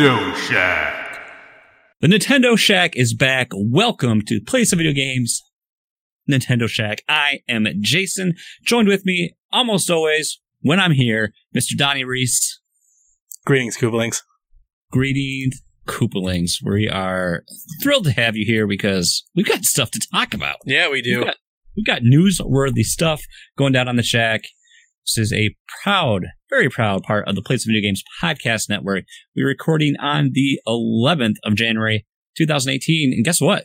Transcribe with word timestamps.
The 0.00 0.06
Nintendo 0.06 0.34
Shack. 0.34 1.20
The 2.00 2.08
Nintendo 2.08 2.58
Shack 2.58 2.96
is 2.96 3.12
back. 3.12 3.48
Welcome 3.52 4.22
to 4.28 4.40
Play 4.40 4.64
Some 4.64 4.78
Video 4.78 4.94
Games. 4.94 5.42
Nintendo 6.26 6.66
Shack. 6.66 7.02
I 7.06 7.40
am 7.50 7.66
Jason. 7.82 8.32
Joined 8.64 8.88
with 8.88 9.04
me, 9.04 9.36
almost 9.52 9.90
always, 9.90 10.40
when 10.62 10.80
I'm 10.80 10.92
here, 10.92 11.34
Mr. 11.54 11.76
Donnie 11.76 12.04
Reese. 12.04 12.62
Greetings, 13.44 13.76
Koopalings. 13.76 14.22
Greetings, 14.90 15.60
Koopalings. 15.86 16.62
We 16.64 16.88
are 16.88 17.44
thrilled 17.82 18.04
to 18.04 18.12
have 18.12 18.36
you 18.36 18.46
here 18.46 18.66
because 18.66 19.22
we've 19.36 19.44
got 19.44 19.66
stuff 19.66 19.90
to 19.90 20.00
talk 20.14 20.32
about. 20.32 20.56
Yeah, 20.64 20.90
we 20.90 21.02
do. 21.02 21.18
We've 21.18 21.26
got, 21.26 21.36
we've 21.76 21.86
got 21.86 22.00
newsworthy 22.00 22.84
stuff 22.84 23.20
going 23.58 23.74
down 23.74 23.86
on 23.86 23.96
the 23.96 24.02
Shack. 24.02 24.44
This 25.16 25.32
is 25.32 25.32
a 25.32 25.56
proud, 25.82 26.26
very 26.50 26.68
proud 26.68 27.02
part 27.02 27.26
of 27.26 27.34
the 27.34 27.42
Play 27.42 27.56
of 27.56 27.62
Video 27.66 27.80
Games 27.80 28.04
podcast 28.22 28.68
network. 28.68 29.06
We're 29.34 29.48
recording 29.48 29.96
on 29.96 30.30
the 30.34 30.60
11th 30.68 31.34
of 31.42 31.56
January, 31.56 32.06
2018. 32.38 33.12
And 33.14 33.24
guess 33.24 33.40
what? 33.40 33.64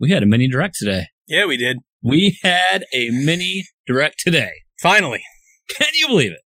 We 0.00 0.10
had 0.10 0.22
a 0.22 0.26
mini 0.26 0.48
direct 0.48 0.76
today. 0.78 1.08
Yeah, 1.26 1.44
we 1.44 1.58
did. 1.58 1.80
We 2.02 2.38
had 2.42 2.86
a 2.94 3.10
mini 3.10 3.64
direct 3.86 4.20
today. 4.20 4.52
Finally, 4.80 5.22
Can 5.68 5.88
you 5.92 6.08
believe 6.08 6.32
it? 6.32 6.40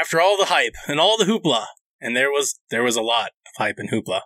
after 0.00 0.20
all 0.20 0.36
the 0.36 0.44
hype 0.44 0.74
and 0.86 1.00
all 1.00 1.18
the 1.18 1.24
hoopla, 1.24 1.64
and 2.00 2.14
there 2.16 2.30
was 2.30 2.60
there 2.70 2.84
was 2.84 2.94
a 2.94 3.02
lot 3.02 3.30
of 3.46 3.52
hype 3.58 3.76
and 3.78 3.90
hoopla, 3.90 4.20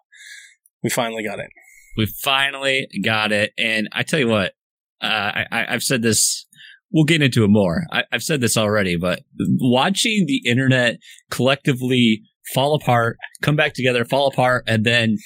we 0.83 0.91
finally 0.91 1.22
got 1.25 1.39
it. 1.39 1.48
We 1.97 2.05
finally 2.05 2.87
got 3.03 3.33
it. 3.33 3.53
And 3.56 3.89
I 3.92 4.03
tell 4.03 4.20
you 4.20 4.28
what, 4.28 4.53
uh, 5.00 5.06
I, 5.06 5.47
I, 5.50 5.67
I've 5.75 5.83
said 5.83 6.03
this. 6.03 6.44
We'll 6.92 7.05
get 7.05 7.22
into 7.22 7.44
it 7.44 7.48
more. 7.48 7.84
I, 7.92 8.05
I've 8.12 8.22
said 8.22 8.41
this 8.41 8.56
already, 8.56 8.96
but 8.96 9.20
watching 9.60 10.24
the 10.27 10.42
internet 10.44 10.97
collectively 11.30 12.22
fall 12.52 12.74
apart, 12.74 13.16
come 13.42 13.56
back 13.56 13.74
together, 13.74 14.05
fall 14.05 14.27
apart, 14.27 14.64
and 14.66 14.84
then, 14.84 15.16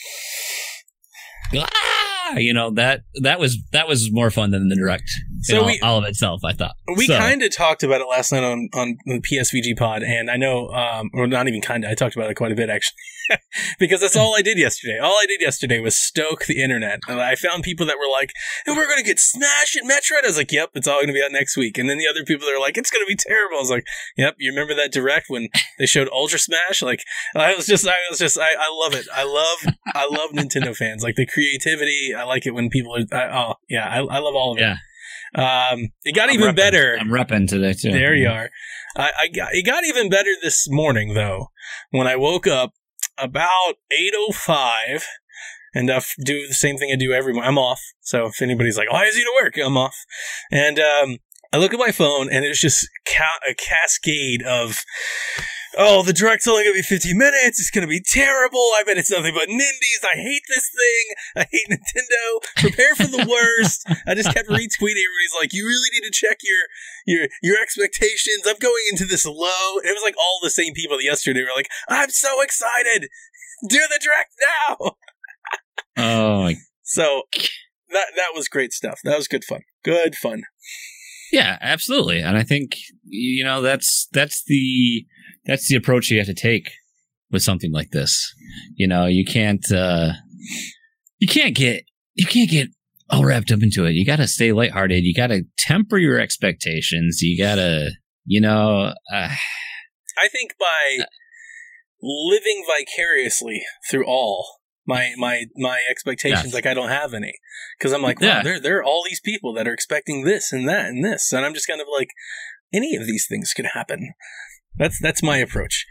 ah, 1.56 2.36
you 2.36 2.52
know 2.52 2.70
that 2.72 3.02
that 3.22 3.40
was 3.40 3.58
that 3.72 3.88
was 3.88 4.10
more 4.12 4.30
fun 4.30 4.50
than 4.50 4.68
the 4.68 4.76
direct. 4.76 5.10
So 5.42 5.64
we- 5.66 5.80
all 5.80 5.98
of 5.98 6.04
itself, 6.04 6.40
I 6.44 6.52
thought. 6.52 6.76
We 6.96 7.06
So, 7.06 7.18
kind 7.18 7.42
of 7.42 7.54
talked 7.54 7.82
about 7.82 8.00
it 8.00 8.06
last 8.06 8.32
night 8.32 8.44
on 8.44 8.68
on 8.74 8.96
the 9.06 9.20
PSVG 9.20 9.76
pod, 9.76 10.02
and 10.02 10.30
I 10.30 10.36
know, 10.36 10.68
um, 10.68 11.10
or 11.14 11.26
not 11.26 11.48
even 11.48 11.60
kind 11.60 11.84
of. 11.84 11.90
I 11.90 11.94
talked 11.94 12.16
about 12.16 12.30
it 12.30 12.34
quite 12.34 12.52
a 12.52 12.54
bit 12.54 12.70
actually, 12.70 12.96
because 13.78 14.00
that's 14.00 14.16
all 14.16 14.34
I 14.36 14.42
did 14.42 14.58
yesterday. 14.58 14.98
All 14.98 15.16
I 15.22 15.26
did 15.26 15.40
yesterday 15.40 15.78
was 15.80 15.96
stoke 15.96 16.44
the 16.46 16.62
internet. 16.62 17.00
And 17.08 17.20
I 17.20 17.34
found 17.34 17.62
people 17.64 17.86
that 17.86 17.96
were 17.98 18.10
like, 18.10 18.32
"And 18.66 18.76
"We're 18.76 18.86
going 18.86 18.98
to 18.98 19.04
get 19.04 19.18
smashed 19.18 19.76
at 19.76 19.84
Metroid." 19.84 20.24
I 20.24 20.28
was 20.28 20.36
like, 20.38 20.52
"Yep, 20.52 20.70
it's 20.74 20.86
all 20.88 20.96
going 20.98 21.08
to 21.08 21.12
be 21.12 21.22
out 21.22 21.32
next 21.32 21.56
week." 21.56 21.78
And 21.78 21.88
then 21.90 21.98
the 21.98 22.06
other 22.08 22.24
people 22.24 22.46
that 22.46 22.54
are 22.54 22.60
like, 22.60 22.76
"It's 22.78 22.90
going 22.90 23.04
to 23.04 23.08
be 23.08 23.16
terrible." 23.16 23.56
I 23.58 23.60
was 23.60 23.70
like, 23.70 23.86
"Yep, 24.16 24.36
you 24.38 24.50
remember 24.52 24.74
that 24.74 24.92
direct 24.92 25.26
when 25.28 25.48
they 25.78 25.86
showed 25.86 26.08
Ultra 26.12 26.38
Smash?" 26.38 26.82
Like, 26.82 27.02
I 27.34 27.54
was 27.54 27.66
just, 27.66 27.86
I 27.86 27.94
was 28.10 28.18
just, 28.18 28.38
I, 28.38 28.48
I 28.58 28.68
love 28.84 28.94
it. 28.94 29.06
I 29.14 29.24
love, 29.24 29.74
I 29.94 30.06
love 30.10 30.30
Nintendo 30.30 30.76
fans. 30.76 31.02
Like 31.02 31.16
the 31.16 31.26
creativity. 31.26 32.14
I 32.16 32.24
like 32.24 32.46
it 32.46 32.52
when 32.52 32.68
people 32.70 32.94
are. 32.96 33.04
I, 33.16 33.36
oh 33.36 33.54
yeah, 33.68 33.88
I, 33.88 33.98
I 33.98 34.18
love 34.18 34.34
all 34.34 34.52
of 34.52 34.58
it. 34.58 34.62
Yeah. 34.62 34.76
Um, 35.34 35.88
it 36.04 36.14
got 36.14 36.28
I'm 36.28 36.34
even 36.36 36.52
repping- 36.52 36.56
better. 36.56 36.96
I'm 37.00 37.08
repping 37.08 37.48
today 37.48 37.72
too. 37.72 37.92
There 37.92 38.14
you 38.14 38.28
are. 38.28 38.50
I, 38.96 39.10
I 39.22 39.28
got, 39.28 39.48
it 39.54 39.64
got 39.66 39.84
even 39.84 40.08
better 40.08 40.30
this 40.42 40.68
morning 40.70 41.14
though 41.14 41.48
when 41.90 42.06
I 42.06 42.16
woke 42.16 42.46
up 42.46 42.72
about 43.18 43.74
eight 43.90 44.12
oh 44.16 44.32
five. 44.32 45.04
And 45.76 45.90
f- 45.90 46.14
do 46.24 46.46
the 46.46 46.54
same 46.54 46.76
thing 46.78 46.90
I 46.92 46.96
do 46.96 47.12
every 47.12 47.32
morning. 47.32 47.48
I'm 47.48 47.58
off. 47.58 47.80
So 48.00 48.26
if 48.26 48.40
anybody's 48.40 48.78
like, 48.78 48.92
why 48.92 49.06
is 49.06 49.16
he 49.16 49.22
to 49.24 49.32
work? 49.42 49.54
I'm 49.58 49.76
off. 49.76 49.96
And 50.52 50.78
um, 50.78 51.16
I 51.52 51.56
look 51.56 51.74
at 51.74 51.80
my 51.80 51.90
phone 51.90 52.28
and 52.30 52.44
it's 52.44 52.60
just 52.60 52.86
ca- 53.04 53.40
a 53.50 53.54
cascade 53.54 54.44
of, 54.44 54.84
oh, 55.78 56.02
the 56.02 56.12
direct's 56.12 56.46
only 56.46 56.64
going 56.64 56.74
to 56.74 56.78
be 56.78 56.82
50 56.82 57.14
minutes. 57.14 57.60
It's 57.60 57.70
going 57.70 57.86
to 57.86 57.90
be 57.90 58.00
terrible. 58.00 58.64
I 58.78 58.82
bet 58.84 58.98
it's 58.98 59.10
nothing 59.10 59.34
but 59.34 59.48
nindies. 59.48 60.02
I 60.04 60.16
hate 60.16 60.42
this 60.48 60.70
thing. 60.70 61.04
I 61.36 61.46
hate 61.50 61.68
Nintendo. 61.70 62.24
Prepare 62.56 62.94
for 62.94 63.06
the 63.06 63.26
worst. 63.28 63.84
I 64.06 64.14
just 64.14 64.32
kept 64.32 64.48
retweeting. 64.48 65.04
Everybody's 65.04 65.36
like, 65.38 65.52
you 65.52 65.66
really 65.66 65.88
need 65.92 66.06
to 66.06 66.12
check 66.12 66.38
your 66.42 66.66
your 67.06 67.28
your 67.42 67.60
expectations. 67.60 68.46
I'm 68.46 68.58
going 68.60 68.84
into 68.90 69.04
this 69.04 69.26
low. 69.26 69.78
And 69.78 69.86
It 69.86 69.94
was 69.94 70.04
like 70.04 70.16
all 70.18 70.40
the 70.42 70.50
same 70.50 70.74
people 70.74 70.96
that 70.96 71.04
yesterday 71.04 71.42
were 71.42 71.56
like, 71.56 71.68
I'm 71.88 72.10
so 72.10 72.40
excited. 72.40 73.08
Do 73.68 73.80
the 73.88 74.00
direct 74.02 74.32
now. 74.78 74.92
Oh 75.96 76.42
my 76.42 76.56
So 76.82 77.22
that 77.90 78.06
that 78.16 78.32
was 78.34 78.48
great 78.48 78.72
stuff. 78.72 79.00
That 79.04 79.16
was 79.16 79.28
good 79.28 79.44
fun. 79.44 79.62
Good 79.84 80.16
fun. 80.16 80.42
Yeah, 81.32 81.58
absolutely. 81.60 82.20
And 82.20 82.36
I 82.36 82.42
think 82.42 82.76
you 83.04 83.44
know 83.44 83.60
that's 83.60 84.08
that's 84.12 84.44
the 84.44 85.06
that's 85.46 85.68
the 85.68 85.76
approach 85.76 86.10
you 86.10 86.18
have 86.18 86.26
to 86.26 86.34
take 86.34 86.70
with 87.30 87.42
something 87.42 87.72
like 87.72 87.90
this. 87.90 88.34
You 88.76 88.86
know, 88.86 89.06
you 89.06 89.24
can't 89.24 89.64
uh 89.72 90.12
you 91.18 91.28
can't 91.28 91.54
get 91.54 91.84
you 92.14 92.26
can't 92.26 92.50
get 92.50 92.68
all 93.10 93.24
wrapped 93.24 93.50
up 93.52 93.62
into 93.62 93.84
it. 93.84 93.92
You 93.92 94.06
got 94.06 94.16
to 94.16 94.26
stay 94.26 94.52
lighthearted. 94.52 95.04
You 95.04 95.14
got 95.14 95.26
to 95.28 95.42
temper 95.58 95.98
your 95.98 96.18
expectations. 96.18 97.20
You 97.20 97.36
got 97.42 97.56
to, 97.56 97.90
you 98.24 98.40
know, 98.40 98.92
uh, 99.12 99.28
I 100.16 100.28
think 100.28 100.52
by 100.58 101.04
living 102.00 102.64
vicariously 102.66 103.62
through 103.90 104.06
all 104.06 104.46
my 104.86 105.12
my 105.16 105.44
my 105.56 105.80
expectations, 105.90 106.54
like 106.54 106.66
I 106.66 106.74
don't 106.74 106.88
have 106.88 107.14
any, 107.14 107.32
because 107.78 107.92
I'm 107.92 108.02
like, 108.02 108.20
wow, 108.20 108.28
Yeah. 108.28 108.42
there 108.42 108.60
there 108.60 108.78
are 108.78 108.84
all 108.84 109.02
these 109.04 109.20
people 109.20 109.52
that 109.54 109.66
are 109.66 109.72
expecting 109.72 110.24
this 110.24 110.52
and 110.52 110.68
that 110.68 110.86
and 110.86 111.04
this, 111.04 111.32
and 111.32 111.44
I'm 111.44 111.54
just 111.54 111.66
kind 111.66 111.80
of 111.80 111.86
like, 111.96 112.08
any 112.72 112.94
of 112.96 113.06
these 113.06 113.26
things 113.28 113.52
could 113.54 113.66
happen. 113.74 114.12
That's 114.78 114.98
that's 115.00 115.22
my 115.22 115.38
approach. 115.38 115.86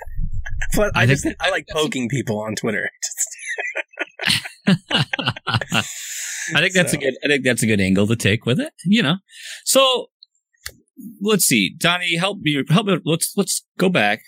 but 0.76 0.96
I, 0.96 1.02
I 1.02 1.06
just 1.06 1.26
I 1.40 1.50
like 1.50 1.66
poking 1.70 2.08
people 2.08 2.40
on 2.40 2.54
Twitter. 2.54 2.90
I 6.54 6.60
think 6.60 6.74
that's 6.74 6.92
a 6.92 6.96
good. 6.96 7.14
I 7.24 7.28
think 7.28 7.44
that's 7.44 7.62
a 7.62 7.66
good 7.66 7.80
angle 7.80 8.06
to 8.06 8.16
take 8.16 8.46
with 8.46 8.60
it. 8.60 8.72
You 8.84 9.02
know, 9.02 9.16
so 9.64 10.06
let's 11.20 11.44
see, 11.44 11.74
Donnie, 11.76 12.16
help 12.16 12.38
me. 12.40 12.62
Help 12.68 12.86
me. 12.86 12.98
Let's 13.04 13.32
let's 13.36 13.66
go 13.78 13.88
back. 13.88 14.20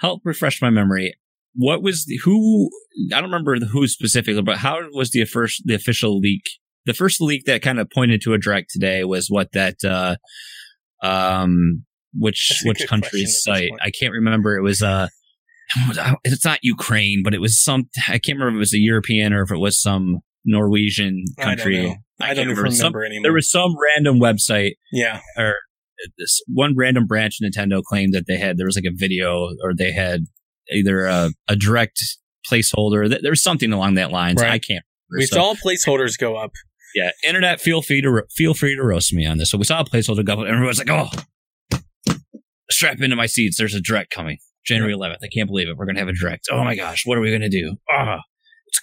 Help 0.00 0.22
refresh 0.24 0.62
my 0.62 0.70
memory. 0.70 1.14
What 1.54 1.82
was 1.82 2.04
the 2.06 2.18
who? 2.24 2.70
I 3.12 3.20
don't 3.20 3.30
remember 3.30 3.56
who 3.66 3.86
specifically, 3.88 4.42
but 4.42 4.58
how 4.58 4.78
was 4.92 5.10
the 5.10 5.24
first 5.24 5.62
the 5.64 5.74
official 5.74 6.18
leak? 6.18 6.42
The 6.86 6.94
first 6.94 7.20
leak 7.20 7.44
that 7.46 7.62
kind 7.62 7.78
of 7.78 7.90
pointed 7.90 8.22
to 8.22 8.32
a 8.32 8.38
direct 8.38 8.70
today 8.70 9.04
was 9.04 9.28
what 9.28 9.52
that 9.52 9.84
uh 9.84 10.16
um 11.02 11.84
which 12.14 12.62
which 12.64 12.86
country's 12.88 13.42
question 13.44 13.52
at 13.54 13.58
this 13.60 13.70
site? 13.70 13.70
I 13.82 13.90
can't 13.90 14.12
remember. 14.12 14.56
It 14.56 14.62
was 14.62 14.82
uh 14.82 15.08
it's 16.24 16.44
not 16.44 16.58
Ukraine, 16.62 17.22
but 17.22 17.34
it 17.34 17.40
was 17.40 17.62
some. 17.62 17.88
I 18.08 18.18
can't 18.18 18.38
remember 18.38 18.50
if 18.50 18.54
it 18.56 18.58
was 18.58 18.74
a 18.74 18.78
European 18.78 19.32
or 19.32 19.42
if 19.42 19.50
it 19.50 19.58
was 19.58 19.80
some 19.80 20.18
Norwegian 20.44 21.24
I 21.38 21.42
don't 21.44 21.56
country. 21.56 21.78
I, 22.20 22.24
can't 22.26 22.36
don't 22.36 22.44
even 22.50 22.56
remember, 22.56 22.70
Some- 22.74 22.96
anymore. 22.96 23.22
there 23.22 23.32
was 23.32 23.50
some 23.50 23.74
random 23.94 24.18
website 24.18 24.72
yeah, 24.92 25.20
or 25.36 25.54
this 26.18 26.40
one 26.48 26.74
random 26.76 27.06
branch 27.06 27.38
Nintendo 27.42 27.82
claimed 27.82 28.14
that 28.14 28.24
they 28.26 28.38
had 28.38 28.56
there 28.56 28.66
was 28.66 28.76
like 28.76 28.86
a 28.86 28.94
video 28.94 29.50
or 29.62 29.74
they 29.76 29.92
had 29.92 30.20
either 30.72 31.04
a, 31.06 31.30
a 31.48 31.54
direct 31.56 32.00
placeholder. 32.50 33.08
Th- 33.08 33.20
There 33.22 33.30
was 33.32 33.42
something 33.42 33.72
along 33.72 33.94
that 33.94 34.10
lines. 34.10 34.40
Right. 34.40 34.50
I 34.52 34.58
can't. 34.58 34.84
remember. 35.10 35.20
we 35.20 35.26
So, 35.26 35.36
saw 35.36 35.54
placeholders 35.54 36.18
go 36.18 36.36
up. 36.36 36.52
yeah, 36.94 37.10
internet. 37.26 37.60
Feel 37.60 37.82
free 37.82 38.00
to 38.00 38.10
ro- 38.10 38.22
feel 38.34 38.54
free 38.54 38.74
to 38.74 38.82
roast 38.82 39.12
me 39.12 39.26
on 39.26 39.38
this. 39.38 39.50
So 39.50 39.58
we 39.58 39.64
saw 39.64 39.80
a 39.80 39.84
placeholder 39.84 40.24
go 40.24 40.32
up, 40.34 40.38
and 40.40 40.48
everyone's 40.48 40.78
like, 40.78 40.90
"Oh, 40.90 41.08
strap 42.70 43.00
into 43.00 43.16
my 43.16 43.26
seats. 43.26 43.56
There's 43.58 43.74
a 43.74 43.80
direct 43.80 44.10
coming, 44.10 44.38
January 44.64 44.94
11th. 44.94 45.18
I 45.22 45.28
can't 45.34 45.48
believe 45.48 45.68
it. 45.68 45.76
We're 45.76 45.86
gonna 45.86 45.98
have 46.00 46.08
a 46.08 46.12
direct. 46.12 46.48
Oh 46.50 46.64
my 46.64 46.74
gosh, 46.74 47.06
what 47.06 47.18
are 47.18 47.20
we 47.20 47.30
gonna 47.30 47.48
do? 47.48 47.76
Ah, 47.90 48.18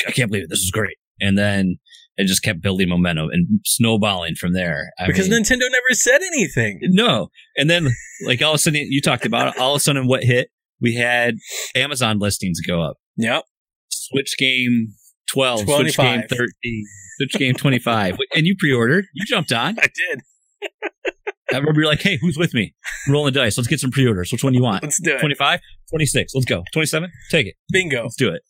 I 0.07 0.11
can't 0.11 0.29
believe 0.29 0.43
it. 0.45 0.49
This 0.49 0.59
is 0.59 0.71
great." 0.71 0.97
And 1.21 1.37
then 1.37 1.77
it 2.17 2.27
just 2.27 2.43
kept 2.43 2.61
building 2.61 2.89
momentum 2.89 3.29
and 3.31 3.59
snowballing 3.65 4.35
from 4.35 4.53
there. 4.53 4.91
I 4.99 5.07
because 5.07 5.29
mean, 5.29 5.43
Nintendo 5.43 5.69
never 5.69 5.93
said 5.93 6.21
anything. 6.21 6.79
no. 6.83 7.29
And 7.57 7.69
then, 7.69 7.89
like, 8.25 8.41
all 8.41 8.51
of 8.51 8.55
a 8.55 8.59
sudden, 8.59 8.87
you 8.89 9.01
talked 9.01 9.25
about 9.25 9.49
it. 9.49 9.59
All 9.59 9.73
of 9.73 9.77
a 9.77 9.79
sudden, 9.81 10.07
what 10.07 10.23
hit? 10.23 10.49
We 10.81 10.95
had 10.95 11.35
Amazon 11.75 12.19
listings 12.19 12.59
go 12.61 12.81
up. 12.81 12.97
Yep. 13.17 13.43
Switch 13.89 14.35
game 14.37 14.89
12, 15.31 15.61
Switch 15.61 15.97
game 15.97 16.21
25. 16.23 16.29
13, 16.29 16.85
Switch 17.17 17.33
game 17.33 17.53
25. 17.55 18.17
And 18.35 18.45
you 18.45 18.55
pre 18.57 18.73
ordered. 18.73 19.05
You 19.13 19.25
jumped 19.25 19.51
on. 19.51 19.77
I 19.81 19.87
did. 19.87 20.21
I 21.53 21.57
remember 21.57 21.81
you're 21.81 21.89
like, 21.89 22.01
hey, 22.01 22.17
who's 22.21 22.37
with 22.37 22.53
me? 22.53 22.73
Rolling 23.07 23.33
the 23.33 23.39
dice. 23.39 23.57
Let's 23.57 23.67
get 23.67 23.79
some 23.79 23.91
pre 23.91 24.07
orders. 24.07 24.31
Which 24.31 24.43
one 24.43 24.53
do 24.53 24.57
you 24.57 24.63
want? 24.63 24.83
Let's 24.83 24.99
do 25.01 25.15
it. 25.15 25.19
25? 25.19 25.59
26. 25.91 26.33
Let's 26.33 26.45
go. 26.45 26.63
27? 26.73 27.11
Take 27.29 27.47
it. 27.47 27.55
Bingo. 27.71 28.03
Let's 28.03 28.15
do 28.15 28.29
it. 28.33 28.41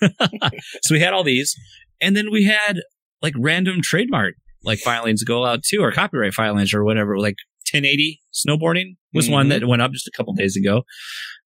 so 0.82 0.94
we 0.94 1.00
had 1.00 1.12
all 1.12 1.24
these. 1.24 1.54
And 2.00 2.16
then 2.16 2.30
we 2.30 2.44
had 2.44 2.80
like 3.20 3.34
random 3.38 3.80
trademark 3.82 4.34
like 4.64 4.78
filings 4.78 5.24
go 5.24 5.44
out 5.44 5.62
too, 5.64 5.80
or 5.82 5.90
copyright 5.90 6.34
filings 6.34 6.72
or 6.72 6.84
whatever. 6.84 7.18
Like 7.18 7.34
1080 7.72 8.20
snowboarding 8.32 8.96
was 9.12 9.28
one 9.28 9.46
Mhm. 9.46 9.50
that 9.60 9.66
went 9.66 9.82
up 9.82 9.90
just 9.92 10.06
a 10.06 10.12
couple 10.16 10.32
days 10.34 10.56
ago. 10.56 10.82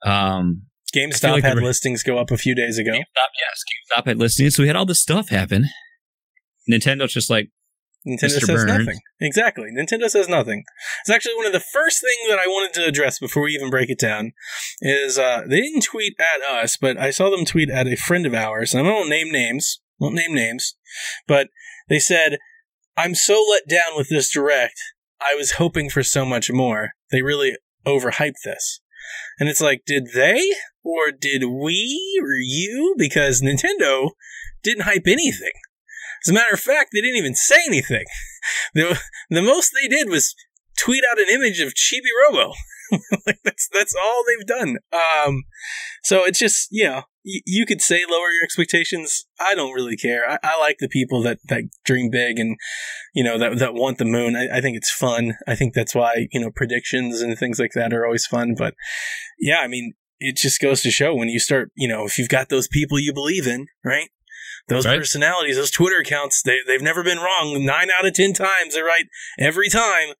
Um, 0.04 0.62
GameStop 0.94 1.30
like 1.32 1.42
had 1.44 1.56
were- 1.56 1.62
listings 1.62 2.02
go 2.02 2.18
up 2.18 2.30
a 2.30 2.36
few 2.36 2.54
days 2.54 2.78
ago. 2.78 2.92
GameStop, 2.92 3.30
yes, 3.40 3.62
GameStop 3.96 4.06
had 4.06 4.18
listings. 4.18 4.54
So 4.54 4.62
we 4.62 4.66
had 4.66 4.76
all 4.76 4.86
this 4.86 5.00
stuff 5.00 5.30
happen. 5.30 5.66
Nintendo's 6.70 7.12
just 7.12 7.30
like, 7.30 7.48
Nintendo 8.06 8.36
Mr. 8.36 8.46
says 8.46 8.64
Burns. 8.64 8.64
nothing. 8.66 9.00
Exactly. 9.20 9.68
Nintendo 9.76 10.08
says 10.08 10.28
nothing. 10.28 10.64
It's 11.00 11.10
actually 11.10 11.34
one 11.34 11.46
of 11.46 11.52
the 11.52 11.60
first 11.60 12.00
things 12.00 12.28
that 12.28 12.38
I 12.38 12.46
wanted 12.46 12.72
to 12.74 12.86
address 12.86 13.18
before 13.18 13.42
we 13.42 13.52
even 13.52 13.70
break 13.70 13.90
it 13.90 13.98
down. 13.98 14.32
Is 14.80 15.18
uh, 15.18 15.42
they 15.48 15.60
didn't 15.60 15.82
tweet 15.82 16.14
at 16.20 16.42
us, 16.42 16.76
but 16.76 16.96
I 16.96 17.10
saw 17.10 17.30
them 17.30 17.44
tweet 17.44 17.70
at 17.70 17.88
a 17.88 17.96
friend 17.96 18.24
of 18.26 18.34
ours, 18.34 18.74
and 18.74 18.86
I 18.86 18.90
won't 18.90 19.08
name 19.08 19.32
names. 19.32 19.80
Won't 19.98 20.14
name 20.14 20.34
names, 20.34 20.76
but 21.26 21.48
they 21.88 21.98
said, 21.98 22.38
"I'm 22.96 23.14
so 23.14 23.42
let 23.50 23.66
down 23.66 23.96
with 23.96 24.10
this 24.10 24.30
direct. 24.30 24.78
I 25.20 25.34
was 25.34 25.52
hoping 25.52 25.88
for 25.88 26.02
so 26.02 26.24
much 26.26 26.50
more. 26.52 26.90
They 27.10 27.22
really 27.22 27.56
overhyped 27.86 28.42
this." 28.44 28.80
And 29.38 29.48
it's 29.48 29.60
like, 29.60 29.82
did 29.86 30.08
they 30.14 30.52
or 30.82 31.10
did 31.10 31.44
we 31.44 32.20
or 32.22 32.34
you? 32.34 32.94
Because 32.98 33.42
Nintendo 33.42 34.10
didn't 34.62 34.84
hype 34.84 35.06
anything. 35.06 35.52
As 36.26 36.30
a 36.30 36.34
matter 36.34 36.54
of 36.54 36.60
fact, 36.60 36.90
they 36.92 37.00
didn't 37.00 37.18
even 37.18 37.34
say 37.34 37.60
anything. 37.66 38.04
The, 38.74 38.96
the 39.28 39.42
most 39.42 39.72
they 39.72 39.88
did 39.88 40.08
was 40.08 40.32
tweet 40.78 41.02
out 41.10 41.18
an 41.18 41.28
image 41.28 41.58
of 41.58 41.74
Chibi 41.74 42.10
Robo. 42.22 42.52
like 43.26 43.40
that's 43.42 43.68
that's 43.72 43.94
all 44.00 44.22
they've 44.24 44.46
done. 44.46 44.76
Um, 44.92 45.42
so 46.04 46.22
it's 46.24 46.38
just 46.38 46.68
you 46.70 46.84
know 46.84 47.02
y- 47.24 47.40
you 47.44 47.66
could 47.66 47.80
say 47.80 48.04
lower 48.08 48.30
your 48.30 48.44
expectations. 48.44 49.26
I 49.40 49.56
don't 49.56 49.72
really 49.72 49.96
care. 49.96 50.30
I, 50.30 50.38
I 50.44 50.60
like 50.60 50.76
the 50.78 50.88
people 50.88 51.22
that 51.22 51.38
that 51.48 51.64
dream 51.84 52.08
big 52.08 52.38
and 52.38 52.56
you 53.14 53.24
know 53.24 53.36
that 53.38 53.58
that 53.58 53.74
want 53.74 53.98
the 53.98 54.04
moon. 54.04 54.36
I, 54.36 54.58
I 54.58 54.60
think 54.60 54.76
it's 54.76 54.92
fun. 54.92 55.34
I 55.48 55.56
think 55.56 55.74
that's 55.74 55.94
why 55.94 56.28
you 56.30 56.40
know 56.40 56.52
predictions 56.54 57.20
and 57.20 57.36
things 57.36 57.58
like 57.58 57.72
that 57.74 57.92
are 57.92 58.04
always 58.04 58.26
fun. 58.26 58.54
But 58.56 58.74
yeah, 59.40 59.58
I 59.58 59.66
mean 59.66 59.94
it 60.20 60.36
just 60.36 60.60
goes 60.60 60.80
to 60.82 60.90
show 60.90 61.14
when 61.14 61.28
you 61.28 61.40
start 61.40 61.70
you 61.74 61.88
know 61.88 62.04
if 62.06 62.18
you've 62.18 62.28
got 62.28 62.48
those 62.48 62.68
people 62.68 63.00
you 63.00 63.12
believe 63.12 63.46
in, 63.46 63.66
right? 63.84 64.08
Those 64.68 64.84
Right. 64.86 64.98
personalities, 64.98 65.56
those 65.56 65.70
Twitter 65.70 65.98
accounts, 66.00 66.42
they, 66.42 66.58
they've 66.66 66.82
never 66.82 67.04
been 67.04 67.18
wrong. 67.18 67.64
Nine 67.64 67.88
out 67.96 68.06
of 68.06 68.14
ten 68.14 68.32
times 68.32 68.74
they're 68.74 68.84
right 68.84 69.04
every 69.38 69.68
time. 69.68 70.14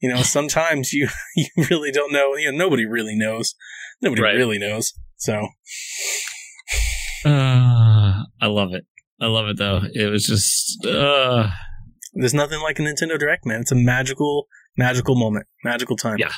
You 0.00 0.08
know, 0.12 0.22
sometimes 0.22 0.92
you 0.92 1.08
you 1.36 1.46
really 1.70 1.92
don't 1.92 2.12
know. 2.12 2.34
You 2.36 2.50
know, 2.52 2.58
nobody 2.58 2.84
really 2.86 3.14
knows. 3.16 3.54
Nobody 4.00 4.22
Right. 4.22 4.34
really 4.34 4.58
knows. 4.58 4.92
So 5.16 5.46
Uh, 7.24 8.24
I 8.40 8.46
love 8.46 8.74
it. 8.74 8.84
I 9.20 9.26
love 9.26 9.46
it 9.46 9.56
though. 9.58 9.82
It 9.92 10.06
was 10.10 10.26
just 10.26 10.84
uh 10.84 11.48
there's 12.14 12.34
nothing 12.34 12.60
like 12.60 12.78
a 12.78 12.82
Nintendo 12.82 13.18
Direct, 13.18 13.46
man. 13.46 13.60
It's 13.60 13.72
a 13.72 13.76
magical, 13.76 14.48
magical 14.76 15.14
moment, 15.14 15.46
magical 15.64 15.96
time. 15.96 16.16
Yeah. 16.18 16.32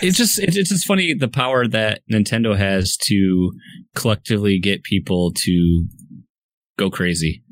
It's 0.00 0.16
just 0.16 0.38
it's 0.38 0.68
just 0.68 0.86
funny 0.86 1.14
the 1.14 1.28
power 1.28 1.66
that 1.66 2.02
Nintendo 2.10 2.56
has 2.56 2.96
to 3.04 3.52
collectively 3.94 4.58
get 4.58 4.82
people 4.82 5.32
to 5.44 5.86
go 6.78 6.90
crazy. 6.90 7.42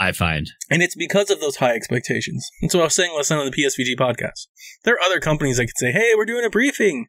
I 0.00 0.10
find. 0.10 0.50
And 0.68 0.82
it's 0.82 0.96
because 0.96 1.30
of 1.30 1.40
those 1.40 1.56
high 1.56 1.74
expectations. 1.74 2.50
That's 2.60 2.74
what 2.74 2.80
I 2.80 2.84
was 2.84 2.94
saying 2.94 3.14
last 3.14 3.30
night 3.30 3.38
on 3.38 3.48
the 3.48 3.52
PSVG 3.52 3.96
podcast. 3.96 4.48
There 4.82 4.94
are 4.94 5.00
other 5.00 5.20
companies 5.20 5.58
that 5.58 5.66
could 5.66 5.78
say, 5.78 5.92
"Hey, 5.92 6.14
we're 6.16 6.24
doing 6.24 6.44
a 6.44 6.50
briefing," 6.50 7.06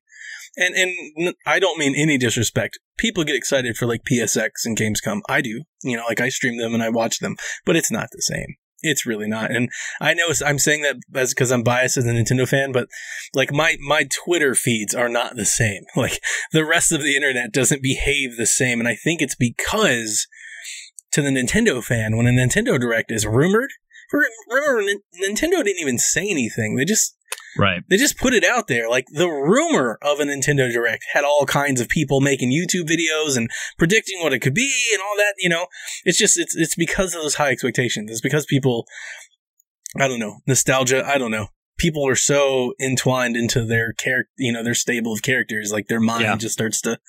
and 0.55 0.75
and 0.75 1.33
I 1.47 1.59
don't 1.59 1.79
mean 1.79 1.95
any 1.95 2.19
disrespect. 2.19 2.77
People 2.99 3.23
get 3.23 3.35
excited 3.35 3.77
for 3.77 3.87
like 3.87 4.01
PSX 4.03 4.49
and 4.65 4.77
Gamescom. 4.77 5.21
I 5.27 5.41
do. 5.41 5.63
You 5.81 5.97
know, 5.97 6.05
like 6.07 6.21
I 6.21 6.29
stream 6.29 6.59
them 6.59 6.75
and 6.75 6.83
I 6.83 6.89
watch 6.89 7.17
them, 7.17 7.35
but 7.65 7.75
it's 7.75 7.91
not 7.91 8.09
the 8.11 8.21
same. 8.21 8.57
It's 8.83 9.05
really 9.05 9.27
not. 9.27 9.49
And 9.49 9.69
I 10.01 10.13
know 10.13 10.25
I'm 10.45 10.59
saying 10.59 10.81
that 10.81 10.97
as 11.15 11.33
because 11.33 11.51
I'm 11.51 11.63
biased 11.63 11.97
as 11.97 12.05
a 12.05 12.11
Nintendo 12.11 12.47
fan, 12.47 12.71
but 12.73 12.89
like 13.33 13.51
my 13.51 13.77
my 13.79 14.05
Twitter 14.25 14.53
feeds 14.53 14.93
are 14.93 15.09
not 15.09 15.35
the 15.35 15.45
same. 15.45 15.83
Like 15.95 16.19
the 16.51 16.65
rest 16.65 16.91
of 16.91 17.01
the 17.01 17.15
internet 17.15 17.53
doesn't 17.53 17.81
behave 17.81 18.35
the 18.35 18.45
same, 18.45 18.79
and 18.79 18.89
I 18.89 18.95
think 18.95 19.21
it's 19.21 19.35
because 19.35 20.27
to 21.13 21.21
the 21.21 21.29
Nintendo 21.29 21.81
fan 21.81 22.17
when 22.17 22.27
a 22.27 22.31
Nintendo 22.31 22.77
Direct 22.77 23.09
is 23.09 23.25
rumored. 23.25 23.69
Remember, 24.11 24.83
Nintendo 25.23 25.63
didn't 25.63 25.79
even 25.79 25.97
say 25.97 26.29
anything. 26.29 26.75
They 26.75 26.83
just 26.83 27.15
Right. 27.57 27.81
they 27.89 27.97
just 27.97 28.17
put 28.17 28.33
it 28.33 28.43
out 28.43 28.67
there. 28.67 28.89
Like 28.89 29.05
the 29.13 29.27
rumor 29.29 29.99
of 30.01 30.19
a 30.19 30.23
Nintendo 30.23 30.71
Direct 30.71 31.03
had 31.13 31.23
all 31.23 31.45
kinds 31.45 31.79
of 31.81 31.87
people 31.87 32.19
making 32.19 32.51
YouTube 32.51 32.87
videos 32.89 33.37
and 33.37 33.49
predicting 33.77 34.19
what 34.21 34.33
it 34.33 34.39
could 34.39 34.55
be 34.55 34.73
and 34.91 35.01
all 35.01 35.15
that. 35.17 35.35
You 35.37 35.49
know, 35.49 35.67
it's 36.03 36.17
just 36.17 36.39
it's 36.39 36.55
it's 36.55 36.75
because 36.75 37.13
of 37.13 37.21
those 37.21 37.35
high 37.35 37.51
expectations. 37.51 38.09
It's 38.09 38.21
because 38.21 38.45
people, 38.47 38.85
I 39.99 40.07
don't 40.07 40.19
know, 40.19 40.39
nostalgia. 40.47 41.05
I 41.05 41.17
don't 41.17 41.31
know. 41.31 41.47
People 41.77 42.07
are 42.07 42.15
so 42.15 42.73
entwined 42.81 43.35
into 43.35 43.65
their 43.65 43.93
character, 43.93 44.31
you 44.37 44.51
know, 44.51 44.63
their 44.63 44.73
stable 44.75 45.13
of 45.13 45.21
characters. 45.21 45.71
Like 45.71 45.87
their 45.87 45.99
mind 45.99 46.23
Yeah. 46.23 46.35
just 46.37 46.53
starts 46.53 46.81
to 46.81 46.99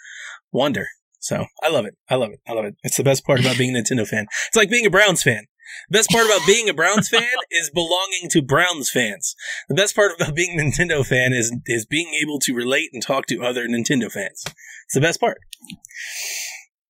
wander. 0.52 0.88
So 1.20 1.46
I 1.62 1.70
love 1.70 1.86
it. 1.86 1.94
I 2.10 2.16
love 2.16 2.30
it. 2.32 2.40
I 2.46 2.52
love 2.52 2.66
it. 2.66 2.74
It's 2.82 2.98
the 2.98 3.04
best 3.04 3.24
part 3.24 3.40
about 3.40 3.56
being 3.56 3.74
a 3.74 3.78
Nintendo 3.80 4.06
fan. 4.06 4.26
It's 4.48 4.56
like 4.56 4.68
being 4.68 4.84
a 4.84 4.90
Browns 4.90 5.22
fan. 5.22 5.46
The 5.88 5.98
best 5.98 6.10
part 6.10 6.26
about 6.26 6.46
being 6.46 6.68
a 6.68 6.74
Browns 6.74 7.08
fan 7.08 7.22
is 7.50 7.70
belonging 7.70 8.28
to 8.30 8.42
Browns 8.42 8.90
fans. 8.90 9.34
The 9.68 9.74
best 9.74 9.94
part 9.94 10.12
about 10.16 10.34
being 10.34 10.58
a 10.58 10.62
Nintendo 10.62 11.04
fan 11.04 11.32
is 11.32 11.54
is 11.66 11.86
being 11.86 12.12
able 12.22 12.38
to 12.40 12.54
relate 12.54 12.90
and 12.92 13.02
talk 13.02 13.26
to 13.26 13.42
other 13.42 13.66
Nintendo 13.66 14.10
fans. 14.10 14.44
It's 14.46 14.94
the 14.94 15.00
best 15.00 15.20
part. 15.20 15.38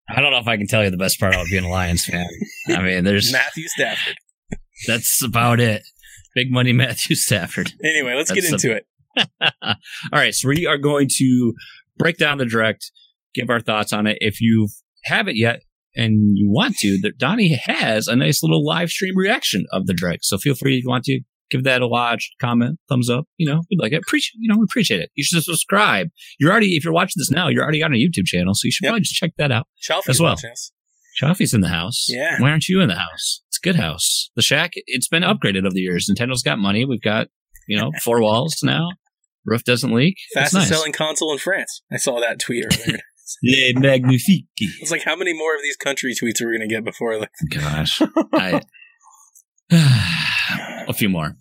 I 0.08 0.20
don't 0.20 0.30
know 0.30 0.38
if 0.38 0.48
I 0.48 0.56
can 0.56 0.66
tell 0.66 0.84
you 0.84 0.90
the 0.90 0.96
best 0.96 1.18
part 1.18 1.34
about 1.34 1.46
being 1.50 1.64
a 1.64 1.70
Lions 1.70 2.04
fan. 2.04 2.26
I 2.68 2.82
mean, 2.82 3.04
there's 3.04 3.32
Matthew 3.32 3.68
Stafford. 3.68 4.16
that's 4.86 5.22
about 5.22 5.60
it. 5.60 5.82
Big 6.34 6.50
money 6.50 6.72
Matthew 6.72 7.16
Stafford. 7.16 7.72
Anyway, 7.82 8.14
let's 8.14 8.30
get 8.30 8.42
That's 8.42 8.64
into 8.64 8.76
it. 8.76 8.86
All 9.62 9.76
right, 10.12 10.34
so 10.34 10.48
we 10.48 10.66
are 10.66 10.76
going 10.78 11.08
to 11.18 11.54
break 11.96 12.18
down 12.18 12.38
the 12.38 12.44
direct, 12.44 12.90
give 13.34 13.48
our 13.50 13.60
thoughts 13.60 13.92
on 13.92 14.06
it. 14.06 14.18
If 14.20 14.40
you 14.40 14.68
haven't 15.04 15.36
yet 15.36 15.62
and 15.96 16.36
you 16.36 16.48
want 16.50 16.76
to, 16.78 16.98
that 17.02 17.18
Donnie 17.18 17.58
has 17.64 18.08
a 18.08 18.16
nice 18.16 18.42
little 18.42 18.64
live 18.64 18.90
stream 18.90 19.16
reaction 19.16 19.64
of 19.72 19.86
the 19.86 19.94
direct. 19.94 20.24
So 20.24 20.38
feel 20.38 20.54
free 20.54 20.76
if 20.78 20.84
you 20.84 20.88
want 20.90 21.04
to 21.04 21.20
give 21.50 21.64
that 21.64 21.82
a 21.82 21.86
watch, 21.86 22.30
comment, 22.40 22.78
thumbs 22.88 23.08
up. 23.10 23.26
You 23.36 23.50
know, 23.50 23.62
we'd 23.70 23.80
like 23.80 23.92
it. 23.92 24.02
Appreciate, 24.06 24.34
you 24.40 24.48
know, 24.52 24.58
we 24.58 24.64
appreciate 24.64 25.00
it. 25.00 25.10
You 25.14 25.24
should 25.24 25.42
subscribe. 25.42 26.08
You're 26.40 26.50
already, 26.50 26.76
if 26.76 26.84
you're 26.84 26.94
watching 26.94 27.14
this 27.16 27.30
now, 27.30 27.48
you're 27.48 27.62
already 27.62 27.82
on 27.82 27.92
a 27.92 27.96
YouTube 27.96 28.26
channel, 28.26 28.54
so 28.54 28.66
you 28.66 28.72
should 28.72 28.84
Yep. 28.84 28.90
probably 28.90 29.00
just 29.02 29.14
check 29.14 29.32
that 29.38 29.52
out. 29.52 29.66
Chalfie's 29.80 30.08
As 30.08 30.20
well. 30.20 30.36
Chaffee's 31.16 31.54
in 31.54 31.60
the 31.60 31.68
house. 31.68 32.06
Yeah. 32.08 32.40
Why 32.40 32.50
aren't 32.50 32.68
you 32.68 32.80
in 32.80 32.88
the 32.88 32.96
house? 32.96 33.42
It's 33.48 33.58
a 33.58 33.66
good 33.66 33.76
house. 33.76 34.30
The 34.34 34.42
shack, 34.42 34.72
it's 34.74 35.06
been 35.06 35.22
upgraded 35.22 35.60
over 35.60 35.70
the 35.70 35.80
years. 35.80 36.10
Nintendo's 36.10 36.42
got 36.42 36.58
money. 36.58 36.84
We've 36.84 37.00
got, 37.00 37.28
you 37.68 37.78
know, 37.78 37.92
four 38.02 38.20
walls 38.20 38.56
now. 38.64 38.88
Roof 39.46 39.62
doesn't 39.62 39.92
leak. 39.92 40.16
Fastest 40.32 40.54
nice. 40.54 40.68
selling 40.68 40.92
console 40.92 41.32
in 41.32 41.38
France. 41.38 41.82
I 41.92 41.98
saw 41.98 42.18
that 42.20 42.40
tweet 42.40 42.64
earlier. 42.64 42.98
Le 43.42 43.80
magnifique. 43.80 44.46
it's 44.58 44.90
like, 44.90 45.02
how 45.02 45.16
many 45.16 45.32
more 45.32 45.54
of 45.54 45.62
these 45.62 45.76
country 45.76 46.14
tweets 46.14 46.42
are 46.42 46.48
we 46.48 46.58
going 46.58 46.68
to 46.68 46.74
get 46.74 46.84
before? 46.84 47.18
Like, 47.18 47.30
Gosh. 47.50 48.02
I, 48.32 48.60
a 50.88 50.92
few 50.92 51.08
more. 51.08 51.34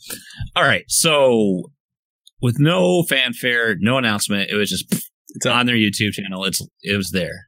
All 0.56 0.64
right. 0.64 0.86
So, 0.88 1.72
with 2.42 2.60
no 2.60 3.04
fanfare, 3.04 3.76
no 3.80 3.98
announcement, 3.98 4.50
it 4.50 4.56
was 4.56 4.70
just 4.70 4.86
it's 5.30 5.46
on. 5.46 5.60
on 5.60 5.66
their 5.66 5.76
YouTube 5.76 6.12
channel. 6.12 6.46
It's 6.46 6.66
it 6.82 6.98
was 6.98 7.12
there. 7.12 7.48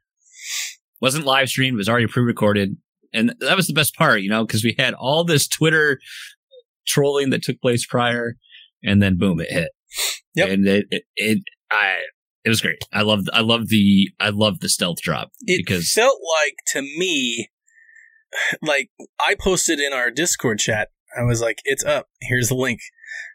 Wasn't 1.00 1.26
live 1.26 1.48
streamed. 1.48 1.74
It 1.74 1.78
was 1.78 1.88
already 1.88 2.06
pre-recorded, 2.06 2.76
and 3.12 3.34
that 3.40 3.56
was 3.56 3.66
the 3.66 3.74
best 3.74 3.94
part, 3.94 4.22
you 4.22 4.30
know, 4.30 4.46
because 4.46 4.64
we 4.64 4.74
had 4.78 4.94
all 4.94 5.24
this 5.24 5.46
Twitter 5.46 5.98
trolling 6.86 7.30
that 7.30 7.42
took 7.42 7.60
place 7.60 7.86
prior, 7.86 8.36
and 8.82 9.02
then 9.02 9.18
boom, 9.18 9.40
it 9.40 9.50
hit. 9.50 9.70
Yep. 10.34 10.48
And 10.50 10.66
it, 10.66 10.86
it, 10.90 11.02
it 11.16 11.38
I 11.70 12.00
it 12.46 12.48
was 12.48 12.60
great. 12.62 12.78
I 12.92 13.02
loved 13.02 13.28
I 13.34 13.40
love 13.40 13.68
the 13.68 14.08
I 14.20 14.30
love 14.30 14.60
the 14.60 14.68
stealth 14.70 15.02
drop 15.02 15.32
It 15.42 15.64
because 15.66 15.92
felt 15.92 16.18
like 16.44 16.54
to 16.68 16.80
me, 16.80 17.48
like 18.62 18.90
I 19.20 19.34
posted 19.34 19.80
in 19.80 19.92
our 19.92 20.10
Discord 20.10 20.58
chat. 20.60 20.88
I 21.18 21.22
was 21.24 21.40
like, 21.42 21.60
"It's 21.64 21.84
up. 21.84 22.08
Here's 22.20 22.48
the 22.48 22.54
link." 22.54 22.80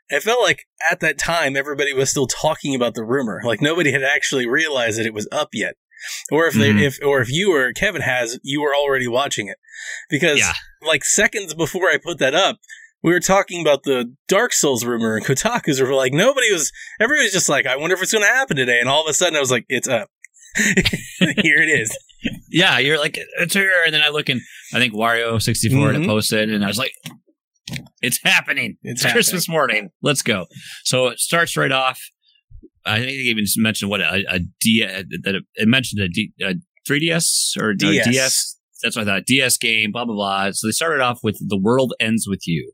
It 0.10 0.24
felt 0.24 0.42
like 0.42 0.66
at 0.90 1.00
that 1.02 1.18
time 1.18 1.56
everybody 1.56 1.94
was 1.94 2.10
still 2.10 2.28
talking 2.28 2.74
about 2.76 2.96
the 2.96 3.04
rumor. 3.04 3.42
Like 3.44 3.62
nobody 3.62 3.92
had 3.92 4.04
actually 4.04 4.48
realized 4.48 4.98
that 5.00 5.06
it 5.06 5.14
was 5.14 5.28
up 5.32 5.50
yet, 5.54 5.76
or 6.32 6.46
if 6.48 6.54
they, 6.54 6.72
Mhm. 6.72 6.82
if 6.82 7.00
or 7.04 7.22
if 7.22 7.30
you 7.32 7.54
or 7.56 7.72
Kevin 7.74 8.02
has, 8.02 8.40
you 8.44 8.62
were 8.62 8.76
already 8.76 9.08
watching 9.08 9.48
it 9.48 9.58
because 10.10 10.40
Yeah. 10.40 10.54
like 10.82 11.04
seconds 11.04 11.54
before 11.54 11.90
I 11.90 11.98
put 11.98 12.18
that 12.20 12.36
up. 12.36 12.58
We 13.04 13.12
were 13.12 13.20
talking 13.20 13.62
about 13.62 13.84
the 13.84 14.14
Dark 14.28 14.54
Souls 14.54 14.86
rumor, 14.86 15.16
and 15.16 15.26
Kotaku's 15.26 15.82
were 15.82 15.94
like, 15.94 16.14
nobody 16.14 16.52
was, 16.52 16.72
everybody 17.00 17.26
was 17.26 17.34
just 17.34 17.50
like, 17.50 17.66
I 17.66 17.76
wonder 17.76 17.96
if 17.96 18.02
it's 18.02 18.12
going 18.12 18.24
to 18.24 18.32
happen 18.32 18.58
today. 18.58 18.80
And 18.80 18.88
all 18.88 19.02
of 19.02 19.10
a 19.10 19.14
sudden, 19.14 19.36
I 19.36 19.40
was 19.40 19.52
like, 19.52 19.66
it's 19.70 19.88
up. 19.88 20.10
Here 20.56 21.62
it 21.62 21.70
is. 21.70 21.98
yeah, 22.50 22.78
you're 22.78 23.00
like 23.00 23.18
it's 23.40 23.54
her, 23.54 23.86
and 23.86 23.94
then 23.94 24.02
I 24.02 24.10
look 24.10 24.30
and 24.30 24.42
I 24.74 24.80
think 24.80 24.94
Wario 24.94 25.42
sixty 25.42 25.70
four 25.70 25.88
had 25.92 26.02
mm-hmm. 26.02 26.10
posted, 26.10 26.52
and 26.52 26.64
I 26.64 26.68
was 26.68 26.78
like, 26.78 26.92
it's 28.02 28.20
happening. 28.24 28.78
It's 28.84 29.04
It's, 29.04 29.14
Christmas 29.14 29.48
morning. 29.48 29.90
Let's 30.02 30.22
go. 30.22 30.48
So 30.84 31.08
it 31.08 31.20
starts 31.20 31.56
right 31.56 31.72
off. 31.72 32.00
I 32.86 32.98
think 32.98 33.12
they 33.12 33.14
even 33.14 33.46
mentioned 33.58 33.90
what 33.90 34.02
a, 34.02 34.26
a 34.28 34.40
D 34.60 34.86
that 34.86 35.36
it, 35.36 35.44
it 35.56 35.68
mentioned 35.68 36.02
a, 36.02 36.10
D, 36.10 36.34
a 36.42 36.56
3DS 36.90 37.58
or, 37.58 37.70
or 37.70 37.74
DS. 37.74 38.08
DS. 38.08 38.58
That's 38.84 38.96
what 38.96 39.08
I 39.08 39.12
thought. 39.18 39.26
DS 39.26 39.58
game, 39.58 39.92
blah 39.92 40.06
blah 40.06 40.16
blah. 40.16 40.52
So 40.52 40.68
they 40.68 40.72
started 40.72 41.02
off 41.02 41.20
with 41.24 41.38
"The 41.48 41.58
World 41.58 41.94
Ends 42.00 42.26
with 42.28 42.42
You" 42.48 42.72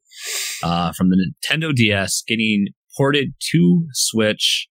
uh, 0.64 0.92
from 0.94 1.10
the 1.10 1.18
Nintendo 1.18 1.74
DS, 1.74 2.24
getting 2.28 2.68
ported 2.96 3.34
to 3.52 3.86
Switch. 3.94 4.68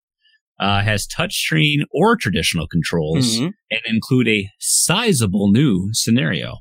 Uh, 0.59 0.81
has 0.81 1.05
touchscreen 1.07 1.81
or 1.91 2.15
traditional 2.15 2.65
controls 2.67 3.37
Mhm. 3.37 3.53
and 3.69 3.79
include 3.85 4.27
a 4.27 4.49
sizable 4.59 5.51
new 5.51 5.89
scenario. 5.93 6.55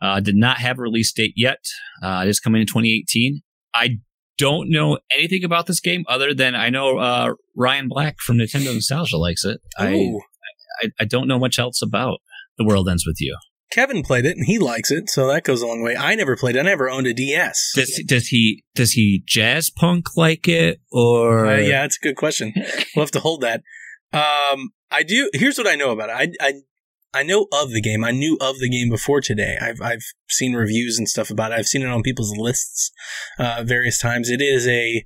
Uh, 0.00 0.20
did 0.20 0.36
not 0.36 0.56
have 0.56 0.78
a 0.78 0.80
release 0.80 1.12
date 1.12 1.34
yet. 1.36 1.58
Uh, 2.02 2.22
it 2.24 2.30
is 2.30 2.40
coming 2.40 2.62
in 2.62 2.66
2018. 2.66 3.42
I 3.74 3.98
don't 4.38 4.70
know 4.70 4.98
anything 5.14 5.44
about 5.44 5.66
this 5.66 5.80
game 5.80 6.04
other 6.08 6.32
than 6.32 6.54
I 6.54 6.70
know 6.70 6.96
uh, 6.96 7.34
Ryan 7.54 7.88
Black 7.88 8.16
from 8.20 8.38
Nintendo 8.38 8.72
Nostalgia 8.72 9.18
likes 9.18 9.44
it. 9.44 9.60
I, 9.76 9.92
I 10.82 10.88
I 11.00 11.04
don't 11.04 11.28
know 11.28 11.38
much 11.38 11.58
else 11.58 11.82
about 11.82 12.20
The 12.56 12.64
World 12.64 12.88
Ends 12.88 13.04
with 13.06 13.16
You. 13.20 13.36
Kevin 13.70 14.02
played 14.02 14.24
it 14.24 14.36
and 14.36 14.46
he 14.46 14.58
likes 14.58 14.90
it, 14.90 15.08
so 15.08 15.28
that 15.28 15.44
goes 15.44 15.62
a 15.62 15.66
long 15.66 15.82
way. 15.82 15.96
I 15.96 16.14
never 16.14 16.36
played 16.36 16.56
it. 16.56 16.60
I 16.60 16.62
never 16.62 16.90
owned 16.90 17.06
a 17.06 17.14
DS. 17.14 17.72
Does 17.74 18.02
does 18.06 18.26
he 18.28 18.64
does 18.74 18.92
he 18.92 19.22
jazz 19.26 19.70
punk 19.70 20.16
like 20.16 20.48
it 20.48 20.80
or 20.90 21.46
Uh, 21.46 21.56
yeah, 21.58 21.82
that's 21.82 21.96
a 21.96 22.04
good 22.04 22.16
question. 22.16 22.52
We'll 22.94 23.04
have 23.04 23.12
to 23.12 23.20
hold 23.20 23.42
that. 23.42 23.62
Um, 24.12 24.70
I 24.90 25.04
do. 25.04 25.30
Here's 25.32 25.56
what 25.56 25.68
I 25.68 25.76
know 25.76 25.90
about 25.90 26.10
it. 26.10 26.36
I, 26.40 26.46
I 26.48 26.52
I 27.12 27.22
know 27.22 27.46
of 27.52 27.70
the 27.70 27.80
game. 27.80 28.04
I 28.04 28.12
knew 28.12 28.36
of 28.40 28.58
the 28.58 28.68
game 28.68 28.88
before 28.88 29.20
today. 29.20 29.56
I've 29.60 29.80
I've 29.80 30.02
seen 30.28 30.54
reviews 30.54 30.98
and 30.98 31.08
stuff 31.08 31.30
about 31.30 31.52
it. 31.52 31.58
I've 31.58 31.66
seen 31.66 31.82
it 31.82 31.88
on 31.88 32.02
people's 32.02 32.36
lists 32.36 32.90
uh, 33.38 33.62
various 33.64 33.98
times. 33.98 34.30
It 34.30 34.40
is 34.40 34.66
a 34.66 35.04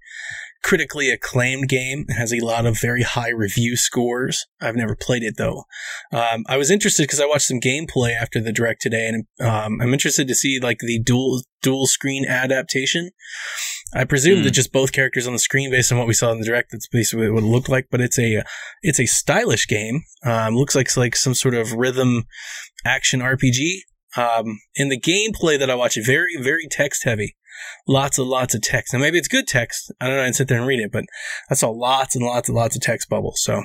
critically 0.64 1.10
acclaimed 1.10 1.68
game. 1.68 2.06
It 2.08 2.14
has 2.14 2.32
a 2.32 2.40
lot 2.40 2.66
of 2.66 2.80
very 2.80 3.02
high 3.02 3.30
review 3.30 3.76
scores. 3.76 4.46
I've 4.60 4.74
never 4.74 4.96
played 5.00 5.22
it 5.22 5.34
though. 5.36 5.64
Um, 6.10 6.44
I 6.48 6.56
was 6.56 6.70
interested 6.70 7.04
because 7.04 7.20
I 7.20 7.26
watched 7.26 7.46
some 7.46 7.60
gameplay 7.60 8.14
after 8.20 8.40
the 8.40 8.52
direct 8.52 8.80
today, 8.82 9.06
and 9.06 9.26
um, 9.46 9.80
I'm 9.80 9.92
interested 9.92 10.26
to 10.26 10.34
see 10.34 10.58
like 10.60 10.78
the 10.80 10.98
dual 10.98 11.42
dual 11.62 11.86
screen 11.86 12.24
adaptation. 12.26 13.10
I 13.94 14.04
presume 14.04 14.38
Hmm. 14.38 14.44
that 14.44 14.50
just 14.50 14.72
both 14.72 14.92
characters 14.92 15.26
on 15.26 15.34
the 15.34 15.38
screen, 15.38 15.70
based 15.70 15.92
on 15.92 15.98
what 15.98 16.08
we 16.08 16.14
saw 16.14 16.32
in 16.32 16.40
the 16.40 16.46
direct, 16.46 16.70
that's 16.72 16.88
basically 16.88 17.30
what 17.30 17.44
it 17.44 17.46
looked 17.46 17.68
like. 17.68 17.86
But 17.90 18.00
it's 18.00 18.18
a 18.18 18.42
it's 18.82 18.98
a 18.98 19.06
stylish 19.06 19.68
game. 19.68 20.00
Um, 20.24 20.56
looks 20.56 20.74
like 20.74 20.96
like 20.96 21.14
some 21.14 21.34
sort 21.34 21.54
of 21.54 21.72
rhythm 21.74 22.24
action 22.84 23.20
RPG. 23.20 23.80
Um, 24.16 24.60
in 24.76 24.90
the 24.90 25.00
gameplay 25.00 25.58
that 25.58 25.68
I 25.70 25.74
watch, 25.74 25.98
very 26.04 26.36
very 26.40 26.66
text 26.70 27.04
heavy, 27.04 27.36
lots 27.86 28.18
and 28.18 28.28
lots 28.28 28.54
of 28.54 28.62
text. 28.62 28.92
Now 28.92 29.00
maybe 29.00 29.18
it's 29.18 29.28
good 29.28 29.46
text. 29.46 29.92
I 30.00 30.06
don't 30.06 30.16
know. 30.16 30.22
I 30.22 30.26
didn't 30.26 30.36
sit 30.36 30.48
there 30.48 30.58
and 30.58 30.66
read 30.66 30.80
it, 30.80 30.92
but 30.92 31.04
I 31.50 31.54
saw 31.54 31.70
lots 31.70 32.14
and 32.16 32.24
lots 32.24 32.48
and 32.48 32.56
lots 32.56 32.76
of 32.76 32.82
text 32.82 33.08
bubbles. 33.08 33.42
So 33.42 33.62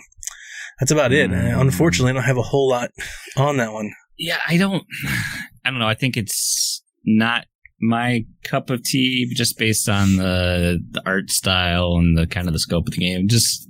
that's 0.80 0.92
about 0.92 1.12
it. 1.12 1.30
Mm. 1.30 1.60
Unfortunately, 1.60 2.12
I 2.12 2.14
don't 2.14 2.24
have 2.24 2.38
a 2.38 2.44
whole 2.44 2.70
lot 2.70 2.92
on 3.38 3.58
that 3.58 3.74
one. 3.74 3.92
yeah, 4.18 4.40
I 4.48 4.58
don't 4.58 4.84
I 5.66 5.72
don't 5.72 5.80
know. 5.80 5.88
I 5.88 5.96
think 5.96 6.18
it's 6.18 6.84
not 7.06 7.46
my 7.82 8.26
cup 8.44 8.70
of 8.70 8.84
tea 8.84 9.32
just 9.36 9.58
based 9.58 9.88
on 9.88 10.18
the 10.18 10.80
the 10.92 11.02
art 11.06 11.30
style 11.30 11.96
and 11.96 12.18
the 12.18 12.28
kind 12.28 12.48
of 12.48 12.54
the 12.54 12.60
scope 12.60 12.88
of 12.88 12.94
the 12.94 13.00
game. 13.00 13.28
Just 13.28 13.68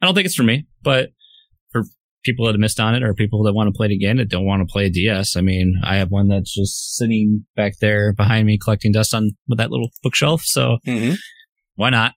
I 0.00 0.06
don't 0.06 0.14
think 0.14 0.26
it's 0.26 0.34
for 0.34 0.42
me, 0.42 0.66
but 0.82 1.10
people 2.24 2.46
that 2.46 2.52
have 2.52 2.60
missed 2.60 2.80
on 2.80 2.94
it 2.94 3.02
or 3.02 3.14
people 3.14 3.42
that 3.44 3.52
want 3.52 3.68
to 3.68 3.76
play 3.76 3.86
it 3.86 3.92
again 3.92 4.16
that 4.16 4.28
don't 4.28 4.46
want 4.46 4.60
to 4.66 4.72
play 4.72 4.86
a 4.86 4.90
DS, 4.90 5.36
I 5.36 5.40
mean, 5.40 5.80
I 5.84 5.96
have 5.96 6.10
one 6.10 6.28
that's 6.28 6.54
just 6.54 6.96
sitting 6.96 7.44
back 7.56 7.74
there 7.80 8.12
behind 8.12 8.46
me 8.46 8.58
collecting 8.58 8.92
dust 8.92 9.14
on 9.14 9.30
that 9.48 9.70
little 9.70 9.90
bookshelf, 10.02 10.42
so 10.44 10.78
Mm-hmm. 10.86 11.14
why 11.76 11.90
not? 11.90 12.12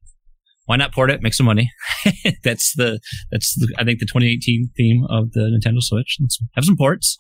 Why 0.65 0.75
not 0.75 0.93
port 0.93 1.09
it? 1.11 1.21
Make 1.21 1.33
some 1.33 1.45
money. 1.45 1.71
that's 2.43 2.73
the 2.75 2.99
that's 3.31 3.55
the, 3.55 3.73
I 3.77 3.83
think 3.85 3.99
the 3.99 4.05
2018 4.05 4.69
theme 4.75 5.05
of 5.09 5.31
the 5.31 5.41
Nintendo 5.57 5.81
Switch. 5.81 6.17
Let's 6.19 6.39
have 6.55 6.65
some 6.65 6.75
ports. 6.77 7.15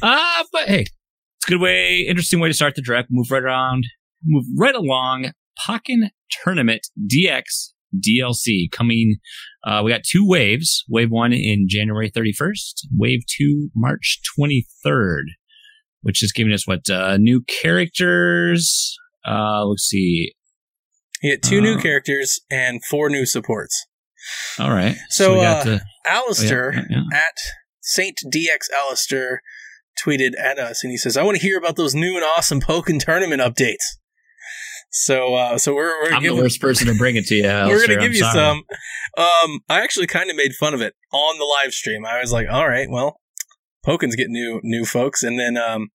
Uh 0.00 0.44
but 0.52 0.68
hey, 0.68 0.82
it's 0.82 1.48
a 1.48 1.50
good 1.50 1.60
way, 1.60 2.06
interesting 2.08 2.38
way 2.40 2.48
to 2.48 2.54
start 2.54 2.74
the 2.76 2.82
direct. 2.82 3.08
Move 3.10 3.30
right 3.32 3.42
around, 3.42 3.86
move 4.24 4.44
right 4.56 4.74
along. 4.76 5.32
Pokken 5.66 6.10
Tournament 6.42 6.86
DX 7.12 7.70
DLC 8.00 8.70
coming. 8.70 9.16
Uh, 9.64 9.82
we 9.84 9.90
got 9.90 10.02
two 10.04 10.26
waves. 10.26 10.84
Wave 10.88 11.10
one 11.10 11.32
in 11.32 11.66
January 11.68 12.10
31st. 12.10 12.86
Wave 12.96 13.20
two 13.26 13.70
March 13.74 14.20
23rd, 14.38 15.24
which 16.02 16.22
is 16.22 16.32
giving 16.32 16.52
us 16.52 16.66
what 16.66 16.88
uh, 16.90 17.16
new 17.16 17.42
characters. 17.42 18.96
Uh, 19.26 19.64
let's 19.64 19.84
see. 19.84 20.32
You 21.22 21.32
get 21.32 21.42
two 21.42 21.60
new 21.60 21.74
Uh, 21.74 21.80
characters 21.80 22.40
and 22.50 22.84
four 22.84 23.08
new 23.08 23.24
supports. 23.24 23.86
All 24.58 24.70
right. 24.70 24.96
So, 25.08 25.36
got 25.36 25.62
uh, 25.62 25.64
the 25.64 25.80
Alistair 26.06 26.72
oh, 26.74 26.80
yeah, 26.90 27.02
yeah. 27.10 27.18
at 27.18 27.36
Saint 27.80 28.18
DX 28.26 28.70
Alistair 28.74 29.42
tweeted 30.02 30.32
at 30.38 30.58
us 30.58 30.82
and 30.82 30.90
he 30.90 30.96
says, 30.96 31.16
"I 31.16 31.22
want 31.22 31.36
to 31.38 31.42
hear 31.42 31.58
about 31.58 31.76
those 31.76 31.94
new 31.94 32.16
and 32.16 32.24
awesome 32.24 32.60
Pokken 32.60 32.98
tournament 32.98 33.40
updates." 33.40 33.98
So, 34.94 35.34
uh, 35.34 35.58
so 35.58 35.74
we're 35.74 35.90
we're 36.02 36.14
I'm 36.14 36.22
giving, 36.22 36.36
the 36.36 36.42
worst 36.44 36.60
person 36.60 36.86
to 36.86 36.94
bring 36.94 37.16
it 37.16 37.26
to 37.26 37.34
you. 37.34 37.42
we're 37.66 37.80
gonna 37.80 38.00
give 38.00 38.04
I'm 38.04 38.12
you 38.12 38.20
sorry. 38.20 38.32
some. 38.32 38.62
Um, 39.18 39.60
I 39.68 39.82
actually 39.82 40.06
kind 40.06 40.30
of 40.30 40.36
made 40.36 40.54
fun 40.54 40.72
of 40.72 40.80
it 40.80 40.94
on 41.12 41.36
the 41.38 41.44
live 41.44 41.72
stream. 41.72 42.06
I 42.06 42.20
was 42.20 42.30
like, 42.30 42.46
"All 42.48 42.68
right, 42.68 42.88
well, 42.88 43.20
Pokken's 43.84 44.14
getting 44.14 44.32
new 44.32 44.60
new 44.62 44.84
folks," 44.84 45.22
and 45.22 45.38
then 45.38 45.56
um. 45.56 45.88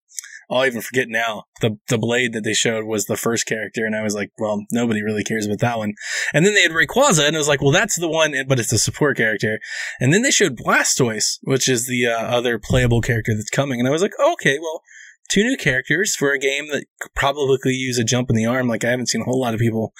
I'll 0.51 0.65
even 0.65 0.81
forget 0.81 1.09
now. 1.09 1.43
The 1.61 1.77
the 1.89 1.99
blade 1.99 2.33
that 2.33 2.43
they 2.43 2.55
showed 2.55 2.85
was 2.85 3.05
the 3.05 3.15
first 3.15 3.45
character, 3.45 3.85
and 3.85 3.95
I 3.95 4.01
was 4.01 4.15
like, 4.15 4.31
well, 4.39 4.65
nobody 4.71 5.03
really 5.03 5.23
cares 5.23 5.45
about 5.45 5.59
that 5.59 5.77
one. 5.77 5.93
And 6.33 6.43
then 6.43 6.55
they 6.55 6.63
had 6.63 6.71
Rayquaza, 6.71 7.27
and 7.27 7.35
I 7.35 7.39
was 7.39 7.47
like, 7.47 7.61
well, 7.61 7.71
that's 7.71 7.99
the 7.99 8.09
one, 8.09 8.33
but 8.47 8.59
it's 8.59 8.73
a 8.73 8.79
support 8.79 9.17
character. 9.17 9.59
And 9.99 10.11
then 10.11 10.23
they 10.23 10.31
showed 10.31 10.57
Blastoise, 10.57 11.37
which 11.43 11.69
is 11.69 11.85
the 11.85 12.07
uh, 12.07 12.17
other 12.17 12.57
playable 12.57 12.99
character 12.99 13.35
that's 13.35 13.51
coming. 13.51 13.79
And 13.79 13.87
I 13.87 13.91
was 13.91 14.01
like, 14.01 14.13
okay, 14.19 14.57
well, 14.59 14.81
two 15.29 15.43
new 15.43 15.57
characters 15.57 16.15
for 16.15 16.31
a 16.31 16.39
game 16.39 16.67
that 16.71 16.85
could 16.99 17.13
probably 17.15 17.57
use 17.71 17.97
a 17.97 18.03
jump 18.03 18.29
in 18.29 18.35
the 18.35 18.45
arm. 18.45 18.67
Like 18.67 18.83
I 18.83 18.89
haven't 18.89 19.07
seen 19.09 19.21
a 19.21 19.25
whole 19.25 19.39
lot 19.39 19.53
of 19.53 19.59
people 19.59 19.93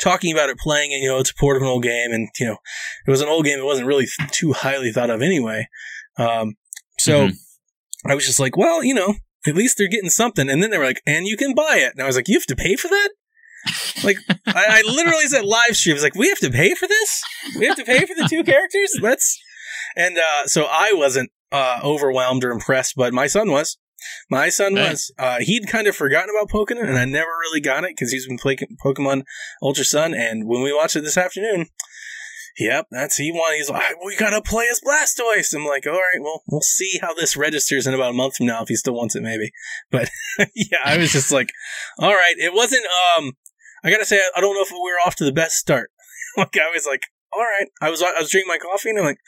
talking 0.00 0.32
about 0.32 0.48
it 0.48 0.58
playing 0.58 0.92
it. 0.92 0.96
You 0.96 1.08
know, 1.08 1.18
it's 1.18 1.30
a 1.30 1.34
port 1.34 1.56
of 1.56 1.62
an 1.62 1.68
old 1.68 1.82
game, 1.82 2.12
and 2.12 2.28
you 2.38 2.46
know, 2.46 2.56
it 3.06 3.10
was 3.10 3.20
an 3.20 3.28
old 3.28 3.44
game 3.44 3.58
that 3.58 3.64
wasn't 3.64 3.88
really 3.88 4.06
too 4.30 4.52
highly 4.52 4.92
thought 4.92 5.10
of 5.10 5.22
anyway. 5.22 5.68
Um, 6.18 6.54
so 6.98 7.28
Mhm. 7.28 7.36
I 8.06 8.14
was 8.14 8.24
just 8.26 8.40
like, 8.40 8.56
well, 8.56 8.84
you 8.84 8.94
know, 8.94 9.14
at 9.46 9.56
least 9.56 9.76
they're 9.78 9.88
getting 9.88 10.10
something. 10.10 10.48
And 10.48 10.62
then 10.62 10.70
they 10.70 10.78
were 10.78 10.84
like, 10.84 11.02
and 11.06 11.26
you 11.26 11.36
can 11.36 11.54
buy 11.54 11.76
it. 11.78 11.92
And 11.92 12.02
I 12.02 12.06
was 12.06 12.16
like, 12.16 12.28
you 12.28 12.34
have 12.38 12.46
to 12.46 12.56
pay 12.56 12.76
for 12.76 12.88
that. 12.88 13.10
Like 14.04 14.18
I, 14.46 14.64
I 14.78 14.82
literally 14.86 15.26
said 15.26 15.44
live 15.44 15.76
stream. 15.76 15.94
I 15.94 15.96
was 15.96 16.02
like, 16.04 16.14
we 16.14 16.28
have 16.28 16.38
to 16.38 16.50
pay 16.50 16.74
for 16.74 16.86
this. 16.86 17.22
We 17.58 17.66
have 17.66 17.76
to 17.76 17.84
pay 17.84 18.00
for 18.06 18.14
the 18.14 18.28
two 18.30 18.44
characters. 18.44 18.96
That's 19.02 19.40
and 19.96 20.16
uh, 20.18 20.46
so 20.46 20.66
I 20.70 20.92
wasn't 20.94 21.30
uh, 21.50 21.80
overwhelmed 21.82 22.44
or 22.44 22.50
impressed, 22.52 22.94
but 22.96 23.12
my 23.12 23.26
son 23.26 23.50
was. 23.50 23.76
My 24.30 24.48
son 24.48 24.76
Hey. 24.76 24.90
was. 24.90 25.12
Uh, 25.18 25.38
he'd 25.40 25.68
kind 25.68 25.86
of 25.86 25.96
forgotten 25.96 26.30
about 26.30 26.50
Pokemon, 26.50 26.88
and 26.88 26.98
I 26.98 27.04
never 27.04 27.30
really 27.42 27.60
got 27.60 27.84
it 27.84 27.90
because 27.96 28.12
he's 28.12 28.26
been 28.26 28.38
playing 28.38 28.58
Pokemon 28.84 29.22
Ultra 29.62 29.84
Sun. 29.84 30.14
And 30.14 30.46
when 30.48 30.62
we 30.62 30.72
watched 30.72 30.96
it 30.96 31.02
this 31.02 31.16
afternoon, 31.16 31.66
yep, 32.58 32.86
that's 32.90 33.16
he 33.16 33.30
wanted. 33.32 33.56
He's 33.58 33.70
like, 33.70 33.82
we 34.04 34.16
gotta 34.16 34.42
play 34.42 34.66
as 34.70 34.80
Blastoise. 34.80 35.54
I'm 35.54 35.66
like, 35.66 35.86
all 35.86 35.92
right, 35.92 36.20
well, 36.20 36.42
we'll 36.48 36.60
see 36.60 36.98
how 37.00 37.14
this 37.14 37.36
registers 37.36 37.86
in 37.86 37.94
about 37.94 38.10
a 38.10 38.16
month 38.16 38.36
from 38.36 38.46
now 38.46 38.62
if 38.62 38.68
he 38.68 38.76
still 38.76 38.94
wants 38.94 39.14
it, 39.16 39.22
maybe. 39.22 39.50
But 39.90 40.10
yeah, 40.54 40.78
I 40.84 40.96
was 40.98 41.12
just 41.12 41.30
like, 41.32 41.50
all 41.98 42.12
right, 42.14 42.34
it 42.38 42.52
wasn't. 42.52 42.84
Um, 43.18 43.32
I 43.84 43.90
gotta 43.90 44.04
say, 44.04 44.20
I 44.34 44.40
don't 44.40 44.54
know 44.54 44.62
if 44.62 44.72
we 44.72 44.78
were 44.78 45.06
off 45.06 45.16
to 45.16 45.24
the 45.24 45.32
best 45.32 45.56
start. 45.56 45.90
like 46.36 46.56
I 46.56 46.70
was 46.74 46.86
like, 46.86 47.02
all 47.32 47.42
right, 47.42 47.68
I 47.80 47.90
was 47.90 48.02
I 48.02 48.20
was 48.20 48.30
drinking 48.30 48.48
my 48.48 48.58
coffee, 48.58 48.90
and 48.90 48.98
I'm 48.98 49.04
like, 49.04 49.18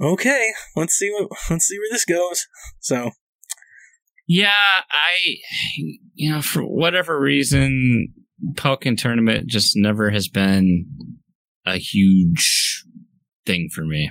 okay, 0.00 0.52
let's 0.76 0.94
see 0.94 1.10
what 1.10 1.28
let's 1.50 1.66
see 1.66 1.78
where 1.78 1.88
this 1.90 2.04
goes. 2.04 2.46
So 2.80 3.10
Yeah, 4.28 4.52
I, 4.90 5.36
you 6.14 6.30
know, 6.32 6.42
for 6.42 6.62
whatever 6.62 7.20
reason, 7.20 8.08
Pokken 8.54 8.96
tournament 8.96 9.46
just 9.48 9.72
never 9.76 10.10
has 10.10 10.28
been 10.28 10.86
a 11.66 11.76
huge 11.76 12.84
thing 13.46 13.68
for 13.72 13.84
me. 13.84 14.10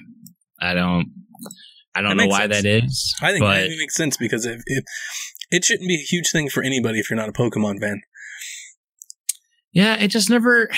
I 0.60 0.74
don't, 0.74 1.08
I 1.96 2.02
don't 2.02 2.18
That 2.18 2.24
know 2.24 2.30
why 2.30 2.48
sense. 2.48 2.62
that 2.64 2.66
is. 2.84 3.16
I 3.22 3.32
think 3.32 3.44
it 3.44 3.78
makes 3.80 3.96
sense 3.96 4.18
because 4.18 4.46
it, 4.46 4.60
it 4.66 4.84
it 5.50 5.66
shouldn't 5.66 5.88
be 5.88 5.96
a 5.96 6.06
huge 6.08 6.30
thing 6.32 6.50
for 6.50 6.64
anybody 6.64 7.00
if 7.00 7.10
you're 7.10 7.18
not 7.18 7.30
a 7.30 7.34
Pokemon 7.34 7.80
fan. 7.80 8.02
yeah, 9.74 9.96
it 9.96 10.10
just 10.10 10.30
never, 10.30 10.70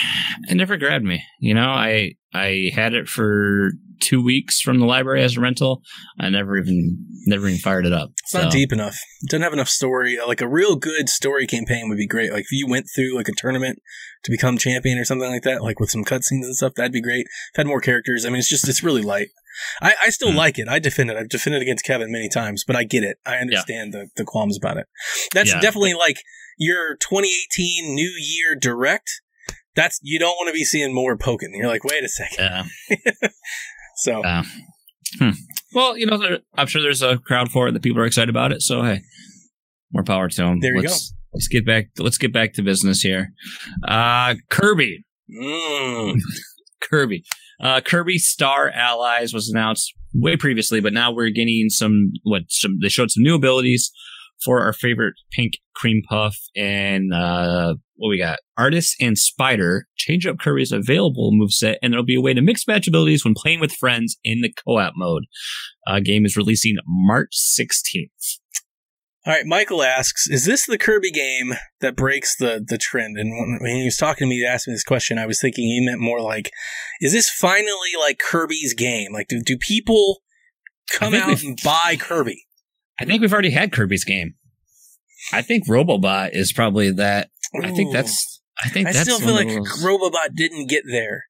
it 0.48 0.56
never 0.56 0.78
grabbed 0.78 1.06
me. 1.06 1.24
You 1.40 1.54
know, 1.54 1.68
I, 1.70 2.14
I 2.34 2.72
had 2.74 2.94
it 2.94 3.08
for 3.08 3.72
two 4.04 4.22
weeks 4.24 4.60
from 4.62 4.80
the 4.80 4.86
library 4.86 5.24
as 5.24 5.38
a 5.38 5.42
rental. 5.42 5.82
I 6.20 6.30
never 6.30 6.58
even, 6.58 7.04
never 7.26 7.48
even 7.48 7.60
fired 7.60 7.86
it 7.86 7.94
up. 7.94 8.12
It's 8.24 8.34
not 8.34 8.52
deep 8.52 8.72
enough. 8.72 8.98
It 9.22 9.30
doesn't 9.30 9.42
have 9.42 9.54
enough 9.54 9.70
story. 9.70 10.18
Like 10.26 10.42
a 10.42 10.48
real 10.48 10.76
good 10.76 11.10
story 11.10 11.48
campaign 11.48 11.90
would 11.90 11.98
be 11.98 12.08
great. 12.08 12.32
Like 12.32 12.42
if 12.44 12.52
you 12.52 12.68
went 12.68 12.88
through 12.94 13.16
like 13.16 13.28
a 13.30 13.34
tournament 13.36 13.80
to 14.26 14.32
become 14.32 14.58
champion 14.58 14.98
or 15.00 15.06
something 15.06 15.30
like 15.30 15.44
that, 15.44 15.64
like 15.64 15.80
with 15.80 15.90
some 15.90 16.04
cutscenes 16.04 16.44
and 16.44 16.56
stuff, 16.56 16.74
that'd 16.76 16.92
be 16.92 17.02
great. 17.02 17.26
If 17.54 17.58
had 17.58 17.68
more 17.68 17.82
characters. 17.82 18.26
I 18.26 18.30
mean, 18.30 18.40
it's 18.40 18.50
just 18.50 18.68
it's 18.68 18.84
really 18.84 19.02
light. 19.02 19.30
I, 19.82 19.94
I 20.06 20.10
still 20.10 20.32
Hmm. 20.32 20.38
like 20.38 20.60
it. 20.60 20.68
I 20.68 20.80
defend 20.80 21.10
it. 21.12 21.18
I've 21.18 21.30
defended 21.30 21.62
against 21.62 21.86
Kevin 21.86 22.12
many 22.12 22.28
times, 22.30 22.64
but 22.66 22.76
I 22.76 22.84
get 22.84 23.04
it. 23.04 23.18
I 23.26 23.36
understand 23.36 23.94
the, 23.94 24.08
the 24.16 24.24
qualms 24.26 24.58
about 24.58 24.78
it. 24.78 24.88
That's 25.34 25.52
Yeah. 25.54 25.60
definitely 25.62 25.94
like 25.94 26.18
your 26.58 26.96
2018 26.98 27.94
New 27.96 28.12
Year 28.20 28.56
Direct. 28.60 29.22
That's 29.76 30.00
you 30.04 30.20
don't 30.20 30.36
want 30.36 30.50
to 30.50 30.54
be 30.54 30.64
seeing 30.64 30.94
more 30.94 31.18
Pokken. 31.18 31.50
You're 31.54 31.68
like, 31.68 31.84
wait 31.84 32.04
a 32.04 32.08
second. 32.10 32.70
Yeah. 32.92 33.28
So 33.98 34.24
Uh, 34.24 34.44
hmm. 35.20 35.32
Well, 35.74 35.98
you 35.98 36.06
know, 36.06 36.18
there, 36.18 36.40
I'm 36.56 36.68
sure 36.68 36.82
there's 36.82 37.02
a 37.02 37.18
crowd 37.18 37.52
for 37.52 37.68
it 37.68 37.72
that 37.74 37.82
people 37.82 38.02
are 38.02 38.06
excited 38.06 38.30
about 38.30 38.52
it. 38.52 38.62
So 38.62 38.84
hey, 38.84 39.02
more 39.92 40.04
power 40.04 40.30
to 40.30 40.42
them. 40.42 40.60
There 40.60 40.76
you 40.76 40.82
let's, 40.82 41.14
Let's 41.34 41.48
get 41.48 41.66
back. 41.66 41.86
Let's 41.98 42.18
get 42.18 42.32
back 42.32 42.54
to 42.54 42.62
business 42.62 43.02
here. 43.02 43.34
Uh, 43.88 44.36
Kirby, 44.50 45.04
mm, 45.32 46.20
Kirby, 46.82 47.24
uh, 47.60 47.82
Kirby 47.82 48.20
Star 48.20 48.70
Allies 48.70 49.34
was 49.34 49.50
announced 49.50 49.94
way 50.14 50.38
previously, 50.38 50.80
but 50.80 50.94
now 50.94 51.12
we're 51.12 51.30
getting 51.30 51.70
some. 51.70 52.12
What 52.24 52.44
some? 52.50 52.78
They 52.82 52.90
showed 52.90 53.10
some 53.10 53.24
new 53.24 53.36
abilities 53.36 53.92
for 54.44 54.62
our 54.62 54.74
favorite 54.74 55.16
pink 55.32 55.54
cream 55.76 56.02
puff 56.08 56.38
and 56.56 57.14
uh, 57.14 57.76
what 57.96 58.10
we 58.10 58.18
got 58.18 58.40
artist 58.58 58.96
and 59.00 59.18
spider 59.18 59.88
change 59.96 60.26
up 60.26 60.38
kirby's 60.40 60.72
available 60.72 61.32
moveset 61.32 61.76
and 61.82 61.94
there'll 61.94 62.06
be 62.06 62.16
a 62.16 62.22
way 62.22 62.34
to 62.34 62.42
mix 62.42 62.68
match 62.68 62.88
abilities 62.88 63.24
when 63.24 63.34
playing 63.36 63.60
with 63.60 63.72
friends 63.72 64.18
in 64.24 64.42
the 64.42 64.54
co-op 64.66 64.94
mode 64.96 65.24
uh, 65.88 66.00
game 66.00 66.26
is 66.26 66.38
releasing 66.38 66.76
march 66.86 67.32
16th 67.32 68.40
All 69.26 69.32
right, 69.32 69.46
Michael 69.46 69.84
asks, 69.84 70.28
"Is 70.28 70.44
this 70.46 70.66
the 70.66 70.78
Kirby 70.78 71.10
game 71.10 71.54
that 71.80 71.96
breaks 71.96 72.36
the 72.36 72.62
the 72.66 72.78
trend?" 72.78 73.18
And 73.18 73.32
when, 73.32 73.58
when 73.62 73.76
he 73.78 73.86
was 73.86 73.96
talking 73.96 74.26
to 74.26 74.30
me, 74.30 74.40
he 74.40 74.46
asked 74.46 74.68
me 74.68 74.74
this 74.74 74.84
question. 74.84 75.18
I 75.18 75.26
was 75.26 75.40
thinking 75.40 75.64
he 75.64 75.80
meant 75.86 76.02
more 76.02 76.20
like, 76.20 76.52
"Is 77.00 77.14
this 77.14 77.30
finally 77.30 77.94
like 77.98 78.20
Kirby's 78.20 78.74
game? 78.74 79.14
Like, 79.14 79.30
do 79.30 79.40
do 79.40 79.58
people 79.58 80.22
come 80.92 81.14
out 81.14 81.42
and 81.42 81.58
buy 81.64 81.96
Kirby?" 81.98 82.48
I 83.00 83.06
think 83.06 83.22
we've 83.22 83.34
already 83.34 83.52
had 83.52 83.72
kirby's 83.72 84.04
game 84.06 84.34
i 85.32 85.42
think 85.42 85.68
robobot 85.68 86.30
is 86.34 86.52
probably 86.54 86.92
that 86.92 87.30
i 87.64 87.72
think 87.72 87.92
that's 87.94 88.42
i 88.64 88.70
think 88.70 88.88
I 88.88 88.92
that's 88.94 89.04
still 89.04 89.20
feel 89.20 89.34
like 89.34 89.48
Robobot 89.48 90.36
didn't 90.36 90.68
get 90.70 90.84
there. 90.90 91.26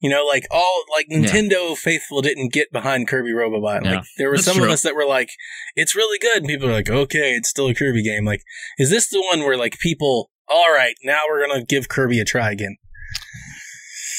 You 0.00 0.10
know, 0.10 0.24
like 0.26 0.44
all 0.50 0.82
like 0.90 1.06
Nintendo 1.08 1.76
faithful 1.76 2.22
didn't 2.22 2.52
get 2.52 2.72
behind 2.72 3.06
Kirby 3.06 3.30
Robobot. 3.30 3.84
Yeah, 3.84 3.96
like 3.96 4.04
there 4.18 4.30
were 4.30 4.36
that's 4.36 4.46
some 4.52 4.60
of 4.60 4.68
us 4.68 4.82
that 4.82 4.96
were 4.96 5.06
like, 5.06 5.30
"It's 5.76 5.94
really 5.94 6.18
good," 6.18 6.38
and 6.38 6.46
people 6.48 6.68
are 6.68 6.72
like, 6.72 6.90
"Okay, 6.90 7.34
it's 7.34 7.48
still 7.48 7.68
a 7.68 7.74
Kirby 7.74 8.02
game." 8.02 8.24
Like, 8.24 8.42
is 8.78 8.90
this 8.90 9.08
the 9.08 9.22
one 9.30 9.40
where 9.44 9.56
like 9.56 9.78
people? 9.78 10.32
All 10.48 10.72
right, 10.74 10.96
now 11.04 11.20
we're 11.28 11.46
gonna 11.46 11.64
give 11.64 11.88
Kirby 11.88 12.18
a 12.18 12.24
try 12.24 12.50
again. 12.50 12.76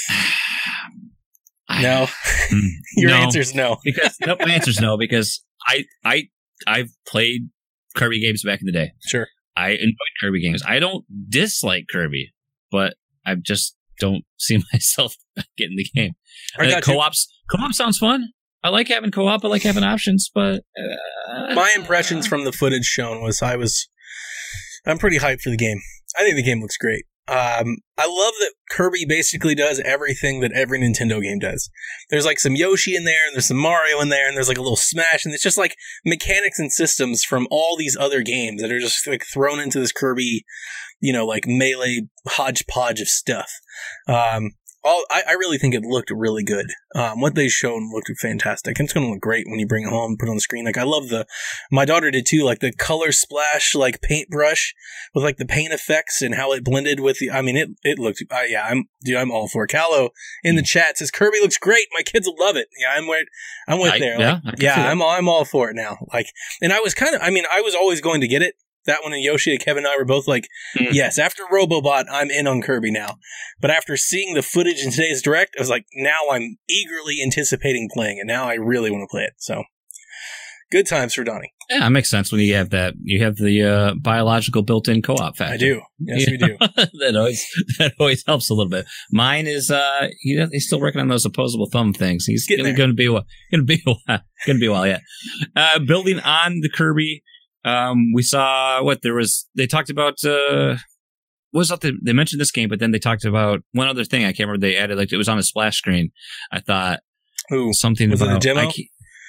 No, 1.82 2.08
Mm, 2.50 2.70
your 2.98 3.10
no. 3.10 3.18
answer's 3.18 3.54
no. 3.56 3.78
because 3.84 4.16
no, 4.26 4.36
my 4.40 4.54
answer's 4.54 4.80
no 4.80 4.96
because 4.96 5.44
I 5.68 5.86
I 6.06 6.30
I've 6.68 6.90
played 7.08 7.50
Kirby 7.96 8.22
games 8.22 8.44
back 8.44 8.60
in 8.62 8.66
the 8.66 8.72
day. 8.72 8.92
Sure. 9.06 9.28
I 9.56 9.70
enjoy 9.70 9.96
Kirby 10.22 10.42
games. 10.42 10.64
I 10.68 10.80
don't 10.80 11.06
dislike 11.30 11.86
Kirby, 11.92 12.34
but 12.72 12.96
I 13.26 13.36
just 13.36 13.76
don't 14.00 14.24
see 14.38 14.62
myself 14.74 15.16
getting 15.58 15.78
the 15.78 15.86
game. 15.96 16.14
I 16.58 16.70
got 16.70 16.84
co-ops 16.84 17.28
co-op 17.50 17.74
sounds 17.74 17.98
fun. 17.98 18.30
I 18.64 18.70
like 18.70 18.88
having 18.88 19.12
co-op. 19.12 19.44
I 19.44 19.48
like 19.50 19.64
having 19.64 19.84
options, 19.84 20.32
but 20.34 20.62
uh, 20.80 21.54
My 21.54 21.74
impressions 21.76 22.26
from 22.26 22.46
the 22.46 22.54
footage 22.54 22.86
shown 22.86 23.22
was 23.22 23.42
I 23.42 23.58
was 23.58 23.90
I'm 24.86 24.98
pretty 24.98 25.20
hyped 25.20 25.42
for 25.42 25.50
the 25.50 25.58
game. 25.58 25.80
I 26.18 26.24
think 26.24 26.36
the 26.36 26.44
game 26.44 26.62
looks 26.62 26.78
great. 26.78 27.06
Um, 27.28 27.78
I 27.98 28.06
love 28.06 28.34
that 28.40 28.54
Kirby 28.70 29.06
basically 29.08 29.56
does 29.56 29.80
everything 29.86 30.42
that 30.42 30.52
every 30.52 30.80
Nintendo 30.80 31.22
game 31.22 31.40
does. 31.40 31.70
There's 32.10 32.26
like 32.26 32.40
some 32.40 32.56
Yoshi 32.56 32.96
in 32.96 33.06
there, 33.06 33.26
and 33.28 33.36
there's 33.36 33.48
some 33.48 33.58
Mario 33.58 34.02
in 34.02 34.10
there, 34.10 34.28
and 34.28 34.36
there's 34.36 34.50
like 34.50 34.58
a 34.58 34.62
little 34.62 34.76
Smash, 34.76 35.24
and 35.24 35.34
it's 35.34 35.44
just 35.44 35.58
like 35.58 35.76
mechanics 36.06 36.60
and 36.60 36.72
systems 36.72 37.24
from 37.24 37.48
all 37.50 37.78
these 37.78 37.96
other 37.98 38.24
games 38.24 38.62
that 38.62 38.72
are 38.72 38.80
just 38.80 39.08
like 39.08 39.24
thrown 39.32 39.60
into 39.60 39.80
this 39.80 39.94
Kirby, 39.94 40.44
you 41.00 41.14
know, 41.14 41.26
like 41.26 41.46
melee 41.48 42.08
hodgepodge 42.28 43.00
of 43.00 43.08
stuff. 43.08 43.50
Um, 44.08 44.52
all 44.84 45.04
I, 45.10 45.24
I 45.30 45.32
really 45.34 45.58
think 45.58 45.74
it 45.74 45.84
looked 45.84 46.12
really 46.12 46.44
good. 46.44 46.68
Um, 46.96 47.22
what 47.22 47.36
they 47.36 47.48
shown 47.48 47.90
looked 47.94 48.12
fantastic. 48.22 48.78
And 48.80 48.86
it's 48.86 48.94
going 48.94 49.06
to 49.06 49.12
look 49.12 49.22
great 49.22 49.46
when 49.48 49.60
you 49.60 49.68
bring 49.68 49.84
it 49.86 49.90
home 49.90 50.12
and 50.12 50.20
put 50.20 50.28
it 50.28 50.30
on 50.32 50.36
the 50.38 50.42
screen. 50.42 50.66
Like 50.66 50.78
I 50.78 50.84
love 50.84 51.10
the 51.10 51.26
my 51.72 51.86
daughter 51.86 52.12
did 52.12 52.26
too, 52.28 52.44
like 52.44 52.60
the 52.60 52.72
color 52.74 53.12
splash, 53.12 53.74
like 53.76 54.02
paintbrush 54.02 54.74
with 55.14 55.24
like 55.24 55.38
the 55.38 55.46
paint 55.46 55.74
effects 55.74 56.22
and 56.22 56.36
how 56.36 56.52
it 56.54 56.64
blended 56.64 57.00
with 57.00 57.20
the. 57.20 57.32
I 57.32 57.42
mean, 57.42 57.58
it 57.58 57.70
it 57.84 58.00
looked. 58.00 58.24
Uh, 58.30 58.42
yeah, 58.48 58.66
I'm 58.70 58.86
dude. 59.04 59.16
I'm 59.18 59.32
all 59.32 59.48
for 59.48 59.64
it. 59.66 59.70
Callow 59.70 60.10
in 60.44 60.56
the 60.56 60.64
chat 60.64 60.98
says 60.98 61.12
Kirby 61.12 61.40
looks 61.42 61.58
great. 61.58 61.88
My 61.98 62.04
kids 62.04 62.28
will 62.28 62.38
love 62.40 62.56
it. 62.56 62.68
Yeah, 62.80 62.94
I'm 62.96 63.08
with. 63.08 63.26
I'm 63.68 63.80
with 63.80 63.94
I- 63.94 64.00
there. 64.00 64.20
yeah, 64.20 64.40
Like, 64.44 64.62
yeah. 64.62 64.90
I'm 64.92 65.02
I'm 65.02 65.28
all 65.30 65.46
for 65.46 65.70
it 65.70 65.76
now. 65.76 65.98
Like, 66.14 66.28
and 66.62 66.74
I 66.74 66.80
was 66.80 66.94
kind 66.94 67.16
of. 67.16 67.22
I 67.22 67.30
mean, 67.30 67.46
I 67.52 67.62
was 67.62 67.74
always 67.76 68.02
going 68.02 68.22
to 68.22 68.28
get 68.28 68.42
it. 68.42 68.56
That 68.86 69.02
one 69.04 69.14
and 69.14 69.22
Yoshi 69.24 69.52
and 69.52 69.60
Kevin 69.64 69.86
and 69.86 69.94
I 69.94 69.98
were 69.98 70.06
both 70.06 70.28
like, 70.28 70.48
Mm. 70.78 70.90
yes. 70.92 71.18
After 71.18 71.44
Robobot, 71.52 72.06
I'm 72.12 72.30
in 72.32 72.48
on 72.48 72.62
Kirby 72.62 72.92
now. 72.92 73.18
But 73.62 73.72
after 73.72 73.96
seeing 73.98 74.34
the 74.34 74.42
footage 74.42 74.84
in 74.84 74.92
today's 74.92 75.22
direct, 75.22 75.56
I 75.58 75.62
was 75.62 75.70
like, 75.70 75.86
now 75.96 76.30
I'm 76.32 76.58
eagerly 76.70 77.18
anticipating 77.24 77.90
playing 77.94 78.18
it. 78.18 78.26
Now 78.28 78.46
I 78.50 78.56
really 78.56 78.92
want 78.92 79.04
to 79.04 79.08
play 79.12 79.24
it. 79.24 79.34
So, 79.38 79.64
good 80.72 80.88
times 80.88 81.14
for 81.14 81.24
Donnie. 81.24 81.54
yeah, 81.70 81.86
it 81.86 81.90
makes 81.92 82.10
sense 82.10 82.32
when 82.32 82.42
you 82.42 82.56
have 82.56 82.72
that. 82.72 82.94
You 83.02 83.24
have 83.24 83.36
the 83.38 83.62
uh, 83.64 83.94
biological 84.02 84.64
built-in 84.64 85.02
co-op 85.02 85.38
factor. 85.38 85.54
I 85.54 85.58
do. 85.58 85.82
Yes, 86.00 86.30
we 86.30 86.38
do. 86.38 86.58
that 86.60 87.14
always 87.16 87.46
that 87.80 87.94
always 88.00 88.24
helps 88.26 88.50
a 88.50 88.54
little 88.54 88.70
bit. 88.70 88.86
Mine 89.12 89.48
is 89.48 89.70
uh 89.72 90.08
he, 90.22 90.44
he's 90.52 90.66
still 90.68 90.82
working 90.82 91.00
on 91.02 91.08
those 91.08 91.26
opposable 91.26 91.70
thumb 91.72 91.94
things. 91.94 92.26
He's 92.26 92.46
gonna, 92.78 92.94
be 92.94 93.06
a 93.06 93.12
while, 93.14 93.26
gonna 93.52 93.64
be 93.64 93.82
a 93.88 93.94
while, 94.08 94.22
gonna 94.46 94.60
be 94.60 94.66
a 94.66 94.72
while 94.72 94.88
yet. 94.88 95.02
Uh, 95.56 95.80
building 95.80 96.20
on 96.20 96.60
the 96.62 96.70
Kirby, 96.70 97.24
um, 97.66 98.14
we 98.14 98.22
saw 98.22 98.84
what 98.84 99.02
there 99.02 99.14
was. 99.16 99.48
They 99.56 99.68
talked 99.68 99.90
about 99.90 100.24
uh. 100.24 100.78
what 101.52 101.60
Was 101.60 101.70
that 101.70 101.82
the, 101.82 101.94
they 102.04 102.14
mentioned 102.14 102.42
this 102.42 102.52
game, 102.52 102.70
but 102.70 102.80
then 102.80 102.92
they 102.92 103.00
talked 103.00 103.26
about 103.26 103.62
one 103.72 103.88
other 103.88 104.04
thing. 104.04 104.24
I 104.24 104.34
can't 104.34 104.48
remember. 104.48 104.66
They 104.66 104.76
added 104.78 104.98
like 104.98 105.12
it 105.12 105.18
was 105.18 105.30
on 105.30 105.40
a 105.40 105.44
splash 105.44 105.78
screen. 105.78 106.12
I 106.52 106.60
thought 106.60 107.00
Ooh. 107.52 107.74
something 107.74 108.10
Was 108.10 108.22
it 108.22 108.30
a 108.32 108.40
demo? 108.40 108.70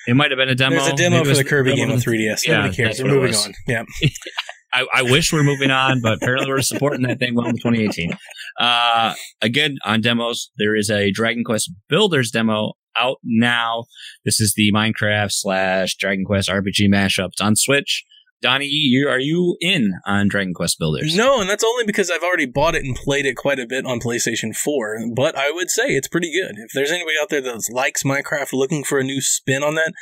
It 0.07 0.15
might 0.15 0.31
have 0.31 0.39
been 0.39 0.49
a 0.51 0.55
demo. 0.55 0.77
There's 0.77 0.89
a 0.89 0.97
demo 0.97 1.19
Maybe 1.19 1.31
for 1.31 1.37
the 1.37 1.45
Kirby 1.45 1.77
game 1.77 1.91
on 1.91 1.97
the- 1.97 2.03
3DS. 2.05 2.47
Yeah, 2.47 2.57
Nobody 2.57 2.77
cares. 2.77 3.03
We're 3.03 3.09
moving 3.09 3.35
on. 3.35 3.53
Yeah. 3.67 3.85
I, 4.75 4.87
I 4.93 5.03
wish 5.03 5.33
we 5.33 5.39
are 5.39 5.45
moving 5.45 5.71
on, 5.71 6.03
but 6.03 6.15
apparently 6.15 6.49
we're 6.49 6.61
supporting 6.61 7.03
that 7.07 7.21
thing 7.21 7.37
well 7.37 7.47
in 7.47 7.55
2018. 7.57 8.13
Uh, 8.59 9.15
again, 9.41 9.77
on 9.85 10.01
demos, 10.01 10.51
there 10.59 10.75
is 10.75 10.91
a 10.91 11.13
Dragon 11.13 11.45
Quest 11.45 11.71
Builders 11.89 12.33
demo 12.33 12.73
out 12.97 13.19
now. 13.23 13.85
This 14.25 14.41
is 14.41 14.55
the 14.57 14.73
Minecraft 14.73 15.31
slash 15.31 15.95
Dragon 15.97 16.25
Quest 16.25 16.49
RPG 16.49 16.89
mashup. 16.89 17.29
It's 17.29 17.41
on 17.41 17.55
Switch. 17.55 18.05
Donnie, 18.43 18.67
you 18.67 19.09
are 19.09 19.19
you 19.19 19.57
in 19.61 19.95
on 20.07 20.29
Dragon 20.29 20.53
Quest 20.53 20.79
Builders? 20.79 21.17
No, 21.17 21.41
and 21.41 21.49
that's 21.49 21.65
only 21.65 21.85
because 21.85 22.11
I've 22.11 22.23
already 22.23 22.47
bought 22.47 22.75
it 22.75 22.85
and 22.85 22.95
played 22.95 23.25
it 23.25 23.37
quite 23.37 23.59
a 23.59 23.67
bit 23.67 23.87
on 23.87 24.01
PlayStation 24.01 24.55
4. 24.55 24.99
But 25.17 25.37
I 25.37 25.51
would 25.51 25.71
say 25.71 25.95
it's 25.95 26.09
pretty 26.09 26.31
good. 26.33 26.57
If 26.59 26.73
there's 26.75 26.91
anybody 26.91 27.17
out 27.21 27.31
there 27.31 27.41
that 27.41 27.63
likes 27.71 28.03
Minecraft 28.03 28.53
looking 28.53 28.85
for 28.85 28.99
a 28.99 29.05
new 29.05 29.21
spin 29.21 29.63
on 29.63 29.77
that, 29.77 29.93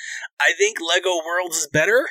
I 0.41 0.53
think 0.59 0.79
Lego 0.81 1.11
Worlds 1.25 1.57
is 1.57 1.69
better. 1.73 2.09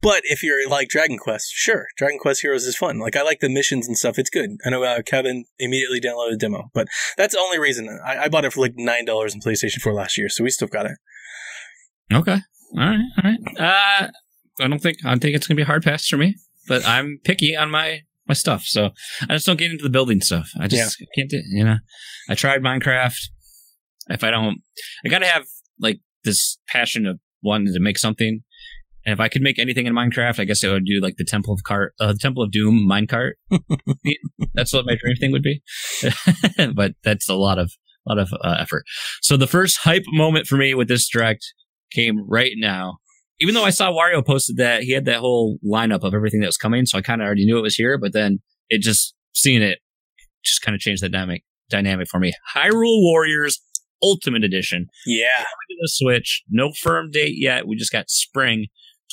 But 0.00 0.22
if 0.24 0.42
you're 0.42 0.68
like 0.68 0.88
Dragon 0.88 1.18
Quest, 1.18 1.50
sure, 1.52 1.86
Dragon 1.96 2.18
Quest 2.20 2.42
Heroes 2.42 2.64
is 2.64 2.76
fun. 2.76 2.98
Like 2.98 3.16
I 3.16 3.22
like 3.22 3.40
the 3.40 3.48
missions 3.48 3.88
and 3.88 3.96
stuff. 3.96 4.18
It's 4.18 4.30
good. 4.30 4.50
I 4.64 4.70
know 4.70 4.84
uh, 4.84 5.02
Kevin 5.02 5.46
immediately 5.58 6.00
downloaded 6.00 6.32
the 6.32 6.36
demo, 6.36 6.70
but 6.72 6.86
that's 7.16 7.34
the 7.34 7.40
only 7.40 7.58
reason 7.58 7.88
I, 8.06 8.24
I 8.24 8.28
bought 8.28 8.44
it 8.44 8.52
for 8.52 8.60
like 8.60 8.74
nine 8.76 9.04
dollars 9.04 9.34
in 9.34 9.40
PlayStation 9.40 9.80
4 9.80 9.92
last 9.92 10.16
year, 10.16 10.28
so 10.28 10.44
we 10.44 10.50
still 10.50 10.68
got 10.68 10.86
it. 10.86 10.98
Okay. 12.12 12.38
All 12.76 12.84
right. 12.84 13.00
All 13.16 13.24
right. 13.24 13.58
Uh, 13.58 14.08
I 14.60 14.68
don't 14.68 14.80
think 14.80 14.98
I 15.04 15.16
think 15.16 15.36
it's 15.36 15.46
gonna 15.46 15.56
be 15.56 15.62
a 15.62 15.66
hard 15.66 15.82
pass 15.82 16.06
for 16.06 16.16
me, 16.16 16.36
but 16.66 16.84
I'm 16.86 17.20
picky 17.24 17.56
on 17.56 17.70
my 17.70 18.02
my 18.26 18.34
stuff, 18.34 18.64
so 18.64 18.90
I 19.22 19.34
just 19.34 19.46
don't 19.46 19.58
get 19.58 19.70
into 19.70 19.82
the 19.82 19.90
building 19.90 20.20
stuff. 20.20 20.50
I 20.60 20.68
just 20.68 21.02
can't 21.16 21.30
do. 21.30 21.40
You 21.50 21.64
know, 21.64 21.78
I 22.28 22.34
tried 22.34 22.62
Minecraft. 22.62 23.18
If 24.10 24.24
I 24.24 24.30
don't, 24.30 24.58
I 25.04 25.08
gotta 25.08 25.26
have 25.26 25.44
like 25.80 26.00
this 26.24 26.58
passion 26.68 27.06
of 27.06 27.18
wanting 27.42 27.72
to 27.72 27.80
make 27.80 27.98
something. 27.98 28.42
And 29.06 29.12
if 29.14 29.20
I 29.20 29.28
could 29.28 29.42
make 29.42 29.58
anything 29.58 29.86
in 29.86 29.94
Minecraft, 29.94 30.38
I 30.38 30.44
guess 30.44 30.62
I 30.62 30.68
would 30.68 30.84
do 30.84 31.00
like 31.00 31.16
the 31.16 31.24
Temple 31.24 31.54
of 31.54 31.62
Cart, 31.62 31.94
uh, 31.98 32.14
Temple 32.18 32.42
of 32.42 32.50
Doom 32.50 32.86
minecart. 32.86 33.32
that's 34.54 34.72
what 34.72 34.84
my 34.84 34.96
dream 34.96 35.16
thing 35.16 35.32
would 35.32 35.42
be. 35.42 35.62
but 36.74 36.92
that's 37.02 37.28
a 37.28 37.34
lot 37.34 37.58
of 37.58 37.72
a 38.06 38.14
lot 38.14 38.18
of 38.18 38.32
uh, 38.42 38.56
effort. 38.58 38.84
So 39.22 39.36
the 39.36 39.46
first 39.46 39.78
hype 39.78 40.04
moment 40.08 40.46
for 40.46 40.56
me 40.56 40.74
with 40.74 40.88
this 40.88 41.08
direct 41.08 41.44
came 41.90 42.28
right 42.28 42.52
now. 42.56 42.98
Even 43.40 43.54
though 43.54 43.64
I 43.64 43.70
saw 43.70 43.92
Wario 43.92 44.24
posted 44.24 44.56
that 44.56 44.82
he 44.82 44.92
had 44.92 45.04
that 45.04 45.18
whole 45.20 45.58
lineup 45.64 46.02
of 46.02 46.12
everything 46.14 46.40
that 46.40 46.46
was 46.46 46.56
coming, 46.56 46.86
so 46.86 46.98
I 46.98 47.02
kind 47.02 47.20
of 47.22 47.26
already 47.26 47.44
knew 47.46 47.58
it 47.58 47.62
was 47.62 47.76
here. 47.76 47.96
But 47.98 48.12
then 48.12 48.40
it 48.68 48.80
just 48.82 49.14
seeing 49.34 49.62
it 49.62 49.78
just 50.44 50.62
kind 50.62 50.74
of 50.74 50.80
changed 50.80 51.02
the 51.02 51.08
dynamic 51.08 51.42
dynamic 51.70 52.08
for 52.08 52.18
me. 52.18 52.32
Hyrule 52.54 53.02
Warriors 53.02 53.60
Ultimate 54.02 54.44
Edition 54.44 54.86
Yeah, 55.06 55.44
the 55.80 55.88
Switch. 55.88 56.42
No 56.48 56.72
firm 56.72 57.10
date 57.10 57.34
yet. 57.36 57.66
We 57.66 57.76
just 57.76 57.92
got 57.92 58.10
spring 58.10 58.66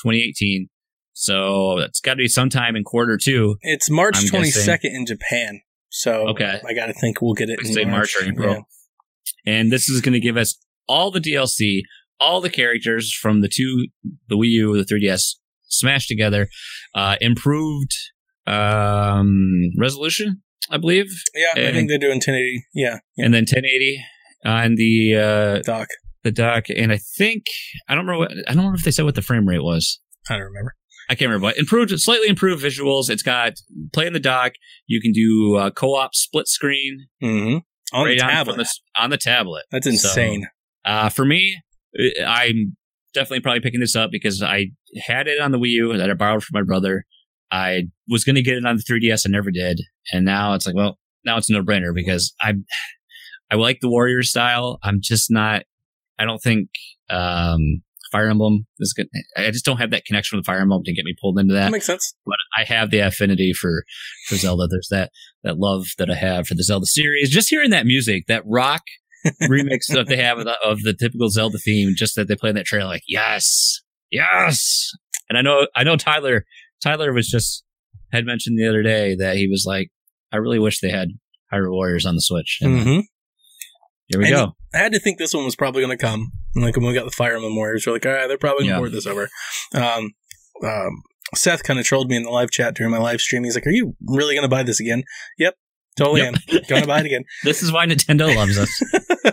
2018. 0.03 0.69
So 1.13 1.79
that's 1.79 1.99
got 2.01 2.13
to 2.13 2.17
be 2.17 2.27
sometime 2.27 2.75
in 2.75 2.83
quarter 2.83 3.17
two. 3.21 3.55
it's 3.61 3.89
March 3.89 4.17
I'm 4.17 4.27
twenty 4.27 4.51
guessing- 4.51 4.79
in 4.93 5.05
Japan. 5.05 5.61
So 5.89 6.27
Okay. 6.29 6.59
I 6.67 6.73
got 6.73 6.87
to 6.87 6.93
think 6.93 7.21
we'll 7.21 7.33
get 7.35 7.49
it 7.49 7.59
in 7.63 7.71
Say 7.73 7.85
March 7.85 8.15
or 8.19 8.25
April. 8.25 8.53
Yeah. 8.53 8.61
And 9.53 9.71
this 9.71 9.87
is 9.87 10.01
going 10.01 10.13
to 10.13 10.19
give 10.19 10.35
us 10.35 10.57
all 10.89 11.09
the 11.09 11.21
DLC, 11.21 11.81
all 12.19 12.41
the 12.41 12.49
characters 12.49 13.13
from 13.13 13.41
the 13.41 13.49
two, 13.49 13.87
the 14.29 14.35
Wii 14.35 14.47
U, 14.49 14.77
the 14.81 14.83
3DS 14.85 15.35
smashed 15.67 16.07
together, 16.07 16.47
uh, 16.93 17.15
improved 17.21 17.91
um, 18.47 19.71
resolution, 19.77 20.41
I 20.69 20.77
believe, 20.77 21.07
Yeah, 21.33 21.67
I 21.69 21.71
think 21.71 21.89
they're 21.89 21.97
doing 21.99 22.15
1080. 22.17 22.63
Yeah, 22.73 22.99
yeah. 23.17 23.25
and 23.25 23.33
then 23.33 23.41
1080 23.43 24.03
on 24.45 24.75
the 24.75 25.15
uh, 25.15 25.61
Doc. 25.63 25.87
the 26.23 26.31
dock. 26.31 26.65
And 26.75 26.91
I 26.91 26.97
think 27.17 27.43
I 27.87 27.95
don't 27.95 28.05
remember. 28.05 28.19
What, 28.19 28.31
I 28.47 28.51
don't 28.51 28.57
remember 28.57 28.77
if 28.77 28.83
they 28.83 28.91
said 28.91 29.05
what 29.05 29.15
the 29.15 29.21
frame 29.21 29.47
rate 29.47 29.63
was. 29.63 29.99
I 30.29 30.33
don't 30.35 30.43
remember. 30.43 30.75
I 31.07 31.13
can't 31.13 31.29
remember, 31.29 31.49
but 31.49 31.57
improved, 31.57 31.91
slightly 31.99 32.27
improved 32.27 32.63
visuals. 32.63 33.09
It's 33.11 33.21
got 33.21 33.53
play 33.93 34.07
in 34.07 34.13
the 34.13 34.19
dock. 34.19 34.53
You 34.87 34.99
can 35.01 35.11
do 35.11 35.55
uh, 35.55 35.69
co-op 35.71 36.15
split 36.15 36.47
screen 36.47 37.07
Mm-hmm. 37.21 37.57
On 37.95 38.05
right 38.05 38.17
the 38.17 38.23
on, 38.25 38.29
tablet. 38.31 38.53
from 38.55 38.63
the, 38.63 38.69
on 39.03 39.09
the 39.11 39.17
tablet. 39.17 39.65
That's 39.71 39.85
So, 39.85 39.91
insane. 39.91 40.47
Uh, 40.83 41.09
for 41.09 41.23
me, 41.23 41.61
I'm 42.25 42.75
definitely 43.13 43.41
probably 43.41 43.61
picking 43.61 43.79
this 43.79 43.95
up 43.95 44.11
because 44.11 44.43
I 44.43 44.67
had 45.07 45.27
it 45.27 45.39
on 45.39 45.51
the 45.51 45.57
Wii 45.57 45.69
U 45.69 45.97
that 45.97 46.09
I 46.09 46.13
borrowed 46.13 46.43
from 46.43 46.59
my 46.59 46.63
brother. 46.63 47.05
I 47.51 47.83
was 48.09 48.23
going 48.23 48.35
to 48.35 48.41
get 48.41 48.57
it 48.57 48.65
on 48.65 48.77
the 48.77 48.83
3DS. 48.83 49.25
I 49.25 49.29
never 49.31 49.51
did. 49.51 49.81
And 50.11 50.25
now 50.25 50.53
it's 50.53 50.65
like, 50.65 50.75
well, 50.75 50.99
now 51.23 51.37
it's 51.37 51.49
a 51.49 51.53
no 51.53 51.63
brainer 51.63 51.93
because 51.93 52.33
I, 52.41 52.53
I 53.51 53.55
like 53.55 53.79
the 53.81 53.89
warrior 53.89 54.23
style. 54.23 54.79
I'm 54.83 54.99
just 55.01 55.31
not, 55.31 55.63
I 56.19 56.25
don't 56.25 56.41
think, 56.41 56.69
um, 57.09 57.81
Fire 58.11 58.29
Emblem 58.29 58.65
is 58.79 58.93
good. 58.93 59.07
I 59.35 59.51
just 59.51 59.65
don't 59.65 59.77
have 59.77 59.91
that 59.91 60.05
connection 60.05 60.37
with 60.37 60.45
Fire 60.45 60.61
Emblem 60.61 60.83
to 60.83 60.93
get 60.93 61.05
me 61.05 61.15
pulled 61.19 61.37
into 61.37 61.53
that. 61.53 61.65
That 61.65 61.71
makes 61.71 61.85
sense. 61.85 62.15
But 62.25 62.37
I 62.57 62.63
have 62.63 62.89
the 62.89 62.99
affinity 62.99 63.51
for, 63.51 63.83
for 64.27 64.35
Zelda. 64.35 64.67
There's 64.67 64.87
that, 64.89 65.11
that 65.43 65.57
love 65.57 65.87
that 65.97 66.09
I 66.09 66.15
have 66.15 66.47
for 66.47 66.55
the 66.55 66.63
Zelda 66.63 66.85
series. 66.85 67.29
Just 67.29 67.49
hearing 67.49 67.71
that 67.71 67.85
music, 67.85 68.25
that 68.27 68.43
rock 68.45 68.83
remix 69.43 69.87
that 69.89 70.05
they 70.07 70.17
have 70.17 70.37
of 70.39 70.45
the, 70.45 70.57
of 70.63 70.81
the 70.81 70.93
typical 70.93 71.29
Zelda 71.29 71.57
theme, 71.57 71.93
just 71.95 72.15
that 72.15 72.27
they 72.27 72.35
play 72.35 72.49
in 72.49 72.55
that 72.55 72.65
trailer, 72.65 72.87
like, 72.87 73.03
yes, 73.07 73.81
yes. 74.11 74.91
And 75.29 75.37
I 75.37 75.41
know, 75.41 75.67
I 75.75 75.83
know 75.83 75.95
Tyler, 75.95 76.45
Tyler 76.83 77.11
was 77.13 77.27
just, 77.27 77.63
had 78.11 78.25
mentioned 78.25 78.57
the 78.59 78.67
other 78.67 78.83
day 78.83 79.15
that 79.15 79.37
he 79.37 79.47
was 79.47 79.65
like, 79.67 79.89
I 80.31 80.37
really 80.37 80.59
wish 80.59 80.79
they 80.79 80.89
had 80.91 81.09
Hyrule 81.53 81.71
Warriors 81.71 82.05
on 82.05 82.15
the 82.15 82.21
Switch. 82.21 82.59
And 82.61 82.79
Mm-hmm. 82.79 82.99
here 84.07 84.19
we 84.19 84.25
And 84.27 84.33
go. 84.35 84.55
I 84.73 84.77
had 84.79 84.91
to 84.91 84.99
think 84.99 85.17
this 85.17 85.33
one 85.33 85.45
was 85.45 85.55
probably 85.55 85.81
going 85.83 85.97
to 85.97 86.03
come. 86.03 86.31
Like 86.55 86.75
when 86.75 86.85
we 86.85 86.93
got 86.93 87.05
the 87.05 87.11
Fire 87.11 87.35
Emblem 87.35 87.55
Warriors, 87.55 87.85
we're 87.87 87.93
like, 87.93 88.05
all 88.05 88.11
right, 88.13 88.27
they're 88.27 88.37
probably 88.37 88.65
going 88.65 88.69
to 88.69 88.73
Yeah. 88.75 88.79
port 88.79 88.91
this 88.91 89.07
over. 89.07 89.29
Um, 89.73 90.11
um, 90.63 91.01
Seth 91.33 91.63
kind 91.63 91.79
of 91.79 91.85
trolled 91.85 92.09
me 92.09 92.15
in 92.17 92.23
the 92.23 92.29
live 92.29 92.51
chat 92.51 92.75
during 92.75 92.91
my 92.91 92.99
live 92.99 93.19
stream. 93.19 93.43
He's 93.43 93.55
like, 93.55 93.65
"Are 93.65 93.71
you 93.71 93.95
really 94.07 94.35
going 94.35 94.43
to 94.43 94.49
buy 94.49 94.61
this 94.63 94.79
again?" 94.79 95.03
Yep, 95.39 95.55
totally 95.95 96.21
Yep. 96.21 96.35
am. 96.51 96.61
Going 96.67 96.81
to 96.81 96.87
buy 96.87 96.99
it 96.99 97.05
again. 97.05 97.23
This 97.43 97.61
is 97.63 97.71
why 97.71 97.85
Nintendo 97.85 98.33
loves 98.35 98.57
us. 98.57 98.69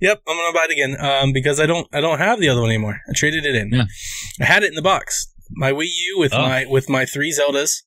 yep, 0.00 0.22
I'm 0.26 0.36
going 0.36 0.52
to 0.52 0.56
buy 0.58 0.66
it 0.68 0.72
again. 0.72 0.96
Um, 1.00 1.32
because 1.32 1.60
I 1.60 1.66
don't, 1.66 1.86
I 1.92 2.00
don't 2.00 2.18
have 2.18 2.40
the 2.40 2.48
other 2.48 2.60
one 2.60 2.70
anymore. 2.70 3.00
I 3.08 3.12
traded 3.14 3.44
it 3.44 3.54
in. 3.54 3.70
Yeah. 3.72 3.84
I 4.40 4.44
had 4.44 4.62
it 4.62 4.68
in 4.68 4.74
the 4.74 4.82
box. 4.82 5.32
My 5.52 5.72
Wii 5.72 5.86
U 5.86 6.16
with 6.18 6.32
Oh. 6.34 6.40
my 6.42 6.64
with 6.66 6.88
my 6.88 7.04
three 7.04 7.32
Zeldas. 7.32 7.82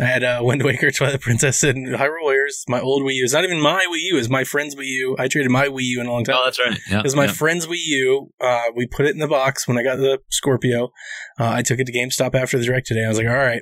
I 0.00 0.04
had 0.06 0.24
uh, 0.24 0.40
Wind 0.42 0.62
Waker, 0.62 0.90
Twilight 0.96 1.20
Princess, 1.20 1.62
and 1.62 1.86
Hyrule 1.88 2.22
Warriors. 2.22 2.64
My 2.66 2.80
old 2.80 3.02
Wii 3.02 3.14
U. 3.16 3.24
It's 3.24 3.34
not 3.34 3.44
even 3.44 3.60
my 3.60 3.84
Wii 3.92 4.00
U. 4.12 4.18
It's 4.18 4.30
my 4.30 4.42
friend's 4.44 4.74
Wii 4.74 4.86
U. 4.86 5.16
I 5.18 5.28
traded 5.28 5.50
my 5.50 5.66
Wii 5.66 5.82
U 5.82 6.00
in 6.00 6.06
a 6.06 6.10
long 6.12 6.24
time. 6.24 6.36
oh, 6.38 6.44
that's 6.46 6.58
right. 6.58 6.78
Yeah, 6.90 7.00
It 7.00 7.02
was 7.04 7.14
my 7.14 7.26
yeah. 7.26 7.32
friend's 7.32 7.66
Wii 7.66 7.74
U. 7.76 8.30
Uh, 8.40 8.62
we 8.74 8.86
put 8.86 9.04
it 9.04 9.10
in 9.10 9.18
the 9.18 9.28
box 9.28 9.68
when 9.68 9.76
I 9.76 9.82
got 9.82 9.96
the 9.96 10.20
Scorpio. 10.30 10.84
Uh, 11.38 11.50
I 11.50 11.62
took 11.62 11.78
it 11.78 11.84
to 11.86 11.92
GameStop 11.92 12.34
after 12.34 12.56
the 12.58 12.64
direct 12.64 12.86
today. 12.86 13.04
I 13.04 13.08
was 13.08 13.18
like, 13.18 13.26
all 13.26 13.34
right, 13.34 13.60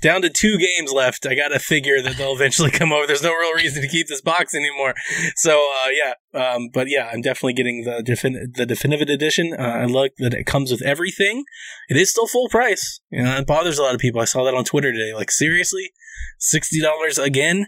down 0.00 0.22
to 0.22 0.30
two 0.30 0.58
games 0.58 0.92
left. 0.92 1.26
I 1.26 1.34
got 1.34 1.48
to 1.48 1.58
figure 1.58 2.02
that 2.02 2.16
they'll 2.16 2.34
eventually 2.34 2.70
come 2.70 2.92
over. 2.92 3.06
There's 3.06 3.22
no 3.22 3.32
real 3.32 3.54
reason 3.54 3.82
to 3.82 3.88
keep 3.88 4.08
this 4.08 4.20
box 4.20 4.54
anymore. 4.54 4.94
So, 5.36 5.68
uh, 5.84 5.90
yeah. 5.90 6.14
Um, 6.38 6.68
but 6.72 6.88
yeah, 6.88 7.10
I'm 7.12 7.20
definitely 7.20 7.54
getting 7.54 7.84
the 7.84 8.02
defin- 8.02 8.54
the 8.54 8.66
definitive 8.66 9.08
edition. 9.08 9.54
Uh, 9.58 9.62
I 9.62 9.84
like 9.84 10.12
that 10.18 10.34
it 10.34 10.44
comes 10.44 10.70
with 10.70 10.82
everything. 10.82 11.44
It 11.88 11.96
is 11.96 12.10
still 12.10 12.26
full 12.26 12.48
price. 12.48 13.00
You 13.10 13.22
know, 13.22 13.36
it 13.36 13.46
bothers 13.46 13.78
a 13.78 13.82
lot 13.82 13.94
of 13.94 14.00
people. 14.00 14.20
I 14.20 14.26
saw 14.26 14.44
that 14.44 14.54
on 14.54 14.64
Twitter 14.64 14.92
today. 14.92 15.14
Like, 15.14 15.30
seriously? 15.30 15.92
$60 16.40 17.24
again? 17.24 17.66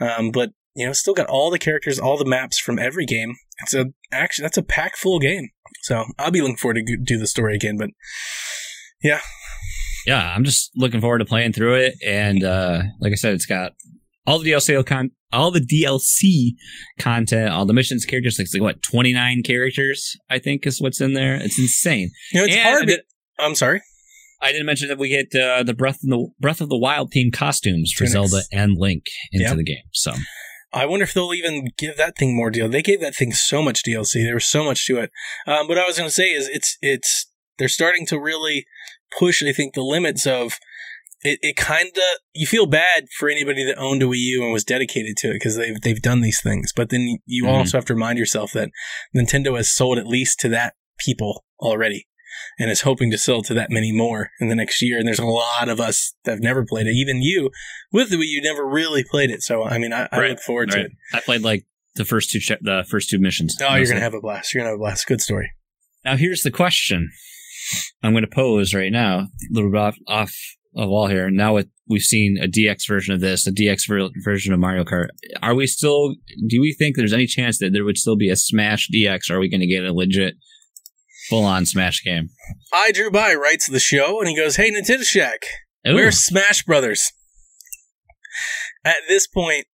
Um, 0.00 0.30
but 0.30 0.50
you 0.74 0.86
know, 0.86 0.92
still 0.92 1.14
got 1.14 1.26
all 1.26 1.50
the 1.50 1.58
characters, 1.58 1.98
all 1.98 2.16
the 2.16 2.24
maps 2.24 2.58
from 2.58 2.78
every 2.78 3.04
game. 3.04 3.34
It's 3.62 3.74
a 3.74 3.86
actually 4.10 4.44
that's 4.44 4.56
a 4.56 4.62
pack 4.62 4.96
full 4.96 5.18
game. 5.18 5.50
So 5.82 6.04
I'll 6.18 6.30
be 6.30 6.40
looking 6.40 6.56
forward 6.56 6.82
to 6.86 6.96
do 6.96 7.18
the 7.18 7.26
story 7.26 7.54
again. 7.54 7.76
But 7.76 7.90
yeah, 9.02 9.20
I'm 10.08 10.44
just 10.44 10.70
looking 10.76 11.00
forward 11.00 11.18
to 11.18 11.24
playing 11.24 11.52
through 11.52 11.74
it. 11.74 11.94
And 12.06 12.42
uh, 12.44 12.82
like 13.00 13.12
I 13.12 13.16
said, 13.16 13.34
it's 13.34 13.46
got 13.46 13.72
all 14.26 14.38
the 14.38 14.50
DLC 14.50 14.84
con, 14.86 15.10
all 15.32 15.50
the 15.50 15.60
DLC 15.60 16.50
content, 16.98 17.50
all 17.50 17.66
the 17.66 17.72
missions, 17.72 18.04
characters. 18.04 18.38
Like, 18.38 18.46
it's 18.46 18.54
like 18.54 18.62
what, 18.62 18.82
29 18.82 19.42
characters? 19.44 20.16
I 20.30 20.38
think 20.38 20.66
is 20.66 20.80
what's 20.80 21.00
in 21.00 21.14
there. 21.14 21.34
It's 21.36 21.58
insane. 21.58 22.10
you 22.32 22.40
know, 22.40 22.46
it's 22.46 22.54
And 22.56 22.62
hard. 22.62 22.86
Did- 22.86 23.00
I'm 23.38 23.54
sorry. 23.54 23.80
I 24.40 24.50
didn't 24.50 24.66
mention 24.66 24.88
that 24.88 24.98
we 24.98 25.08
get 25.08 25.40
uh, 25.40 25.62
the 25.62 25.72
Breath 25.74 26.02
of 26.02 26.10
the 26.10 26.28
Breath 26.40 26.60
of 26.60 26.68
the 26.68 26.76
Wild 26.78 27.10
theme 27.12 27.30
costumes 27.30 27.92
for 27.92 28.06
Tunics. 28.06 28.30
Zelda 28.30 28.44
and 28.52 28.72
Link 28.76 29.04
into 29.30 29.44
Yeah. 29.48 29.54
the 29.54 29.62
game. 29.64 29.84
So 29.92 30.12
I 30.72 30.84
wonder 30.86 31.04
if 31.04 31.14
they'll 31.14 31.32
even 31.32 31.68
give 31.78 31.96
that 31.96 32.16
thing 32.18 32.34
more 32.36 32.50
deal. 32.50 32.68
They 32.68 32.82
gave 32.82 33.00
that 33.02 33.14
thing 33.14 33.32
so 33.32 33.62
much 33.62 33.82
DLC. 33.84 34.14
There 34.24 34.34
was 34.34 34.46
so 34.46 34.64
much 34.64 34.84
to 34.86 34.98
it. 34.98 35.10
Um, 35.46 35.68
what 35.68 35.78
I 35.78 35.86
was 35.86 35.96
going 35.96 36.08
to 36.08 36.14
say 36.14 36.32
is 36.32 36.48
it's 36.48 36.76
it's 36.82 37.30
they're 37.58 37.68
starting 37.68 38.04
to 38.06 38.18
really 38.18 38.64
push. 39.18 39.42
I 39.42 39.52
think 39.52 39.74
the 39.74 39.82
limits 39.82 40.26
of 40.26 40.58
it. 41.22 41.38
It 41.42 41.56
kind 41.56 41.88
of 41.88 42.02
you 42.34 42.46
feel 42.46 42.66
bad 42.66 43.06
for 43.18 43.28
anybody 43.28 43.64
that 43.64 43.78
owned 43.78 44.02
a 44.02 44.06
Wii 44.06 44.16
U 44.18 44.42
and 44.44 44.52
was 44.52 44.64
dedicated 44.64 45.16
to 45.18 45.30
it 45.30 45.34
because 45.34 45.56
they've 45.56 45.80
they've 45.80 46.02
done 46.02 46.20
these 46.20 46.40
things. 46.42 46.72
But 46.74 46.90
then 46.90 47.18
you 47.26 47.44
Mhm. 47.44 47.48
also 47.52 47.76
have 47.78 47.84
to 47.86 47.94
remind 47.94 48.18
yourself 48.18 48.52
that 48.52 48.70
Nintendo 49.16 49.56
has 49.56 49.70
sold 49.74 49.98
at 49.98 50.06
least 50.06 50.40
to 50.40 50.48
that 50.50 50.74
people 50.98 51.44
already. 51.60 52.06
And 52.58 52.70
is 52.70 52.80
hoping 52.80 53.10
to 53.10 53.18
sell 53.18 53.42
to 53.42 53.52
that 53.54 53.70
many 53.70 53.92
more 53.92 54.30
in 54.40 54.48
the 54.48 54.54
next 54.54 54.80
year. 54.80 54.98
And 54.98 55.06
there's 55.06 55.18
a 55.18 55.26
lot 55.26 55.68
of 55.68 55.78
us 55.80 56.14
that 56.24 56.30
have 56.30 56.40
never 56.40 56.64
played 56.64 56.86
it. 56.86 56.92
Even 56.94 57.20
you, 57.20 57.50
with 57.92 58.08
the 58.08 58.16
Wii, 58.16 58.24
U 58.26 58.40
never 58.42 58.66
really 58.66 59.04
played 59.04 59.30
it. 59.30 59.42
So 59.42 59.62
I 59.64 59.76
mean, 59.76 59.92
I, 59.92 60.08
I 60.10 60.18
Right. 60.18 60.30
look 60.30 60.40
forward 60.40 60.70
to 60.70 60.80
it. 60.80 60.92
I 61.12 61.20
played 61.20 61.42
like 61.42 61.66
the 61.94 62.06
first 62.06 62.30
two 62.30 62.40
cha- 62.40 62.56
the 62.62 62.86
first 62.88 63.10
two 63.10 63.18
missions. 63.18 63.54
Oh, 63.60 63.74
you're 63.74 63.86
gonna 63.86 64.00
have 64.00 64.14
a 64.14 64.20
blast. 64.20 64.54
You're 64.54 64.62
gonna 64.62 64.70
have 64.70 64.76
a 64.76 64.82
blast. 64.82 65.06
Good 65.06 65.20
story. 65.20 65.52
Now 66.06 66.16
here's 66.16 66.40
the 66.40 66.50
question 66.50 67.10
I'm 68.02 68.12
going 68.12 68.24
to 68.24 68.30
pose 68.34 68.74
right 68.74 68.92
now, 68.92 69.18
a 69.20 69.28
little 69.50 69.70
bit 69.70 69.78
off, 69.80 69.96
off 70.06 70.34
of 70.76 70.88
wall 70.88 71.06
here. 71.08 71.30
Now 71.30 71.54
with, 71.54 71.68
we've 71.88 72.02
seen 72.02 72.38
a 72.42 72.46
DX 72.48 72.88
version 72.88 73.14
of 73.14 73.20
this, 73.20 73.46
a 73.46 73.52
DX 73.52 73.86
ver- 73.88 74.08
version 74.24 74.52
of 74.52 74.60
Mario 74.60 74.84
Kart. 74.84 75.08
Are 75.42 75.54
we 75.54 75.66
still? 75.66 76.14
Do 76.48 76.60
we 76.60 76.74
think 76.78 76.96
there's 76.96 77.12
any 77.12 77.26
chance 77.26 77.58
that 77.58 77.72
there 77.72 77.84
would 77.84 77.98
still 77.98 78.16
be 78.16 78.30
a 78.30 78.36
Smash 78.36 78.88
DX? 78.94 79.30
Or 79.30 79.36
are 79.36 79.40
we 79.40 79.48
going 79.50 79.60
to 79.60 79.66
get 79.66 79.84
a 79.84 79.92
legit 79.92 80.34
full 81.28 81.44
on 81.44 81.66
Smash 81.66 82.02
game? 82.04 82.28
I 82.72 82.90
Drew 82.92 83.10
By 83.10 83.34
writes 83.34 83.68
the 83.68 83.78
show 83.78 84.18
and 84.20 84.28
he 84.28 84.36
goes, 84.36 84.56
Hey, 84.56 84.70
Nintendo 84.70 85.04
Shack, 85.04 85.40
Ooh. 85.86 85.94
where's 85.94 86.18
Smash 86.18 86.64
Brothers? 86.64 87.12
At 88.84 88.96
this 89.08 89.26
point, 89.26 89.66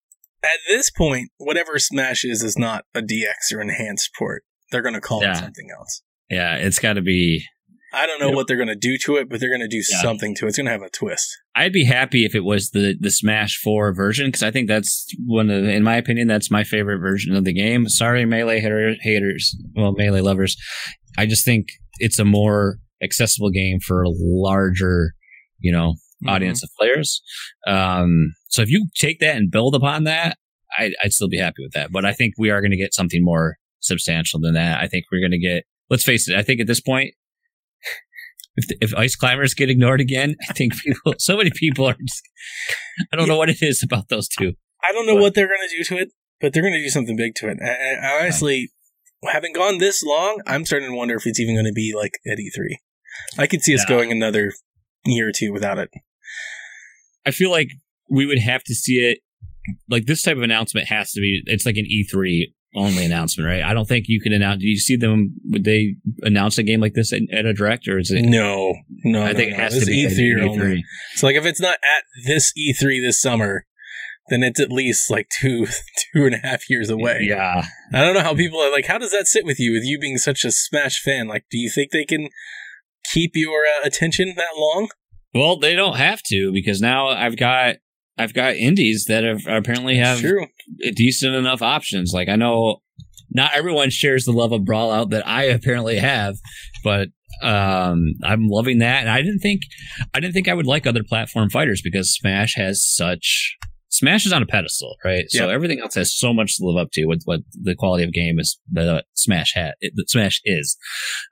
at 0.43 0.59
this 0.69 0.91
point, 0.91 1.31
whatever 1.39 1.79
Smash 1.79 2.25
is 2.25 2.43
is 2.43 2.59
not 2.59 2.85
a 2.95 3.01
DX 3.01 3.55
or 3.55 3.61
enhanced 3.61 4.11
port. 4.19 4.43
They're 4.71 4.83
gonna 4.83 5.01
call 5.01 5.23
Yeah. 5.23 5.33
it 5.33 5.37
something 5.41 5.69
else. 5.77 6.03
yeah, 6.29 6.57
it's 6.57 6.79
got 6.79 6.95
to 6.95 7.03
be. 7.03 7.45
I 7.93 8.07
don't 8.07 8.21
know 8.21 8.31
what 8.31 8.47
they're 8.47 8.57
gonna 8.59 8.75
do 8.75 8.99
to 9.05 9.17
it, 9.17 9.29
but 9.29 9.41
they're 9.41 9.51
gonna 9.51 9.69
do 9.69 9.79
Yeah. 9.79 10.03
something 10.03 10.35
to 10.37 10.45
it. 10.47 10.49
It's 10.49 10.59
gonna 10.59 10.71
have 10.71 10.83
a 10.83 10.91
twist. 10.91 11.29
I'd 11.55 11.73
be 11.73 11.85
happy 11.85 12.25
if 12.25 12.35
it 12.35 12.45
was 12.45 12.71
the 12.71 12.95
the 12.99 13.11
Smash 13.11 13.59
Four 13.63 13.95
version 13.95 14.27
because 14.27 14.43
I 14.43 14.51
think 14.51 14.69
that's 14.69 15.07
one 15.27 15.51
of, 15.51 15.65
in 15.65 15.83
my 15.83 15.97
opinion, 15.97 16.29
that's 16.29 16.51
my 16.51 16.65
favorite 16.65 16.99
version 16.99 17.35
of 17.35 17.45
the 17.45 17.53
game. 17.53 17.89
Sorry, 17.89 18.25
melee 18.25 18.61
hater, 18.61 18.95
haters, 19.01 19.57
well, 19.75 19.93
melee 19.93 20.21
lovers. 20.21 20.57
I 21.17 21.27
just 21.27 21.45
think 21.45 21.69
it's 21.99 22.19
a 22.19 22.25
more 22.25 22.77
accessible 23.03 23.51
game 23.51 23.79
for 23.81 24.03
a 24.03 24.11
larger, 24.11 25.13
you 25.59 25.73
know, 25.73 25.95
audience 26.27 26.63
of 26.63 26.71
players. 26.79 27.23
Um, 27.67 28.35
so 28.49 28.63
if 28.63 28.71
you 28.71 28.89
take 28.97 29.21
that 29.21 29.37
and 29.37 29.51
build 29.51 29.75
upon 29.75 30.05
that, 30.05 30.37
I, 30.77 30.93
I'd 31.03 31.13
still 31.13 31.29
be 31.29 31.39
happy 31.39 31.63
with 31.63 31.73
that. 31.73 31.91
But 31.91 32.05
I 32.05 32.13
think 32.13 32.35
we 32.39 32.51
are 32.51 32.61
going 32.61 32.71
to 32.73 32.77
get 32.77 32.95
something 32.95 33.25
more 33.25 33.57
substantial 33.81 34.41
than 34.41 34.55
that. 34.55 34.81
I 34.81 34.87
think 34.89 35.05
we're 35.11 35.21
going 35.21 35.33
to 35.33 35.39
get. 35.39 35.65
Let's 35.91 36.05
face 36.05 36.29
it. 36.29 36.37
I 36.37 36.43
think 36.43 36.61
at 36.61 36.67
this 36.67 36.81
point, 36.81 37.15
if 38.59 38.67
if 38.81 38.95
ice 38.95 39.17
climbers 39.17 39.55
get 39.55 39.71
ignored 39.71 40.01
again, 40.01 40.37
I 40.49 40.53
think 40.53 40.75
people, 40.83 41.15
so 41.19 41.37
many 41.37 41.51
people 41.55 41.87
are. 41.89 41.95
Just, 42.01 42.23
I 43.13 43.17
don't 43.17 43.29
know 43.29 43.37
what 43.39 43.49
it 43.51 43.63
is 43.63 43.83
about 43.83 44.09
those 44.09 44.29
two. 44.29 44.55
I 44.89 44.93
don't 44.93 45.07
know 45.07 45.15
But- 45.15 45.23
what 45.23 45.35
they're 45.35 45.47
gonna 45.49 45.69
do 45.77 45.85
to 45.85 45.97
it, 46.03 46.09
but 46.41 46.53
they're 46.53 46.63
gonna 46.63 46.79
do 46.83 46.89
something 46.91 47.17
big 47.17 47.35
to 47.37 47.49
it. 47.49 47.59
I, 47.63 48.07
I 48.07 48.21
honestly, 48.23 48.71
having 49.25 49.53
gone 49.53 49.79
this 49.79 50.03
long, 50.03 50.41
I'm 50.47 50.65
starting 50.65 50.91
to 50.91 50.97
wonder 50.97 51.15
if 51.17 51.27
it's 51.27 51.41
even 51.41 51.57
gonna 51.57 51.73
be 51.73 51.93
like 51.97 52.13
at 52.31 52.39
E3. 52.39 52.77
I 53.39 53.47
could 53.47 53.63
see 53.63 53.75
us 53.75 53.85
Yeah. 53.89 53.97
going 53.97 54.13
another 54.13 54.53
year 55.05 55.29
or 55.29 55.33
two 55.33 55.53
without 55.53 55.79
it. 55.79 55.91
I 57.27 57.31
feel 57.31 57.51
like 57.51 57.69
we 58.11 58.27
would 58.27 58.39
have 58.39 58.63
to 58.65 58.75
see 58.75 58.95
it. 58.95 59.19
Like 59.89 60.07
this 60.07 60.23
type 60.23 60.37
of 60.37 60.43
announcement 60.43 60.89
has 60.89 61.13
to 61.13 61.21
be. 61.21 61.43
It's 61.47 61.67
like 61.67 61.77
an 61.77 61.85
E3 61.85 62.55
only 62.75 63.05
announcement, 63.05 63.49
right? 63.49 63.63
I 63.63 63.73
don't 63.73 63.89
think 63.89 64.07
you 64.09 64.21
can 64.21 64.33
announce. 64.33 64.61
Do 64.61 64.69
you 64.69 64.79
see 64.79 64.97
them? 64.97 65.35
Would 65.47 65.65
they 65.65 65.97
announce 66.23 66.59
a 66.59 66.63
game 66.63 66.81
like 66.81 66.95
this 66.95 67.13
at, 67.13 67.23
at 67.33 67.47
a 67.47 67.55
direct, 67.55 67.89
or 67.89 67.99
is 67.99 68.11
it? 68.11 68.23
No, 68.23 68.75
no, 69.05 69.23
I 69.23 69.33
no, 69.33 69.39
think 69.39 69.51
no. 69.51 69.57
it 69.57 69.61
has 69.61 69.75
This 69.75 69.85
to 69.85 69.91
be 69.91 70.05
is 70.05 70.19
at 70.19 70.19
E3 70.19 70.49
only. 70.49 70.85
So 71.15 71.27
like 71.27 71.37
if 71.37 71.47
it's 71.47 71.61
not 71.61 71.79
at 71.83 72.05
this 72.27 72.53
E3 72.59 73.01
this 73.05 73.21
summer, 73.21 73.67
then 74.29 74.43
it's 74.43 74.61
at 74.61 74.71
least 74.71 75.11
like 75.11 75.29
two 75.41 75.67
two 76.15 76.27
and 76.27 76.35
a 76.35 76.39
half 76.39 76.69
years 76.69 76.91
away. 76.91 77.21
Yeah, 77.23 77.65
I 77.93 78.01
don't 78.01 78.15
know 78.15 78.23
how 78.23 78.35
people 78.35 78.61
are 78.61 78.71
like. 78.71 78.87
How 78.87 78.99
does 78.99 79.13
that 79.13 79.27
sit 79.27 79.45
with 79.45 79.59
you? 79.59 79.73
With 79.73 79.85
you 79.85 79.99
being 79.99 80.19
such 80.19 80.45
a 80.45 80.53
Smash 80.53 81.01
fan, 81.01 81.29
like, 81.29 81.45
do 81.51 81.59
you 81.59 81.71
think 81.71 81.91
they 81.91 82.05
can 82.05 82.29
keep 83.13 83.33
your 83.35 83.63
uh, 83.63 83.87
attention 83.87 84.35
that 84.37 84.57
long? 84.57 84.89
Well, 85.35 85.59
they 85.59 85.75
don't 85.75 85.97
have 85.97 86.23
to 86.29 86.53
because 86.53 86.81
now 86.81 87.09
I've 87.09 87.37
got 87.37 87.77
I've 88.19 88.35
got 88.35 88.57
indies 88.57 89.07
that 89.09 89.25
have 89.25 89.47
apparently 89.47 89.97
have 89.97 90.21
True. 90.21 90.47
decent 90.95 91.35
enough 91.35 91.63
options. 91.63 92.13
Like 92.13 92.29
I 92.29 92.37
know 92.37 92.83
not 93.31 93.53
everyone 93.55 93.91
shares 93.91 94.25
the 94.25 94.33
love 94.33 94.53
of 94.53 94.63
Brawlout 94.63 95.11
that 95.11 95.27
I 95.27 95.45
apparently 95.45 95.99
have, 95.99 96.37
but 96.83 97.09
um 97.43 98.15
I'm 98.25 98.49
loving 98.49 98.79
that. 98.79 99.01
And 99.01 99.11
I 99.11 99.23
didn't 99.23 99.41
think 99.41 99.63
I 100.15 100.21
didn't 100.21 100.35
think 100.35 100.49
I 100.49 100.55
would 100.55 100.67
like 100.67 100.87
other 100.87 101.05
platform 101.05 101.51
fighters 101.51 101.81
because 101.83 102.13
Smash 102.15 102.55
has 102.57 102.85
such 102.85 103.57
Smash 103.91 104.27
is 104.27 104.33
on 104.33 104.43
a 104.43 104.47
pedestal, 104.47 104.97
right? 105.05 105.25
So 105.29 105.49
everything 105.49 105.81
else 105.81 105.95
has 105.95 106.15
so 106.15 106.35
much 106.35 106.57
to 106.57 106.65
live 106.67 106.77
up 106.77 106.91
to 106.93 107.07
with 107.07 107.23
what 107.25 107.41
the 107.53 107.75
quality 107.75 108.05
of 108.05 108.13
game 108.13 108.39
is 108.39 108.59
that 108.73 109.05
Smash 109.15 109.53
had 109.55 109.75
that 109.81 110.11
Smash 110.11 110.41
is. 110.45 110.77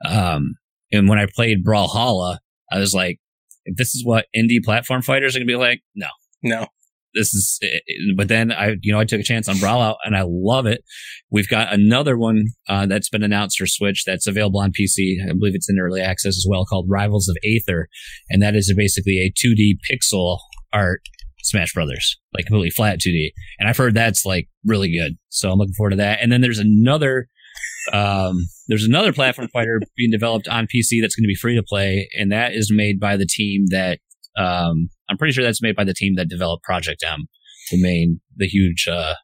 Um 0.09 0.55
And 0.92 1.09
when 1.09 1.18
I 1.18 1.27
played 1.35 1.64
Brawlhalla, 1.64 2.38
I 2.70 2.79
was 2.79 2.94
like, 2.94 3.18
if 3.64 3.77
this 3.77 3.94
is 3.94 4.05
what 4.05 4.27
indie 4.37 4.62
platform 4.62 5.03
fighters 5.03 5.35
are 5.35 5.38
gonna 5.40 5.46
be 5.46 5.57
like, 5.57 5.81
no, 5.94 6.09
No. 6.42 6.66
This 7.17 7.35
is. 7.35 7.59
But 8.17 8.29
then 8.29 8.53
I, 8.53 8.77
you 8.83 8.93
know, 8.93 9.01
I 9.01 9.05
took 9.05 9.21
a 9.21 9.25
chance 9.25 9.49
on 9.49 9.57
Brawlout, 9.57 9.97
and 10.05 10.17
I 10.17 10.23
love 10.27 10.67
it. 10.67 10.85
We've 11.31 11.49
got 11.49 11.73
another 11.73 12.17
one 12.17 12.45
uh, 12.69 12.87
that's 12.87 13.09
been 13.09 13.23
announced 13.23 13.59
for 13.59 13.67
Switch 13.67 14.05
that's 14.07 14.27
available 14.27 14.61
on 14.61 14.71
PC. 14.71 15.17
I 15.25 15.33
believe 15.33 15.55
it's 15.55 15.69
in 15.69 15.79
early 15.81 16.01
access 16.01 16.37
as 16.37 16.47
well, 16.49 16.65
called 16.65 16.87
Rivals 16.89 17.29
of 17.29 17.37
Aether, 17.45 17.89
and 18.31 18.43
that 18.43 18.55
is 18.55 18.73
basically 18.77 19.19
a 19.19 19.33
2D 19.33 19.79
pixel 19.91 20.39
art 20.73 21.01
Smash 21.43 21.73
Brothers, 21.73 22.19
like 22.35 22.47
completely 22.47 22.71
flat 22.71 23.01
2D. 23.01 23.31
And 23.59 23.69
I've 23.69 23.77
heard 23.77 23.95
that's 23.95 24.25
like 24.25 24.49
really 24.65 24.93
good, 24.93 25.17
so 25.29 25.51
I'm 25.51 25.59
looking 25.59 25.75
forward 25.75 25.91
to 25.91 25.97
that. 25.97 26.21
And 26.23 26.31
then 26.31 26.41
there's 26.41 26.61
another. 26.61 27.29
Um, 27.93 28.49
there's 28.67 28.85
another 28.85 29.13
platform 29.13 29.47
fighter 29.53 29.81
being 29.97 30.11
developed 30.11 30.49
on 30.49 30.65
PC 30.65 31.01
that's 31.01 31.15
going 31.15 31.23
to 31.23 31.29
be 31.29 31.37
free 31.37 31.55
to 31.55 31.63
play, 31.63 32.09
and 32.19 32.33
that 32.33 32.53
is 32.53 32.73
made 32.75 32.99
by 32.99 33.17
the 33.17 33.27
team 33.27 33.67
that 33.71 34.01
um, 34.37 34.88
I'm 35.09 35.16
pretty 35.18 35.33
sure 35.33 35.44
that's 35.44 35.62
made 35.62 35.77
by 35.77 35.85
the 35.85 35.94
team 35.94 36.14
that 36.16 36.29
developed 36.29 36.62
Project 36.64 37.05
M, 37.07 37.27
the 37.70 37.81
main, 37.83 38.20
the 38.37 38.46
huge 38.46 38.87
uh, 38.90 39.14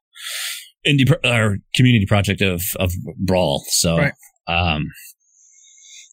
indie 0.87 1.07
pro- 1.07 1.31
or 1.31 1.59
community 1.75 2.07
project 2.07 2.41
of 2.41 2.63
of 2.79 2.93
Brawl. 3.19 3.65
So, 3.69 3.97
Right. 3.99 4.13
um, 4.49 4.87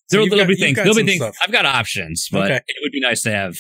So 0.10 0.18
there'll, 0.18 0.28
got- 0.30 0.48
be 0.48 0.56
things. 0.56 0.76
There'll 0.78 0.96
be 0.96 1.04
things. 1.04 1.22
stuff. 1.22 1.36
I've 1.42 1.52
got 1.52 1.66
options, 1.66 2.28
but 2.32 2.52
Okay. 2.52 2.60
it 2.68 2.76
would 2.82 2.92
be 2.92 3.00
nice 3.00 3.22
to 3.24 3.32
have 3.32 3.56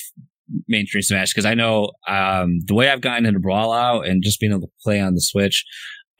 mainstream 0.67 1.03
Smash 1.03 1.31
because 1.31 1.45
I 1.45 1.53
know 1.53 1.91
um, 2.07 2.59
the 2.65 2.73
way 2.73 2.89
I've 2.89 3.01
gotten 3.01 3.25
into 3.27 3.39
Brawlout 3.39 4.09
and 4.09 4.23
just 4.23 4.39
being 4.39 4.51
able 4.51 4.61
to 4.61 4.71
play 4.83 4.99
on 4.99 5.13
the 5.13 5.21
Switch. 5.21 5.63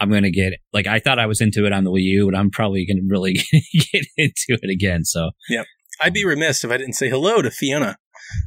I'm 0.02 0.10
gonna 0.10 0.32
get 0.32 0.54
like 0.72 0.88
I 0.88 1.00
thought 1.00 1.20
I 1.20 1.26
was 1.26 1.42
into 1.42 1.66
it 1.66 1.74
on 1.74 1.84
the 1.84 1.92
Wii 1.92 2.04
U, 2.04 2.30
but 2.32 2.38
I'm 2.38 2.50
probably 2.52 2.86
gonna 2.86 3.02
really 3.08 3.34
get 3.92 4.06
into 4.18 4.58
it 4.62 4.70
again. 4.70 5.04
So 5.04 5.32
Yeah. 5.50 5.64
I'd 6.02 6.14
be 6.14 6.24
remiss 6.24 6.64
if 6.64 6.72
I 6.72 6.78
didn't 6.78 6.94
say 6.94 7.10
hello 7.10 7.42
to 7.42 7.52
Fiona, 7.52 7.98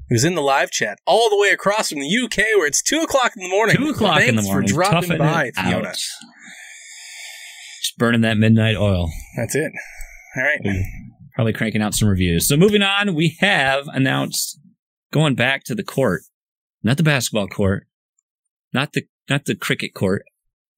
who's 0.08 0.24
in 0.24 0.34
the 0.34 0.42
live 0.42 0.70
chat 0.70 0.98
all 1.06 1.30
the 1.30 1.36
way 1.36 1.48
across 1.48 1.90
from 1.90 2.00
the 2.00 2.18
UK 2.24 2.36
where 2.56 2.66
it's 2.66 2.82
2 2.82 3.00
o'clock 3.00 3.32
in 3.36 3.42
the 3.42 3.48
morning. 3.48 3.76
two 3.76 3.90
o'clock 3.90 4.20
in 4.22 4.36
the 4.36 4.42
Thanks 4.42 4.46
morning, 4.46 4.68
for 4.68 4.74
dropping 4.74 5.08
toughing 5.10 5.18
by, 5.18 5.50
Fiona. 5.54 5.88
out. 5.88 5.94
Just 5.94 7.98
burning 7.98 8.22
that 8.22 8.38
midnight 8.38 8.76
oil. 8.76 9.10
That's 9.36 9.54
it. 9.54 9.72
All 10.36 10.42
right. 10.42 10.84
probably 11.34 11.52
cranking 11.52 11.82
out 11.82 11.94
some 11.94 12.08
reviews. 12.08 12.48
So 12.48 12.56
moving 12.56 12.82
on, 12.82 13.14
we 13.14 13.36
have 13.40 13.86
announced 13.88 14.58
going 15.12 15.34
back 15.34 15.64
to 15.64 15.74
the 15.74 15.84
court, 15.84 16.22
not 16.82 16.96
the 16.96 17.02
basketball 17.02 17.48
court, 17.48 17.86
not 18.72 18.92
the 18.92 19.04
not 19.28 19.44
the 19.44 19.54
cricket 19.54 19.94
court. 19.94 20.22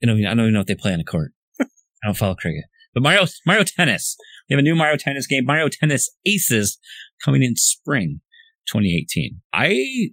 You 0.00 0.08
know, 0.08 0.14
I 0.14 0.34
don't 0.34 0.40
even 0.40 0.54
know 0.54 0.60
if 0.60 0.66
they 0.66 0.74
play 0.74 0.92
on 0.92 1.00
a 1.00 1.04
court. 1.04 1.32
I 1.60 1.66
don't 2.04 2.16
follow 2.16 2.34
cricket, 2.34 2.64
but 2.92 3.02
Mario 3.02 3.26
Mario 3.46 3.64
Tennis. 3.64 4.16
We 4.48 4.54
have 4.54 4.58
a 4.58 4.62
new 4.62 4.74
Mario 4.74 4.96
Tennis 4.96 5.26
game, 5.26 5.46
Mario 5.46 5.68
Tennis 5.68 6.10
Aces, 6.26 6.78
coming 7.24 7.42
in 7.42 7.56
spring 7.56 8.20
2018. 8.68 9.40
I 9.52 10.10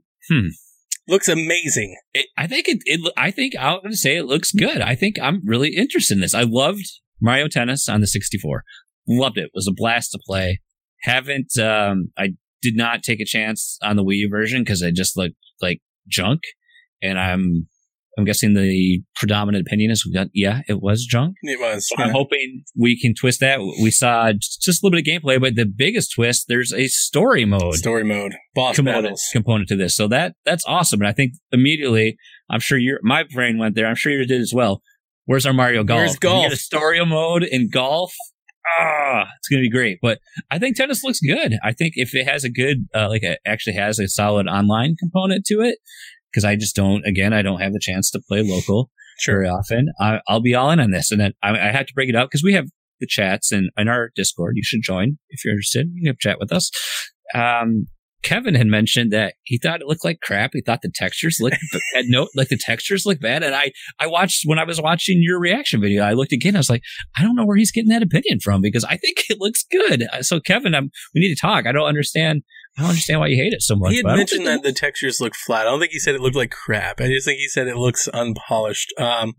Looks 1.08 1.28
amazing. 1.28 1.98
it, 2.14 2.28
I 2.38 2.48
think 2.48 2.68
it, 2.68 2.80
it. 2.86 3.14
I 3.18 3.32
think 3.32 3.54
I'm 3.60 3.80
going 3.80 3.92
to 3.92 3.98
say 3.98 4.18
it 4.18 4.26
looks 4.26 4.52
good. 4.52 4.82
I 4.82 4.96
think 4.96 5.18
I'm 5.22 5.42
really 5.46 5.76
interested 5.76 6.14
in 6.14 6.22
this. 6.22 6.36
I 6.36 6.44
loved 6.44 6.86
Mario 7.20 7.48
Tennis 7.48 7.90
on 7.90 8.02
the 8.02 8.08
64. 8.08 8.64
Loved 9.08 9.38
it. 9.38 9.50
Was 9.54 9.68
a 9.68 9.74
blast 9.74 10.12
to 10.12 10.20
play. 10.26 10.62
Haven't. 11.02 11.58
Um, 11.58 12.12
I 12.18 12.30
did 12.62 12.78
not 12.78 13.02
take 13.04 13.20
a 13.20 13.26
chance 13.26 13.78
on 13.82 13.96
the 13.96 14.04
Wii 14.04 14.18
U 14.18 14.30
version 14.30 14.64
because 14.64 14.82
it 14.82 14.96
just 14.96 15.18
looked 15.18 15.36
like 15.62 15.82
junk, 16.08 16.42
and 17.02 17.20
I'm. 17.20 17.68
I'm 18.18 18.26
guessing 18.26 18.54
the 18.54 19.02
predominant 19.16 19.66
opinion 19.66 19.90
is 19.92 20.06
we 20.06 20.12
got 20.12 20.28
yeah, 20.34 20.62
it 20.68 20.82
was 20.82 21.06
junk. 21.06 21.36
It 21.44 21.60
was. 21.60 21.88
So 21.88 22.04
I'm 22.04 22.12
hoping 22.12 22.64
we 22.78 23.00
can 23.00 23.14
twist 23.14 23.40
that. 23.40 23.60
We 23.82 23.90
saw 23.90 24.34
just 24.34 24.68
a 24.68 24.86
little 24.86 25.00
bit 25.00 25.08
of 25.08 25.22
gameplay, 25.24 25.40
but 25.40 25.56
the 25.56 25.66
biggest 25.66 26.14
twist, 26.16 26.46
there's 26.48 26.74
a 26.74 26.88
story 26.88 27.46
mode 27.46 27.76
Story 27.76 28.04
mode. 28.04 28.36
Boss 28.54 28.76
component, 28.76 29.04
battles. 29.04 29.24
component 29.32 29.70
to 29.70 29.76
this. 29.76 29.96
So 29.96 30.08
that 30.10 30.36
that's 30.46 30.66
awesome. 30.68 31.00
And 31.02 31.08
I 31.08 31.14
think 31.14 31.34
immediately, 31.52 32.18
I'm 32.50 32.60
sure 32.60 32.78
your 32.78 33.00
my 33.02 33.24
brain 33.24 33.58
went 33.58 33.76
there. 33.76 33.88
I'm 33.88 33.96
sure 33.96 34.12
yours 34.12 34.28
did 34.28 34.42
as 34.42 34.54
well. 34.54 34.82
Where's 35.26 35.46
our 35.46 35.54
Mario 35.54 35.84
Golf? 35.84 36.00
Where's 36.00 36.16
golf? 36.18 36.44
get 36.46 36.54
a 36.54 36.58
story 36.58 37.04
mode 37.06 37.44
in 37.44 37.70
golf. 37.70 38.14
Ah, 38.80 39.26
it's 39.40 39.48
gonna 39.50 39.62
be 39.62 39.70
great. 39.70 40.00
But 40.02 40.20
I 40.50 40.60
think 40.60 40.76
tennis 40.76 41.04
looks 41.04 41.20
good. 41.20 41.54
I 41.64 41.72
think 41.74 41.94
if 41.96 42.14
it 42.14 42.28
has 42.28 42.44
a 42.44 42.50
good, 42.50 42.88
uh, 42.94 43.08
like, 43.10 43.24
it 43.24 43.40
actually 43.46 43.76
has 43.76 44.00
a 44.00 44.08
solid 44.08 44.48
online 44.48 44.96
component 45.00 45.46
to 45.46 45.62
it, 45.62 45.78
because 46.32 46.46
I 46.46 46.56
just 46.56 46.76
don't. 46.76 47.06
Again, 47.06 47.34
I 47.34 47.42
don't 47.42 47.62
have 47.62 47.74
the 47.74 47.80
chance 47.80 48.10
to 48.12 48.22
play 48.28 48.42
local 48.44 48.90
very 49.26 49.48
often. 49.48 49.88
I, 50.00 50.20
I'll 50.28 50.42
be 50.42 50.56
all 50.56 50.72
in 50.72 50.80
on 50.80 50.92
this, 50.92 51.12
and 51.12 51.20
then 51.20 51.34
I, 51.44 51.52
I 51.52 51.72
have 51.72 51.86
to 51.88 51.94
break 51.94 52.10
it 52.10 52.16
up 52.16 52.30
because 52.30 52.44
we 52.44 52.54
have 52.54 52.66
the 53.00 53.08
chats 53.08 53.52
and 53.52 53.70
in 53.78 53.88
our 53.88 54.12
Discord. 54.16 54.54
You 54.56 54.64
should 54.64 54.82
join 54.84 55.18
if 55.30 55.44
you're 55.44 55.54
interested. 55.54 55.90
You 55.94 56.12
can 56.12 56.18
chat 56.20 56.40
with 56.40 56.52
us. 56.52 56.70
Um, 57.34 57.88
Kevin 58.24 58.54
had 58.54 58.68
mentioned 58.68 59.12
that 59.12 59.34
he 59.44 59.58
thought 59.58 59.82
it 59.82 59.88
looked 59.88 60.06
like 60.06 60.20
crap. 60.22 60.52
He 60.54 60.62
thought 60.62 60.82
the 60.84 60.92
textures 60.94 61.38
looked 61.40 61.58
had 61.96 62.06
no 62.08 62.28
like 62.36 62.50
the 62.50 62.58
textures 62.58 63.06
look 63.06 63.20
bad. 63.20 63.44
And 63.44 63.56
I 63.56 63.72
I 64.00 64.08
watched 64.08 64.44
when 64.46 64.60
I 64.60 64.64
was 64.64 64.80
watching 64.82 65.20
your 65.22 65.40
reaction 65.40 65.82
video. 65.82 66.04
I 66.04 66.14
looked 66.14 66.32
again. 66.32 66.56
I 66.56 66.60
was 66.60 66.70
like, 66.70 66.84
I 67.18 67.24
don't 67.24 67.36
know 67.36 67.46
where 67.46 67.58
he's 67.58 67.72
getting 67.72 67.90
that 67.90 68.04
opinion 68.04 68.40
from 68.40 68.62
because 68.62 68.84
I 68.84 68.98
think 68.98 69.24
it 69.30 69.38
looks 69.40 69.66
good. 69.72 70.04
Uh, 70.14 70.22
So 70.22 70.40
Kevin, 70.40 70.76
I'm, 70.76 70.92
we 71.16 71.22
need 71.22 71.34
to 71.34 71.42
talk. 71.42 71.66
I 71.66 71.72
don't 71.72 71.88
understand. 71.88 72.44
I 72.78 72.82
don't 72.82 72.92
understand 72.92 73.20
why 73.20 73.28
you 73.28 73.36
hate 73.36 73.54
it 73.54 73.62
so 73.62 73.76
much. 73.76 73.92
He 73.92 73.98
had 73.98 74.04
but 74.04 74.10
I 74.10 74.12
don't 74.14 74.18
mentioned 74.18 74.48
that 74.48 74.64
the 74.64 74.72
textures 74.72 75.20
look 75.20 75.36
flat. 75.36 75.68
I 75.68 75.72
don't 75.72 75.80
think 75.80 75.92
he 75.92 76.00
said 76.00 76.16
it 76.16 76.22
looked 76.22 76.38
like 76.38 76.52
crap. 76.52 77.02
I 77.02 77.08
just 77.08 77.26
think 77.26 77.40
he 77.40 77.50
said 77.50 77.68
it 77.68 77.76
looks 77.76 78.08
unpolished. 78.08 78.94
Um, 78.98 79.34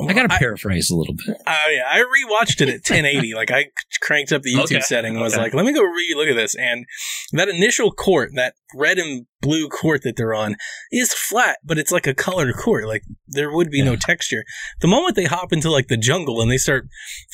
I 0.00 0.12
got 0.14 0.22
to 0.22 0.28
paraphrase 0.28 0.90
a 0.90 0.96
little 0.96 1.14
bit. 1.14 1.36
Oh 1.46 1.70
yeah, 1.70 1.84
I 1.88 1.98
rewatched 1.98 2.60
it 2.60 2.68
at 2.68 2.76
1080. 2.76 3.34
like 3.34 3.50
I 3.50 3.66
cranked 4.00 4.32
up 4.32 4.42
the 4.42 4.54
YouTube 4.54 4.64
Okay, 4.64 4.80
setting 4.80 5.12
and 5.14 5.20
was 5.22 5.34
okay. 5.34 5.42
like, 5.42 5.54
let 5.54 5.66
me 5.66 5.72
go 5.72 5.82
re-look 5.82 6.28
at 6.28 6.34
this. 6.36 6.54
And 6.54 6.86
that 7.32 7.48
initial 7.48 7.92
court, 7.92 8.30
that 8.36 8.54
red 8.74 8.98
and 8.98 9.26
blue 9.42 9.68
court 9.68 10.02
that 10.04 10.14
they're 10.16 10.34
on, 10.34 10.56
is 10.90 11.12
flat, 11.12 11.58
but 11.64 11.78
it's 11.78 11.92
like 11.92 12.06
a 12.06 12.14
colored 12.14 12.54
court. 12.56 12.86
Like 12.86 13.02
there 13.28 13.52
would 13.52 13.70
be 13.70 13.82
no 13.82 13.96
texture. 13.96 14.44
The 14.80 14.88
moment 14.88 15.14
they 15.14 15.24
hop 15.24 15.52
into 15.52 15.70
like 15.70 15.88
the 15.88 15.96
jungle 15.96 16.40
and 16.40 16.50
they 16.50 16.58
start 16.58 16.86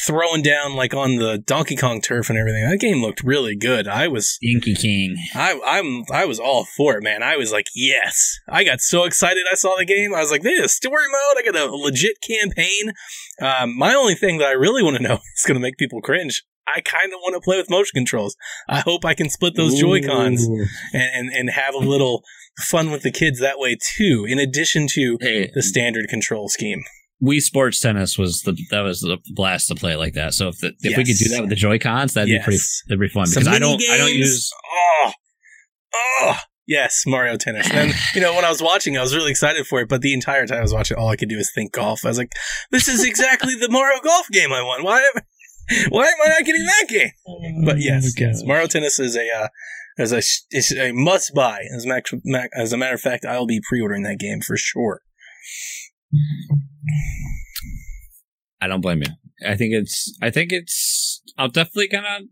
throwing 0.07 0.43
down 0.43 0.75
like 0.75 0.95
on 0.95 1.17
the 1.17 1.39
Donkey 1.39 1.77
Kong 1.77 2.01
turf 2.01 2.29
and 2.29 2.39
everything, 2.39 2.69
that 2.69 2.81
game 2.81 3.01
looked 3.03 3.23
really 3.23 3.55
good. 3.57 3.87
I 3.87 4.09
was 4.09 4.37
Inky 4.43 4.75
King. 4.75 5.17
I, 5.35 5.61
I'm 5.65 6.05
I 6.13 6.25
was 6.25 6.41
all 6.41 6.65
for 6.77 6.97
it, 6.97 7.03
man. 7.05 7.23
I 7.23 7.37
was 7.37 7.53
like, 7.53 7.67
yes. 7.75 8.39
I 8.49 8.65
got 8.65 8.81
so 8.81 9.05
excited. 9.05 9.45
I 9.51 9.55
saw 9.55 9.77
the 9.79 9.85
game. 9.85 10.15
I 10.15 10.21
was 10.21 10.31
like, 10.31 10.43
this 10.43 10.75
story 10.75 11.05
mode. 11.09 11.37
I 11.39 11.43
got 11.53 11.57
a 11.57 11.71
legit 11.75 12.21
campaign. 12.51 12.93
Um, 13.41 13.77
my 13.77 13.95
only 13.95 14.15
thing 14.15 14.39
that 14.39 14.47
I 14.49 14.53
really 14.53 14.83
want 14.83 14.97
to 14.97 15.03
know 15.03 15.15
is 15.37 15.45
going 15.47 15.55
to 15.57 15.61
make 15.61 15.77
people 15.77 16.01
cringe. 16.01 16.45
I 16.67 16.81
kind 16.83 17.13
of 17.15 17.19
want 17.23 17.35
to 17.35 17.41
play 17.41 17.57
with 17.57 17.71
motion 17.71 17.93
controls. 17.95 18.37
I 18.69 18.81
hope 18.81 19.05
I 19.05 19.15
can 19.15 19.31
split 19.31 19.55
those 19.57 19.79
Joy 19.81 20.03
Cons 20.03 20.45
and, 20.47 20.69
and 20.93 21.31
and 21.33 21.51
have 21.51 21.75
a 21.75 21.79
little 21.79 22.23
fun 22.61 22.91
with 22.91 23.03
the 23.03 23.11
kids 23.11 23.41
that 23.41 23.59
way 23.59 23.77
too. 23.97 24.27
In 24.29 24.39
addition 24.39 24.87
to 24.89 25.17
Hey, 25.21 25.51
the 25.55 25.63
standard 25.63 26.09
control 26.09 26.49
scheme. 26.51 26.83
Wii 27.23 27.41
Sports 27.41 27.81
Tennis 27.81 28.19
was 28.19 28.43
the 28.43 28.55
that 28.71 28.83
was 28.83 29.01
the 29.01 29.17
blast 29.35 29.69
to 29.69 29.75
play 29.77 29.97
like 29.97 30.13
that. 30.13 30.35
So 30.35 30.49
if 30.49 30.59
the, 30.59 30.73
if 30.81 30.97
we 30.99 31.05
could 31.05 31.17
do 31.17 31.29
that 31.31 31.41
with 31.41 31.49
the 31.51 31.57
Joy 31.57 31.79
Cons, 31.79 32.13
that'd 32.13 32.29
Yes. 32.29 32.43
be 32.43 32.45
pretty 32.45 32.59
that'd 32.89 33.01
be 33.01 33.09
fun 33.09 33.27
Some 33.27 33.41
because 33.45 33.57
I 33.57 33.59
don't 33.59 33.79
mini 33.79 33.91
I 33.91 33.97
don't 33.97 34.13
use 34.13 34.51
Oh, 35.03 35.13
oh, 35.95 36.37
yes, 36.69 37.03
Mario 37.07 37.37
Tennis. 37.37 37.69
And 37.73 37.93
you 38.15 38.21
know, 38.21 38.35
when 38.35 38.45
I 38.45 38.51
was 38.51 38.63
watching, 38.63 38.97
I 38.97 39.01
was 39.01 39.17
really 39.17 39.31
excited 39.31 39.67
for 39.67 39.81
it. 39.81 39.89
But 39.89 40.03
the 40.03 40.15
entire 40.15 40.47
time 40.47 40.59
I 40.59 40.63
was 40.63 40.73
watching, 40.73 40.97
all 40.97 41.09
I 41.09 41.17
could 41.17 41.29
do 41.29 41.37
was 41.37 41.51
think 41.53 41.73
golf. 41.73 42.05
I 42.05 42.09
was 42.09 42.19
like, 42.19 42.33
"This 42.71 42.87
is 42.87 43.05
exactly 43.05 43.55
the 43.55 43.69
Mario 43.69 44.01
Golf 44.01 44.29
game 44.31 44.53
I 44.53 44.63
want. 44.63 44.85
Why, 44.85 45.01
am, 45.01 45.23
why 45.89 46.07
am 46.07 46.15
I 46.25 46.29
not 46.29 46.45
getting 46.45 46.67
that 46.67 46.85
game?" 46.89 47.65
But 47.65 47.79
yes, 47.81 48.15
yes, 48.19 48.43
Mario 48.45 48.69
Tennis 48.69 49.01
is 49.01 49.17
a 49.17 49.29
uh, 49.35 49.49
is 49.99 50.13
a 50.13 50.23
is 50.57 50.73
a 50.73 50.93
must 50.93 51.35
buy. 51.35 51.65
As 51.75 51.85
a, 51.85 51.89
mac- 51.89 52.07
mac- 52.25 52.51
as 52.55 52.73
a 52.73 52.77
matter 52.77 52.95
of 52.95 53.01
fact, 53.01 53.25
I'll 53.25 53.47
be 53.47 53.61
pre 53.69 53.81
ordering 53.81 54.05
that 54.05 54.19
game 54.19 54.41
for 54.41 54.57
sure. 54.57 55.01
I 58.61 58.67
don't 58.67 58.81
blame 58.81 59.03
you. 59.03 59.13
I 59.47 59.57
think 59.57 59.73
it's 59.75 60.17
I 60.23 60.31
think 60.31 60.53
it's 60.53 61.23
I'll 61.37 61.49
definitely 61.49 61.89
kind 61.89 62.07
of 62.07 62.29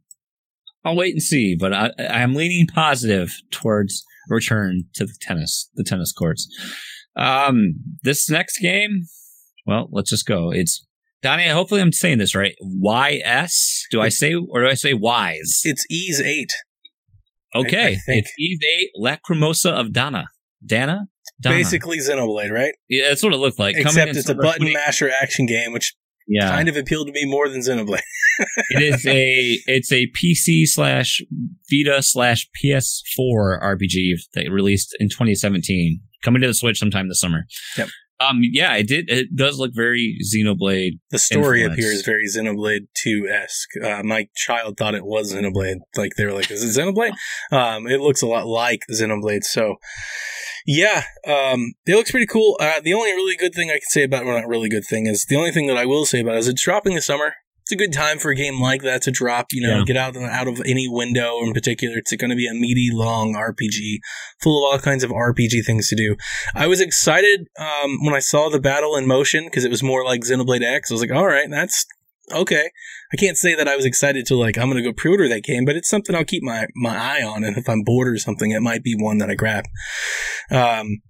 I'll 0.85 0.97
wait 0.97 1.15
and 1.15 1.23
see, 1.23 1.57
but 1.57 1.73
I 1.73 1.91
I'm 2.09 2.35
leaning 2.35 2.67
positive 2.67 3.35
towards 3.51 4.05
return 4.29 4.85
to 4.95 5.05
the 5.05 5.15
tennis 5.21 5.71
the 5.75 5.85
tennis 5.85 6.13
courts. 6.13 6.49
Um, 7.17 7.75
this 8.03 8.29
next 8.29 8.59
game, 8.59 9.07
well, 9.67 9.89
let's 9.91 10.11
just 10.11 10.27
go. 10.27 10.51
It's 10.51 10.87
Donnie. 11.23 11.49
Hopefully, 11.49 11.81
I'm 11.81 11.93
saying 11.93 12.19
this 12.19 12.35
right. 12.35 12.55
Y 12.61 13.21
S. 13.25 13.85
Do 13.91 14.01
I 14.01 14.09
say 14.09 14.35
or 14.35 14.63
do 14.63 14.69
I 14.69 14.75
say 14.75 14.95
Wise? 14.95 15.63
It's 15.65 15.85
Ease 15.91 16.21
Eight. 16.21 16.51
Okay, 17.55 17.93
I 17.93 17.95
think. 17.95 18.25
it's 18.25 18.33
Eve 18.39 18.59
Eight 18.79 18.91
Lacrimosa 19.01 19.71
of 19.71 19.93
Dana. 19.93 20.27
Dana. 20.65 21.07
Dana. 21.41 21.57
Basically 21.57 21.99
Xenoblade, 21.99 22.51
right? 22.51 22.75
yeah, 22.89 23.09
that's 23.09 23.23
what 23.23 23.33
it 23.33 23.37
looked 23.37 23.59
like. 23.59 23.75
Coming 23.75 23.87
Except 23.89 24.11
in 24.11 24.17
it's 24.17 24.29
a 24.29 24.35
button 24.35 24.63
20 24.63 24.73
masher 24.73 25.11
action 25.11 25.47
game, 25.47 25.73
which 25.73 25.95
Yeah, 26.27 26.51
kind 26.51 26.69
of 26.69 26.77
appealed 26.77 27.07
to 27.09 27.13
me 27.13 27.25
more 27.25 27.49
than 27.49 27.61
Xenoblade. 27.61 28.01
it 28.71 28.83
is 28.83 29.07
a 29.07 29.59
it's 29.67 29.93
a 29.93 30.07
PC 30.09 30.67
slash 30.67 31.21
Vita 31.71 32.03
slash 32.03 32.49
PS4 32.63 33.63
RPG 33.63 34.15
that 34.35 34.51
released 34.51 34.97
in 34.99 35.09
2017, 35.09 36.01
coming 36.23 36.43
to 36.43 36.49
the 36.49 36.55
Switch 36.55 36.79
sometime 36.79 37.09
this 37.09 37.21
summer. 37.21 37.45
Yep. 37.79 37.89
Um, 38.19 38.41
yeah, 38.43 38.75
it 38.77 38.89
did. 38.89 39.11
It 39.11 39.37
does 39.37 39.59
look 39.59 39.73
very 39.75 40.19
Xenoblade. 40.25 40.99
The 41.11 41.19
story 41.19 41.63
Influence. 41.63 41.79
appears 41.79 42.05
very 42.05 42.25
Xenoblade 42.27 42.87
2 42.95 43.29
esque. 43.29 43.69
Uh, 43.85 44.03
my 44.03 44.29
child 44.35 44.77
thought 44.79 44.95
it 44.95 45.05
was 45.05 45.35
Xenoblade. 45.35 45.81
Like, 45.97 46.13
they 46.17 46.25
were 46.25 46.33
like, 46.33 46.51
is 46.51 46.65
it 46.65 46.81
Xenoblade? 46.81 47.13
Um, 47.53 47.87
it 47.87 48.01
looks 48.01 48.23
a 48.23 48.27
lot 48.27 48.47
like 48.47 48.81
Xenoblade. 48.91 49.45
So, 49.45 49.77
yeah, 50.67 51.05
um, 51.27 51.75
it 51.87 51.95
looks 51.95 52.11
pretty 52.11 52.27
cool. 52.27 52.57
Uh, 52.61 52.81
the 52.83 52.93
only 52.95 53.11
really 53.13 53.37
good 53.37 53.55
thing 53.55 53.71
I 53.71 53.75
can 53.75 53.89
say 53.89 54.03
about 54.05 54.25
well, 54.25 54.39
not 54.39 54.49
really 54.49 54.69
good 54.69 54.85
thing 54.85 55.07
is 55.07 55.25
the 55.29 55.37
only 55.37 55.53
thing 55.53 55.67
that 55.69 55.77
I 55.79 55.87
will 55.87 56.05
say 56.07 56.21
about 56.21 56.35
it 56.35 56.39
is 56.39 56.49
it's 56.49 56.63
dropping 56.65 56.95
this 56.95 57.07
summer. 57.07 57.35
It's 57.63 57.73
a 57.73 57.77
good 57.77 57.93
time 57.93 58.21
for 58.21 58.31
a 58.31 58.37
game 58.37 58.61
like 58.61 58.83
that 58.83 59.03
to 59.03 59.11
drop. 59.11 59.47
You 59.51 59.67
know, 59.67 59.79
Yeah. 59.79 59.85
get 59.85 59.97
out 59.97 60.17
out 60.17 60.47
of 60.47 60.61
any 60.65 60.87
window 60.89 61.43
in 61.43 61.53
particular. 61.53 61.97
It's 61.99 62.15
going 62.15 62.31
to 62.31 62.37
be 62.37 62.47
a 62.47 62.55
meaty, 62.55 62.91
long 62.93 63.35
RPG 63.35 63.99
full 64.41 64.65
of 64.65 64.73
all 64.73 64.79
kinds 64.79 65.03
of 65.03 65.11
RPG 65.11 65.65
things 65.67 65.89
to 65.89 65.97
do. 65.97 66.15
I 66.55 66.69
was 66.69 66.81
excited 66.81 67.49
um, 67.59 67.99
when 68.05 68.15
I 68.15 68.21
saw 68.21 68.49
the 68.51 68.61
battle 68.61 68.95
in 68.95 69.09
motion 69.09 69.47
because 69.47 69.65
it 69.65 69.71
was 69.73 69.83
more 69.83 70.05
like 70.05 70.21
Xenoblade 70.21 70.63
X. 70.63 70.93
I 70.93 70.95
was 70.95 71.01
like, 71.01 71.11
all 71.11 71.27
right, 71.27 71.51
that's 71.51 71.85
okay. 72.33 72.71
I 73.13 73.17
can't 73.17 73.37
say 73.37 73.55
that 73.55 73.69
I 73.69 73.77
was 73.77 73.85
excited 73.85 74.27
to 74.27 74.37
like 74.37 74.59
I'm 74.59 74.71
going 74.71 74.83
to 74.83 74.89
go 74.89 74.93
pre-order 74.93 75.29
that 75.29 75.45
game, 75.45 75.65
but 75.65 75.77
it's 75.77 75.89
something 75.89 76.15
I'll 76.15 76.25
keep 76.25 76.43
my 76.43 76.67
my 76.75 76.97
eye 76.97 77.23
on, 77.23 77.45
and 77.45 77.57
if 77.57 77.69
I'm 77.69 77.83
bored 77.83 78.09
or 78.09 78.19
something, 78.19 78.51
it 78.51 78.61
might 78.61 78.83
be 78.83 78.95
one 78.97 79.19
that 79.19 79.31
I 79.31 79.35
grab. 79.35 79.65
Um, 80.51 81.03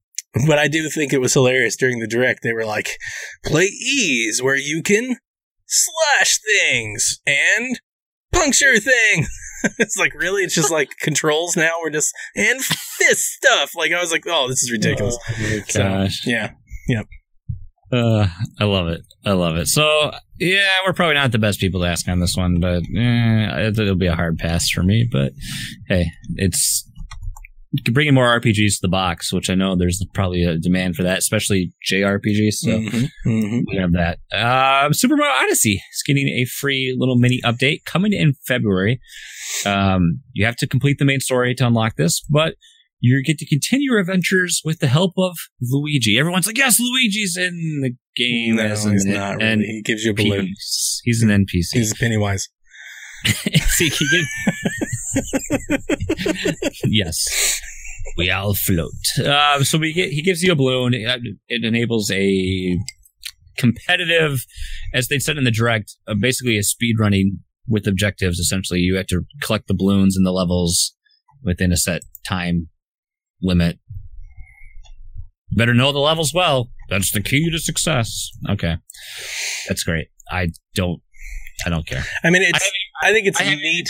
but 0.46 0.59
I 0.59 0.68
do 0.68 0.88
think 0.90 1.12
it 1.12 1.20
was 1.20 1.33
hilarious 1.33 1.76
during 1.76 2.00
the 2.00 2.07
direct. 2.07 2.40
They 2.42 2.52
were 2.52 2.66
like, 2.66 2.98
"Play 3.44 3.66
ease, 3.66 4.42
where 4.42 4.57
you 4.57 4.83
can 4.83 5.16
slash 5.66 6.38
things 6.61 7.20
and 7.26 7.81
puncture 8.33 8.79
things." 8.79 9.29
it's 9.79 9.96
like 9.96 10.12
really, 10.14 10.42
it's 10.42 10.55
just 10.55 10.70
like 10.70 10.90
controls 11.00 11.57
now. 11.57 11.72
We're 11.83 11.90
just 11.90 12.12
and 12.35 12.61
fist 12.61 13.22
stuff. 13.22 13.72
Like 13.74 13.92
I 13.92 14.00
was 14.00 14.12
like, 14.12 14.24
"Oh, 14.26 14.48
this 14.48 14.62
is 14.62 14.70
ridiculous." 14.70 15.16
So, 15.68 15.83
Gosh. 15.83 16.26
Yeah, 16.26 16.52
yeah. 16.88 17.02
Uh, 17.96 18.26
I 18.61 18.64
love 18.64 18.88
it. 18.88 19.00
I 19.24 19.32
love 19.32 19.56
it. 19.56 19.66
So 19.66 20.11
yeah, 20.38 20.70
we're 20.87 20.92
probably 20.92 21.14
not 21.14 21.32
the 21.32 21.38
best 21.38 21.61
people 21.61 21.80
to 21.80 21.87
ask 21.87 22.06
on 22.09 22.20
this 22.20 22.37
one, 22.37 22.61
but 22.61 22.82
eh, 22.96 23.68
it'll 23.68 23.94
be 23.96 24.06
a 24.06 24.14
hard 24.14 24.38
pass 24.38 24.68
for 24.70 24.82
me. 24.82 25.09
But 25.11 25.32
hey, 25.88 26.11
it's 26.37 26.88
bringing 27.92 28.14
more 28.14 28.26
RPGs 28.40 28.74
to 28.74 28.78
the 28.82 28.88
box, 28.88 29.32
which 29.32 29.50
I 29.50 29.54
know 29.54 29.76
there's 29.76 30.04
probably 30.14 30.44
a 30.44 30.59
demand 30.59 30.96
for 30.96 31.02
that, 31.02 31.18
especially 31.18 31.72
JRPGs. 31.90 32.52
So 32.52 32.70
Mhm, 32.70 33.09
mhm. 33.26 33.62
we 33.66 33.76
have 33.76 33.92
that. 33.92 34.18
Uh, 34.32 34.92
Super 34.92 35.16
Mario 35.16 35.35
Odyssey 35.44 35.82
is 35.92 36.02
getting 36.06 36.28
a 36.28 36.44
free 36.44 36.94
little 36.96 37.16
mini 37.16 37.40
update 37.44 37.85
coming 37.85 38.12
in 38.12 38.35
February. 38.46 39.00
Um, 39.64 40.20
you 40.32 40.44
have 40.46 40.56
to 40.56 40.66
complete 40.66 40.98
the 40.98 41.04
main 41.04 41.20
story 41.20 41.54
to 41.56 41.66
unlock 41.66 41.96
this, 41.96 42.22
but 42.30 42.54
you 43.00 43.22
get 43.22 43.38
to 43.38 43.46
continue 43.46 43.90
your 43.92 44.00
adventures 44.00 44.62
with 44.64 44.78
the 44.80 44.88
help 44.88 45.12
of 45.18 45.37
Luigi. 45.61 46.18
Everyone's 46.18 46.46
like, 46.46 46.59
"Yes, 46.59 46.80
Luigi's 46.80 47.37
in 47.37 47.80
the 47.82 47.94
game 48.16 48.56
No, 48.56 48.62
as 48.62 48.85
he's 48.85 49.04
an 49.04 49.12
not 49.12 49.37
really. 49.37 49.64
He 49.64 49.82
gives 49.82 50.04
you 50.04 50.12
a 50.12 50.14
balloon. 50.14 50.54
He's 51.04 51.22
an 51.22 51.28
NPC. 51.28 51.72
He's 51.72 51.94
Pennywise. 51.94 52.48
See, 53.26 53.90
yes, 56.85 57.61
we 58.16 58.30
all 58.30 58.54
float. 58.54 58.92
Uh, 59.18 59.62
so 59.64 59.78
we 59.78 59.92
get 59.92 60.11
he 60.11 60.22
gives 60.22 60.42
you 60.42 60.52
a 60.52 60.56
balloon. 60.56 60.94
It, 60.94 61.20
it 61.48 61.64
enables 61.64 62.11
a 62.11 62.78
competitive, 63.59 64.44
as 64.94 65.09
they 65.09 65.18
said 65.18 65.37
in 65.37 65.44
the 65.44 65.50
direct, 65.50 65.96
uh, 66.06 66.14
basically 66.14 66.59
a 66.59 66.62
speed 66.62 66.96
running 66.98 67.40
with 67.66 67.87
objectives. 67.87 68.38
Essentially, 68.38 68.80
you 68.80 68.96
have 68.96 69.06
to 69.09 69.22
collect 69.42 69.66
the 69.66 69.74
balloons 69.74 70.16
and 70.16 70.24
the 70.24 70.32
levels 70.32 70.94
within 71.42 71.72
a 71.72 71.76
set 71.76 72.02
time 72.26 72.68
limit. 73.42 73.79
Better 75.53 75.75
know 75.75 75.92
the 75.92 75.99
levels 75.99 76.35
well. 76.35 76.70
That's 76.88 77.11
the 77.12 77.22
key 77.22 77.51
to 77.51 77.59
success. 77.59 78.31
Okay, 78.49 78.77
that's 79.68 79.83
great. 79.85 80.09
I 80.31 80.49
don't. 80.75 81.01
I 81.64 81.70
don't 81.70 81.87
care. 81.87 82.05
I 82.25 82.31
mean, 82.31 82.42
it's. 82.42 82.70
I, 83.03 83.12
think 83.12 83.27
it's 83.27 83.40
I 83.40 83.44
neat. 83.55 83.88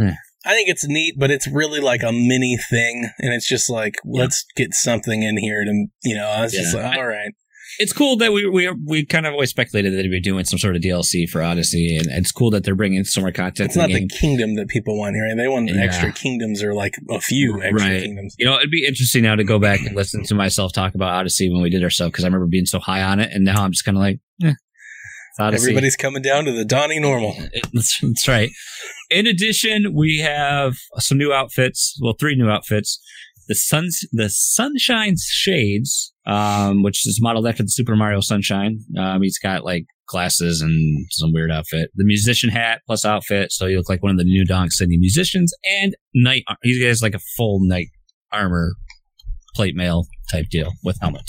Eh. 0.00 0.12
I 0.44 0.50
think 0.54 0.68
it's 0.68 0.86
neat, 0.88 1.14
but 1.18 1.30
it's 1.30 1.46
really 1.46 1.80
like 1.80 2.02
a 2.02 2.12
mini 2.12 2.56
thing, 2.70 3.10
and 3.18 3.32
it's 3.34 3.48
just 3.48 3.70
like 3.70 3.94
let's 4.04 4.44
get 4.56 4.74
something 4.74 5.22
in 5.22 5.36
here 5.36 5.64
to 5.64 5.86
you 6.02 6.16
know. 6.16 6.26
I 6.28 6.42
was 6.42 6.52
just 6.52 6.74
Yeah. 6.74 6.88
like, 6.88 6.98
all 6.98 7.06
right, 7.06 7.32
it's 7.78 7.92
cool 7.92 8.16
that 8.16 8.32
we 8.32 8.46
we 8.48 8.70
we 8.84 9.04
kind 9.06 9.26
of 9.26 9.32
always 9.32 9.50
speculated 9.50 9.92
that 9.92 9.96
they'd 9.96 10.08
be 10.10 10.20
doing 10.20 10.44
some 10.44 10.58
sort 10.58 10.74
of 10.76 10.82
DLC 10.82 11.28
for 11.28 11.42
Odyssey, 11.42 11.96
and 11.96 12.06
it's 12.08 12.32
cool 12.32 12.50
that 12.50 12.64
they're 12.64 12.74
bringing 12.74 13.04
some 13.04 13.22
more 13.22 13.32
content. 13.32 13.68
it's 13.70 13.76
not 13.76 13.88
the 13.88 13.94
the 14.00 14.08
kingdom 14.08 14.54
that 14.56 14.68
people 14.68 14.98
want 14.98 15.14
here. 15.14 15.24
and 15.26 15.38
They 15.38 15.48
want 15.48 15.68
Yeah. 15.68 15.82
extra 15.82 16.12
kingdoms 16.12 16.62
or 16.62 16.74
like 16.74 16.94
a 17.10 17.20
few 17.20 17.62
extra 17.62 17.88
Right. 17.88 18.02
kingdoms. 18.02 18.34
You 18.38 18.46
know, 18.46 18.56
it'd 18.58 18.70
be 18.70 18.84
interesting 18.86 19.22
now 19.22 19.34
to 19.36 19.44
go 19.44 19.58
back 19.58 19.80
and 19.80 19.94
listen 19.94 20.24
to 20.24 20.34
myself 20.34 20.72
talk 20.72 20.94
about 20.94 21.10
Odyssey 21.12 21.50
when 21.50 21.62
we 21.62 21.70
did 21.70 21.82
our 21.84 21.90
stuff 21.90 22.10
because 22.12 22.24
I 22.24 22.28
remember 22.28 22.46
being 22.46 22.66
so 22.66 22.78
high 22.80 23.02
on 23.02 23.20
it, 23.20 23.30
and 23.32 23.44
now 23.44 23.62
I'm 23.62 23.72
just 23.72 23.84
kind 23.84 23.96
of 23.96 24.00
like, 24.02 24.18
eh, 24.44 24.54
Odyssey. 25.38 25.62
Everybody's 25.66 25.94
coming 25.96 26.22
down 26.22 26.46
to 26.46 26.52
the 26.52 26.64
Donnie 26.64 26.98
normal. 26.98 27.36
That's, 27.72 28.00
that's 28.02 28.26
right. 28.26 28.50
In 29.10 29.26
addition, 29.28 29.94
we 29.94 30.18
have 30.18 30.74
some 30.98 31.16
new 31.16 31.32
outfits. 31.32 31.96
Well, 32.02 32.14
three 32.18 32.34
new 32.34 32.48
outfits. 32.50 32.98
The 33.46 33.54
suns, 33.54 34.00
the 34.12 34.28
Sunshine 34.30 35.14
Shades, 35.18 36.12
um, 36.28 36.82
which 36.82 37.06
is 37.06 37.18
modeled 37.20 37.46
after 37.46 37.62
the 37.62 37.70
Super 37.70 37.96
Mario 37.96 38.20
Sunshine. 38.20 38.80
Um, 38.98 39.22
he's 39.22 39.38
got 39.38 39.64
like 39.64 39.86
glasses 40.06 40.60
and 40.60 41.06
some 41.10 41.32
weird 41.32 41.50
outfit. 41.50 41.90
The 41.94 42.04
musician 42.04 42.50
hat 42.50 42.82
plus 42.86 43.04
outfit, 43.04 43.50
so 43.50 43.66
you 43.66 43.78
look 43.78 43.88
like 43.88 44.02
one 44.02 44.12
of 44.12 44.18
the 44.18 44.24
New 44.24 44.44
Donk 44.44 44.72
City 44.72 44.98
musicians. 44.98 45.52
And 45.64 45.96
knight, 46.14 46.44
he 46.62 46.84
has 46.84 47.00
got 47.00 47.06
like 47.06 47.14
a 47.14 47.24
full 47.36 47.60
knight 47.62 47.88
armor, 48.30 48.74
plate 49.54 49.74
mail 49.74 50.04
type 50.30 50.46
deal 50.50 50.72
with 50.84 50.98
helmet. 51.00 51.24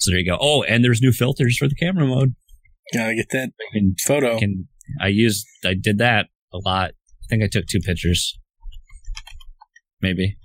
So 0.00 0.10
there 0.10 0.20
you 0.20 0.26
go. 0.26 0.38
Oh, 0.40 0.62
and 0.62 0.82
there's 0.82 1.02
new 1.02 1.12
filters 1.12 1.56
for 1.58 1.68
the 1.68 1.74
camera 1.74 2.06
mode. 2.06 2.34
Gotta 2.92 3.14
get 3.14 3.26
that 3.30 3.50
I 3.60 3.78
can 3.78 3.94
photo. 4.06 4.38
can 4.38 4.68
I 5.00 5.08
used 5.08 5.46
I 5.64 5.74
did 5.74 5.98
that 5.98 6.26
a 6.52 6.58
lot. 6.64 6.90
I 6.90 7.26
think 7.28 7.42
I 7.42 7.48
took 7.50 7.66
two 7.66 7.80
pictures. 7.80 8.38
Maybe. 10.00 10.36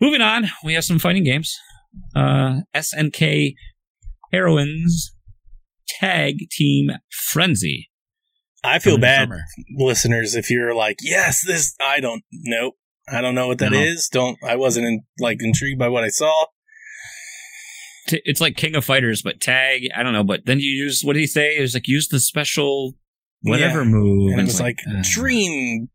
Moving 0.00 0.22
on, 0.22 0.48
we 0.64 0.74
have 0.74 0.84
some 0.84 0.98
fighting 0.98 1.24
games. 1.24 1.54
Uh 2.14 2.60
SNK 2.74 3.54
Heroines 4.32 5.14
Tag 5.88 6.36
Team 6.50 6.90
Frenzy. 7.10 7.90
I 8.64 8.78
feel 8.78 8.96
bad, 8.96 9.28
summer. 9.28 9.42
listeners, 9.76 10.34
if 10.34 10.50
you're 10.50 10.74
like, 10.74 10.96
yes, 11.02 11.44
this. 11.46 11.74
I 11.80 12.00
don't. 12.00 12.22
Nope. 12.32 12.74
I 13.06 13.20
don't 13.20 13.34
know 13.34 13.46
what 13.46 13.58
that 13.58 13.74
is. 13.74 14.08
No. 14.14 14.20
Don't. 14.20 14.38
I 14.42 14.56
wasn't 14.56 14.86
in, 14.86 15.02
like 15.20 15.38
intrigued 15.42 15.78
by 15.78 15.88
what 15.88 16.02
I 16.02 16.08
saw. 16.08 16.46
It's 18.08 18.40
like 18.40 18.56
King 18.56 18.74
of 18.74 18.84
Fighters, 18.84 19.22
but 19.22 19.40
tag. 19.40 19.82
I 19.94 20.02
don't 20.02 20.12
know, 20.14 20.24
but 20.24 20.46
then 20.46 20.60
you 20.60 20.70
use 20.70 21.02
what 21.02 21.12
did 21.14 21.20
he 21.20 21.26
say? 21.26 21.56
It 21.56 21.60
was 21.60 21.74
like 21.74 21.88
use 21.88 22.08
the 22.08 22.20
special 22.20 22.94
whatever 23.42 23.82
Yeah. 23.82 23.88
move. 23.88 24.32
And 24.32 24.40
it 24.40 24.44
it's 24.44 24.54
was 24.54 24.60
like, 24.60 24.78
uh, 24.88 25.02
dream. 25.12 25.88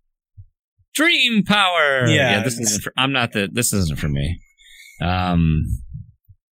Dream 0.95 1.43
Power. 1.43 2.07
Yeah, 2.07 2.37
yeah 2.37 2.43
this 2.43 2.59
isn't. 2.59 2.81
For, 2.83 2.93
I'm 2.97 3.11
not 3.11 3.31
the. 3.33 3.49
This 3.51 3.73
isn't 3.73 3.97
for 3.99 4.09
me. 4.09 4.39
Um, 5.01 5.63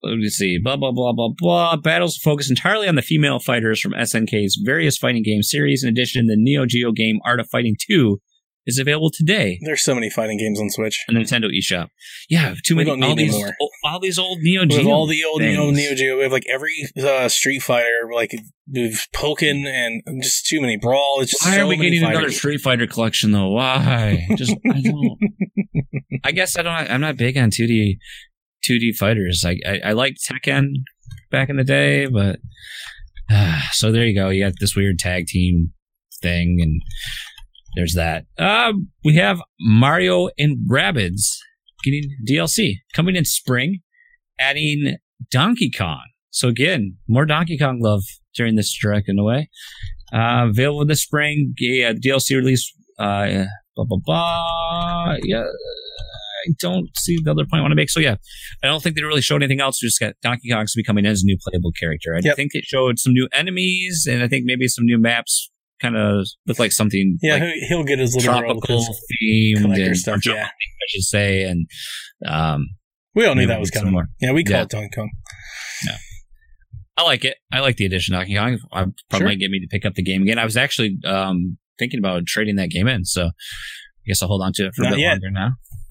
let 0.05 0.17
me 0.17 0.27
see. 0.29 0.57
Blah 0.57 0.77
blah 0.77 0.91
blah 0.91 1.13
blah 1.13 1.29
blah. 1.37 1.75
Battles 1.77 2.17
focus 2.17 2.49
entirely 2.49 2.87
on 2.87 2.95
the 2.95 3.01
female 3.01 3.39
fighters 3.39 3.79
from 3.79 3.93
SNK's 3.93 4.59
various 4.63 4.97
fighting 4.97 5.23
game 5.23 5.43
series. 5.43 5.83
In 5.83 5.89
addition, 5.89 6.27
the 6.27 6.35
Neo 6.37 6.65
Geo 6.65 6.91
game 6.91 7.19
Art 7.25 7.39
of 7.39 7.47
Fighting 7.49 7.75
Two 7.89 8.19
is 8.67 8.79
available 8.79 9.11
today 9.15 9.59
There's 9.63 9.83
so 9.83 9.93
many 9.93 10.09
fighting 10.09 10.39
games 10.39 10.59
on 10.59 10.71
Switch. 10.71 10.97
the 11.07 11.13
Nintendo 11.13 11.51
eShop. 11.55 11.89
Yeah, 12.31 12.55
too 12.65 12.75
We 12.75 12.83
many. 12.83 12.99
don't 12.99 12.99
need 12.99 13.31
all 13.31 13.41
these, 13.43 13.53
oh, 13.61 13.69
all 13.83 13.99
these 13.99 14.17
old 14.17 14.39
Neo 14.41 14.61
We 14.63 14.67
Geo. 14.69 14.77
have 14.79 14.87
all 14.87 15.05
the 15.05 15.23
old 15.23 15.41
Neo. 15.41 15.69
Neo 15.69 15.93
Geo. 15.93 16.17
We 16.17 16.23
have 16.23 16.31
like 16.31 16.47
every 16.51 16.73
uh, 16.99 17.29
Street 17.29 17.59
Fighter, 17.61 18.09
like 18.11 18.31
we've 18.67 19.05
Pokken, 19.15 19.67
and 19.67 20.01
just 20.23 20.47
too 20.47 20.61
many 20.61 20.77
Brawl. 20.77 21.19
It's 21.21 21.29
just 21.29 21.45
Why 21.45 21.57
so 21.57 21.61
are 21.63 21.67
we 21.67 21.77
getting 21.77 22.03
another. 22.03 22.31
Street 22.31 22.59
Fighter 22.59 22.87
collection 22.87 23.31
though? 23.33 23.49
Why? 23.49 24.25
Just 24.35 24.55
I 24.67 24.81
don't. 24.81 25.19
I 26.23 26.31
guess 26.31 26.57
I 26.57 26.63
don't. 26.63 26.73
I'm 26.73 27.01
not 27.01 27.17
big 27.17 27.37
on 27.37 27.51
2D 27.51 27.97
2D 28.67 28.95
fighters. 28.95 29.43
I 29.45 29.57
I, 29.65 29.81
I 29.85 29.91
liked 29.93 30.19
Tekken 30.27 30.67
back 31.31 31.49
in 31.49 31.57
the 31.57 31.63
day, 31.63 32.07
but 32.07 32.39
so 33.71 33.91
there 33.91 34.05
you 34.05 34.15
go. 34.15 34.29
You 34.29 34.45
got 34.45 34.53
this 34.59 34.75
weird 34.75 34.99
tag 34.99 35.27
team 35.27 35.71
thing, 36.21 36.57
and 36.61 36.81
there's 37.75 37.93
that. 37.93 38.25
Um, 38.37 38.89
we 39.03 39.15
have 39.15 39.41
Mario 39.59 40.29
and 40.37 40.57
Rabbids 40.69 41.37
getting 41.83 42.03
DLC 42.27 42.75
coming 42.93 43.15
in 43.15 43.25
spring, 43.25 43.79
adding 44.39 44.97
Donkey 45.31 45.71
Kong. 45.71 46.03
So 46.31 46.47
again, 46.47 46.97
more 47.07 47.25
Donkey 47.25 47.57
Kong 47.57 47.79
love 47.81 48.03
during 48.35 48.55
this 48.55 48.77
direct 48.81 49.07
in 49.07 49.19
a 49.19 49.23
way. 49.23 49.49
Uh, 50.13 50.47
available 50.49 50.85
this 50.85 51.03
spring. 51.03 51.53
Yeah, 51.57 51.93
DLC 51.93 52.35
release. 52.35 52.71
Uh, 52.99 53.45
blah 53.75 53.85
blah 53.85 53.97
blah. 54.05 55.17
Yeah, 55.23 55.45
I 56.47 56.53
don't 56.59 56.89
see 56.97 57.17
the 57.23 57.31
other 57.31 57.43
point 57.43 57.59
I 57.59 57.61
want 57.61 57.71
to 57.71 57.75
make. 57.75 57.89
So 57.89 57.99
yeah, 57.99 58.15
I 58.63 58.67
don't 58.67 58.81
think 58.81 58.95
they 58.95 59.03
really 59.03 59.21
showed 59.21 59.41
anything 59.43 59.59
else. 59.61 59.81
We 59.81 59.87
just 59.87 59.99
got 59.99 60.13
Donkey 60.21 60.49
Kong's 60.51 60.73
becoming 60.75 61.05
his 61.05 61.23
new 61.23 61.37
playable 61.45 61.71
character. 61.79 62.15
I 62.15 62.21
Yep. 62.23 62.35
think 62.35 62.51
it 62.53 62.65
showed 62.65 62.99
some 62.99 63.13
new 63.13 63.27
enemies, 63.33 64.07
and 64.09 64.21
I 64.23 64.27
think 64.27 64.45
maybe 64.45 64.67
some 64.67 64.85
new 64.85 64.97
maps. 64.99 65.49
Kind 65.81 65.97
of 65.97 66.25
look 66.47 66.57
like 66.57 66.71
something 66.71 67.17
Yeah, 67.21 67.33
like 67.33 67.43
he- 67.43 67.65
he'll 67.67 67.83
get 67.83 67.99
his 67.99 68.15
little 68.15 68.31
tropical 68.33 68.79
themed 69.21 69.75
and 69.85 69.97
stuff. 69.97 70.25
Yeah, 70.25 70.45
I 70.45 70.85
should 70.87 71.03
say, 71.03 71.43
and 71.43 71.67
um, 72.25 72.69
we 73.13 73.25
all 73.25 73.35
knew 73.35 73.45
that 73.47 73.59
was 73.59 73.71
coming. 73.71 73.93
Yeah, 74.21 74.31
we 74.31 74.45
call 74.45 74.55
Yeah. 74.55 74.61
it 74.63 74.69
Donkey 74.69 74.89
Kong. 74.95 75.09
Yeah. 75.85 75.97
I 76.97 77.03
like 77.03 77.25
it. 77.25 77.35
I 77.51 77.59
like 77.59 77.75
the 77.75 77.85
addition 77.85 78.15
of 78.15 78.21
Donkey 78.21 78.35
Kong. 78.35 78.57
I 78.71 78.85
probably 79.09 79.27
Sure. 79.31 79.35
get 79.35 79.51
me 79.51 79.59
to 79.59 79.67
pick 79.69 79.85
up 79.85 79.95
the 79.95 80.01
game 80.01 80.21
again. 80.21 80.39
I 80.39 80.45
was 80.45 80.55
actually 80.55 80.97
um, 81.03 81.57
thinking 81.77 81.99
about 81.99 82.25
trading 82.25 82.55
that 82.55 82.69
game 82.69 82.87
in, 82.87 83.03
so 83.03 83.25
I 83.25 83.31
guess 84.07 84.21
I'll 84.21 84.29
hold 84.29 84.43
on 84.43 84.53
to 84.53 84.67
it 84.67 84.73
for 84.75 84.83
Not 84.83 84.93
a 84.93 84.95
bit 84.95 85.01
yet. 85.01 85.09
longer 85.09 85.31
now. 85.31 85.49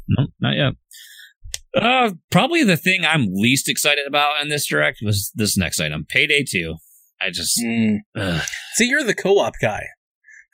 No, 0.09 0.27
not 0.41 0.57
yet. 0.57 0.73
Uh, 1.81 2.13
probably 2.31 2.63
the 2.63 2.77
thing 2.77 3.05
I'm 3.05 3.27
least 3.33 3.69
excited 3.69 4.07
about 4.07 4.41
in 4.43 4.49
this 4.49 4.67
direct 4.69 4.99
was 5.03 5.33
this 5.35 5.57
next 5.57 5.81
item, 5.81 6.05
Payday 6.09 6.45
Two. 6.49 6.77
I 7.21 7.31
just, 7.31 7.59
Mm. 7.59 7.99
See, 8.75 8.87
you're 8.89 9.05
the 9.05 9.15
co-op 9.15 9.55
guy. 9.61 9.83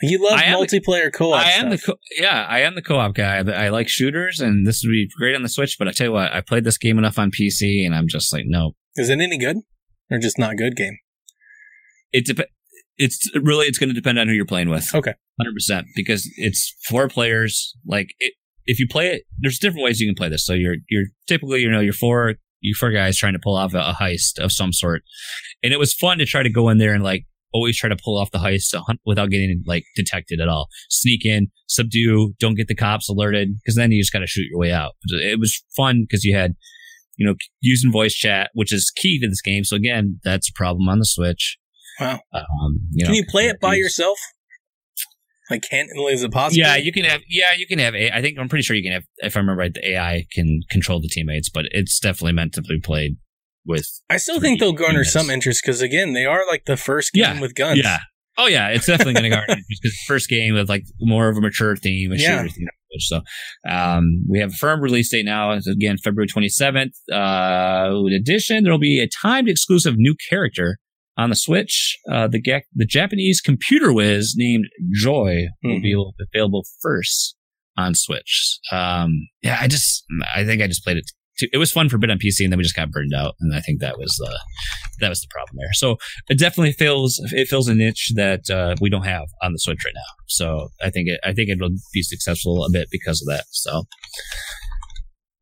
You 0.03 0.22
love 0.24 0.40
am 0.40 0.61
the- 0.61 0.66
multiplayer 0.80 1.12
co-op. 1.12 1.44
I 1.44 1.51
am 1.53 1.68
the 1.70 1.76
stuff. 1.78 1.96
co- 1.96 2.22
yeah, 2.22 2.46
I 2.48 2.61
am 2.61 2.74
the 2.74 2.80
co-op 2.82 3.14
guy. 3.14 3.38
I, 3.38 3.66
I 3.66 3.68
like 3.68 3.88
shooters, 3.88 4.40
and 4.40 4.66
this 4.66 4.82
would 4.84 4.92
be 4.92 5.09
great 5.14 5.34
on 5.36 5.42
the 5.42 5.48
Switch. 5.48 5.76
But 5.78 5.88
I 5.88 5.92
tell 5.92 6.07
you 6.07 6.12
what, 6.12 6.32
I 6.32 6.40
played 6.40 6.64
this 6.64 6.78
game 6.78 6.96
enough 6.96 7.18
on 7.18 7.30
PC, 7.30 7.84
and 7.84 7.94
I'm 7.94 8.09
just 8.09 8.32
like, 8.32 8.44
no, 8.46 8.72
Is 8.96 9.11
it 9.11 9.20
any 9.20 9.36
good 9.36 9.57
or 10.11 10.18
just 10.18 10.38
not 10.38 10.57
good 10.57 10.74
game? 10.76 10.96
it 12.12 12.26
dep- 12.26 12.48
it's 12.96 13.30
really 13.34 13.66
it's 13.66 13.78
going 13.78 13.88
to 13.90 13.94
depend 13.94 14.18
on 14.18 14.26
who 14.28 14.34
you're 14.34 14.44
playing 14.46 14.68
with. 14.70 14.94
Okay. 14.94 15.14
hundred 15.40 15.55
percent 15.55 15.86
because 15.94 16.28
it's 16.36 16.74
four 16.88 17.09
players. 17.09 17.74
Like 17.86 18.14
it, 18.20 18.34
if 18.71 18.79
you 18.79 18.87
play 18.89 19.09
it, 19.09 19.25
there's 19.41 19.59
different 19.59 19.83
ways 19.83 19.99
you 19.99 20.09
can 20.09 20.14
play 20.14 20.29
this. 20.29 20.47
So 20.47 20.55
you're 20.55 20.77
you're 20.89 21.07
typically 21.27 21.61
you 21.61 21.71
know 21.71 21.81
you're 21.81 21.93
four 21.93 22.35
you 22.61 22.75
four 22.79 22.93
guys 22.93 23.18
trying 23.18 23.33
to 23.33 23.41
pull 23.43 23.57
off 23.57 23.75
a, 23.75 23.79
a 23.79 23.97
heist 24.01 24.39
of 24.39 24.53
some 24.53 24.73
sort, 24.73 25.03
and 25.62 25.73
it 25.73 25.79
was 25.79 25.93
fun 25.93 26.18
to 26.18 26.25
try 26.25 26.45
to 26.45 26.51
go 26.51 26.68
in 26.68 26.79
there 26.79 26.95
and 26.95 27.03
like 27.03 27.25
always 27.53 27.77
try 27.77 27.89
to 27.89 27.97
pull 27.97 28.16
off 28.16 28.31
the 28.31 28.39
heist 28.39 28.73
without 29.05 29.29
getting 29.31 29.64
like 29.66 29.83
detected 29.97 30.41
at 30.41 30.49
all. 30.49 30.68
Sneak 30.89 31.27
in, 31.27 31.49
subdue, 31.66 32.33
don't 32.39 32.55
get 32.55 32.68
the 32.68 32.77
cops 32.77 33.09
alerted 33.09 33.57
because 33.57 33.75
then 33.75 33.91
you 33.91 34.01
just 34.01 34.12
got 34.12 34.21
to 34.21 34.29
shoot 34.29 34.47
your 34.49 34.61
way 34.61 34.71
out. 34.71 34.93
It 35.09 35.41
was 35.41 35.61
fun 35.77 36.07
because 36.09 36.23
you 36.23 36.37
had 36.37 36.55
you 37.16 37.27
know 37.27 37.35
using 37.61 37.91
voice 37.91 38.14
chat, 38.14 38.51
which 38.55 38.73
is 38.73 38.93
key 38.95 39.18
to 39.18 39.29
this 39.29 39.43
game. 39.43 39.64
So 39.64 39.75
again, 39.75 40.21
that's 40.23 40.49
a 40.49 40.55
problem 40.55 40.89
on 40.89 41.01
the 41.01 41.07
Switch. 41.07 41.59
Wow. 41.99 42.21
Um, 42.33 42.79
you 42.93 43.05
Can 43.05 43.12
know, 43.12 43.16
you 43.16 43.27
play 43.29 43.49
it 43.49 43.59
by 43.61 43.75
yourself? 43.75 44.18
Like, 45.51 45.62
can 45.68 45.86
is 46.11 46.22
it 46.22 46.32
possible? 46.32 46.59
Yeah, 46.61 46.76
you 46.76 46.92
can 46.92 47.05
have. 47.05 47.20
Yeah, 47.28 47.53
you 47.57 47.66
can 47.66 47.78
have. 47.78 47.94
A- 47.94 48.14
I 48.16 48.22
think 48.22 48.38
I'm 48.38 48.48
pretty 48.48 48.62
sure 48.62 48.76
you 48.76 48.82
can 48.82 48.92
have. 48.92 49.05
If 49.18 49.36
I 49.36 49.40
remember 49.40 49.61
right, 49.61 49.74
the 49.74 49.90
AI 49.90 50.26
can 50.32 50.61
control 50.70 51.01
the 51.01 51.09
teammates, 51.09 51.48
but 51.51 51.66
it's 51.72 51.98
definitely 51.98 52.32
meant 52.32 52.55
to 52.55 52.62
be 52.62 52.78
played 52.80 53.16
with. 53.66 53.86
I 54.09 54.16
still 54.16 54.40
think 54.40 54.61
they'll 54.61 54.72
garner 54.72 55.01
Yes. 55.03 55.12
some 55.12 55.28
interest 55.30 55.62
because 55.64 55.80
again, 55.82 56.12
they 56.12 56.24
are 56.24 56.46
like 56.48 56.64
the 56.66 56.76
first 56.76 57.12
game 57.12 57.22
Yeah, 57.24 57.40
with 57.40 57.55
guns. 57.55 57.80
Yeah. 57.82 57.98
Oh 58.38 58.46
yeah, 58.46 58.68
it's 58.68 58.86
definitely 58.86 59.14
going 59.14 59.24
to 59.24 59.30
garner 59.30 59.46
interest 59.51 59.80
because 59.82 59.98
first 60.07 60.28
game 60.30 60.55
with 60.55 60.68
like 60.68 60.84
more 61.01 61.28
of 61.28 61.36
a 61.36 61.40
mature 61.40 61.76
theme, 61.76 62.12
a 62.12 62.16
Yeah. 62.16 62.38
shooter 62.42 62.48
theme. 62.55 62.68
So 62.98 63.20
um, 63.68 64.24
we 64.28 64.40
have 64.40 64.51
a 64.51 64.55
firm 64.57 64.80
release 64.80 65.11
date 65.11 65.24
now. 65.24 65.53
It's 65.53 65.66
again 65.66 65.96
February 65.98 66.26
27th. 66.26 66.90
Uh, 67.12 68.07
in 68.07 68.12
addition, 68.14 68.64
there 68.64 68.72
will 68.72 68.78
be 68.80 69.01
a 69.01 69.09
timed 69.22 69.48
exclusive 69.48 69.94
new 69.96 70.14
character 70.28 70.78
on 71.17 71.31
the 71.31 71.37
Switch. 71.37 71.99
Uh, 72.11 72.29
the 72.29 72.41
ga- 72.41 72.63
the 72.75 72.87
Japanese 72.87 73.41
computer 73.41 73.93
whiz 73.93 74.35
named 74.37 74.67
Joy 74.95 75.47
will 75.63 75.79
Mhm. 75.79 75.83
be 75.83 76.05
available 76.35 76.65
first 76.81 77.37
on 77.77 77.95
Switch. 77.95 78.59
Um, 78.73 79.29
yeah, 79.43 79.59
I 79.61 79.69
just 79.69 80.05
I 80.35 80.45
think 80.45 80.63
I 80.63 80.67
just 80.67 80.85
played 80.85 80.97
it. 80.99 81.05
Too. 81.39 81.47
It 81.53 81.59
was 81.59 81.73
fun 81.73 81.89
for 81.89 81.97
a 81.97 81.99
bit 81.99 82.11
on 82.11 82.19
PC, 82.19 82.45
and 82.45 82.53
then 82.53 82.59
we 82.59 82.63
just 82.65 82.77
got 82.77 82.91
burned 82.91 83.15
out, 83.15 83.35
and 83.41 83.55
I 83.55 83.61
think 83.61 83.81
that 83.81 83.99
was 83.99 84.15
the 84.19 84.39
that 85.01 85.09
was 85.09 85.21
the 85.23 85.29
problem 85.31 85.57
there. 85.59 85.73
So 85.73 85.97
it 86.29 86.39
definitely 86.39 86.73
fills 86.73 87.19
it 87.33 87.49
fills 87.49 87.69
a 87.69 87.75
niche 87.75 88.13
that 88.17 88.51
uh, 88.51 88.75
we 88.81 88.91
don't 88.91 89.05
have 89.05 89.27
on 89.43 89.53
the 89.53 89.59
Switch 89.59 89.79
right 89.85 89.95
now. 89.95 90.13
So 90.29 90.69
I 90.83 90.91
think 90.91 91.09
it 91.09 91.21
I 91.25 91.33
think 91.33 91.49
it'll 91.49 91.71
be 91.95 92.03
successful 92.03 92.65
a 92.65 92.71
bit 92.71 92.89
because 92.91 93.23
of 93.23 93.29
that. 93.29 93.45
So 93.51 93.85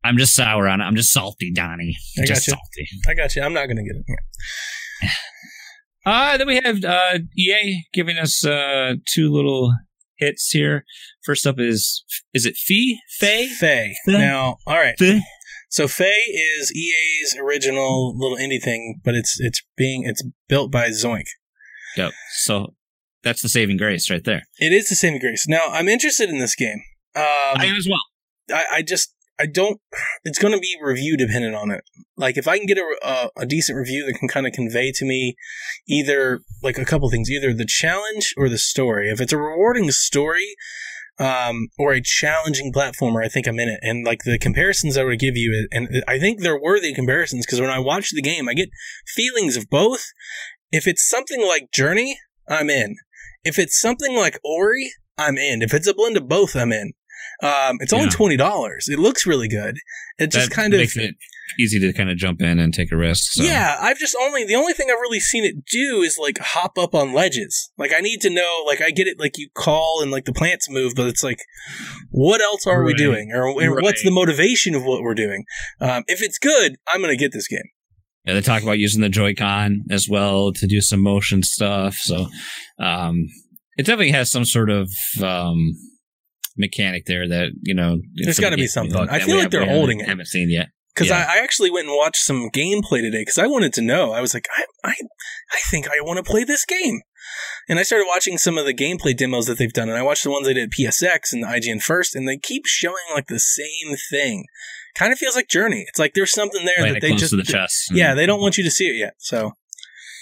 I'm 0.05 0.17
just 0.17 0.33
sour 0.35 0.67
on 0.69 0.79
it. 0.79 0.85
I'm 0.85 0.95
just 0.95 1.11
salty, 1.11 1.51
Donnie. 1.51 1.95
I 2.17 2.25
just 2.25 2.47
gotcha. 2.47 2.51
salty. 2.51 2.87
I 3.09 3.13
got 3.15 3.35
you. 3.35 3.41
I'm 3.41 3.53
not 3.53 3.67
gonna 3.67 3.83
get 3.83 3.95
it. 3.97 5.09
Yeah. 6.09 6.33
Uh, 6.33 6.37
then 6.37 6.47
we 6.47 6.61
have 6.63 6.83
uh, 6.83 7.19
EA 7.37 7.85
giving 7.93 8.17
us 8.17 8.45
uh, 8.45 8.95
two 9.07 9.31
little 9.31 9.73
hits 10.17 10.49
here. 10.51 10.85
First 11.23 11.47
up 11.47 11.59
is 11.59 12.03
is 12.33 12.45
it 12.45 12.55
Fee 12.55 12.99
Faye? 13.19 13.47
Faye. 13.47 13.95
Faye? 14.05 14.17
Now, 14.17 14.57
all 14.67 14.77
right. 14.77 14.97
Faye? 14.97 15.21
So 15.69 15.87
Faye 15.87 16.07
is 16.59 16.73
EA's 16.75 17.37
original 17.39 18.17
little 18.17 18.37
indie 18.37 18.61
thing, 18.61 19.01
but 19.03 19.15
it's 19.15 19.39
it's 19.39 19.61
being 19.77 20.03
it's 20.05 20.23
built 20.47 20.71
by 20.71 20.89
Zoink. 20.89 21.25
Yep. 21.95 22.11
So 22.31 22.73
that's 23.23 23.41
the 23.41 23.49
saving 23.49 23.77
grace 23.77 24.09
right 24.09 24.23
there. 24.23 24.43
It 24.59 24.73
is 24.73 24.89
the 24.89 24.95
saving 24.95 25.19
grace. 25.19 25.45
Now, 25.47 25.63
I'm 25.67 25.87
interested 25.87 26.29
in 26.29 26.39
this 26.39 26.55
game. 26.55 26.81
Um, 27.15 27.23
I 27.23 27.65
am 27.65 27.75
as 27.75 27.87
well. 27.89 28.57
I, 28.57 28.77
I 28.77 28.81
just 28.81 29.13
I 29.39 29.45
don't. 29.45 29.79
It's 30.23 30.37
going 30.37 30.53
to 30.53 30.59
be 30.59 30.75
review 30.81 31.15
dependent 31.15 31.55
on 31.55 31.71
it. 31.71 31.83
Like 32.17 32.37
if 32.37 32.47
I 32.47 32.57
can 32.57 32.67
get 32.67 32.77
a, 32.77 32.95
a 33.03 33.29
a 33.43 33.45
decent 33.45 33.77
review 33.77 34.05
that 34.05 34.19
can 34.19 34.27
kind 34.27 34.45
of 34.45 34.53
convey 34.53 34.91
to 34.95 35.05
me 35.05 35.35
either 35.87 36.41
like 36.61 36.77
a 36.77 36.85
couple 36.85 37.09
things, 37.09 37.31
either 37.31 37.53
the 37.53 37.65
challenge 37.65 38.33
or 38.37 38.49
the 38.49 38.57
story. 38.57 39.09
If 39.09 39.21
it's 39.21 39.33
a 39.33 39.37
rewarding 39.37 39.89
story. 39.91 40.55
Um, 41.21 41.67
or 41.77 41.91
a 41.91 42.01
challenging 42.01 42.71
platformer, 42.71 43.21
I 43.21 43.27
think 43.27 43.45
I'm 43.45 43.59
in 43.59 43.67
it. 43.67 43.81
And 43.81 44.05
like 44.05 44.23
the 44.23 44.39
comparisons 44.39 44.95
I 44.95 45.03
would 45.03 45.19
give 45.19 45.35
you, 45.35 45.67
and 45.69 46.01
I 46.07 46.17
think 46.17 46.39
they're 46.39 46.57
worthy 46.57 46.93
comparisons 46.93 47.45
because 47.45 47.59
when 47.59 47.69
I 47.69 47.77
watch 47.77 48.11
the 48.11 48.21
game, 48.21 48.47
I 48.47 48.53
get 48.53 48.69
feelings 49.05 49.57
of 49.57 49.69
both. 49.69 50.05
If 50.71 50.87
it's 50.87 51.05
something 51.05 51.45
like 51.45 51.73
Journey, 51.73 52.17
I'm 52.47 52.69
in. 52.69 52.95
If 53.43 53.59
it's 53.59 53.77
something 53.77 54.15
like 54.15 54.39
Ori, 54.45 54.93
I'm 55.17 55.37
in. 55.37 55.61
If 55.61 55.73
it's 55.73 55.87
a 55.87 55.93
blend 55.93 56.15
of 56.15 56.29
both, 56.29 56.55
I'm 56.55 56.71
in. 56.71 56.93
Um, 57.41 57.77
it's 57.79 57.93
only 57.93 58.05
Yeah. 58.05 58.11
twenty 58.11 58.37
dollars. 58.37 58.87
It 58.89 58.99
looks 58.99 59.25
really 59.25 59.47
good. 59.47 59.77
It 60.17 60.31
just 60.31 60.49
that 60.49 60.55
kind 60.55 60.73
of 60.73 60.79
makes 60.79 60.97
it 60.97 61.15
easy 61.57 61.79
to 61.79 61.93
kind 61.93 62.09
of 62.09 62.17
jump 62.17 62.41
in 62.41 62.59
and 62.59 62.73
take 62.73 62.91
a 62.91 62.97
risk. 62.97 63.31
So. 63.31 63.43
yeah. 63.43 63.77
I've 63.79 63.97
just 63.97 64.15
only 64.21 64.43
the 64.43 64.55
only 64.55 64.73
thing 64.73 64.87
I've 64.91 64.99
really 64.99 65.19
seen 65.21 65.45
it 65.45 65.65
do 65.65 66.01
is 66.01 66.17
like 66.19 66.37
hop 66.39 66.77
up 66.77 66.93
on 66.93 67.13
ledges. 67.13 67.71
Like 67.77 67.91
I 67.95 68.01
need 68.01 68.19
to 68.21 68.29
know. 68.29 68.63
Like 68.67 68.81
I 68.81 68.91
get 68.91 69.07
it. 69.07 69.19
Like 69.19 69.37
you 69.37 69.47
call 69.55 70.01
and 70.01 70.11
like 70.11 70.25
the 70.25 70.33
plants 70.33 70.69
move, 70.69 70.93
but 70.95 71.07
it's 71.07 71.23
like, 71.23 71.39
what 72.11 72.41
else 72.41 72.67
are 72.67 72.83
we 72.83 72.93
doing, 72.93 73.31
or, 73.33 73.47
or 73.47 73.81
what's 73.81 74.03
the 74.03 74.11
motivation 74.11 74.75
of 74.75 74.83
what 74.83 75.01
we're 75.01 75.15
doing? 75.15 75.45
Um, 75.79 76.03
if 76.07 76.21
it's 76.21 76.37
good, 76.37 76.75
I'm 76.87 77.01
gonna 77.01 77.15
get 77.15 77.31
this 77.31 77.47
game. 77.47 77.69
Yeah, 78.25 78.33
they 78.33 78.41
talk 78.41 78.61
about 78.61 78.77
using 78.79 79.01
the 79.01 79.09
Joy-Con 79.09 79.85
as 79.89 80.07
well 80.09 80.51
to 80.51 80.67
do 80.67 80.81
some 80.81 81.01
motion 81.01 81.41
stuff. 81.41 81.95
So 81.95 82.27
um, 82.77 83.27
it 83.77 83.85
definitely 83.85 84.11
has 84.11 84.29
some 84.29 84.43
sort 84.45 84.69
of 84.69 84.91
um, 85.23 85.71
mechanic 86.59 87.05
there 87.05 87.27
that 87.27 87.51
you 87.63 87.73
know. 87.73 87.99
There's 88.15 88.39
gotta 88.39 88.57
be 88.57 88.67
something. 88.67 89.09
I 89.09 89.19
feel 89.19 89.37
like 89.37 89.49
they're 89.49 89.65
holding 89.65 90.01
it. 90.01 90.07
Haven't 90.07 90.27
seen 90.27 90.49
yet. 90.49 90.67
Because 90.93 91.09
Yeah. 91.09 91.25
I, 91.29 91.37
I 91.39 91.43
actually 91.43 91.71
went 91.71 91.87
and 91.87 91.95
watched 91.95 92.17
some 92.23 92.49
gameplay 92.49 93.01
today 93.01 93.21
because 93.21 93.37
I 93.37 93.47
wanted 93.47 93.73
to 93.73 93.81
know. 93.81 94.11
I 94.11 94.21
was 94.21 94.33
like, 94.33 94.47
I, 94.53 94.65
I, 94.83 94.95
I 95.51 95.59
think 95.69 95.87
I 95.87 96.01
want 96.01 96.17
to 96.17 96.29
play 96.29 96.43
this 96.43 96.65
game. 96.65 97.01
And 97.69 97.79
I 97.79 97.83
started 97.83 98.05
watching 98.07 98.37
some 98.37 98.57
of 98.57 98.65
the 98.65 98.73
gameplay 98.73 99.15
demos 99.15 99.45
that 99.45 99.57
they've 99.59 99.71
done. 99.71 99.87
And 99.87 99.97
I 99.97 100.01
watched 100.01 100.23
the 100.23 100.31
ones 100.31 100.47
they 100.47 100.53
did 100.55 100.69
at 100.69 100.77
PSX 100.77 101.31
and 101.31 101.43
the 101.43 101.47
IGN 101.47 101.81
first, 101.81 102.15
and 102.15 102.27
they 102.27 102.37
keep 102.37 102.65
showing 102.65 102.95
like 103.13 103.27
the 103.27 103.39
same 103.39 103.95
thing. 104.09 104.45
Kind 104.95 105.13
of 105.13 105.19
feels 105.19 105.35
like 105.35 105.47
Journey. 105.47 105.85
It's 105.87 105.99
like 105.99 106.15
there's 106.15 106.33
something 106.33 106.65
there 106.65 106.91
that 106.91 107.01
they 107.01 107.13
just. 107.13 107.29
to 107.29 107.37
the 107.37 107.43
chest. 107.43 107.91
Yeah, 107.93 108.13
they 108.15 108.25
don't 108.25 108.41
want 108.41 108.57
you 108.57 108.63
to 108.63 108.71
see 108.71 108.85
it 108.85 108.97
yet. 108.97 109.13
So, 109.19 109.53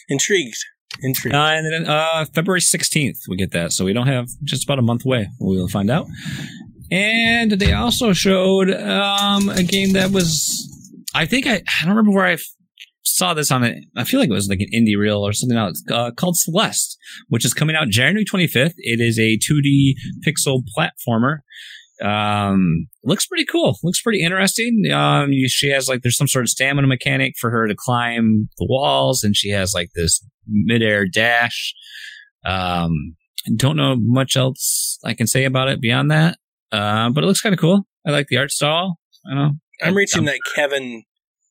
intrigued. 0.09 0.57
Intrigued. 1.01 1.35
Uh, 1.35 1.39
and 1.39 1.71
then 1.71 1.89
uh, 1.89 2.25
February 2.33 2.59
16th, 2.59 3.27
we 3.27 3.35
get 3.37 3.51
that. 3.51 3.71
So 3.71 3.85
we 3.85 3.93
don't 3.93 4.07
have 4.07 4.27
just 4.43 4.63
about 4.63 4.79
a 4.79 4.81
month 4.81 5.05
away. 5.05 5.29
We'll 5.39 5.67
find 5.67 5.89
out. 5.89 6.07
And 6.91 7.51
they 7.51 7.73
also 7.73 8.13
showed 8.13 8.69
um, 8.71 9.49
a 9.49 9.63
game 9.63 9.93
that 9.93 10.11
was, 10.11 11.03
I 11.13 11.25
think 11.25 11.45
I, 11.45 11.55
I 11.55 11.85
don't 11.85 11.89
remember 11.89 12.11
where 12.11 12.27
I 12.27 12.37
saw 13.03 13.33
this 13.33 13.51
on 13.51 13.63
it. 13.63 13.83
I 13.95 14.03
feel 14.03 14.19
like 14.19 14.29
it 14.29 14.33
was 14.33 14.47
like 14.47 14.59
an 14.59 14.67
indie 14.73 14.97
reel 14.97 15.25
or 15.25 15.33
something 15.33 15.57
else 15.57 15.83
uh, 15.91 16.11
called 16.11 16.37
Celeste, 16.37 16.97
which 17.27 17.45
is 17.45 17.53
coming 17.53 17.75
out 17.75 17.89
January 17.89 18.25
25th. 18.25 18.73
It 18.77 18.99
is 18.99 19.19
a 19.19 19.37
2D 19.37 19.95
pixel 20.25 20.61
platformer. 20.77 21.39
Um, 22.03 22.87
looks 23.03 23.25
pretty 23.25 23.45
cool. 23.45 23.77
Looks 23.83 24.01
pretty 24.01 24.23
interesting. 24.23 24.91
Um, 24.93 25.31
you, 25.31 25.49
she 25.49 25.69
has 25.69 25.87
like, 25.87 26.01
there's 26.01 26.17
some 26.17 26.27
sort 26.27 26.45
of 26.45 26.49
stamina 26.49 26.87
mechanic 26.87 27.33
for 27.39 27.49
her 27.49 27.67
to 27.67 27.75
climb 27.77 28.49
the 28.57 28.67
walls, 28.69 29.23
and 29.23 29.35
she 29.35 29.49
has 29.49 29.73
like 29.73 29.89
this 29.95 30.23
midair 30.47 31.05
dash. 31.07 31.73
Um, 32.45 33.15
don't 33.55 33.77
know 33.77 33.95
much 33.97 34.35
else 34.35 34.99
I 35.03 35.13
can 35.13 35.27
say 35.27 35.45
about 35.45 35.69
it 35.69 35.81
beyond 35.81 36.11
that. 36.11 36.37
Uh, 36.71 37.09
but 37.09 37.23
it 37.23 37.27
looks 37.27 37.41
kind 37.41 37.53
of 37.53 37.59
cool. 37.59 37.87
I 38.05 38.11
like 38.11 38.27
the 38.27 38.37
art 38.37 38.51
style. 38.51 38.99
I 39.25 39.33
don't 39.33 39.43
know. 39.43 39.53
I'm 39.81 39.95
reaching 39.95 40.25
that 40.25 40.39
Kevin 40.55 41.03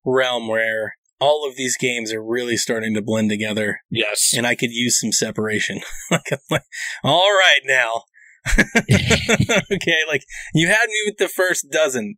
realm 0.05 0.49
where 0.49 0.95
all 1.21 1.49
of 1.49 1.57
these 1.57 1.77
games 1.77 2.13
are 2.13 2.23
really 2.23 2.57
starting 2.57 2.95
to 2.95 3.03
blend 3.03 3.31
together. 3.31 3.81
Yes. 3.91 4.33
and 4.37 4.47
I 4.47 4.55
could 4.55 4.71
use 4.71 5.01
some 5.01 5.13
separation. 5.13 5.81
like, 6.11 6.33
all 7.03 7.31
right 7.31 7.61
now. 7.65 8.03
okay, 9.73 9.99
like 10.09 10.25
you 10.55 10.69
had 10.69 10.87
me 10.89 11.03
with 11.07 11.19
the 11.19 11.29
first 11.29 11.71
dozen. 11.71 12.17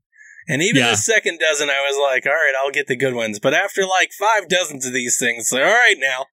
And 0.51 0.63
even 0.63 0.81
Yeah. 0.83 0.91
the 0.93 0.97
second 0.97 1.39
dozen, 1.41 1.69
I 1.69 1.81
was 1.87 1.99
like, 1.99 2.25
all 2.25 2.33
right, 2.33 2.55
I'll 2.65 2.71
get 2.71 2.87
the 2.87 2.97
good 2.97 3.15
ones. 3.15 3.39
But 3.39 3.53
after 3.53 3.83
like 3.83 4.11
five 4.19 4.49
dozens 4.49 4.87
of 4.87 4.93
these 4.95 5.19
things, 5.19 5.43
it's 5.43 5.53
like, 5.53 5.63
all 5.63 5.69
right 5.69 5.97
now, 5.99 6.27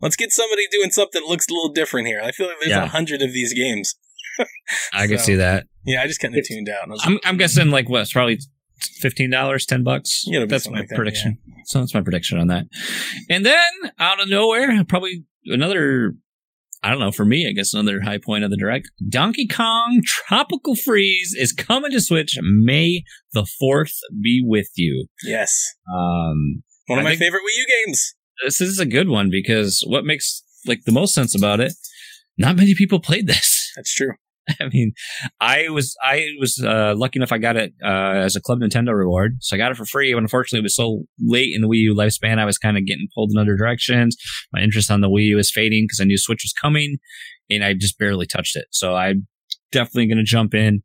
let's 0.00 0.16
get 0.16 0.32
somebody 0.32 0.62
doing 0.70 0.90
something 0.90 1.20
that 1.22 1.28
looks 1.28 1.46
a 1.48 1.52
little 1.52 1.72
different 1.72 2.06
here. 2.06 2.20
I 2.24 2.32
feel 2.32 2.46
like 2.46 2.56
there's 2.60 2.72
a 2.72 2.76
Yeah. 2.76 2.86
hundred 2.86 3.20
of 3.22 3.32
these 3.34 3.52
games. 3.52 3.94
I 4.94 5.06
can 5.06 5.18
see 5.18 5.34
that. 5.34 5.66
Yeah, 5.84 6.02
I 6.02 6.06
just 6.06 6.20
kind 6.20 6.34
of 6.34 6.42
tuned 6.46 6.68
out. 6.70 6.84
I 6.88 6.90
was 6.90 7.02
I'm, 7.04 7.18
I'm 7.24 7.36
guessing 7.36 7.68
like 7.70 7.88
what's 7.88 8.12
probably 8.12 8.38
fifteen 9.00 9.30
dollars, 9.30 9.66
ten 9.66 9.82
bucks. 9.82 10.24
Yeah, 10.26 10.46
that's 10.46 10.68
my 10.70 10.78
like 10.80 10.88
that, 10.88 10.96
prediction. 10.96 11.38
So 11.66 11.80
that's 11.80 11.92
my 11.92 12.00
prediction 12.00 12.38
on 12.38 12.46
that. 12.48 12.66
And 13.28 13.44
then 13.44 13.70
out 13.98 14.20
of 14.22 14.28
nowhere, 14.30 14.82
probably 14.84 15.24
another. 15.46 16.14
I 16.82 16.90
don't 16.90 16.98
know. 17.00 17.12
For 17.12 17.24
me, 17.26 17.46
I 17.48 17.52
guess 17.52 17.74
another 17.74 18.00
high 18.02 18.18
point 18.18 18.42
of 18.44 18.50
the 18.50 18.56
direct. 18.56 18.90
Donkey 19.08 19.46
Kong 19.46 20.00
Tropical 20.04 20.74
Freeze 20.76 21.34
is 21.38 21.52
coming 21.52 21.90
to 21.92 22.00
Switch 22.00 22.38
May 22.40 23.02
the 23.34 23.46
fourth. 23.58 23.92
Be 24.22 24.42
with 24.44 24.68
you. 24.76 25.06
Yes. 25.22 25.54
Um, 25.94 26.62
One 26.86 26.98
of 27.00 27.04
I 27.06 27.10
my 27.10 27.16
favorite 27.16 27.40
Wii 27.42 27.56
U 27.58 27.66
games. 27.86 28.14
this 28.44 28.60
is 28.60 28.78
a 28.78 28.86
good 28.86 29.08
one 29.08 29.28
because 29.30 29.82
what 29.86 30.04
makes 30.04 30.42
like 30.66 30.80
the 30.86 30.92
most 30.92 31.14
sense 31.14 31.34
about 31.34 31.60
it, 31.60 31.72
not 32.38 32.56
many 32.56 32.74
people 32.74 32.98
played 33.00 33.26
this. 33.26 33.72
That's 33.76 33.94
true. 33.94 34.12
I 34.60 34.68
mean, 34.72 34.92
I 35.40 35.68
was 35.68 35.96
I 36.02 36.26
was 36.38 36.62
uh, 36.64 36.94
lucky 36.96 37.18
enough 37.18 37.32
I 37.32 37.38
got 37.38 37.56
it 37.56 37.72
uh, 37.84 38.14
as 38.24 38.36
a 38.36 38.40
Club 38.40 38.60
Nintendo 38.60 38.94
reward, 38.94 39.38
so 39.40 39.54
I 39.54 39.58
got 39.58 39.70
it 39.70 39.76
for 39.76 39.84
free. 39.84 40.12
But 40.12 40.22
unfortunately, 40.22 40.60
it 40.60 40.64
was 40.64 40.76
so 40.76 41.04
late 41.18 41.50
in 41.54 41.62
the 41.62 41.68
Wii 41.68 41.78
U 41.78 41.94
lifespan, 41.94 42.38
I 42.38 42.44
was 42.44 42.58
kind 42.58 42.76
of 42.76 42.86
getting 42.86 43.08
pulled 43.14 43.30
in 43.32 43.38
other 43.38 43.56
directions. 43.56 44.16
My 44.52 44.60
interest 44.60 44.90
on 44.90 45.00
the 45.00 45.08
Wii 45.08 45.26
U 45.26 45.36
was 45.36 45.50
fading 45.50 45.84
because 45.84 46.00
I 46.00 46.04
knew 46.04 46.18
Switch 46.18 46.42
was 46.44 46.54
coming, 46.60 46.98
and 47.48 47.64
I 47.64 47.74
just 47.74 47.98
barely 47.98 48.26
touched 48.26 48.56
it. 48.56 48.66
So 48.70 48.94
I'm 48.94 49.26
definitely 49.72 50.06
going 50.06 50.18
to 50.18 50.24
jump 50.24 50.54
in 50.54 50.82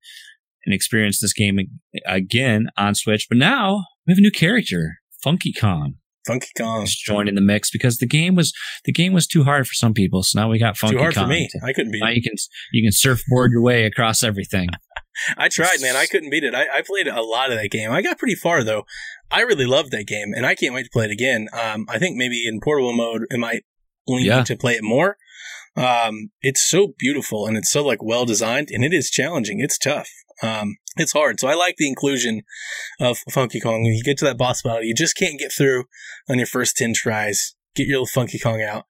and 0.66 0.74
experience 0.74 1.20
this 1.20 1.34
game 1.34 1.60
again 2.06 2.68
on 2.78 2.96
Switch. 2.96 3.28
But 3.30 3.38
now 3.38 3.86
we 4.06 4.12
have 4.12 4.18
a 4.18 4.22
new 4.22 4.32
character, 4.32 4.98
Funky 5.24 5.54
Kong 5.54 5.96
Funky 6.28 6.50
Kong. 6.58 6.84
is 6.84 6.96
joined 6.96 7.30
in 7.30 7.36
the 7.36 7.42
mix 7.42 7.70
because 7.70 7.98
the 7.98 8.08
game 8.08 8.36
was 8.36 8.54
the 8.86 8.92
game 8.92 9.14
was 9.14 9.28
too 9.28 9.44
hard 9.44 9.68
for 9.68 9.74
some 9.74 9.94
people. 9.94 10.24
So 10.24 10.40
now 10.40 10.50
we 10.50 10.60
got 10.60 10.78
Funky 10.78 10.96
Too 10.96 11.00
hard 11.02 11.16
Kong. 11.16 11.26
for 11.26 11.30
me. 11.30 11.50
I 11.64 11.74
couldn't 11.74 11.92
beat 11.92 12.02
Now 12.02 12.10
it. 12.10 12.16
you 12.18 12.22
can 12.22 12.34
you 12.72 12.84
can 12.84 12.92
surfboard 12.92 13.52
your 13.52 13.62
way 13.62 13.86
across 13.86 14.24
everything. 14.24 14.70
I 15.38 15.48
tried, 15.48 15.80
man. 15.82 15.96
I 15.96 16.08
couldn't 16.08 16.30
beat 16.30 16.44
it. 16.44 16.54
I, 16.54 16.64
I 16.78 16.82
played 16.82 17.08
a 17.08 17.22
lot 17.22 17.50
of 17.52 17.58
that 17.58 17.70
game. 17.72 17.90
I 17.92 18.02
got 18.02 18.18
pretty 18.18 18.36
far 18.36 18.64
though. 18.64 18.84
I 19.32 19.42
really 19.42 19.66
loved 19.66 19.92
that 19.92 20.08
game, 20.08 20.34
and 20.36 20.46
I 20.46 20.56
can't 20.56 20.74
wait 20.74 20.84
to 20.84 20.90
play 20.92 21.06
it 21.06 21.12
again. 21.12 21.48
Um, 21.54 21.86
I 21.90 21.98
think 22.00 22.18
maybe 22.18 22.46
in 22.48 22.60
portable 22.62 22.94
mode, 22.94 23.24
it 23.30 23.40
might 23.40 23.64
lean 24.08 24.26
Yeah. 24.26 24.44
to 24.44 24.56
play 24.58 24.74
it 24.74 24.84
more. 24.84 25.18
Um, 25.78 26.30
it's 26.42 26.68
so 26.70 26.94
beautiful 26.98 27.46
and 27.48 27.58
it's 27.58 27.72
so 27.72 27.86
like 27.86 28.02
well 28.02 28.26
designed, 28.26 28.70
and 28.72 28.84
it 28.84 28.94
is 28.94 29.10
challenging. 29.10 29.60
It's 29.60 29.78
tough. 29.78 30.10
Um, 30.42 30.76
it's 30.98 31.14
hard. 31.14 31.40
So 31.40 31.48
I 31.48 31.56
like 31.56 31.76
the 31.78 31.88
inclusion 31.88 32.42
of 33.00 33.18
Funky 33.30 33.60
Kong. 33.60 33.84
When 33.84 33.94
you 33.94 34.04
get 34.04 34.18
to 34.20 34.26
that 34.26 34.38
boss 34.38 34.62
battle, 34.62 34.84
you 34.84 34.94
just 34.96 35.16
can't 35.18 35.40
get 35.40 35.52
through 35.52 35.86
on 36.30 36.38
your 36.38 36.48
first 36.48 36.76
ten 36.78 36.94
tries. 36.94 37.56
Get 37.76 37.88
your 37.88 37.96
little 38.00 38.08
Funky 38.08 38.40
Kong 38.40 38.62
out. 38.62 38.86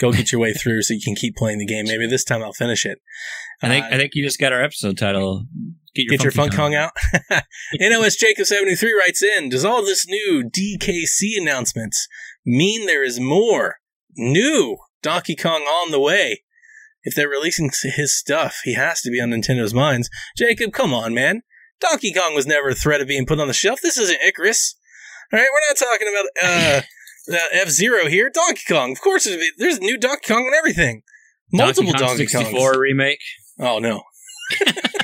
Go 0.00 0.10
get 0.10 0.32
your 0.32 0.40
way 0.40 0.52
through 0.52 0.82
so 0.82 0.94
you 0.94 1.00
can 1.04 1.14
keep 1.14 1.36
playing 1.36 1.58
the 1.58 1.66
game. 1.66 1.84
Maybe 1.86 2.06
this 2.08 2.24
time 2.24 2.42
I'll 2.42 2.52
finish 2.52 2.84
it. 2.84 2.98
I 3.62 3.68
think 3.68 3.84
Uh, 3.84 3.88
I 3.92 3.96
think 3.98 4.12
you 4.14 4.24
just 4.24 4.38
got 4.40 4.52
our 4.52 4.62
episode 4.62 4.98
title. 4.98 5.46
Get 5.94 6.04
your 6.04 6.10
Get 6.16 6.22
your 6.24 6.32
Funk 6.32 6.56
Kong 6.56 6.74
out. 6.74 6.92
NOS 7.78 8.16
Jacob 8.20 8.46
seventy 8.46 8.74
three 8.74 8.92
writes 8.98 9.22
in: 9.22 9.48
Does 9.50 9.64
all 9.64 9.82
this 9.84 10.06
new 10.08 10.42
DKC 10.50 11.40
announcements 11.40 12.08
mean 12.44 12.86
there 12.86 13.04
is 13.04 13.20
more 13.20 13.76
new 14.16 14.78
Donkey 15.02 15.36
Kong 15.36 15.62
on 15.62 15.90
the 15.90 16.00
way? 16.00 16.42
If 17.04 17.14
they're 17.14 17.28
releasing 17.28 17.70
his 17.82 18.16
stuff, 18.16 18.60
he 18.64 18.74
has 18.74 19.00
to 19.02 19.10
be 19.10 19.20
on 19.20 19.30
Nintendo's 19.30 19.74
minds. 19.74 20.08
Jacob, 20.36 20.72
come 20.72 20.94
on, 20.94 21.12
man. 21.12 21.42
Donkey 21.80 22.12
Kong 22.12 22.34
was 22.34 22.46
never 22.46 22.68
a 22.68 22.74
threat 22.74 23.00
of 23.00 23.08
being 23.08 23.26
put 23.26 23.40
on 23.40 23.48
the 23.48 23.52
shelf. 23.54 23.80
This 23.82 23.98
isn't 23.98 24.20
Icarus. 24.24 24.76
All 25.32 25.40
right, 25.40 25.48
we're 25.52 25.68
not 25.68 25.76
talking 25.76 26.08
about 26.08 27.34
uh, 27.34 27.36
F 27.60 27.68
Zero 27.70 28.06
here. 28.06 28.30
Donkey 28.32 28.62
Kong, 28.68 28.92
of 28.92 29.00
course. 29.00 29.26
be- 29.26 29.50
There's 29.58 29.80
new 29.80 29.98
Donkey 29.98 30.32
Kong 30.32 30.46
and 30.46 30.54
everything. 30.54 31.02
Multiple 31.52 31.92
Donkey, 31.92 32.26
Kong 32.26 32.44
Kongs. 32.44 32.50
64 32.52 32.78
remake. 32.80 33.18
Oh 33.58 33.78
no. 33.80 34.02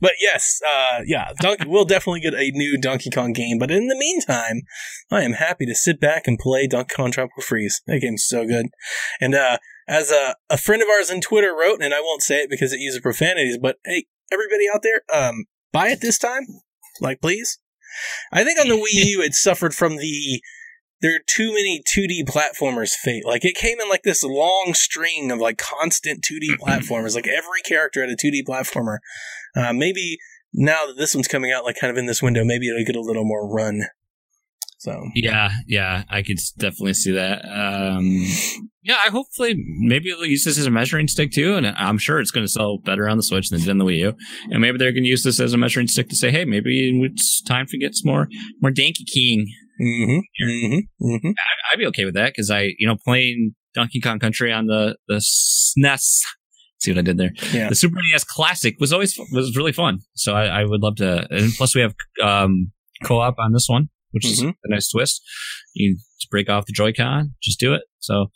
but 0.00 0.12
yes, 0.20 0.60
uh, 0.66 1.00
yeah, 1.06 1.32
Donkey, 1.40 1.64
we'll 1.68 1.84
definitely 1.84 2.20
get 2.20 2.34
a 2.34 2.50
new 2.52 2.78
Donkey 2.78 3.10
Kong 3.10 3.32
game. 3.32 3.58
But 3.58 3.70
in 3.70 3.88
the 3.88 3.96
meantime, 3.96 4.62
I 5.10 5.22
am 5.22 5.34
happy 5.34 5.66
to 5.66 5.74
sit 5.74 6.00
back 6.00 6.26
and 6.26 6.38
play 6.38 6.66
Donkey 6.66 6.94
Kong 6.94 7.12
Tropical 7.12 7.42
Freeze. 7.42 7.82
That 7.86 8.00
game's 8.00 8.24
so 8.24 8.46
good. 8.46 8.66
And 9.20 9.34
uh, 9.34 9.58
as 9.88 10.10
a, 10.10 10.34
a 10.48 10.56
friend 10.56 10.82
of 10.82 10.88
ours 10.88 11.10
on 11.10 11.20
Twitter 11.20 11.54
wrote, 11.54 11.82
and 11.82 11.94
I 11.94 12.00
won't 12.00 12.22
say 12.22 12.38
it 12.38 12.50
because 12.50 12.72
it 12.72 12.80
uses 12.80 13.00
profanities, 13.00 13.58
but 13.60 13.76
hey, 13.84 14.06
everybody 14.32 14.64
out 14.72 14.82
there, 14.82 15.02
um, 15.12 15.44
buy 15.72 15.88
it 15.88 16.00
this 16.00 16.18
time, 16.18 16.46
like 17.00 17.20
please. 17.20 17.58
I 18.32 18.44
think 18.44 18.60
on 18.60 18.68
the 18.68 18.76
Wii 18.76 19.04
U 19.06 19.22
it 19.22 19.34
suffered 19.34 19.74
from 19.74 19.96
the 19.96 20.40
there 21.00 21.16
are 21.16 21.24
too 21.26 21.48
many 21.48 21.82
2D 21.82 22.24
platformers 22.24 22.90
fate. 22.90 23.24
Like 23.24 23.44
it 23.44 23.54
came 23.54 23.80
in 23.80 23.88
like 23.88 24.02
this 24.02 24.22
long 24.22 24.72
string 24.74 25.30
of 25.30 25.38
like 25.38 25.58
constant 25.58 26.22
2D 26.22 26.56
platformers. 26.60 27.14
Like 27.14 27.26
every 27.26 27.62
character 27.64 28.00
had 28.00 28.10
a 28.10 28.16
2D 28.16 28.42
platformer. 28.46 28.98
Uh, 29.56 29.72
maybe 29.72 30.18
now 30.52 30.86
that 30.86 30.96
this 30.96 31.14
one's 31.14 31.28
coming 31.28 31.52
out, 31.52 31.64
like 31.64 31.76
kind 31.80 31.90
of 31.90 31.96
in 31.96 32.06
this 32.06 32.22
window, 32.22 32.44
maybe 32.44 32.68
it'll 32.68 32.84
get 32.84 32.96
a 32.96 33.00
little 33.00 33.24
more 33.24 33.48
run. 33.52 33.82
So 34.80 35.10
Yeah, 35.14 35.50
yeah, 35.66 36.04
I 36.08 36.22
could 36.22 36.38
definitely 36.56 36.94
see 36.94 37.12
that. 37.12 37.44
Um, 37.44 38.24
yeah, 38.82 38.96
I 39.04 39.10
hopefully 39.10 39.54
maybe 39.78 40.10
they'll 40.10 40.24
use 40.24 40.44
this 40.44 40.58
as 40.58 40.64
a 40.64 40.70
measuring 40.70 41.06
stick 41.06 41.32
too, 41.32 41.54
and 41.54 41.66
I'm 41.66 41.98
sure 41.98 42.18
it's 42.18 42.30
going 42.30 42.46
to 42.46 42.50
sell 42.50 42.78
better 42.78 43.06
on 43.06 43.18
the 43.18 43.22
Switch 43.22 43.50
than 43.50 43.60
it 43.60 43.64
did 43.64 43.72
on 43.72 43.78
the 43.78 43.84
Wii 43.84 43.98
U. 43.98 44.12
And 44.50 44.62
maybe 44.62 44.78
they're 44.78 44.92
going 44.92 45.04
to 45.04 45.10
use 45.10 45.22
this 45.22 45.38
as 45.38 45.52
a 45.52 45.58
measuring 45.58 45.86
stick 45.86 46.08
to 46.08 46.16
say, 46.16 46.30
hey, 46.30 46.46
maybe 46.46 46.98
it's 47.04 47.42
time 47.42 47.66
to 47.66 47.78
get 47.78 47.94
some 47.94 48.10
more 48.10 48.28
more 48.62 48.70
Donkey 48.70 49.04
King. 49.04 49.46
mm-hmm, 49.82 50.48
mm-hmm, 50.48 51.06
mm-hmm. 51.06 51.30
I'd 51.72 51.78
be 51.78 51.86
okay 51.88 52.06
with 52.06 52.14
that 52.14 52.32
because 52.34 52.50
I, 52.50 52.70
you 52.78 52.88
know, 52.88 52.96
playing 53.04 53.54
Donkey 53.74 54.00
Kong 54.00 54.18
Country 54.18 54.50
on 54.50 54.64
the 54.66 54.96
the 55.08 55.16
SNES. 55.16 56.20
See 56.80 56.92
what 56.92 56.98
I 56.98 57.02
did 57.02 57.18
there? 57.18 57.30
Yeah. 57.52 57.68
The 57.68 57.74
Super 57.74 57.96
NES 58.12 58.24
Classic 58.24 58.76
was 58.80 58.92
always 58.92 59.18
was 59.32 59.56
really 59.56 59.72
fun. 59.72 59.98
So 60.14 60.34
I, 60.34 60.46
I 60.60 60.64
would 60.64 60.80
love 60.82 60.96
to. 60.96 61.26
And 61.30 61.52
plus, 61.54 61.74
we 61.74 61.82
have 61.82 61.94
um, 62.22 62.72
co-op 63.04 63.34
on 63.38 63.52
this 63.52 63.66
one, 63.68 63.90
which 64.12 64.24
is 64.26 64.40
Mhm. 64.42 64.54
a 64.64 64.68
nice 64.70 64.90
twist. 64.90 65.22
You 65.74 65.96
to 66.20 66.28
break 66.30 66.48
off 66.50 66.66
the 66.66 66.72
Joy-Con, 66.72 67.34
just 67.42 67.58
do 67.60 67.74
it. 67.74 67.82
So 67.98 68.26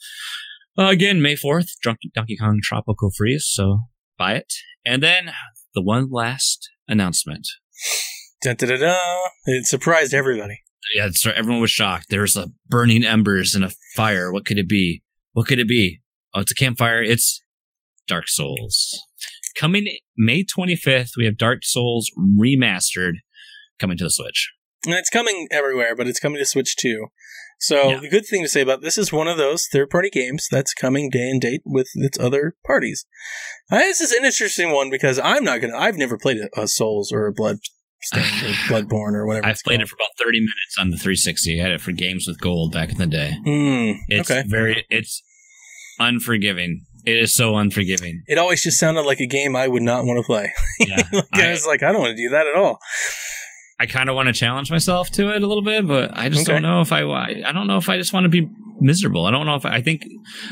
uh, 0.79 0.87
again, 0.89 1.23
May 1.23 1.37
fourth, 1.37 1.69
Donkey, 1.83 2.11
Donkey 2.15 2.37
Kong 2.37 2.61
Tropical 2.63 3.11
Freeze. 3.17 3.47
So 3.49 3.81
buy 4.19 4.35
it, 4.35 4.53
and 4.85 5.03
then 5.03 5.33
the 5.75 5.83
one 5.83 6.09
last 6.11 6.69
announcement. 6.89 7.47
Da, 8.43 8.53
da, 8.55 8.67
da, 8.67 8.77
da. 8.77 8.99
It 9.47 9.67
surprised 9.67 10.13
everybody. 10.13 10.61
Yeah, 10.95 11.07
it's, 11.07 11.27
everyone 11.27 11.63
was 11.63 11.71
shocked. 11.71 12.07
There's 12.11 12.37
a 12.37 12.49
burning 12.69 13.05
embers 13.05 13.55
and 13.55 13.65
a 13.65 13.71
fire. 13.97 14.31
What 14.31 14.45
could 14.45 14.59
it 14.59 14.69
be? 14.69 15.03
What 15.33 15.47
could 15.47 15.59
it 15.59 15.67
be? 15.67 16.01
Oh, 16.35 16.41
it's 16.41 16.53
a 16.53 16.55
campfire. 16.55 17.03
It's 17.03 17.41
Dark 18.07 18.29
Souls. 18.29 19.01
Coming 19.57 19.87
May 20.17 20.45
25th, 20.45 21.11
we 21.17 21.25
have 21.27 21.37
Dark 21.37 21.61
Souls 21.63 22.11
remastered 22.19 23.15
coming 23.79 23.97
to 23.99 24.05
the 24.05 24.11
Switch. 24.11 24.51
And 24.85 24.95
it's 24.95 25.11
coming 25.11 25.49
everywhere, 25.51 25.95
but 25.97 26.07
it's 26.07 26.21
coming 26.21 26.39
to 26.39 26.45
Switch 26.45 26.77
too. 26.77 27.07
So 27.61 27.91
Yeah. 27.91 28.01
the 28.01 28.09
good 28.09 28.27
thing 28.27 28.43
to 28.43 28.49
say 28.49 28.61
about 28.61 28.83
this 28.83 28.99
is 28.99 29.13
one 29.13 29.29
of 29.29 29.39
those 29.39 29.67
third-party 29.73 30.11
games 30.11 30.47
that's 30.51 30.75
coming 30.75 31.09
day 31.09 31.31
and 31.31 31.41
date 31.41 31.63
with 31.65 31.87
its 31.95 32.19
other 32.19 32.57
parties. 32.67 33.07
Uh, 33.71 33.79
this 33.79 34.01
is 34.01 34.13
an 34.13 34.25
interesting 34.25 34.73
one 34.73 34.91
because 34.91 35.19
I'm 35.21 35.45
not 35.45 35.61
gonna. 35.61 35.77
I've 35.77 35.97
never 35.97 36.19
played 36.19 36.39
a, 36.39 36.61
a 36.63 36.69
Souls 36.69 37.13
or 37.13 37.27
a 37.27 37.33
Blood 37.33 37.59
or 38.13 38.19
Bloodborne 38.69 39.15
or 39.15 39.25
whatever. 39.27 39.47
I've 39.47 39.61
played 39.65 39.77
called. 39.79 39.87
it 39.87 39.89
for 39.89 39.95
about 39.95 40.27
30 40.27 40.41
minutes 40.41 40.77
on 40.79 40.91
the 40.91 40.97
360. 40.99 41.59
I 41.59 41.63
had 41.63 41.73
it 41.73 41.81
for 41.81 41.93
Games 41.93 42.27
with 42.27 42.39
Gold 42.41 42.73
back 42.73 42.91
in 42.91 42.99
the 42.99 43.07
day. 43.07 43.37
Hmm, 43.45 43.93
It's 44.09 44.31
okay. 44.31 44.43
very, 44.47 44.85
it's 44.91 45.23
unforgiving. 45.99 46.85
It 47.07 47.17
is 47.19 47.35
so 47.35 47.57
unforgiving. 47.57 48.23
It 48.27 48.39
always 48.39 48.63
just 48.63 48.79
sounded 48.79 49.03
like 49.03 49.21
a 49.21 49.27
game 49.27 49.55
I 49.57 49.69
would 49.69 49.83
not 49.83 50.05
want 50.05 50.19
to 50.19 50.23
play. 50.25 50.53
Yeah. 50.81 51.03
like, 51.13 51.25
I, 51.33 51.49
I- 51.49 51.51
was 51.51 51.67
like, 51.67 51.83
I 51.83 51.93
don't 51.93 52.01
want 52.01 52.17
to 52.17 52.23
do 52.23 52.31
that 52.31 52.47
at 52.47 52.55
all. 52.57 52.79
I 53.81 53.87
kind 53.87 54.09
of 54.09 54.15
want 54.15 54.29
to 54.29 54.33
challenge 54.33 54.71
myself 54.71 55.11
to 55.13 55.31
it 55.35 55.43
a 55.43 55.47
little 55.47 55.63
bit, 55.63 55.87
but 55.87 56.17
I 56.17 56.29
just 56.29 56.43
Okay. 56.49 56.53
don't 56.53 56.63
know 56.63 56.81
if 56.81 56.93
I, 56.93 57.03
I 57.03 57.43
I 57.47 57.53
don't 57.53 57.67
know 57.67 57.77
if 57.77 57.89
I 57.89 57.97
just 57.99 58.13
want 58.13 58.25
to 58.25 58.29
be 58.31 58.49
miserable. 58.81 59.27
I 59.27 59.31
don't 59.33 59.47
know 59.47 59.57
if 59.57 59.67
I, 59.67 59.77
I 59.77 59.83
think 59.83 60.03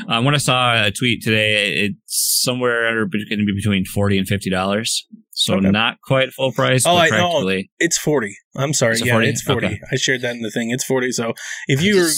uh, 0.09 0.21
when 0.21 0.35
I 0.35 0.39
saw 0.39 0.85
a 0.85 0.91
tweet 0.91 1.23
today, 1.23 1.73
it's 1.85 2.41
somewhere 2.43 2.93
going 3.07 3.11
to 3.39 3.45
be 3.45 3.53
between 3.55 3.85
forty 3.85 4.17
and 4.17 4.27
fifty 4.27 4.49
dollars, 4.49 5.07
so 5.35 5.55
Okay. 5.55 5.69
not 5.71 5.97
quite 6.05 6.31
full 6.31 6.51
price, 6.51 6.85
Oh, 6.85 6.95
but 6.95 7.11
I 7.11 7.17
know. 7.17 7.61
It's 7.79 7.97
forty. 7.97 8.35
I'm 8.55 8.73
sorry. 8.73 8.93
It 8.97 9.05
yeah, 9.05 9.13
40? 9.13 9.29
it's 9.29 9.41
forty. 9.41 9.65
Okay. 9.65 9.79
I 9.91 9.95
shared 9.95 10.21
that 10.21 10.35
in 10.35 10.41
the 10.43 10.51
thing. 10.51 10.69
It's 10.69 10.83
forty. 10.83 11.11
So 11.11 11.33
if 11.67 11.81
you 11.81 11.95
were 11.95 12.09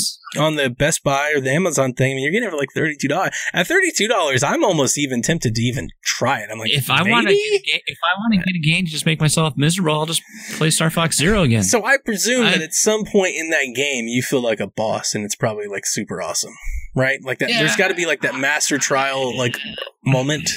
on 0.43 0.55
the 0.57 0.69
Best 0.69 1.01
Buy 1.01 1.31
or 1.33 1.39
the 1.39 1.49
Amazon 1.51 1.93
thing, 1.93 2.11
I 2.11 2.15
mean, 2.15 2.23
you're 2.23 2.31
getting 2.33 2.47
it 2.47 2.51
for 2.51 2.57
like 2.57 2.73
thirty 2.75 2.95
two 2.99 3.07
dollars. 3.07 3.31
At 3.53 3.67
thirty 3.67 3.91
two 3.95 4.07
dollars, 4.09 4.43
I'm 4.43 4.63
almost 4.65 4.97
even 4.97 5.21
tempted 5.21 5.55
to 5.55 5.61
even 5.61 5.87
try 6.03 6.39
it. 6.41 6.49
I'm 6.51 6.59
like, 6.59 6.71
if 6.71 6.89
I 6.89 7.03
want 7.09 7.27
to, 7.29 7.33
if 7.33 7.97
I 8.03 8.19
want 8.19 8.33
to 8.33 8.37
get 8.39 8.55
a 8.55 8.59
game 8.65 8.85
to 8.85 8.91
just 8.91 9.05
make 9.05 9.21
myself 9.21 9.53
miserable, 9.55 9.93
I'll 9.97 10.05
just 10.05 10.21
play 10.57 10.69
Star 10.69 10.89
Fox 10.89 11.15
Zero 11.17 11.43
again. 11.43 11.63
So 11.63 11.85
I 11.85 11.97
presume 12.03 12.45
I- 12.47 12.51
that 12.51 12.61
at 12.61 12.73
some 12.73 13.05
point 13.05 13.35
in 13.37 13.49
that 13.51 13.71
game, 13.73 14.07
you 14.07 14.21
feel 14.21 14.41
like 14.41 14.59
a 14.59 14.67
boss, 14.67 15.15
and 15.15 15.23
it's 15.23 15.35
probably 15.35 15.67
like 15.67 15.85
super 15.85 16.21
awesome, 16.21 16.53
right? 16.95 17.19
Like 17.23 17.39
that. 17.39 17.47
There's 17.47 17.77
got 17.77 17.87
to 17.87 17.95
be 17.95 18.05
like 18.05 18.21
that 18.21 18.35
master 18.35 18.77
trial 18.77 19.35
like 19.37 19.57
moment, 20.05 20.49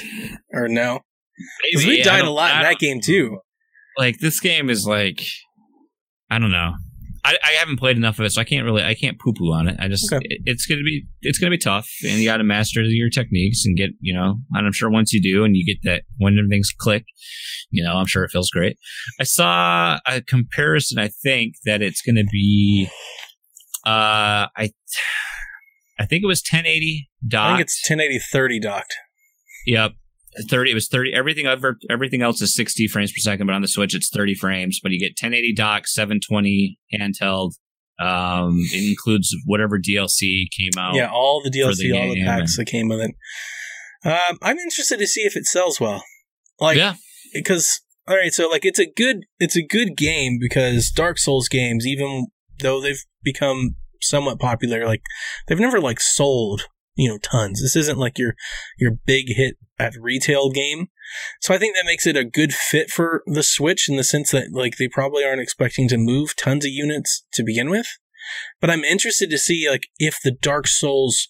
or 0.52 0.66
no? 0.68 1.00
Because 1.70 1.86
Maybe, 1.86 1.98
we 1.98 2.02
died 2.02 2.24
a 2.24 2.30
lot 2.30 2.56
in 2.56 2.62
that 2.62 2.78
game 2.78 3.00
too. 3.00 3.38
Like 3.96 4.18
this 4.18 4.40
game 4.40 4.70
is 4.70 4.86
like, 4.86 5.22
I 6.30 6.38
don't 6.38 6.50
know. 6.52 6.74
I, 7.24 7.36
I 7.44 7.50
haven't 7.58 7.78
played 7.78 7.96
enough 7.96 8.18
of 8.20 8.24
it, 8.26 8.30
so 8.30 8.40
I 8.40 8.44
can't 8.44 8.64
really 8.64 8.82
I 8.82 8.94
can't 8.94 9.18
poo 9.18 9.32
poo 9.36 9.52
on 9.52 9.66
it. 9.68 9.76
I 9.80 9.88
just 9.88 10.10
Okay. 10.10 10.24
it- 10.30 10.42
it's 10.46 10.66
gonna 10.66 10.82
be 10.84 11.04
it's 11.20 11.38
gonna 11.38 11.50
be 11.50 11.58
tough, 11.58 11.88
and 12.04 12.18
you 12.20 12.24
got 12.24 12.36
to 12.38 12.44
master 12.44 12.80
your 12.82 13.10
techniques 13.10 13.64
and 13.66 13.76
get 13.76 13.90
you 14.00 14.14
know. 14.14 14.36
And 14.52 14.66
I'm 14.66 14.72
sure 14.72 14.88
once 14.88 15.12
you 15.12 15.20
do, 15.20 15.44
and 15.44 15.54
you 15.56 15.66
get 15.66 15.78
that 15.82 16.04
when 16.18 16.38
everything's 16.38 16.70
click, 16.78 17.04
you 17.70 17.82
know, 17.82 17.94
I'm 17.96 18.06
sure 18.06 18.22
it 18.24 18.30
feels 18.30 18.50
great. 18.50 18.76
I 19.20 19.24
saw 19.24 19.98
a 20.06 20.22
comparison. 20.22 20.98
I 21.00 21.08
think 21.22 21.54
that 21.64 21.82
it's 21.82 22.00
gonna 22.02 22.24
be, 22.30 22.88
uh, 23.84 24.46
I 24.56 24.70
I 25.98 26.06
think 26.06 26.22
it 26.22 26.26
was 26.28 26.40
1080 26.40 27.08
I 27.10 27.26
docked. 27.28 27.56
think 27.58 27.64
it's 27.66 27.90
1080 27.90 28.20
30 28.32 28.60
docked. 28.60 28.94
Yep. 29.66 29.92
30 30.48 30.70
it 30.70 30.74
was 30.74 30.88
30 30.88 31.14
everything 31.14 31.46
other 31.46 31.76
everything 31.90 32.22
else 32.22 32.40
is 32.42 32.54
60 32.54 32.86
frames 32.88 33.12
per 33.12 33.18
second 33.18 33.46
but 33.46 33.54
on 33.54 33.62
the 33.62 33.68
switch 33.68 33.94
it's 33.94 34.10
30 34.10 34.34
frames 34.34 34.78
but 34.82 34.92
you 34.92 34.98
get 34.98 35.12
1080 35.20 35.54
dock 35.54 35.86
720 35.86 36.78
handheld 36.94 37.52
um 37.98 38.58
it 38.72 38.88
includes 38.88 39.34
whatever 39.46 39.78
dlc 39.78 40.20
came 40.56 40.78
out 40.78 40.94
Yeah, 40.94 41.10
all 41.10 41.42
the 41.42 41.50
for 41.62 41.74
the 41.74 41.90
DLC, 41.90 42.00
all 42.00 42.14
the 42.14 42.24
packs 42.24 42.56
that 42.56 42.66
came 42.66 42.88
with 42.88 43.00
it. 43.00 43.14
Um, 44.04 44.38
I'm 44.42 44.58
interested 44.58 44.98
to 45.00 45.06
see 45.08 45.22
if 45.22 45.36
it 45.36 45.46
sells 45.46 45.80
well. 45.80 46.04
Like, 46.60 46.76
yeah 46.76 46.94
because 47.32 47.80
all 48.06 48.16
right, 48.16 48.32
so 48.32 48.48
like 48.48 48.64
it's 48.64 48.78
a 48.78 48.90
good 48.90 49.24
it's 49.38 49.56
a 49.56 49.62
good 49.62 49.96
game 49.96 50.38
because 50.40 50.90
Dark 50.90 51.18
Souls 51.18 51.48
games, 51.48 51.86
even 51.86 52.28
though 52.60 52.80
they've 52.80 53.04
become 53.22 53.76
somewhat 54.00 54.38
popular, 54.38 54.86
like 54.86 55.02
they've 55.46 55.58
never 55.58 55.80
like 55.80 56.00
sold 56.00 56.62
you 56.98 57.08
know 57.08 57.18
tons. 57.18 57.62
This 57.62 57.76
isn't 57.76 57.98
like 57.98 58.18
your 58.18 58.34
your 58.78 58.90
big 59.06 59.26
hit 59.28 59.56
at 59.78 59.94
retail 60.00 60.50
game. 60.50 60.88
So 61.40 61.54
I 61.54 61.58
think 61.58 61.74
that 61.76 61.86
makes 61.86 62.06
it 62.06 62.16
a 62.16 62.24
good 62.24 62.52
fit 62.52 62.90
for 62.90 63.22
the 63.26 63.42
Switch 63.42 63.88
in 63.88 63.96
the 63.96 64.04
sense 64.04 64.32
that 64.32 64.48
like 64.52 64.76
they 64.76 64.88
probably 64.88 65.24
aren't 65.24 65.40
expecting 65.40 65.88
to 65.88 65.96
move 65.96 66.36
tons 66.36 66.64
of 66.66 66.70
units 66.72 67.24
to 67.32 67.42
begin 67.42 67.70
with. 67.70 67.86
But 68.60 68.68
I'm 68.70 68.84
interested 68.84 69.30
to 69.30 69.38
see 69.38 69.68
like 69.70 69.84
if 69.98 70.18
the 70.22 70.32
Dark 70.32 70.66
Souls 70.66 71.28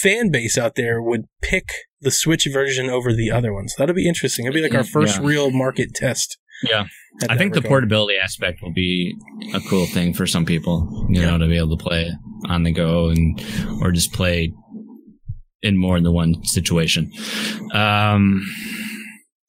fan 0.00 0.30
base 0.30 0.56
out 0.58 0.74
there 0.74 1.00
would 1.00 1.26
pick 1.42 1.68
the 2.00 2.10
Switch 2.10 2.48
version 2.50 2.88
over 2.90 3.12
the 3.12 3.30
other 3.30 3.52
ones. 3.52 3.74
That'll 3.76 3.94
be 3.94 4.08
interesting. 4.08 4.46
It'll 4.46 4.54
be 4.54 4.62
like 4.62 4.74
our 4.74 4.82
mm, 4.82 4.88
first 4.90 5.18
Yeah. 5.20 5.26
real 5.26 5.50
market 5.50 5.94
test. 5.94 6.38
Yeah. 6.62 6.84
i 7.24 7.26
that 7.28 7.38
think 7.38 7.52
the 7.52 7.60
portability 7.62 8.16
aspect 8.16 8.62
will 8.62 8.72
be 8.72 9.14
a 9.52 9.60
cool 9.68 9.86
thing 9.86 10.14
for 10.14 10.24
some 10.26 10.44
people 10.46 11.06
you 11.10 11.20
Yeah. 11.20 11.30
know 11.30 11.38
to 11.38 11.48
be 11.48 11.58
able 11.58 11.76
to 11.76 11.82
play 11.84 12.10
on 12.48 12.62
the 12.62 12.72
go 12.72 13.08
and 13.08 13.40
or 13.82 13.90
just 13.92 14.12
play 14.12 14.52
in 15.64 15.76
more 15.76 16.00
than 16.00 16.12
one 16.12 16.44
situation 16.44 17.10
um 17.72 18.40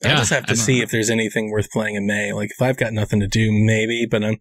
I 0.03 0.09
yeah, 0.09 0.15
just 0.17 0.29
have 0.31 0.45
to 0.47 0.55
see 0.55 0.77
know. 0.77 0.83
if 0.83 0.91
there's 0.91 1.09
anything 1.09 1.51
worth 1.51 1.71
playing 1.71 1.95
in 1.95 2.05
May. 2.05 2.31
Like 2.31 2.51
if 2.51 2.61
I've 2.61 2.77
got 2.77 2.93
nothing 2.93 3.19
to 3.21 3.27
do, 3.27 3.51
maybe. 3.51 4.05
But 4.09 4.23
I'm, 4.23 4.39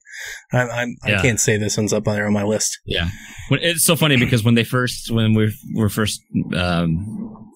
I'm, 0.52 0.68
I'm 0.70 0.96
I 1.04 1.22
can't 1.22 1.40
say 1.40 1.56
this 1.56 1.76
one's 1.76 1.92
up 1.92 2.04
there 2.04 2.26
on 2.26 2.32
my 2.32 2.42
list. 2.42 2.78
Yeah, 2.84 3.08
when, 3.48 3.60
it's 3.62 3.84
so 3.84 3.96
funny 3.96 4.16
because 4.16 4.44
when 4.44 4.56
they 4.56 4.64
first 4.64 5.10
when 5.10 5.32
we 5.32 5.54
were 5.74 5.88
first 5.88 6.20
um, 6.54 7.50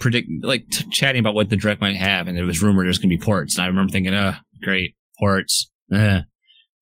predict 0.00 0.28
like 0.42 0.68
t- 0.70 0.88
chatting 0.90 1.20
about 1.20 1.34
what 1.34 1.48
the 1.48 1.56
direct 1.56 1.80
might 1.80 1.96
have, 1.96 2.28
and 2.28 2.36
it 2.36 2.44
was 2.44 2.62
rumored 2.62 2.86
there's 2.86 2.98
going 2.98 3.10
to 3.10 3.16
be 3.16 3.22
ports, 3.22 3.56
and 3.56 3.64
I 3.64 3.68
remember 3.68 3.92
thinking, 3.92 4.14
"Oh, 4.14 4.34
great 4.62 4.96
ports," 5.18 5.70
eh. 5.92 6.22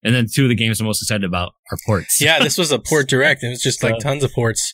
and 0.03 0.15
then 0.15 0.27
two 0.33 0.45
of 0.45 0.49
the 0.49 0.55
games 0.55 0.81
I'm 0.81 0.87
most 0.87 1.03
excited 1.03 1.25
about 1.25 1.53
are 1.71 1.79
ports. 1.87 2.19
Yeah, 2.21 2.39
this 2.39 2.57
was 2.57 2.73
a 2.73 2.79
port 2.79 3.09
direct. 3.11 3.43
It 3.43 3.51
was 3.51 3.63
just 3.63 3.83
like 3.83 3.99
tons 3.99 4.25
of 4.25 4.33
ports. 4.33 4.73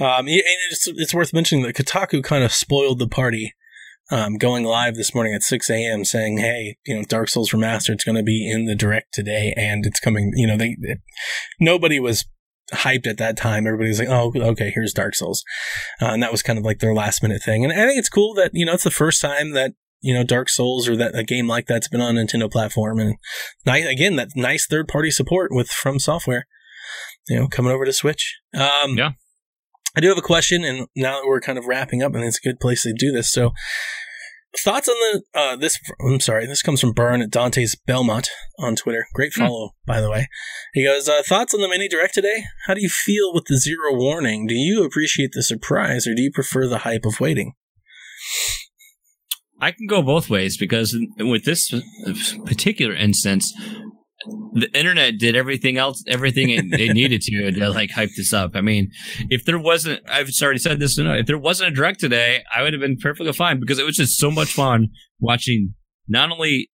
Um, 0.00 0.26
and 0.28 0.42
it's, 0.70 0.86
it's 0.88 1.14
worth 1.14 1.32
mentioning 1.32 1.64
that 1.64 1.74
Kotaku 1.76 2.22
kind 2.22 2.44
of 2.44 2.52
spoiled 2.52 2.98
the 2.98 3.08
party. 3.08 3.54
Um, 4.10 4.36
going 4.38 4.64
live 4.64 4.94
this 4.94 5.14
morning 5.14 5.34
at 5.34 5.42
6 5.42 5.68
a.m. 5.68 6.02
saying, 6.02 6.38
"Hey, 6.38 6.78
you 6.86 6.96
know, 6.96 7.02
Dark 7.02 7.28
Souls 7.28 7.50
Remastered 7.50 7.96
is 7.98 8.04
going 8.04 8.16
to 8.16 8.22
be 8.22 8.50
in 8.50 8.64
the 8.64 8.74
direct 8.74 9.12
today, 9.12 9.52
and 9.54 9.84
it's 9.84 10.00
coming." 10.00 10.32
You 10.34 10.46
know, 10.46 10.56
they, 10.56 10.76
they- 10.80 10.96
nobody 11.60 12.00
was 12.00 12.24
hyped 12.72 13.06
at 13.06 13.18
that 13.18 13.36
time. 13.36 13.66
Everybody 13.66 13.90
was 13.90 13.98
like, 13.98 14.08
"Oh, 14.08 14.32
okay, 14.34 14.70
here's 14.74 14.94
Dark 14.94 15.14
Souls," 15.14 15.44
uh, 16.00 16.06
and 16.06 16.22
that 16.22 16.32
was 16.32 16.42
kind 16.42 16.58
of 16.58 16.64
like 16.64 16.78
their 16.78 16.94
last 16.94 17.22
minute 17.22 17.42
thing. 17.42 17.64
And 17.64 17.72
I 17.74 17.86
think 17.86 17.98
it's 17.98 18.08
cool 18.08 18.32
that 18.32 18.52
you 18.54 18.64
know 18.64 18.72
it's 18.72 18.84
the 18.84 18.90
first 18.90 19.20
time 19.20 19.50
that 19.52 19.72
you 20.00 20.14
know 20.14 20.24
Dark 20.24 20.48
Souls 20.48 20.88
or 20.88 20.96
that 20.96 21.14
a 21.14 21.22
game 21.22 21.46
like 21.46 21.66
that's 21.66 21.88
been 21.88 22.00
on 22.00 22.14
Nintendo 22.14 22.50
platform, 22.50 22.98
and 23.00 23.16
nice 23.66 23.84
again 23.84 24.16
that 24.16 24.28
nice 24.34 24.66
third 24.66 24.88
party 24.88 25.10
support 25.10 25.50
with 25.52 25.68
From 25.68 25.98
Software. 25.98 26.46
You 27.28 27.40
know, 27.40 27.46
coming 27.48 27.72
over 27.72 27.84
to 27.84 27.92
Switch. 27.92 28.38
Um, 28.54 28.96
Yeah. 28.96 29.10
I 29.96 30.00
do 30.00 30.08
have 30.08 30.18
a 30.18 30.22
question, 30.22 30.64
and 30.64 30.86
now 30.94 31.20
that 31.20 31.26
we're 31.26 31.40
kind 31.40 31.58
of 31.58 31.66
wrapping 31.66 32.02
up, 32.02 32.14
and 32.14 32.24
it's 32.24 32.38
a 32.38 32.48
good 32.48 32.60
place 32.60 32.82
to 32.82 32.92
do 32.92 33.10
this. 33.10 33.32
So, 33.32 33.52
thoughts 34.58 34.88
on 34.88 34.94
the 34.94 35.22
uh, 35.38 35.56
this? 35.56 35.78
I'm 36.00 36.20
sorry, 36.20 36.46
this 36.46 36.62
comes 36.62 36.80
from 36.80 36.92
Burn 36.92 37.22
at 37.22 37.30
Dante's 37.30 37.74
Belmont 37.74 38.30
on 38.58 38.76
Twitter. 38.76 39.06
Great 39.14 39.32
Hmm. 39.34 39.42
follow, 39.42 39.70
by 39.86 40.00
the 40.00 40.10
way. 40.10 40.28
He 40.74 40.84
goes, 40.84 41.08
uh, 41.08 41.22
"Thoughts 41.26 41.54
on 41.54 41.60
the 41.60 41.68
mini 41.68 41.88
direct 41.88 42.14
today? 42.14 42.44
How 42.66 42.74
do 42.74 42.80
you 42.82 42.88
feel 42.88 43.32
with 43.34 43.44
the 43.46 43.56
zero 43.58 43.94
warning? 43.94 44.46
Do 44.46 44.54
you 44.54 44.84
appreciate 44.84 45.30
the 45.32 45.42
surprise, 45.42 46.06
or 46.06 46.14
do 46.14 46.22
you 46.22 46.30
prefer 46.30 46.66
the 46.66 46.78
hype 46.78 47.04
of 47.04 47.20
waiting?" 47.20 47.54
I 49.60 49.72
can 49.72 49.86
go 49.88 50.02
both 50.02 50.30
ways 50.30 50.56
because 50.56 50.96
with 51.18 51.44
this 51.44 51.74
particular 52.46 52.94
instance, 52.94 53.52
the 54.54 54.68
internet 54.74 55.18
did 55.18 55.36
everything 55.36 55.76
else, 55.78 56.02
everything 56.08 56.50
it, 56.50 56.64
it 56.80 56.92
needed 56.94 57.20
to 57.22 57.52
to 57.52 57.70
like 57.70 57.90
hype 57.90 58.10
this 58.16 58.32
up. 58.32 58.52
I 58.54 58.60
mean, 58.60 58.90
if 59.30 59.44
there 59.44 59.58
wasn't, 59.58 60.00
I've 60.08 60.30
already 60.42 60.58
said 60.58 60.80
this, 60.80 60.98
if 60.98 61.26
there 61.26 61.38
wasn't 61.38 61.72
a 61.72 61.74
direct 61.74 62.00
today, 62.00 62.42
I 62.54 62.62
would 62.62 62.72
have 62.72 62.80
been 62.80 62.96
perfectly 62.96 63.32
fine 63.32 63.60
because 63.60 63.78
it 63.78 63.86
was 63.86 63.96
just 63.96 64.18
so 64.18 64.30
much 64.30 64.52
fun 64.52 64.88
watching 65.20 65.74
not 66.08 66.30
only 66.30 66.70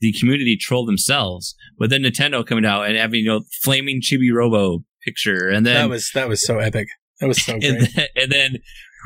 the 0.00 0.12
community 0.12 0.56
troll 0.60 0.84
themselves, 0.84 1.54
but 1.78 1.90
then 1.90 2.02
Nintendo 2.02 2.44
coming 2.44 2.66
out 2.66 2.82
and 2.86 2.96
having 2.96 3.20
you 3.20 3.26
know 3.28 3.42
flaming 3.62 4.00
Chibi 4.02 4.32
Robo 4.34 4.84
picture, 5.04 5.48
and 5.48 5.64
then 5.64 5.74
that 5.74 5.88
was 5.88 6.10
that 6.14 6.28
was 6.28 6.44
so 6.44 6.58
epic. 6.58 6.88
That 7.20 7.28
was 7.28 7.42
so 7.44 7.52
and 7.54 7.62
great. 7.62 7.94
then, 7.94 8.06
and 8.16 8.32
then 8.32 8.56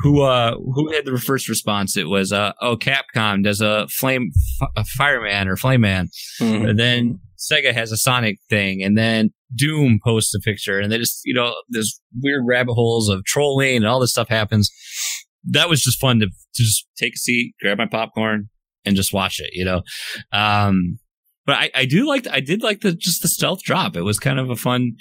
who 0.01 0.21
uh 0.23 0.55
who 0.55 0.91
had 0.91 1.05
the 1.05 1.17
first 1.19 1.47
response? 1.47 1.95
It 1.95 2.07
was 2.09 2.33
uh 2.33 2.53
oh 2.61 2.75
Capcom 2.77 3.43
does 3.43 3.61
a 3.61 3.87
flame 3.89 4.31
f- 4.61 4.69
a 4.75 4.83
fireman 4.85 5.47
or 5.47 5.55
flame 5.55 5.81
man, 5.81 6.09
Mhm. 6.41 6.69
and 6.71 6.79
then 6.79 7.19
Sega 7.39 7.73
has 7.73 7.91
a 7.91 7.97
Sonic 7.97 8.37
thing, 8.49 8.83
and 8.83 8.97
then 8.97 9.31
Doom 9.55 9.99
posts 10.03 10.33
a 10.35 10.39
picture, 10.39 10.79
and 10.79 10.91
they 10.91 10.97
just 10.97 11.21
you 11.25 11.33
know 11.33 11.55
there's 11.69 12.01
weird 12.21 12.43
rabbit 12.47 12.73
holes 12.73 13.09
of 13.09 13.23
trolling 13.25 13.77
and 13.77 13.87
all 13.87 13.99
this 13.99 14.11
stuff 14.11 14.29
happens. 14.29 14.69
That 15.43 15.69
was 15.69 15.81
just 15.81 15.99
fun 15.99 16.19
to 16.19 16.27
to 16.27 16.63
just 16.63 16.87
take 16.97 17.13
a 17.15 17.17
seat, 17.17 17.53
grab 17.61 17.77
my 17.77 17.87
popcorn, 17.87 18.49
and 18.85 18.95
just 18.95 19.13
watch 19.13 19.39
it. 19.39 19.49
You 19.53 19.65
know, 19.65 19.81
um, 20.31 20.99
but 21.45 21.55
I, 21.55 21.71
I 21.73 21.85
do 21.85 22.07
like 22.07 22.27
I 22.27 22.41
did 22.41 22.61
like 22.61 22.81
the 22.81 22.93
just 22.93 23.21
the 23.21 23.27
stealth 23.27 23.63
drop. 23.63 23.95
It 23.95 24.03
was 24.03 24.19
kind 24.19 24.39
of 24.39 24.51
a 24.51 24.55
fun 24.55 24.91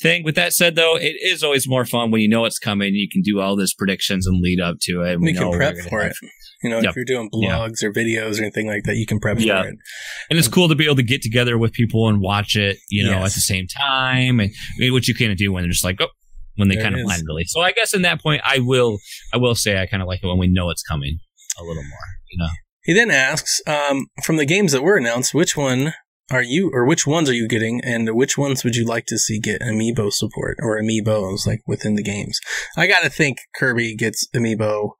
thing. 0.00 0.22
With 0.22 0.36
that 0.36 0.52
said, 0.52 0.76
though, 0.76 0.96
it 0.96 1.16
is 1.20 1.42
always 1.42 1.66
more 1.66 1.84
fun 1.84 2.12
when 2.12 2.20
you 2.20 2.28
know 2.28 2.44
it's 2.44 2.60
coming. 2.60 2.94
You 2.94 3.08
can 3.10 3.22
do 3.22 3.40
all 3.40 3.56
this 3.56 3.74
predictions 3.74 4.24
and 4.26 4.40
lead 4.40 4.60
up 4.60 4.76
to 4.82 5.02
it. 5.02 5.14
and 5.14 5.22
We 5.22 5.32
know 5.32 5.50
can 5.50 5.58
prep 5.58 5.76
for 5.88 6.02
it. 6.02 6.14
You 6.66 6.70
know, 6.72 6.80
Yep. 6.80 6.90
if 6.90 6.96
you're 6.96 7.04
doing 7.04 7.28
Yeah. 7.32 7.50
blogs 7.58 7.82
or 7.84 7.92
videos 7.92 8.38
or 8.38 8.42
anything 8.42 8.66
like 8.66 8.82
that, 8.84 8.96
you 8.96 9.06
can 9.06 9.18
prep 9.20 9.38
Yeah. 9.38 9.62
for 9.62 9.68
it. 9.68 9.76
and 10.30 10.38
it's 10.38 10.48
cool 10.48 10.68
to 10.68 10.74
be 10.74 10.84
able 10.84 10.96
to 10.96 11.02
get 11.04 11.22
together 11.22 11.56
with 11.56 11.72
people 11.72 12.08
and 12.08 12.20
watch 12.20 12.56
it. 12.56 12.76
You 12.90 13.04
know, 13.04 13.20
Yes. 13.20 13.32
at 13.32 13.34
the 13.36 13.40
same 13.42 13.66
time, 13.68 14.40
and 14.40 14.50
I 14.50 14.78
mean, 14.80 14.92
what 14.92 15.06
you 15.08 15.14
can't 15.14 15.38
do 15.38 15.52
when 15.52 15.62
they're 15.62 15.70
just 15.72 15.84
like 15.84 15.96
oh. 16.00 16.08
When 16.58 16.68
they 16.68 16.74
There 16.76 16.84
kind 16.84 16.94
of 16.96 17.02
blind 17.04 17.22
release, 17.28 17.52
so 17.52 17.60
I 17.60 17.72
guess 17.72 17.92
in 17.92 18.00
that 18.02 18.22
point, 18.22 18.40
I 18.42 18.60
will, 18.60 18.98
I 19.30 19.36
will 19.36 19.54
say, 19.54 19.78
I 19.78 19.84
kind 19.84 20.02
of 20.02 20.06
like 20.08 20.20
it 20.22 20.26
when 20.26 20.38
we 20.38 20.48
know 20.48 20.70
it's 20.70 20.82
coming 20.82 21.18
a 21.60 21.62
little 21.62 21.82
more. 21.82 22.06
You 22.30 22.38
know, 22.38 22.48
He 22.82 22.94
then 22.94 23.10
asks, 23.10 23.60
um, 23.66 24.06
from 24.24 24.36
the 24.36 24.46
games 24.46 24.72
that 24.72 24.82
were 24.82 24.96
announced, 24.96 25.34
which 25.34 25.54
one 25.54 25.92
are 26.30 26.42
you, 26.42 26.70
or 26.72 26.86
which 26.86 27.06
ones 27.06 27.28
are 27.28 27.34
you 27.34 27.46
getting, 27.46 27.82
and 27.84 28.08
which 28.16 28.38
ones 28.38 28.64
would 28.64 28.74
you 28.74 28.86
like 28.86 29.04
to 29.08 29.18
see 29.18 29.38
get 29.38 29.60
amiibo 29.60 30.10
support 30.10 30.56
or 30.62 30.80
amiibos 30.80 31.46
like 31.46 31.60
within 31.66 31.94
the 31.94 32.02
games? 32.02 32.40
I 32.74 32.86
gotta 32.86 33.10
think 33.10 33.36
Kirby 33.54 33.94
gets 33.94 34.26
amiibo. 34.34 34.92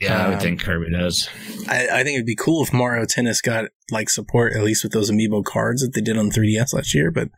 Yeah, 0.00 0.22
I 0.22 0.24
Um, 0.26 0.30
would 0.32 0.40
think 0.42 0.60
Kirby 0.62 0.90
does. 0.92 1.28
I, 1.68 1.88
I 1.92 2.02
think 2.04 2.14
it'd 2.16 2.26
be 2.26 2.36
cool 2.36 2.62
if 2.62 2.72
Mario 2.72 3.04
Tennis 3.04 3.40
got 3.40 3.66
like 3.90 4.08
support 4.10 4.54
at 4.54 4.62
least 4.62 4.82
with 4.84 4.92
those 4.92 5.10
amiibo 5.10 5.44
cards 5.44 5.80
that 5.82 5.92
they 5.94 6.00
did 6.00 6.16
on 6.18 6.30
3DS 6.30 6.72
last 6.74 6.94
year. 6.94 7.10
But 7.10 7.28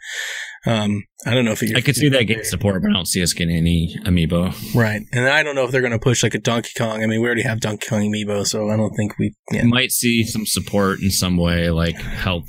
um, 0.67 1.05
I 1.27 1.35
don't 1.35 1.45
know 1.45 1.53
if 1.53 1.63
I 1.63 1.81
could 1.81 1.97
see 1.97 2.09
that 2.11 2.25
getting 2.25 2.45
support, 2.45 2.83
but 2.83 2.91
I 2.91 2.93
don't 2.93 3.07
see 3.09 3.23
us 3.23 3.33
getting 3.33 3.57
any 3.57 3.97
amiibo. 4.05 4.75
right. 4.75 5.01
And 5.13 5.29
I 5.29 5.43
don't 5.43 5.55
know 5.55 5.65
if 5.65 5.71
they're 5.71 5.81
going 5.81 5.93
to 5.93 5.99
push 5.99 6.23
like 6.23 6.35
a 6.35 6.39
Donkey 6.39 6.71
Kong. 6.77 7.03
I 7.03 7.07
mean, 7.07 7.21
we 7.21 7.27
already 7.27 7.43
have 7.43 7.61
Donkey 7.61 7.87
Kong 7.89 8.03
amiibo, 8.13 8.47
so 8.47 8.69
I 8.69 8.77
don't 8.77 8.95
think 8.95 9.19
we. 9.19 9.33
Yeah. 9.53 9.65
Might 9.65 9.91
see 9.93 10.25
some 10.25 10.45
support 10.45 11.01
in 11.01 11.11
some 11.11 11.37
way, 11.37 11.71
like 11.71 11.97
help. 11.97 12.45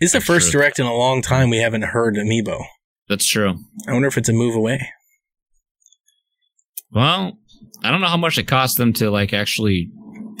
It's 0.00 0.12
the 0.12 0.20
first 0.20 0.52
direct 0.52 0.78
in 0.78 0.86
a 0.86 0.94
long 0.94 1.22
time 1.22 1.50
we 1.50 1.58
haven't 1.58 1.82
heard 1.82 2.14
amiibo. 2.14 2.62
That's 3.08 3.26
true. 3.26 3.56
I 3.88 3.92
wonder 3.92 4.06
if 4.06 4.16
it's 4.18 4.28
a 4.28 4.32
move 4.32 4.54
away. 4.54 4.90
Well, 6.92 7.38
I 7.84 7.90
don't 7.90 8.00
know 8.00 8.08
how 8.08 8.16
much 8.16 8.38
it 8.38 8.46
costs 8.48 8.76
them 8.76 8.92
to 8.94 9.10
like 9.10 9.32
actually 9.32 9.90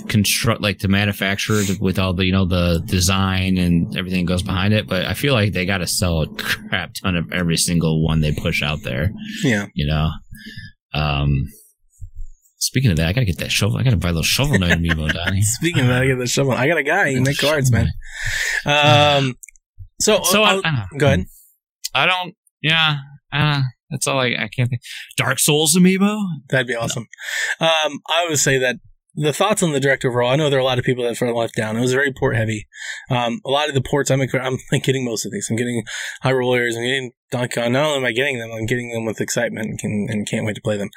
construct, 0.08 0.60
like 0.60 0.78
to 0.78 0.88
manufacture 0.88 1.54
it 1.60 1.80
with 1.80 1.98
all 1.98 2.14
the 2.14 2.24
you 2.24 2.32
know 2.32 2.44
the 2.46 2.82
design 2.86 3.58
and 3.58 3.96
everything 3.96 4.24
that 4.26 4.32
goes 4.32 4.42
behind 4.42 4.74
it. 4.74 4.86
But 4.88 5.06
I 5.06 5.14
feel 5.14 5.34
like 5.34 5.52
they 5.52 5.66
got 5.66 5.78
to 5.78 5.86
sell 5.86 6.22
a 6.22 6.28
crap 6.36 6.94
ton 6.94 7.16
of 7.16 7.32
every 7.32 7.56
single 7.56 8.04
one 8.04 8.20
they 8.20 8.32
push 8.32 8.62
out 8.62 8.82
there. 8.82 9.12
Yeah. 9.42 9.66
You 9.74 9.86
know. 9.86 10.10
Um. 10.94 11.46
Speaking 12.60 12.90
of 12.90 12.96
that, 12.96 13.06
I 13.08 13.12
gotta 13.12 13.24
get 13.26 13.38
that 13.38 13.52
shovel. 13.52 13.76
I 13.78 13.84
gotta 13.84 13.96
buy 13.96 14.10
those 14.10 14.26
shovel 14.26 14.58
knight 14.58 14.78
amiibo, 14.78 15.12
Donnie. 15.12 15.42
Speaking 15.60 15.82
of 15.82 15.88
that, 15.88 16.02
I 16.02 16.06
get 16.06 16.18
the 16.18 16.26
shovel. 16.26 16.52
I 16.52 16.66
got 16.66 16.76
a 16.76 16.82
guy. 16.82 17.10
He 17.10 17.20
make 17.20 17.38
cards, 17.38 17.70
man. 17.70 17.88
Um. 18.66 19.36
So, 20.00 20.22
So 20.24 20.42
I'll- 20.42 20.62
I, 20.64 20.68
I- 20.92 20.98
go 20.98 21.06
ahead. 21.06 21.24
I 21.94 22.06
don't. 22.06 22.34
Yeah, 22.62 22.96
uh, 23.32 23.62
that's 23.90 24.06
all 24.06 24.18
I, 24.18 24.26
I 24.26 24.48
can't 24.54 24.70
think. 24.70 24.82
Dark 25.16 25.38
Souls 25.38 25.76
amiibo. 25.76 26.18
That'd 26.50 26.66
be 26.66 26.74
awesome. 26.74 27.06
Um, 27.60 28.00
I 28.08 28.26
would 28.28 28.38
say 28.38 28.58
that 28.58 28.76
the 29.20 29.32
thoughts 29.32 29.64
on 29.64 29.72
the 29.72 29.80
direct 29.80 30.04
overall. 30.04 30.30
I 30.30 30.36
know 30.36 30.48
there 30.48 30.60
are 30.60 30.62
a 30.62 30.64
lot 30.64 30.78
of 30.78 30.84
people 30.84 31.02
that 31.04 31.16
felt 31.16 31.34
left 31.34 31.56
down. 31.56 31.76
It 31.76 31.80
was 31.80 31.92
very 31.92 32.12
port 32.12 32.36
heavy. 32.36 32.68
Um, 33.10 33.40
a 33.44 33.50
lot 33.50 33.68
of 33.68 33.74
the 33.74 33.82
ports, 33.82 34.10
I'm 34.10 34.20
I'm 34.20 34.58
getting 34.82 35.04
most 35.04 35.26
of 35.26 35.32
these. 35.32 35.48
I'm 35.50 35.56
getting 35.56 35.82
Hyrule 36.22 36.44
Warriors. 36.44 36.76
I'm 36.76 36.84
getting 36.84 37.12
Donkey 37.32 37.60
Kong. 37.60 37.72
Not 37.72 37.86
only 37.86 37.98
am 37.98 38.04
I 38.04 38.12
getting 38.12 38.38
them, 38.38 38.50
I'm 38.52 38.66
getting 38.66 38.92
them 38.92 39.04
with 39.04 39.20
excitement 39.20 39.70
and, 39.70 39.78
can, 39.78 40.06
and 40.08 40.28
can't 40.28 40.46
wait 40.46 40.54
to 40.54 40.62
play 40.62 40.76
them. 40.76 40.90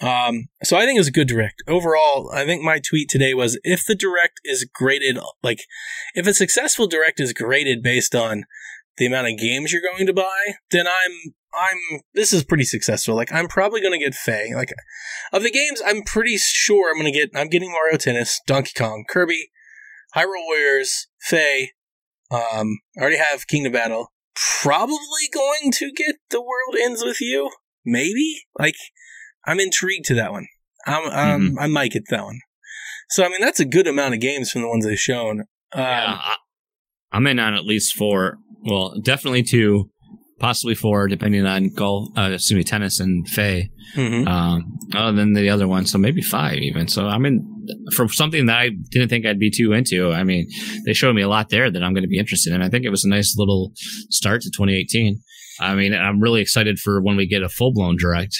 Um, 0.00 0.48
so 0.62 0.76
I 0.76 0.84
think 0.84 0.96
it 0.96 1.00
was 1.00 1.08
a 1.08 1.12
good 1.12 1.28
direct 1.28 1.62
overall. 1.66 2.30
I 2.34 2.44
think 2.44 2.62
my 2.62 2.78
tweet 2.78 3.08
today 3.08 3.32
was 3.32 3.58
if 3.64 3.84
the 3.86 3.94
direct 3.94 4.40
is 4.44 4.68
graded 4.74 5.18
like 5.42 5.60
if 6.14 6.26
a 6.26 6.34
successful 6.34 6.86
direct 6.86 7.20
is 7.20 7.32
graded 7.32 7.82
based 7.82 8.14
on 8.14 8.44
the 8.98 9.06
amount 9.06 9.28
of 9.28 9.38
games 9.38 9.72
you're 9.72 9.80
going 9.80 10.06
to 10.06 10.12
buy, 10.12 10.54
then 10.70 10.86
I'm 10.86 11.34
I'm 11.54 12.00
this 12.14 12.32
is 12.32 12.44
pretty 12.44 12.64
successful. 12.64 13.14
Like 13.14 13.32
I'm 13.32 13.48
probably 13.48 13.80
gonna 13.80 13.98
get 13.98 14.14
Faye. 14.14 14.52
Like 14.54 14.72
of 15.32 15.42
the 15.42 15.50
games, 15.50 15.82
I'm 15.84 16.02
pretty 16.02 16.36
sure 16.38 16.90
I'm 16.90 16.98
gonna 16.98 17.12
get. 17.12 17.30
I'm 17.34 17.48
getting 17.48 17.70
Mario 17.70 17.96
Tennis, 17.96 18.40
Donkey 18.46 18.72
Kong, 18.76 19.04
Kirby, 19.08 19.50
Hyrule 20.16 20.46
Warriors, 20.46 21.08
Faye. 21.20 21.72
Um, 22.30 22.78
I 22.96 23.02
already 23.02 23.18
have 23.18 23.46
Kingdom 23.46 23.72
Battle. 23.72 24.12
Probably 24.62 25.28
going 25.32 25.72
to 25.72 25.92
get 25.94 26.16
The 26.30 26.40
World 26.40 26.76
Ends 26.80 27.02
with 27.04 27.20
You. 27.20 27.50
Maybe. 27.84 28.42
Like 28.58 28.76
I'm 29.46 29.60
intrigued 29.60 30.06
to 30.06 30.14
that 30.14 30.32
one. 30.32 30.46
I'm, 30.86 31.04
um, 31.06 31.48
mm-hmm. 31.48 31.58
I 31.58 31.66
might 31.68 31.92
get 31.92 32.04
that 32.10 32.24
one. 32.24 32.40
So 33.10 33.24
I 33.24 33.28
mean, 33.28 33.40
that's 33.40 33.60
a 33.60 33.66
good 33.66 33.86
amount 33.86 34.14
of 34.14 34.20
games 34.20 34.50
from 34.50 34.62
the 34.62 34.68
ones 34.68 34.86
they've 34.86 34.98
shown. 34.98 35.40
Um, 35.74 35.82
yeah, 35.82 36.18
I, 36.18 36.36
I'm 37.12 37.26
in 37.26 37.38
on 37.38 37.54
at 37.54 37.64
least 37.64 37.94
four. 37.94 38.38
Well, 38.64 38.98
definitely 39.00 39.42
two 39.42 39.90
possibly 40.42 40.74
four, 40.74 41.06
depending 41.06 41.46
on 41.46 41.70
golf, 41.70 42.08
uh, 42.18 42.32
excuse 42.34 42.58
me, 42.58 42.64
tennis 42.64 42.98
and 42.98 43.26
Faye. 43.28 43.70
Mm-hmm. 43.94 44.26
Um, 44.26 44.78
other 44.94 45.12
than 45.12 45.34
the 45.34 45.48
other 45.48 45.68
one, 45.68 45.86
so 45.86 45.98
maybe 45.98 46.20
five 46.20 46.58
even. 46.58 46.88
So 46.88 47.06
I 47.06 47.16
mean, 47.16 47.46
for 47.94 48.08
something 48.08 48.46
that 48.46 48.58
I 48.58 48.70
didn't 48.90 49.08
think 49.08 49.24
I'd 49.24 49.38
be 49.38 49.50
too 49.50 49.72
into, 49.72 50.12
I 50.12 50.24
mean, 50.24 50.48
they 50.84 50.92
showed 50.92 51.14
me 51.14 51.22
a 51.22 51.28
lot 51.28 51.50
there 51.50 51.70
that 51.70 51.82
I'm 51.82 51.94
going 51.94 52.02
to 52.02 52.08
be 52.08 52.18
interested 52.18 52.52
in. 52.52 52.60
I 52.60 52.68
think 52.68 52.84
it 52.84 52.90
was 52.90 53.04
a 53.04 53.08
nice 53.08 53.34
little 53.38 53.72
start 54.10 54.42
to 54.42 54.50
2018. 54.50 55.20
I 55.60 55.74
mean, 55.74 55.94
I'm 55.94 56.20
really 56.20 56.40
excited 56.40 56.78
for 56.78 57.00
when 57.00 57.16
we 57.16 57.26
get 57.26 57.42
a 57.42 57.48
full 57.48 57.72
blown 57.72 57.96
direct. 57.96 58.34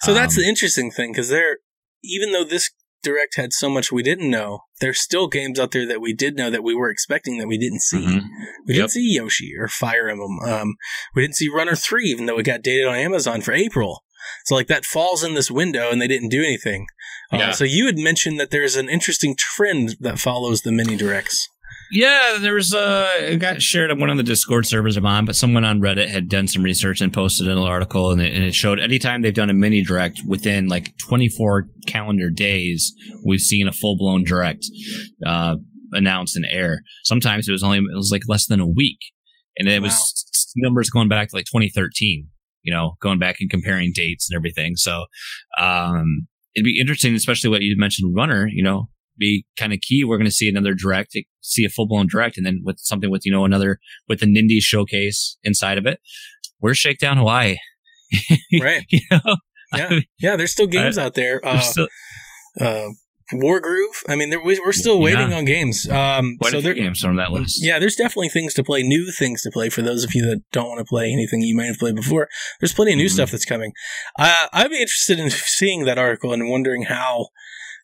So 0.00 0.14
that's 0.14 0.36
um, 0.36 0.42
the 0.42 0.48
interesting 0.48 0.90
thing 0.90 1.12
because 1.12 1.28
they're 1.28 1.58
even 2.02 2.32
though 2.32 2.44
this 2.44 2.70
Direct 3.02 3.36
had 3.36 3.52
so 3.52 3.68
much 3.68 3.92
we 3.92 4.02
didn't 4.02 4.30
know. 4.30 4.60
There's 4.80 5.00
still 5.00 5.28
games 5.28 5.58
out 5.58 5.70
there 5.72 5.86
that 5.86 6.00
we 6.00 6.12
did 6.12 6.36
know 6.36 6.50
that 6.50 6.64
we 6.64 6.74
were 6.74 6.90
expecting 6.90 7.38
that 7.38 7.48
we 7.48 7.58
didn't 7.58 7.82
see. 7.82 7.98
Mm-hmm. 7.98 8.26
We 8.66 8.74
yep. 8.74 8.82
didn't 8.82 8.90
see 8.90 9.14
Yoshi 9.14 9.52
or 9.58 9.68
Fire 9.68 10.08
Emblem. 10.08 10.38
Um, 10.40 10.74
we 11.14 11.22
didn't 11.22 11.36
see 11.36 11.48
Runner 11.48 11.74
3, 11.74 12.04
even 12.06 12.26
though 12.26 12.38
it 12.38 12.44
got 12.46 12.62
dated 12.62 12.86
on 12.86 12.96
Amazon 12.96 13.40
for 13.40 13.52
April. 13.52 14.02
So, 14.44 14.54
like, 14.54 14.66
that 14.66 14.84
falls 14.84 15.22
in 15.22 15.34
this 15.34 15.50
window 15.50 15.90
and 15.90 16.00
they 16.00 16.08
didn't 16.08 16.28
do 16.28 16.42
anything. 16.42 16.86
Uh, 17.32 17.36
yeah. 17.36 17.50
So, 17.52 17.64
you 17.64 17.86
had 17.86 17.98
mentioned 17.98 18.38
that 18.40 18.50
there's 18.50 18.76
an 18.76 18.88
interesting 18.88 19.36
trend 19.36 19.96
that 20.00 20.18
follows 20.18 20.62
the 20.62 20.72
mini 20.72 20.96
directs. 20.96 21.48
Yeah, 21.90 22.36
there 22.40 22.54
was 22.54 22.74
a 22.74 23.08
it 23.32 23.36
got 23.38 23.62
shared 23.62 23.90
on 23.90 23.98
one 23.98 24.10
of 24.10 24.18
the 24.18 24.22
Discord 24.22 24.66
servers 24.66 24.96
I'm 24.96 25.06
on, 25.06 25.24
but 25.24 25.36
someone 25.36 25.64
on 25.64 25.80
Reddit 25.80 26.08
had 26.08 26.28
done 26.28 26.46
some 26.46 26.62
research 26.62 27.00
and 27.00 27.12
posted 27.12 27.48
an 27.48 27.56
article, 27.56 28.10
and 28.10 28.20
it, 28.20 28.34
and 28.34 28.44
it 28.44 28.54
showed 28.54 28.78
anytime 28.78 29.22
they've 29.22 29.32
done 29.32 29.48
a 29.48 29.54
mini 29.54 29.82
direct 29.82 30.20
within 30.26 30.68
like 30.68 30.92
24 30.98 31.66
calendar 31.86 32.28
days, 32.28 32.92
we've 33.24 33.40
seen 33.40 33.66
a 33.66 33.72
full 33.72 33.96
blown 33.96 34.24
direct 34.24 34.66
uh, 35.24 35.56
announced 35.92 36.36
and 36.36 36.44
air. 36.50 36.82
Sometimes 37.04 37.48
it 37.48 37.52
was 37.52 37.62
only 37.62 37.78
it 37.78 37.96
was 37.96 38.10
like 38.12 38.22
less 38.28 38.46
than 38.46 38.60
a 38.60 38.68
week, 38.68 38.98
and 39.56 39.68
it 39.68 39.80
wow. 39.80 39.86
was 39.86 40.52
numbers 40.56 40.90
going 40.90 41.08
back 41.08 41.28
to 41.30 41.36
like 41.36 41.46
2013. 41.46 42.28
You 42.62 42.74
know, 42.74 42.96
going 43.00 43.18
back 43.18 43.36
and 43.40 43.48
comparing 43.48 43.92
dates 43.94 44.28
and 44.30 44.36
everything. 44.36 44.76
So 44.76 45.06
um, 45.58 46.26
it'd 46.54 46.64
be 46.64 46.78
interesting, 46.78 47.14
especially 47.14 47.48
what 47.48 47.62
you 47.62 47.74
mentioned, 47.78 48.14
runner. 48.14 48.46
You 48.46 48.62
know, 48.62 48.90
be 49.18 49.44
kind 49.58 49.72
of 49.72 49.80
key. 49.80 50.04
We're 50.04 50.18
going 50.18 50.26
to 50.26 50.32
see 50.32 50.48
another 50.48 50.74
direct, 50.74 51.16
see 51.40 51.64
a 51.64 51.68
full 51.68 51.86
blown 51.86 52.06
direct, 52.10 52.36
and 52.36 52.46
then 52.46 52.60
with 52.64 52.78
something 52.80 53.10
with 53.10 53.24
you 53.24 53.32
know 53.32 53.44
another 53.44 53.78
with 54.08 54.20
the 54.20 54.26
Nindy 54.26 54.60
showcase 54.60 55.36
inside 55.42 55.78
of 55.78 55.86
it. 55.86 56.00
Where's 56.58 56.78
Shakedown 56.78 57.18
Hawaii? 57.18 57.56
right. 58.60 58.84
you 58.88 59.00
know? 59.10 59.36
Yeah. 59.74 60.00
yeah. 60.18 60.36
There's 60.36 60.52
still 60.52 60.66
games 60.66 60.98
out 60.98 61.14
there. 61.14 61.44
Uh, 61.44 61.60
still, 61.60 61.88
uh, 62.60 62.88
Wargroove. 63.32 64.04
I 64.08 64.16
mean, 64.16 64.32
we're 64.42 64.72
still 64.72 65.00
waiting 65.00 65.30
yeah. 65.30 65.36
on 65.36 65.44
games. 65.44 65.88
Um, 65.88 66.36
Quite 66.40 66.52
so 66.52 66.60
there 66.60 66.72
are 66.72 66.74
games 66.74 67.00
from 67.00 67.16
that 67.16 67.30
list. 67.30 67.58
Yeah, 67.62 67.78
there's 67.78 67.96
definitely 67.96 68.30
things 68.30 68.54
to 68.54 68.64
play, 68.64 68.82
new 68.82 69.10
things 69.10 69.42
to 69.42 69.50
play 69.50 69.68
for 69.68 69.82
those 69.82 70.02
of 70.02 70.14
you 70.14 70.24
that 70.26 70.42
don't 70.50 70.68
want 70.68 70.78
to 70.78 70.84
play 70.84 71.12
anything 71.12 71.42
you 71.42 71.54
might 71.54 71.66
have 71.66 71.78
played 71.78 71.94
before. 71.94 72.28
There's 72.60 72.72
plenty 72.72 72.92
of 72.92 72.96
new 72.96 73.06
mm-hmm. 73.06 73.14
stuff 73.14 73.30
that's 73.30 73.44
coming. 73.44 73.72
Uh, 74.18 74.46
I'd 74.52 74.70
be 74.70 74.80
interested 74.80 75.18
in 75.18 75.28
seeing 75.30 75.84
that 75.84 75.98
article 75.98 76.32
and 76.32 76.48
wondering 76.48 76.84
how 76.84 77.28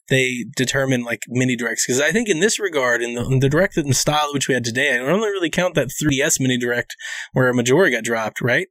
they 0.09 0.45
determine 0.57 1.05
like 1.05 1.23
mini 1.29 1.57
directs 1.57 1.87
because 1.87 2.01
I 2.01 2.13
think 2.13 2.29
in 2.29 2.41
this 2.41 2.59
regard, 2.59 3.03
in 3.03 3.15
the, 3.15 3.25
in 3.25 3.41
the 3.41 3.49
direct 3.49 3.77
and 3.77 3.95
style 3.97 4.33
which 4.33 4.49
we 4.49 4.55
had 4.55 4.65
today, 4.65 4.95
I 4.95 4.99
don't 4.99 5.21
really 5.21 5.51
count 5.51 5.75
that 5.75 5.89
3DS 5.89 6.41
mini 6.41 6.59
direct 6.59 6.95
where 7.33 7.49
a 7.49 7.55
Majora 7.55 7.91
got 7.91 8.05
dropped, 8.05 8.41
right? 8.41 8.69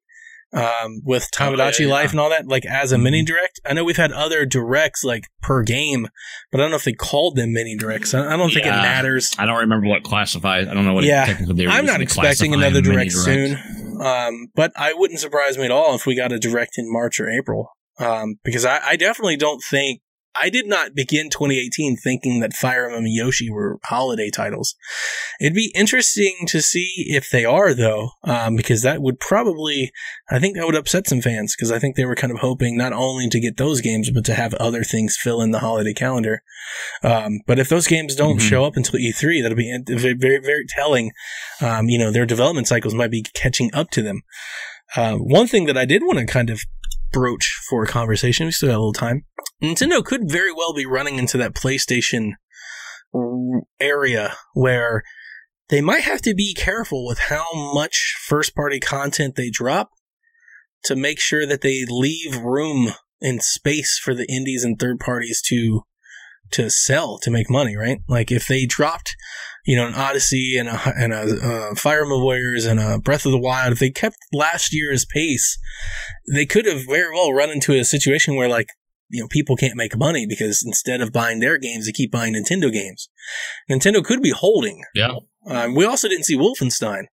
Um, 0.54 1.02
with 1.04 1.30
Tomodachi 1.34 1.82
oh, 1.82 1.88
yeah, 1.88 1.94
Life 1.94 2.06
yeah. 2.06 2.12
and 2.12 2.20
all 2.20 2.30
that, 2.30 2.48
like 2.48 2.64
as 2.64 2.92
a 2.92 2.98
mini 3.00 3.22
mm-hmm. 3.22 3.34
direct. 3.34 3.60
I 3.66 3.74
know 3.74 3.84
we've 3.84 3.98
had 3.98 4.12
other 4.12 4.46
directs 4.46 5.04
like 5.04 5.24
per 5.42 5.64
game, 5.64 6.08
but 6.52 6.62
I 6.62 6.64
don't 6.64 6.70
know 6.70 6.76
if 6.76 6.84
they 6.84 6.94
called 6.94 7.36
them 7.36 7.54
mini 7.54 7.76
directs. 7.76 8.14
I, 8.14 8.34
I 8.34 8.38
don't 8.38 8.54
think 8.54 8.68
it 8.68 8.70
matters. 8.70 9.34
I 9.40 9.48
don't 9.48 9.62
remember 9.62 9.88
what 9.88 10.04
classifies. 10.04 10.68
I 10.68 10.76
don't 10.76 10.86
know 10.86 10.94
what 10.94 11.06
yeah. 11.06 11.26
technically 11.26 11.68
I'm 11.68 11.88
not 11.88 12.02
expecting 12.02 12.54
another 12.54 12.82
direct, 12.82 13.12
direct, 13.12 13.14
soon. 13.14 14.00
Um, 14.00 14.50
but 14.54 14.72
I 14.76 14.94
wouldn't 14.94 15.20
surprise 15.20 15.58
me 15.58 15.66
at 15.66 15.72
all 15.72 15.96
if 15.96 16.06
we 16.06 16.16
got 16.16 16.32
a 16.32 16.38
direct 16.38 16.78
in 16.78 16.92
March 16.92 17.20
or 17.20 17.32
April. 17.32 17.70
Um, 18.00 18.36
because 18.44 18.66
I, 18.66 18.80
I 18.84 18.96
definitely 18.96 19.38
don't 19.38 19.64
think 19.64 20.02
I 20.36 20.50
did 20.50 20.68
not 20.68 20.96
begin 20.96 21.30
2018 21.30 21.98
thinking 21.98 22.40
that 22.40 22.54
Fire 22.54 22.86
Emblem 22.86 23.06
and 23.06 23.14
Yoshi 23.14 23.52
were 23.52 23.80
holiday 23.84 24.30
titles. 24.32 24.76
It'd 25.40 25.54
be 25.54 25.72
interesting 25.76 26.46
to 26.48 26.62
see 26.62 27.06
if 27.08 27.30
they 27.30 27.46
are, 27.46 27.74
though, 27.74 28.12
um, 28.24 28.56
because 28.56 28.82
that 28.82 29.02
would 29.02 29.20
probably, 29.20 29.92
I 30.30 30.40
think 30.40 30.56
that 30.56 30.66
would 30.66 30.76
upset 30.76 31.08
some 31.08 31.22
fans 31.22 31.56
because 31.56 31.72
I 31.72 31.78
think 31.78 31.96
they 31.96 32.06
were 32.06 32.16
kind 32.16 32.32
of 32.32 32.40
hoping 32.40 32.78
not 32.78 32.94
only 32.94 33.30
to 33.30 33.40
get 33.40 33.58
those 33.58 33.82
games, 33.82 34.10
but 34.10 34.26
to 34.26 34.34
have 34.34 34.54
other 34.56 34.84
things 34.84 35.18
fill 35.20 35.42
in 35.42 35.52
the 35.52 35.60
holiday 35.60 35.94
calendar. 35.94 36.42
Um, 37.04 37.42
but 37.46 37.60
if 37.60 37.70
those 37.70 37.88
games 37.88 38.16
don't 38.16 38.38
mm-hmm. 38.38 38.48
show 38.48 38.66
up 38.66 38.76
until 38.76 39.00
E3, 39.00 39.44
that'll 39.44 39.56
be 39.56 39.78
very, 39.88 40.16
very, 40.16 40.40
very 40.40 40.66
telling. 40.68 41.12
Um, 41.62 41.90
you 41.90 42.00
know, 42.00 42.12
their 42.12 42.26
development 42.26 42.68
cycles 42.68 42.96
might 42.96 43.12
be 43.12 43.24
catching 43.36 43.70
up 43.74 43.92
to 43.92 44.02
them. 44.02 44.24
Uh, 44.96 45.16
one 45.16 45.48
thing 45.48 45.66
that 45.66 45.78
I 45.78 45.86
did 45.86 46.04
want 46.04 46.20
to 46.20 46.26
kind 46.26 46.50
of 46.50 46.62
broach 47.12 47.60
for 47.70 47.84
a 47.84 47.88
conversation, 47.88 48.48
we 48.48 48.52
still 48.52 48.70
got 48.70 48.76
a 48.76 48.80
little 48.80 48.94
time 48.94 49.26
Nintendo 49.64 50.04
could 50.04 50.30
very 50.30 50.52
well 50.52 50.74
be 50.74 50.86
running 50.86 51.18
into 51.18 51.38
that 51.38 51.54
PlayStation 51.54 52.32
area 53.80 54.36
where 54.54 55.04
they 55.70 55.82
might 55.82 56.04
have 56.04 56.22
to 56.24 56.34
be 56.34 56.54
careful 56.54 57.06
with 57.06 57.20
how 57.30 57.46
much 57.54 58.16
first 58.20 58.56
party 58.56 58.80
content 58.80 59.36
they 59.36 59.50
drop 59.50 59.92
to 60.84 60.96
make 60.96 61.20
sure 61.20 61.46
that 61.46 61.62
they 61.62 61.86
leave 61.88 62.38
room 62.38 62.94
and 63.22 63.42
space 63.42 63.98
for 63.98 64.14
the 64.14 64.30
indies 64.30 64.64
and 64.64 64.78
third 64.78 65.00
parties 65.00 65.42
to 65.42 65.84
to 66.52 66.70
sell 66.70 67.18
to 67.20 67.32
make 67.32 67.50
money, 67.50 67.76
right? 67.76 68.00
Like 68.08 68.32
if 68.32 68.48
they 68.48 68.66
dropped, 68.66 69.16
you 69.66 69.76
know, 69.76 69.88
an 69.88 69.96
Odyssey 69.96 70.56
and 70.58 70.68
a 70.70 70.94
and 70.96 71.14
a 71.14 71.72
uh, 71.72 71.76
Fire 71.76 72.06
Warriors 72.06 72.66
and 72.66 72.80
a 72.80 73.00
Breath 73.00 73.26
of 73.26 73.32
the 73.32 73.40
Wild, 73.40 73.72
if 73.72 73.80
they 73.80 73.90
kept 73.90 74.18
last 74.34 74.74
year's 74.74 75.06
pace, 75.06 75.58
they 76.32 76.46
could 76.46 76.66
have 76.66 76.86
very 76.86 77.14
well 77.14 77.32
run 77.32 77.50
into 77.50 77.74
a 77.74 77.86
situation 77.86 78.36
where 78.36 78.50
like 78.50 78.68
you 79.10 79.22
know, 79.22 79.28
people 79.28 79.56
can't 79.56 79.76
make 79.76 79.98
money 79.98 80.26
because 80.28 80.64
instead 80.66 81.02
of 81.02 81.12
buying 81.12 81.40
their 81.40 81.58
games, 81.58 81.86
they 81.86 81.92
keep 81.92 82.12
buying 82.12 82.34
Nintendo 82.34 82.72
games. 82.72 83.10
Nintendo 83.70 84.04
could 84.04 84.22
be 84.22 84.32
holding. 84.32 84.82
Yeah. 84.96 85.18
Um, 85.46 85.76
we 85.76 85.86
also 85.86 86.08
didn't 86.08 86.26
see 86.26 86.38
Wolfenstein, 86.38 87.04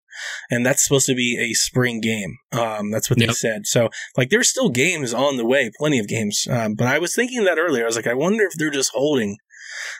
and 0.51 0.64
that's 0.64 0.84
supposed 0.84 1.07
to 1.07 1.14
be 1.14 1.36
a 1.38 1.53
spring 1.55 2.01
game. 2.01 2.36
Um, 2.53 2.91
that's 2.91 3.11
what 3.11 3.18
yep. 3.18 3.28
they 3.28 3.34
said. 3.34 3.66
So, 3.66 3.91
like, 4.16 4.30
there's 4.30 4.49
still 4.49 4.70
games 4.70 5.12
on 5.12 5.36
the 5.36 5.45
way, 5.45 5.70
plenty 5.78 5.99
of 5.99 6.07
games. 6.07 6.47
Um, 6.49 6.74
but 6.74 6.86
I 6.86 6.99
was 6.99 7.14
thinking 7.14 7.45
that 7.45 7.59
earlier. 7.59 7.82
I 7.82 7.86
was 7.86 7.97
like, 7.97 8.07
I 8.07 8.14
wonder 8.14 8.45
if 8.45 8.53
they're 8.57 8.70
just 8.70 8.93
holding 8.95 9.38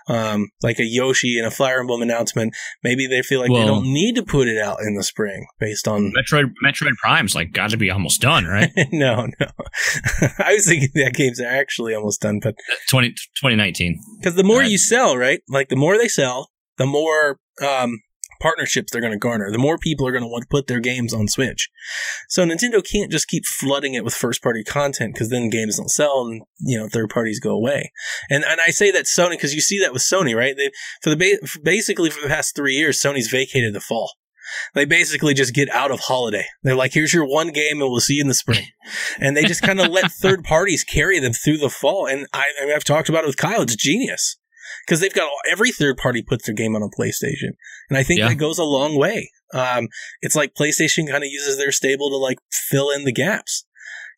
um, 0.09 0.49
like 0.63 0.79
a 0.79 0.85
Yoshi 0.85 1.39
and 1.39 1.47
a 1.47 1.51
Fire 1.51 1.81
Emblem 1.81 2.03
announcement. 2.03 2.55
Maybe 2.83 3.07
they 3.07 3.23
feel 3.23 3.41
like 3.41 3.51
well, 3.51 3.61
they 3.61 3.67
don't 3.67 3.85
need 3.85 4.17
to 4.17 4.23
put 4.23 4.49
it 4.49 4.59
out 4.59 4.81
in 4.81 4.95
the 4.95 5.03
spring 5.03 5.47
based 5.59 5.87
on 5.89 6.13
Metroid. 6.17 6.53
Metroid 6.65 6.97
Prime's 7.01 7.35
like 7.35 7.53
got 7.53 7.71
to 7.71 7.77
be 7.77 7.91
almost 7.91 8.21
done, 8.21 8.45
right? 8.45 8.71
no, 8.93 9.27
no. 9.39 9.47
I 10.39 10.55
was 10.55 10.67
thinking 10.67 10.91
that 10.95 11.15
game's 11.15 11.41
are 11.41 11.47
actually 11.47 11.95
almost 11.95 12.21
done, 12.21 12.41
but 12.43 12.55
20, 12.89 13.11
2019. 13.11 14.01
Because 14.19 14.35
the 14.35 14.45
more 14.45 14.63
uh, 14.63 14.67
you 14.67 14.79
sell, 14.79 15.17
right? 15.17 15.41
Like 15.49 15.69
the 15.69 15.77
more 15.77 15.97
they 15.99 16.09
sell, 16.09 16.51
the 16.77 16.87
more 16.87 17.39
um, 17.63 18.01
partnerships 18.41 18.91
they're 18.91 19.01
going 19.01 19.13
to 19.13 19.19
garner, 19.19 19.51
the 19.51 19.59
more 19.59 19.79
people 19.79 20.07
are 20.07 20.13
going 20.13 20.25
to 20.25 20.29
want 20.29 20.43
to 20.43 20.49
put 20.49 20.67
their 20.67 20.81
games 20.81 21.15
on 21.15 21.29
Switch. 21.29 21.69
So 22.29 22.45
Nintendo 22.45 22.83
can't 22.85 23.13
just 23.13 23.29
keep 23.29 23.45
flooding 23.47 23.95
it 23.95 24.05
with 24.05 24.15
first 24.15 24.43
party 24.43 24.65
content 24.65 25.15
because 25.15 25.31
then 25.31 25.51
games 25.51 25.77
don't 25.77 25.89
sell 25.89 26.27
and 26.27 26.43
you 26.59 26.79
know 26.79 26.89
third 26.89 27.11
parties 27.11 27.41
go 27.41 27.51
away. 27.51 27.93
And 28.29 28.45
and 28.45 28.61
I 28.67 28.71
say 28.71 28.91
that 28.91 29.05
Sony 29.05 29.33
because 29.33 29.55
you 29.55 29.61
see 29.61 29.79
that 29.81 29.93
with 29.93 30.03
Sony, 30.03 30.35
right? 30.35 30.55
They 30.57 30.71
for 31.03 31.11
the 31.11 31.17
ba- 31.17 31.61
basically 31.63 32.11
for 32.11 32.23
the 32.23 32.29
past 32.29 32.57
three 32.57 32.75
years, 32.75 33.01
Sony's 33.01 33.29
vacated 33.29 33.75
the 33.75 33.81
fall. 33.81 34.13
They 34.75 34.85
basically 34.85 35.35
just 35.35 35.55
get 35.55 35.71
out 35.71 35.93
of 35.93 36.01
holiday. 36.01 36.45
They're 36.65 36.75
like, 36.75 36.93
here's 36.93 37.15
your 37.15 37.25
one 37.25 37.49
game 37.49 37.81
and 37.81 37.91
we'll 37.91 38.01
see 38.01 38.15
you 38.15 38.23
in 38.23 38.29
the 38.29 38.35
spring. 38.35 38.67
and 39.21 39.37
they 39.37 39.45
just 39.45 39.63
kind 39.63 39.81
of 39.81 39.89
let 39.89 40.11
third 40.11 40.43
parties 40.43 40.83
carry 40.83 41.21
them 41.21 41.33
through 41.33 41.59
the 41.59 41.71
fall. 41.71 42.07
And 42.07 42.27
I, 42.33 42.47
I 42.61 42.67
mean, 42.67 42.75
I've 42.75 42.83
talked 42.83 43.09
about 43.09 43.23
it 43.23 43.29
with 43.29 43.37
Kyle. 43.37 43.63
It's 43.63 43.77
genius 43.77 44.40
because 44.91 45.01
they've 45.01 45.15
got 45.15 45.29
all, 45.29 45.39
every 45.49 45.71
third 45.71 45.97
party 45.97 46.21
puts 46.21 46.47
their 46.47 46.55
game 46.55 46.75
on 46.75 46.83
a 46.83 46.89
PlayStation. 46.89 47.53
And 47.89 47.97
I 47.97 48.03
think 48.03 48.19
Yeah. 48.19 48.29
that 48.29 48.35
goes 48.35 48.59
a 48.59 48.65
long 48.65 48.99
way. 48.99 49.31
Um, 49.55 49.87
it's 50.21 50.35
like 50.35 50.53
PlayStation 50.55 51.09
kind 51.09 51.23
of 51.23 51.31
uses 51.31 51.59
their 51.59 51.71
stable 51.71 52.11
to 52.11 52.17
like 52.17 52.39
fill 52.51 52.91
in 52.91 53.05
the 53.05 53.13
gaps. 53.13 53.65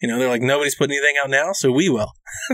You 0.01 0.09
know, 0.09 0.19
they're 0.19 0.31
like, 0.31 0.41
nobody's 0.41 0.75
putting 0.75 0.97
anything 0.97 1.17
out 1.23 1.29
now, 1.29 1.53
so 1.53 1.71
we 1.71 1.91
will. 1.91 2.15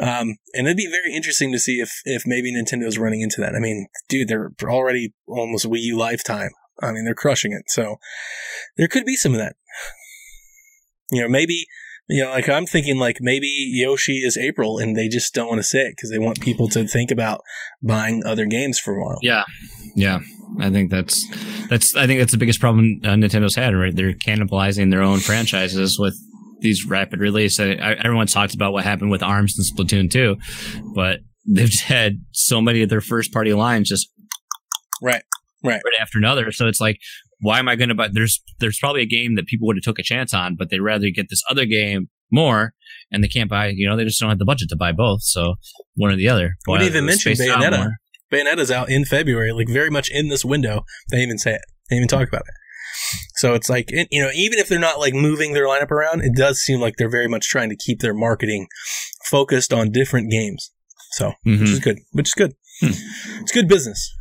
um, 0.00 0.38
and 0.54 0.66
it'd 0.66 0.76
be 0.76 0.88
very 0.88 1.14
interesting 1.14 1.52
to 1.52 1.58
see 1.60 1.78
if, 1.78 2.00
if 2.04 2.24
maybe 2.26 2.52
Nintendo's 2.52 2.98
running 2.98 3.20
into 3.20 3.40
that. 3.40 3.54
I 3.54 3.60
mean, 3.60 3.86
dude, 4.08 4.26
they're 4.26 4.50
already 4.64 5.14
almost 5.28 5.64
Wii 5.64 5.82
U 5.82 5.96
lifetime. 5.96 6.50
I 6.82 6.90
mean, 6.90 7.04
they're 7.04 7.14
crushing 7.14 7.52
it. 7.52 7.62
So 7.68 7.96
there 8.76 8.88
could 8.88 9.04
be 9.04 9.14
some 9.14 9.32
of 9.34 9.38
that. 9.38 9.54
You 11.12 11.22
know, 11.22 11.28
maybe, 11.28 11.66
you 12.08 12.24
know, 12.24 12.30
like 12.30 12.48
I'm 12.48 12.66
thinking 12.66 12.98
like 12.98 13.18
maybe 13.20 13.48
Yoshi 13.48 14.18
is 14.18 14.36
April 14.36 14.78
and 14.78 14.96
they 14.96 15.08
just 15.08 15.34
don't 15.34 15.48
want 15.48 15.58
to 15.58 15.64
say 15.64 15.80
it 15.80 15.94
because 15.96 16.10
they 16.10 16.18
want 16.18 16.40
people 16.40 16.68
to 16.68 16.86
think 16.86 17.10
about 17.10 17.40
buying 17.82 18.22
other 18.26 18.46
games 18.46 18.78
for 18.78 18.94
a 18.94 19.04
while. 19.04 19.18
Yeah, 19.22 19.44
yeah. 19.94 20.20
I 20.60 20.70
think 20.70 20.90
that's 20.90 21.24
that's 21.68 21.96
I 21.96 22.06
think 22.06 22.20
that's 22.20 22.32
the 22.32 22.38
biggest 22.38 22.60
problem 22.60 23.00
uh, 23.04 23.08
Nintendo's 23.08 23.54
had. 23.54 23.74
Right, 23.74 23.94
they're 23.94 24.12
cannibalizing 24.12 24.90
their 24.90 25.02
own 25.02 25.20
franchises 25.20 25.98
with 25.98 26.14
these 26.60 26.86
rapid 26.86 27.20
release. 27.20 27.58
I, 27.58 27.72
I, 27.72 27.92
everyone's 27.94 28.32
talked 28.32 28.54
about 28.54 28.72
what 28.72 28.84
happened 28.84 29.10
with 29.10 29.22
Arms 29.22 29.58
and 29.58 29.66
Splatoon 29.66 30.10
2, 30.10 30.36
but 30.94 31.18
they've 31.46 31.68
just 31.68 31.84
had 31.86 32.20
so 32.30 32.60
many 32.60 32.82
of 32.82 32.88
their 32.88 33.00
first 33.00 33.32
party 33.32 33.52
lines 33.52 33.88
just 33.88 34.08
Right. 35.02 35.22
Right. 35.64 35.80
right 35.84 36.00
after 36.00 36.18
another. 36.18 36.52
So 36.52 36.66
it's 36.68 36.80
like, 36.80 36.98
why 37.42 37.58
am 37.58 37.68
I 37.68 37.76
going 37.76 37.90
to 37.90 37.94
buy? 37.94 38.08
There's 38.10 38.40
there's 38.60 38.78
probably 38.78 39.02
a 39.02 39.06
game 39.06 39.34
that 39.36 39.46
people 39.46 39.66
would 39.66 39.76
have 39.76 39.82
took 39.84 39.98
a 39.98 40.02
chance 40.02 40.32
on, 40.32 40.56
but 40.56 40.70
they'd 40.70 40.80
rather 40.80 41.10
get 41.14 41.26
this 41.28 41.42
other 41.50 41.66
game 41.66 42.08
more, 42.30 42.72
and 43.10 43.22
they 43.22 43.28
can't 43.28 43.50
buy. 43.50 43.66
You 43.74 43.88
know, 43.88 43.96
they 43.96 44.04
just 44.04 44.18
don't 44.20 44.30
have 44.30 44.38
the 44.38 44.44
budget 44.46 44.68
to 44.70 44.76
buy 44.76 44.92
both. 44.92 45.22
So 45.22 45.56
one 45.94 46.10
or 46.10 46.16
the 46.16 46.28
other. 46.28 46.54
Wouldn't 46.66 46.86
But 46.88 46.90
even 46.90 47.04
mention 47.04 47.32
Bayonetta. 47.32 47.90
Bayonetta's 48.32 48.70
out 48.70 48.88
in 48.88 49.04
February, 49.04 49.52
like 49.52 49.68
very 49.68 49.90
much 49.90 50.08
in 50.10 50.28
this 50.28 50.44
window. 50.44 50.84
They 51.10 51.18
even 51.18 51.36
say 51.36 51.54
it. 51.54 51.62
They 51.90 51.96
even 51.96 52.08
talk 52.08 52.26
about 52.28 52.42
it. 52.42 52.54
So 53.36 53.54
it's 53.54 53.68
like, 53.68 53.90
you 53.90 54.22
know, 54.22 54.30
even 54.34 54.58
if 54.58 54.68
they're 54.68 54.78
not 54.78 54.98
like 54.98 55.12
moving 55.12 55.52
their 55.52 55.66
lineup 55.66 55.90
around, 55.90 56.22
it 56.22 56.34
does 56.34 56.58
seem 56.60 56.80
like 56.80 56.94
they're 56.96 57.10
very 57.10 57.28
much 57.28 57.48
trying 57.48 57.68
to 57.68 57.76
keep 57.76 58.00
their 58.00 58.14
marketing 58.14 58.68
focused 59.28 59.72
on 59.72 59.90
different 59.90 60.30
games. 60.30 60.70
So, 61.12 61.32
which 61.42 61.58
Mhm. 61.60 61.62
is 61.64 61.80
good. 61.80 61.98
Which 62.12 62.28
is 62.28 62.34
good. 62.34 62.52
Hmm. 62.80 62.92
It's 63.40 63.52
good 63.52 63.68
business. 63.68 64.14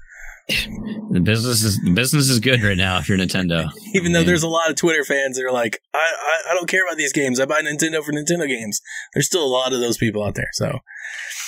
The 0.48 1.20
business 1.22 1.64
is 1.64 1.80
the 1.82 1.92
business 1.94 2.30
is 2.30 2.40
good 2.40 2.62
right 2.64 2.78
now 2.78 2.98
if 3.00 3.08
you're 3.10 3.18
Nintendo. 3.18 3.70
Even 3.94 4.12
though 4.14 4.20
Man. 4.20 4.28
there's 4.28 4.44
a 4.44 4.48
lot 4.48 4.70
of 4.70 4.76
Twitter 4.76 5.04
fans 5.04 5.38
that 5.38 5.46
are 5.46 5.52
like, 5.52 5.80
I, 5.94 5.98
I, 5.98 6.52
I 6.52 6.54
don't 6.54 6.68
care 6.68 6.86
about 6.86 6.98
these 6.98 7.14
games. 7.14 7.40
I 7.40 7.46
buy 7.46 7.62
Nintendo 7.62 8.04
for 8.04 8.12
Nintendo 8.12 8.48
games. 8.48 8.82
There's 9.14 9.26
still 9.28 9.44
a 9.44 9.48
lot 9.48 9.74
of 9.74 9.80
those 9.80 9.98
people 9.98 10.24
out 10.24 10.36
there. 10.36 10.50
So 10.54 10.80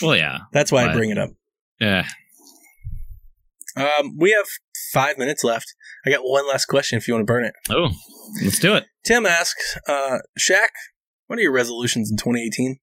Well, 0.02 0.16
yeah, 0.16 0.40
that's 0.52 0.72
why 0.72 0.86
I 0.86 0.94
bring 0.94 1.10
it 1.10 1.18
up. 1.18 1.30
yeah. 1.80 2.06
Um, 3.76 4.18
we 4.18 4.32
have 4.32 4.46
five 4.94 5.18
minutes 5.18 5.44
left. 5.44 5.74
I 6.06 6.12
got 6.12 6.22
one 6.22 6.48
last 6.48 6.66
question 6.66 6.98
if 6.98 7.08
you 7.08 7.14
want 7.16 7.26
to 7.26 7.32
burn 7.34 7.44
it. 7.46 7.54
Oh, 7.72 7.90
let's 8.44 8.60
do 8.60 8.76
it. 8.76 8.86
Tim 9.04 9.26
asks, 9.26 9.78
uh, 9.88 10.20
Shaq, 10.40 10.68
what 11.28 11.40
are 11.40 11.42
your 11.42 11.52
resolutions 11.54 12.12
in 12.12 12.18
2018? 12.18 12.78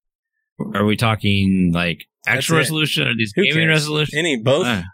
Are 0.75 0.85
we 0.85 0.97
talking 0.97 1.71
like 1.73 2.07
actual 2.27 2.57
resolution 2.57 3.07
or 3.07 3.15
these 3.17 3.33
Who 3.37 3.45
gaming 3.45 3.69
cares? 3.69 3.83
resolutions? 3.83 4.19
Any, 4.19 4.37
both? 4.43 4.67
Ah. 4.67 4.85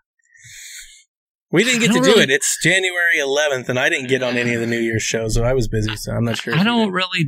We 1.57 1.65
didn't 1.65 1.81
get 1.81 1.89
to 1.93 2.01
do 2.01 2.05
really- 2.05 2.23
it. 2.25 2.31
It's 2.31 2.57
January 2.63 3.19
11th, 3.21 3.69
and 3.69 3.79
I 3.79 3.89
didn't 3.89 4.09
get 4.09 4.23
on 4.23 4.37
any 4.37 4.55
of 4.55 4.61
the 4.61 4.67
New 4.67 4.79
Year's 4.81 5.03
shows, 5.03 5.35
so 5.35 5.43
I 5.43 5.53
was 5.53 5.67
busy, 5.69 5.97
so 5.97 6.13
I'm 6.13 6.25
not 6.25 6.37
sure. 6.39 6.55
I 6.55 6.63
don't 6.63 6.93
really. 6.93 7.25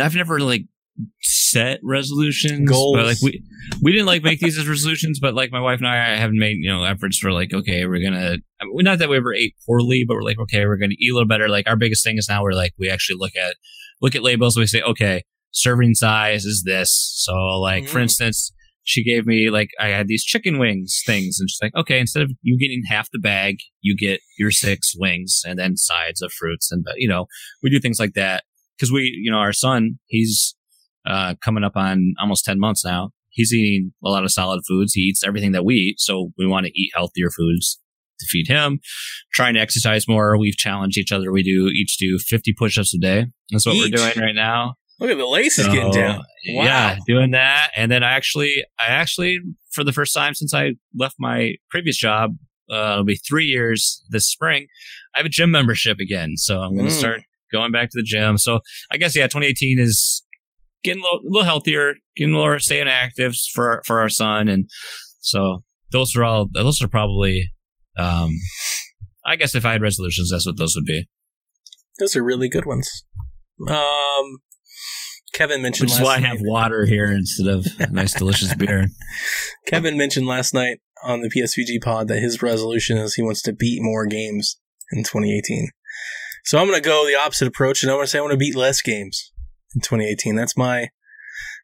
I've 0.00 0.14
never 0.14 0.38
like 0.40 0.62
set 1.20 1.78
resolutions 1.82 2.68
Goals. 2.70 2.96
But 2.96 3.06
like 3.06 3.20
we 3.22 3.42
we 3.82 3.92
didn't 3.92 4.06
like 4.06 4.22
make 4.22 4.40
these 4.40 4.58
as 4.58 4.66
resolutions, 4.68 5.18
but 5.20 5.34
like 5.34 5.50
my 5.52 5.60
wife 5.60 5.78
and 5.78 5.86
I 5.88 6.14
I 6.14 6.16
haven't 6.16 6.38
made 6.38 6.56
you 6.60 6.70
know 6.70 6.84
efforts 6.84 7.18
for 7.18 7.32
like 7.32 7.52
okay 7.52 7.86
we're 7.86 8.02
gonna 8.02 8.36
I 8.60 8.64
mean, 8.64 8.84
not 8.84 8.98
that 9.00 9.08
we 9.08 9.16
ever 9.16 9.34
ate 9.34 9.54
poorly, 9.66 10.04
but 10.08 10.14
we're 10.14 10.22
like 10.22 10.38
okay 10.38 10.64
we're 10.66 10.76
gonna 10.78 10.94
eat 10.98 11.10
a 11.10 11.14
little 11.14 11.28
better. 11.28 11.48
Like 11.48 11.66
our 11.68 11.76
biggest 11.76 12.02
thing 12.04 12.16
is 12.18 12.28
now 12.28 12.42
we're 12.42 12.52
like 12.52 12.72
we 12.78 12.88
actually 12.90 13.16
look 13.18 13.36
at 13.36 13.56
look 14.00 14.14
at 14.14 14.22
labels 14.22 14.56
we 14.56 14.66
say 14.66 14.82
okay 14.82 15.22
serving 15.50 15.94
size 15.94 16.44
is 16.44 16.62
this. 16.66 16.90
So 17.16 17.34
like 17.60 17.86
for 17.88 17.98
Mm. 17.98 18.02
instance. 18.02 18.52
She 18.86 19.04
gave 19.04 19.26
me 19.26 19.50
like 19.50 19.70
I 19.78 19.88
had 19.88 20.08
these 20.08 20.24
chicken 20.24 20.58
wings 20.58 21.02
things, 21.04 21.38
and 21.38 21.50
she's 21.50 21.58
like, 21.60 21.74
"Okay, 21.74 22.00
instead 22.00 22.22
of 22.22 22.32
you 22.40 22.58
getting 22.58 22.82
half 22.88 23.10
the 23.12 23.18
bag, 23.18 23.58
you 23.82 23.96
get 23.96 24.20
your 24.38 24.50
six 24.50 24.94
wings 24.96 25.42
and 25.44 25.58
then 25.58 25.76
sides 25.76 26.22
of 26.22 26.32
fruits, 26.32 26.72
and 26.72 26.86
you 26.96 27.08
know 27.08 27.26
we 27.62 27.70
do 27.70 27.80
things 27.80 28.00
like 28.00 28.14
that 28.14 28.44
because 28.76 28.92
we, 28.92 29.18
you 29.22 29.30
know, 29.30 29.38
our 29.38 29.52
son, 29.52 29.98
he's 30.06 30.54
uh, 31.06 31.34
coming 31.42 31.64
up 31.64 31.76
on 31.76 32.14
almost 32.20 32.44
10 32.44 32.58
months 32.58 32.84
now. 32.84 33.10
He's 33.30 33.52
eating 33.52 33.92
a 34.04 34.08
lot 34.08 34.24
of 34.24 34.32
solid 34.32 34.62
foods. 34.66 34.94
He 34.94 35.02
eats 35.02 35.24
everything 35.24 35.52
that 35.52 35.64
we 35.64 35.74
eat. 35.74 36.00
So 36.00 36.32
we 36.38 36.46
want 36.46 36.66
to 36.66 36.72
eat 36.74 36.92
healthier 36.94 37.30
foods 37.30 37.80
to 38.18 38.26
feed 38.26 38.48
him. 38.48 38.80
Trying 39.34 39.54
to 39.54 39.60
exercise 39.60 40.08
more. 40.08 40.38
We've 40.38 40.56
challenged 40.56 40.96
each 40.96 41.12
other. 41.12 41.30
We 41.30 41.42
do 41.42 41.68
each 41.68 41.98
do 41.98 42.18
50 42.18 42.54
push 42.58 42.78
ups 42.78 42.94
a 42.94 42.98
day. 42.98 43.26
That's 43.50 43.66
what 43.66 43.76
Each? 43.76 43.92
we're 43.92 43.96
doing 43.96 44.18
right 44.18 44.34
now. 44.34 44.74
Look 44.98 45.10
at 45.10 45.18
the 45.18 45.26
laces 45.26 45.66
So, 45.66 45.72
getting 45.72 45.90
down. 45.92 46.18
Wow. 46.48 46.64
Yeah, 46.64 46.96
doing 47.06 47.32
that. 47.32 47.70
And 47.76 47.90
then 47.92 48.02
I 48.02 48.12
actually, 48.12 48.64
I 48.78 48.86
actually, 48.86 49.38
for 49.72 49.84
the 49.84 49.92
first 49.92 50.14
time 50.14 50.34
since 50.34 50.54
I 50.54 50.72
left 50.96 51.16
my 51.18 51.54
previous 51.70 51.98
job, 51.98 52.36
uh, 52.70 52.92
it'll 52.92 53.04
be 53.04 53.16
three 53.16 53.44
years 53.44 54.02
this 54.10 54.26
spring. 54.26 54.66
I 55.14 55.18
have 55.18 55.26
a 55.26 55.30
gym 55.30 55.50
membership 55.50 55.98
again. 56.00 56.32
So 56.36 56.60
I'm 56.60 56.74
going 56.74 56.86
to 56.88 56.92
Mm. 56.94 56.98
start 56.98 57.20
going 57.52 57.72
back 57.72 57.90
to 57.90 57.96
the 57.98 58.02
gym. 58.02 58.38
So 58.38 58.60
I 58.90 58.96
guess, 58.96 59.14
yeah, 59.14 59.24
2018 59.26 59.78
is 59.78 60.24
getting 60.82 61.02
a 61.02 61.04
little, 61.04 61.20
a 61.20 61.28
little 61.30 61.44
healthier, 61.44 61.94
getting 62.16 62.34
a 62.34 62.38
little 62.38 62.58
staying 62.58 62.88
active 62.88 63.34
for, 63.54 63.82
for 63.86 64.00
our 64.00 64.08
son. 64.08 64.48
And 64.48 64.68
so 65.20 65.62
those 65.92 66.16
are 66.16 66.24
all, 66.24 66.48
those 66.52 66.80
are 66.82 66.88
probably, 66.88 67.52
um, 67.98 68.30
I 69.26 69.36
guess 69.36 69.54
if 69.54 69.64
I 69.66 69.72
had 69.72 69.82
resolutions, 69.82 70.30
that's 70.30 70.46
what 70.46 70.56
those 70.56 70.74
would 70.74 70.84
be. 70.86 71.06
Those 71.98 72.16
are 72.16 72.22
really 72.24 72.48
good 72.48 72.64
ones. 72.66 72.88
Um, 73.68 74.38
Kevin 75.32 75.60
mentioned 75.62 75.90
Which 75.90 75.94
is 75.94 76.00
last 76.00 76.06
why 76.06 76.14
I 76.16 76.28
have 76.28 76.38
water 76.40 76.86
here 76.86 77.12
instead 77.12 77.46
of 77.46 77.66
nice, 77.92 78.14
delicious 78.18 78.54
beer. 78.54 78.88
Kevin 79.66 79.96
mentioned 79.98 80.26
last 80.26 80.54
night 80.54 80.78
on 81.04 81.20
the 81.20 81.28
PSVG 81.28 81.82
pod 81.82 82.08
that 82.08 82.20
his 82.20 82.42
resolution 82.42 82.96
is 82.96 83.14
he 83.14 83.22
wants 83.22 83.42
to 83.42 83.52
beat 83.52 83.80
more 83.82 84.06
games 84.06 84.58
in 84.92 85.02
2018. 85.02 85.68
So 86.44 86.58
I'm 86.58 86.66
going 86.68 86.80
to 86.80 86.88
go 86.88 87.06
the 87.06 87.16
opposite 87.16 87.48
approach, 87.48 87.82
and 87.82 87.90
I'm 87.90 87.96
going 87.96 88.06
to 88.06 88.10
say 88.10 88.18
I 88.18 88.22
want 88.22 88.32
to 88.32 88.38
beat 88.38 88.54
less 88.56 88.80
games 88.80 89.32
in 89.74 89.80
2018. 89.82 90.36
That's 90.36 90.56
my 90.56 90.88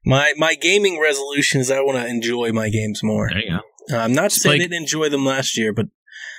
my 0.05 0.35
my 0.37 0.55
gaming 0.55 1.01
resolution 1.01 1.61
is 1.61 1.71
I 1.71 1.81
want 1.81 1.99
to 1.99 2.07
enjoy 2.07 2.51
my 2.53 2.69
games 2.69 3.03
more. 3.03 3.29
There 3.31 3.39
you 3.43 3.51
go. 3.89 3.97
Uh, 3.97 4.01
I'm 4.01 4.13
not 4.13 4.33
saying 4.33 4.55
like- 4.55 4.61
I 4.61 4.65
didn't 4.65 4.83
enjoy 4.83 5.09
them 5.09 5.25
last 5.25 5.57
year, 5.57 5.73
but 5.73 5.87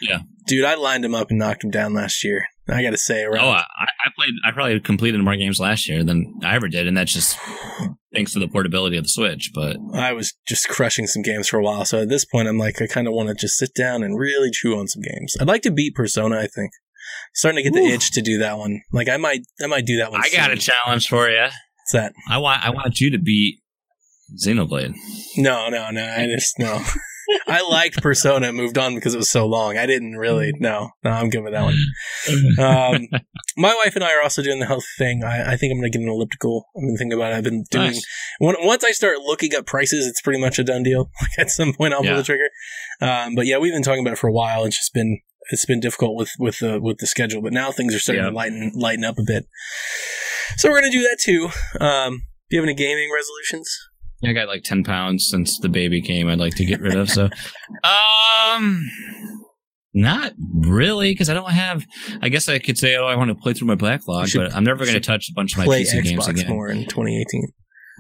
Yeah. 0.04 0.20
dude, 0.48 0.66
I 0.66 0.76
lined 0.76 1.06
him 1.06 1.16
up 1.16 1.30
and 1.30 1.40
knocked 1.40 1.64
him 1.64 1.72
down 1.72 1.94
last 1.94 2.24
year. 2.24 2.46
I 2.70 2.82
got 2.82 2.92
to 2.92 2.98
say, 2.98 3.24
around 3.24 3.44
Oh, 3.44 3.50
I, 3.50 3.64
I 3.84 4.10
played. 4.18 4.32
I 4.46 4.52
probably 4.52 4.80
completed 4.80 5.20
more 5.20 5.36
games 5.36 5.60
last 5.60 5.90
year 5.90 6.02
than 6.04 6.34
I 6.44 6.56
ever 6.56 6.70
did, 6.70 6.88
and 6.88 6.96
that's 6.96 7.12
just 7.12 7.38
thanks 8.14 8.32
to 8.34 8.40
the 8.40 8.48
portability 8.48 8.96
of 8.96 9.04
the 9.04 9.10
Switch. 9.10 9.52
But 9.54 9.76
I 9.94 10.14
was 10.14 10.34
just 10.48 10.70
crushing 10.70 11.06
some 11.06 11.24
games 11.24 11.50
for 11.50 11.58
a 11.58 11.64
while. 11.64 11.84
So 11.84 12.04
at 12.04 12.10
this 12.10 12.24
point, 12.24 12.48
I'm 12.48 12.58
like, 12.58 12.82
I 12.82 12.88
kind 12.88 13.08
of 13.08 13.14
want 13.14 13.30
to 13.30 13.36
just 13.36 13.58
sit 13.58 13.74
down 13.76 14.02
and 14.02 14.18
really 14.18 14.50
chew 14.50 14.78
on 14.78 14.88
some 14.88 15.02
games. 15.02 15.36
I'd 15.42 15.48
like 15.48 15.62
to 15.64 15.72
beat 15.72 15.94
Persona. 15.94 16.38
I 16.38 16.48
think 16.48 16.72
starting 17.36 17.64
to 17.64 17.70
get 17.70 17.74
the 17.74 17.86
Ooh. 17.86 17.94
itch 17.94 18.12
to 18.12 18.22
do 18.22 18.38
that 18.38 18.58
one. 18.58 18.82
Like 18.94 19.10
I 19.10 19.18
might, 19.18 19.42
I 19.62 19.68
might 19.68 19.86
do 19.86 19.98
that 19.98 20.12
one. 20.12 20.22
I 20.24 20.30
got 20.30 20.52
a 20.52 20.56
challenge 20.56 21.10
for 21.10 21.30
you. 21.30 21.42
What's 21.42 21.92
that? 21.92 22.14
I 22.30 22.38
want. 22.38 22.66
I 22.66 22.70
want 22.70 23.02
you 23.02 23.12
to 23.12 23.20
beat 23.20 23.60
Xenoblade. 24.42 24.94
No, 25.38 25.70
no, 25.70 25.92
no. 25.92 26.04
I 26.06 26.28
just 26.28 26.58
no. 26.60 26.82
I 27.48 27.62
liked 27.62 28.02
Persona. 28.02 28.48
and 28.48 28.58
Moved 28.58 28.78
on 28.78 28.96
because 28.96 29.14
it 29.14 29.18
was 29.18 29.30
so 29.30 29.46
long. 29.46 29.78
I 29.78 29.86
didn't 29.86 30.14
really. 30.18 30.52
No, 30.60 30.90
no. 31.04 31.12
I'm 31.12 31.30
good 31.30 31.44
with 31.44 31.54
that 31.54 31.64
one. 31.64 31.76
Um, 32.60 33.08
my 33.58 33.74
wife 33.84 33.96
and 33.96 34.04
I 34.04 34.14
are 34.16 34.22
also 34.22 34.42
doing 34.42 34.60
the 34.60 34.66
health 34.66 34.86
thing. 34.98 35.24
I, 35.24 35.54
I 35.54 35.58
think 35.58 35.72
I'm 35.72 35.80
going 35.80 35.92
to 35.92 35.98
get 35.98 36.04
an 36.04 36.10
elliptical. 36.10 36.66
I've 36.76 36.82
been 36.82 36.98
thinking 36.98 37.18
about 37.18 37.32
it. 37.34 37.36
I've 37.36 37.44
been 37.44 37.64
doing. 37.70 37.88
Nice. 37.88 38.06
When, 38.40 38.56
once 38.62 38.84
I 38.84 38.92
start 38.92 39.18
looking 39.20 39.54
up 39.56 39.66
prices, 39.66 40.08
it's 40.08 40.22
pretty 40.22 40.40
much 40.40 40.58
a 40.60 40.64
done 40.64 40.84
deal. 40.84 41.10
Like 41.22 41.32
at 41.40 41.50
some 41.52 41.74
point, 41.74 41.94
I'll 41.94 42.04
pull 42.04 42.16
the 42.16 42.24
trigger. 42.24 42.50
Um, 43.02 43.36
but 43.36 43.46
yeah, 43.46 43.58
we've 43.58 43.74
been 43.74 43.84
talking 43.84 44.02
about 44.06 44.14
it 44.14 44.20
for 44.20 44.28
a 44.28 44.34
while. 44.34 44.66
It's 44.66 44.78
just 44.78 44.94
been 44.94 45.20
it's 45.52 45.66
been 45.66 45.80
difficult 45.80 46.16
with 46.18 46.32
with 46.40 46.60
the 46.60 46.80
with 46.82 46.98
the 47.00 47.08
schedule. 47.08 47.42
But 47.42 47.54
now 47.54 47.72
things 47.72 47.94
are 47.96 48.00
starting 48.00 48.24
Yeah. 48.24 48.30
to 48.30 48.36
lighten 48.36 48.72
lighten 48.76 49.04
up 49.04 49.18
a 49.18 49.24
bit. 49.26 49.46
So 50.58 50.70
we're 50.70 50.80
going 50.82 50.92
to 50.92 50.98
do 50.98 51.04
that 51.04 51.18
too. 51.22 51.50
Um, 51.84 52.24
do 52.50 52.56
you 52.56 52.62
have 52.62 52.66
any 52.68 52.76
gaming 52.76 53.10
resolutions? 53.14 53.70
I 54.26 54.34
got 54.34 54.48
like 54.48 54.64
ten 54.64 54.84
pounds 54.84 55.28
since 55.30 55.60
the 55.60 55.70
baby 55.70 56.02
came. 56.02 56.28
I'd 56.30 56.40
like 56.40 56.56
to 56.56 56.66
get 56.66 56.82
rid 56.82 56.96
of. 56.96 57.10
So, 57.10 57.30
um, 57.84 58.90
not 59.94 60.34
really, 60.54 61.12
because 61.12 61.30
I 61.30 61.34
don't 61.34 61.52
have. 61.52 61.86
I 62.22 62.30
guess 62.30 62.50
I 62.50 62.60
could 62.60 62.78
say, 62.78 62.96
oh, 62.96 63.06
I 63.06 63.16
want 63.16 63.30
to 63.30 63.36
play 63.36 63.54
through 63.54 63.68
my 63.68 63.76
backlog, 63.76 64.28
should- 64.28 64.50
but 64.50 64.56
I'm 64.56 64.64
never 64.64 64.86
going 64.86 64.96
to 64.96 65.00
touch 65.00 65.28
a 65.30 65.34
bunch 65.34 65.54
of 65.54 65.60
my 65.60 65.66
Play 65.66 65.84
PC 65.84 66.04
games 66.04 66.28
Xbox 66.28 66.30
again. 66.30 66.50
more 66.50 66.70
in 66.70 66.84
2018. 66.86 67.48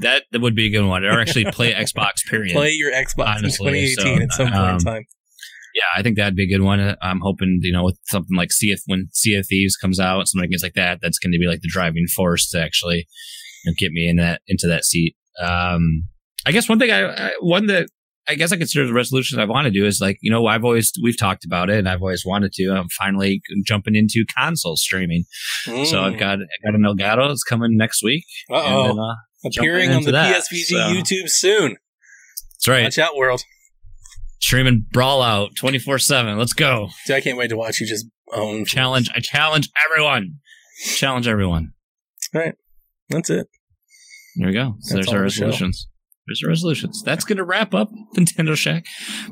That 0.01 0.23
that 0.31 0.41
would 0.41 0.55
be 0.55 0.65
a 0.67 0.69
good 0.69 0.87
one, 0.87 1.05
or 1.05 1.19
actually 1.19 1.45
play 1.45 1.73
Xbox. 1.73 2.25
Period. 2.27 2.53
Play 2.53 2.71
your 2.71 2.91
Xbox 2.91 3.37
Honestly, 3.37 3.91
in 3.91 3.95
2018 3.97 4.17
so, 4.17 4.23
at 4.23 4.31
some 4.31 4.47
point 4.47 4.57
um, 4.57 4.75
in 4.75 4.79
time. 4.79 5.05
Yeah, 5.75 5.99
I 5.99 6.03
think 6.03 6.17
that'd 6.17 6.35
be 6.35 6.43
a 6.43 6.57
good 6.57 6.63
one. 6.63 6.79
Uh, 6.79 6.95
I'm 7.01 7.19
hoping, 7.21 7.59
you 7.63 7.73
know, 7.73 7.83
with 7.83 7.97
something 8.05 8.37
like 8.37 8.51
Sea 8.51 8.71
of, 8.73 8.79
when 8.85 9.07
Sea 9.11 9.35
of 9.35 9.47
Thieves 9.47 9.75
comes 9.75 9.99
out, 9.99 10.27
something 10.27 10.45
against 10.45 10.63
like 10.63 10.75
that, 10.75 10.99
that's 11.01 11.17
going 11.17 11.31
to 11.31 11.39
be 11.39 11.47
like 11.47 11.61
the 11.61 11.69
driving 11.71 12.05
force 12.15 12.49
to 12.51 12.61
actually 12.61 13.07
you 13.63 13.71
know, 13.71 13.75
get 13.77 13.91
me 13.91 14.07
in 14.07 14.17
that 14.17 14.41
into 14.47 14.67
that 14.67 14.83
seat. 14.83 15.15
Um, 15.43 16.03
I 16.45 16.51
guess 16.51 16.67
one 16.67 16.79
thing 16.79 16.91
I, 16.91 17.27
I 17.27 17.31
one 17.39 17.67
that 17.67 17.87
I 18.27 18.35
guess 18.35 18.51
I 18.51 18.57
consider 18.57 18.87
the 18.87 18.93
resolution 18.93 19.39
I 19.39 19.45
want 19.45 19.65
to 19.65 19.71
do 19.71 19.85
is 19.85 19.99
like, 19.99 20.17
you 20.21 20.31
know, 20.31 20.45
I've 20.45 20.63
always, 20.63 20.93
we've 21.01 21.17
talked 21.17 21.43
about 21.43 21.69
it 21.69 21.77
and 21.77 21.89
I've 21.89 22.01
always 22.01 22.25
wanted 22.25 22.53
to. 22.53 22.69
I'm 22.69 22.87
finally 22.89 23.41
jumping 23.65 23.95
into 23.95 24.25
console 24.37 24.77
streaming. 24.77 25.25
Mm. 25.67 25.85
So 25.85 26.01
I've 26.01 26.17
got, 26.17 26.39
I 26.39 26.65
got 26.65 26.75
an 26.75 26.81
Elgato. 26.81 27.29
It's 27.31 27.43
coming 27.43 27.75
next 27.75 28.01
week. 28.01 28.25
Then, 28.49 28.59
uh, 28.99 29.15
Appearing 29.45 29.91
on 29.91 30.03
the 30.03 30.13
that, 30.13 30.33
PSVG 30.33 30.63
so. 30.63 30.77
YouTube 30.77 31.27
soon. 31.27 31.75
That's 32.53 32.67
right. 32.69 32.83
Watch 32.83 32.97
out, 32.97 33.17
world. 33.17 33.43
Streaming 34.39 34.85
Brawlout 34.93 35.55
24 35.57 35.99
7. 35.99 36.37
Let's 36.37 36.53
go. 36.53 36.89
Dude, 37.05 37.17
I 37.17 37.21
can't 37.21 37.37
wait 37.37 37.49
to 37.49 37.57
watch 37.57 37.81
you 37.81 37.87
just 37.87 38.05
own. 38.31 38.63
Challenge. 38.63 39.09
I 39.13 39.19
challenge 39.19 39.69
everyone. 39.85 40.35
Challenge 40.95 41.27
everyone. 41.27 41.73
All 42.33 42.41
right. 42.41 42.55
That's 43.09 43.29
it. 43.29 43.47
There 44.37 44.47
we 44.47 44.53
go. 44.53 44.75
So 44.79 44.95
That's 44.95 45.07
there's 45.07 45.13
our 45.13 45.23
resolutions. 45.23 45.87
There's 46.27 46.41
our 46.43 46.49
resolutions. 46.49 47.03
That's 47.03 47.25
going 47.25 47.37
to 47.37 47.43
wrap 47.43 47.73
up 47.73 47.89
Nintendo 48.17 48.55
Shack. 48.55 48.85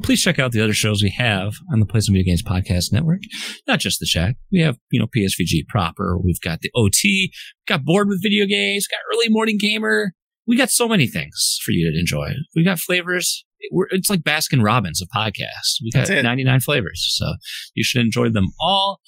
Please 0.04 0.22
check 0.22 0.40
out 0.40 0.52
the 0.52 0.62
other 0.62 0.74
shows 0.74 1.02
we 1.02 1.12
have 1.12 1.54
on 1.72 1.80
the 1.80 1.86
Play 1.86 2.02
Some 2.02 2.14
Video 2.14 2.32
Games 2.32 2.44
Podcast 2.44 2.92
Network. 2.92 3.22
Not 3.68 3.80
just 3.80 4.00
the 4.00 4.06
Shack. 4.06 4.36
We 4.52 4.60
have, 4.62 4.78
you 4.92 5.00
know, 5.00 5.08
PSVG 5.08 5.68
proper. 5.70 6.18
We've 6.18 6.42
got 6.42 6.62
the 6.62 6.72
OT. 6.76 7.32
We've 7.32 7.68
got 7.68 7.86
Bored 7.86 8.08
with 8.10 8.22
Video 8.22 8.46
Games. 8.46 8.88
Got 8.88 9.00
Early 9.14 9.30
Morning 9.30 9.58
Gamer. 9.60 10.14
We 10.48 10.58
got 10.58 10.70
so 10.70 10.88
many 10.88 11.08
things 11.08 11.60
for 11.64 11.72
you 11.72 11.90
to 11.92 11.98
enjoy. 11.98 12.34
We 12.56 12.64
got 12.66 12.80
flavors. 12.80 13.46
We're, 13.72 13.88
it's 13.92 14.10
like 14.10 14.22
Baskin 14.22 14.64
Robbins 14.64 15.02
of 15.02 15.08
podcasts. 15.16 15.78
We 15.84 15.92
got 15.92 16.10
99 16.10 16.60
flavors. 16.62 17.06
So 17.18 17.36
you 17.74 17.84
should 17.84 18.02
enjoy 18.02 18.30
them 18.30 18.48
all. 18.60 19.00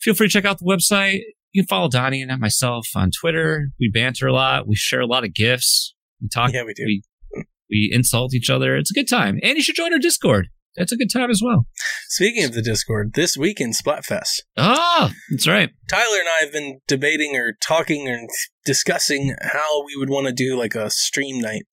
Feel 0.00 0.14
free 0.14 0.28
to 0.28 0.32
check 0.32 0.44
out 0.44 0.58
the 0.58 0.64
website. 0.64 1.20
You 1.52 1.62
can 1.62 1.68
follow 1.68 1.88
Donnie 1.88 2.22
and 2.22 2.40
myself 2.40 2.88
on 2.96 3.10
Twitter. 3.10 3.68
We 3.78 3.90
banter 3.92 4.26
a 4.26 4.32
lot. 4.32 4.66
We 4.66 4.76
share 4.76 5.00
a 5.00 5.06
lot 5.06 5.24
of 5.24 5.34
gifts. 5.34 5.94
We 6.20 6.28
talk. 6.28 6.52
Yeah, 6.52 6.64
we 6.64 6.74
do. 6.74 6.84
We, 6.84 7.02
we 7.70 7.90
insult 7.92 8.34
each 8.34 8.50
other. 8.50 8.76
It's 8.76 8.90
a 8.90 8.94
good 8.94 9.08
time. 9.08 9.38
And 9.42 9.56
you 9.56 9.62
should 9.62 9.76
join 9.76 9.92
our 9.92 9.98
Discord. 9.98 10.48
That's 10.76 10.92
a 10.92 10.96
good 10.96 11.10
time 11.12 11.30
as 11.30 11.42
well. 11.44 11.66
Speaking 12.08 12.44
of 12.44 12.52
the 12.52 12.62
Discord, 12.62 13.14
this 13.14 13.36
week 13.36 13.60
in 13.60 13.72
Splatfest. 13.72 14.42
Ah, 14.56 15.12
that's 15.30 15.48
right. 15.48 15.70
Tyler 15.88 16.18
and 16.20 16.28
I 16.28 16.44
have 16.44 16.52
been 16.52 16.80
debating 16.86 17.34
or 17.34 17.54
talking 17.60 18.08
or 18.08 18.20
discussing 18.64 19.34
how 19.40 19.84
we 19.84 19.96
would 19.96 20.08
want 20.08 20.28
to 20.28 20.32
do 20.32 20.56
like 20.56 20.76
a 20.76 20.88
stream 20.90 21.40
night. 21.40 21.64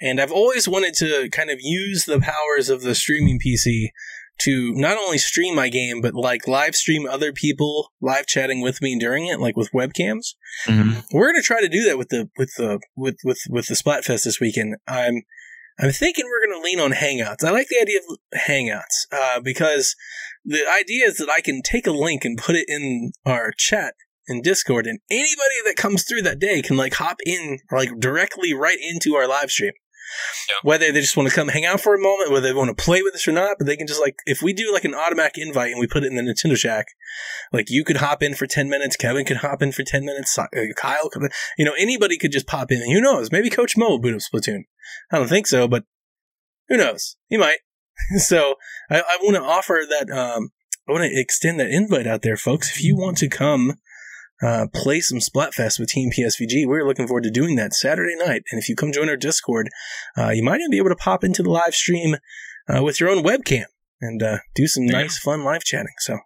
And 0.00 0.20
I've 0.20 0.32
always 0.32 0.66
wanted 0.66 0.94
to 0.94 1.28
kind 1.30 1.50
of 1.50 1.58
use 1.60 2.06
the 2.06 2.20
powers 2.20 2.70
of 2.70 2.80
the 2.80 2.94
streaming 2.94 3.38
PC 3.38 3.88
to 4.40 4.72
not 4.74 4.96
only 4.96 5.18
stream 5.18 5.54
my 5.54 5.68
game, 5.68 6.00
but 6.00 6.14
like 6.14 6.48
live 6.48 6.74
stream 6.74 7.06
other 7.06 7.32
people 7.32 7.92
live 8.00 8.26
chatting 8.26 8.60
with 8.60 8.82
me 8.82 8.98
during 8.98 9.26
it, 9.26 9.40
like 9.40 9.56
with 9.56 9.70
webcams. 9.72 10.34
Mm-hmm. 10.66 11.00
We're 11.12 11.32
gonna 11.32 11.42
try 11.42 11.60
to 11.60 11.68
do 11.68 11.84
that 11.84 11.98
with 11.98 12.08
the 12.08 12.28
with 12.36 12.50
the 12.56 12.80
with 12.96 13.16
with 13.24 13.38
with 13.48 13.66
the 13.66 13.74
Splatfest 13.74 14.24
this 14.24 14.40
weekend. 14.40 14.76
I'm 14.88 15.22
I'm 15.78 15.90
thinking 15.90 16.24
we're 16.26 16.46
gonna 16.46 16.64
lean 16.64 16.80
on 16.80 16.92
Hangouts. 16.92 17.44
I 17.44 17.50
like 17.50 17.68
the 17.68 17.80
idea 17.80 17.98
of 17.98 18.40
Hangouts 18.40 19.06
uh, 19.12 19.40
because 19.40 19.94
the 20.44 20.64
idea 20.68 21.06
is 21.06 21.16
that 21.18 21.30
I 21.30 21.40
can 21.40 21.62
take 21.62 21.86
a 21.86 21.92
link 21.92 22.24
and 22.24 22.36
put 22.36 22.56
it 22.56 22.66
in 22.68 23.12
our 23.24 23.52
chat 23.56 23.94
in 24.28 24.42
Discord, 24.42 24.86
and 24.86 25.00
anybody 25.10 25.60
that 25.66 25.76
comes 25.76 26.04
through 26.04 26.22
that 26.22 26.38
day 26.38 26.62
can 26.62 26.76
like 26.76 26.94
hop 26.94 27.16
in 27.24 27.58
like 27.70 27.90
directly 27.98 28.52
right 28.52 28.78
into 28.80 29.14
our 29.14 29.28
live 29.28 29.50
stream. 29.50 29.72
Yeah. 30.48 30.56
Whether 30.62 30.92
they 30.92 31.00
just 31.00 31.16
want 31.16 31.28
to 31.28 31.34
come 31.34 31.48
hang 31.48 31.64
out 31.64 31.80
for 31.80 31.94
a 31.94 32.00
moment, 32.00 32.30
whether 32.30 32.46
they 32.46 32.54
want 32.54 32.76
to 32.76 32.84
play 32.84 33.02
with 33.02 33.14
us 33.14 33.26
or 33.26 33.32
not, 33.32 33.56
but 33.58 33.66
they 33.66 33.76
can 33.76 33.86
just 33.86 34.00
like 34.00 34.16
if 34.26 34.42
we 34.42 34.52
do 34.52 34.72
like 34.72 34.84
an 34.84 34.94
automatic 34.94 35.38
invite 35.38 35.70
and 35.70 35.80
we 35.80 35.86
put 35.86 36.04
it 36.04 36.12
in 36.12 36.16
the 36.16 36.22
Nintendo 36.22 36.56
Shack, 36.56 36.86
like 37.52 37.70
you 37.70 37.84
could 37.84 37.98
hop 37.98 38.22
in 38.22 38.34
for 38.34 38.46
ten 38.46 38.68
minutes, 38.68 38.96
Kevin 38.96 39.24
could 39.24 39.38
hop 39.38 39.62
in 39.62 39.72
for 39.72 39.82
ten 39.82 40.04
minutes, 40.04 40.36
uh, 40.38 40.46
Kyle 40.76 41.08
could, 41.08 41.30
you 41.56 41.64
know, 41.64 41.74
anybody 41.78 42.18
could 42.18 42.32
just 42.32 42.46
pop 42.46 42.70
in. 42.70 42.80
Who 42.80 43.00
knows? 43.00 43.32
Maybe 43.32 43.50
Coach 43.50 43.76
Mo 43.76 43.88
will 43.88 44.00
boot 44.00 44.14
up 44.14 44.20
Splatoon. 44.20 44.64
I 45.10 45.18
don't 45.18 45.28
think 45.28 45.46
so, 45.46 45.68
but 45.68 45.84
who 46.68 46.76
knows? 46.76 47.16
He 47.28 47.36
might. 47.36 47.58
so 48.16 48.56
I, 48.90 49.00
I 49.00 49.18
want 49.22 49.36
to 49.36 49.42
offer 49.42 49.82
that. 49.88 50.10
Um, 50.10 50.50
I 50.88 50.92
want 50.92 51.04
to 51.04 51.20
extend 51.20 51.60
that 51.60 51.70
invite 51.70 52.06
out 52.06 52.22
there, 52.22 52.36
folks. 52.36 52.70
If 52.70 52.82
you 52.82 52.96
want 52.96 53.16
to 53.18 53.28
come 53.28 53.74
uh, 54.42 54.66
play 54.74 55.00
some 55.00 55.18
Splatfest 55.18 55.78
with 55.78 55.88
Team 55.88 56.10
PSVG. 56.10 56.66
We're 56.66 56.86
looking 56.86 57.06
forward 57.06 57.24
to 57.24 57.30
doing 57.30 57.56
that 57.56 57.74
Saturday 57.74 58.16
night. 58.16 58.42
And 58.50 58.60
if 58.60 58.68
you 58.68 58.76
come 58.76 58.92
join 58.92 59.08
our 59.08 59.16
Discord, 59.16 59.68
uh, 60.16 60.30
you 60.30 60.42
might 60.42 60.60
even 60.60 60.70
be 60.70 60.78
able 60.78 60.90
to 60.90 60.96
pop 60.96 61.24
into 61.24 61.42
the 61.42 61.50
live 61.50 61.74
stream 61.74 62.16
uh, 62.68 62.82
with 62.82 63.00
your 63.00 63.08
own 63.08 63.22
webcam 63.22 63.64
and 64.00 64.22
uh, 64.22 64.38
do 64.54 64.66
some 64.66 64.84
yeah. 64.84 64.92
nice, 64.92 65.18
fun 65.18 65.44
live 65.44 65.62
chatting. 65.64 65.94
So 65.98 66.18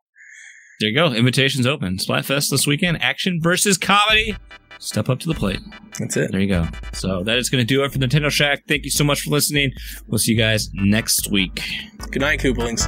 there 0.81 0.91
you 0.91 0.97
go. 0.97 1.13
Invitations 1.13 1.67
open. 1.67 1.97
Splatfest 1.97 2.51
this 2.51 2.67
weekend. 2.67 3.03
Action 3.03 3.41
versus 3.41 3.79
comedy. 3.79 4.37
Step 4.79 5.09
up 5.09 5.19
to 5.21 5.29
the 5.29 5.35
plate. 5.35 5.61
That's 5.99 6.17
it. 6.19 6.33
There 6.33 6.41
you 6.41 6.49
go. 6.49 6.69
So 6.93 7.23
that 7.25 7.39
is 7.39 7.49
going 7.49 7.63
to 7.63 7.67
do 7.67 7.83
it 7.83 7.93
for 7.93 7.99
Nintendo 7.99 8.31
Shack. 8.31 8.65
Thank 8.69 8.85
you 8.85 8.91
so 8.91 9.05
much 9.05 9.23
for 9.23 9.31
listening. 9.31 9.73
We'll 10.07 10.19
see 10.19 10.33
you 10.33 10.39
guys 10.39 10.69
next 10.75 11.31
week. 11.31 11.63
Good 12.11 12.21
night, 12.21 12.41
Koopalings. 12.41 12.87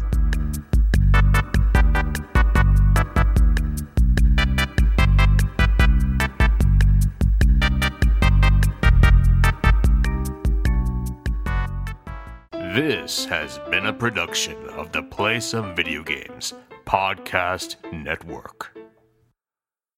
This 12.79 13.25
has 13.25 13.59
been 13.73 13.87
a 13.87 13.93
production 13.93 14.57
of 14.69 14.93
the 14.93 15.03
Play 15.03 15.41
Some 15.41 15.75
Video 15.75 16.05
Games 16.05 16.55
Podcast 16.87 17.75
Network. 17.93 18.78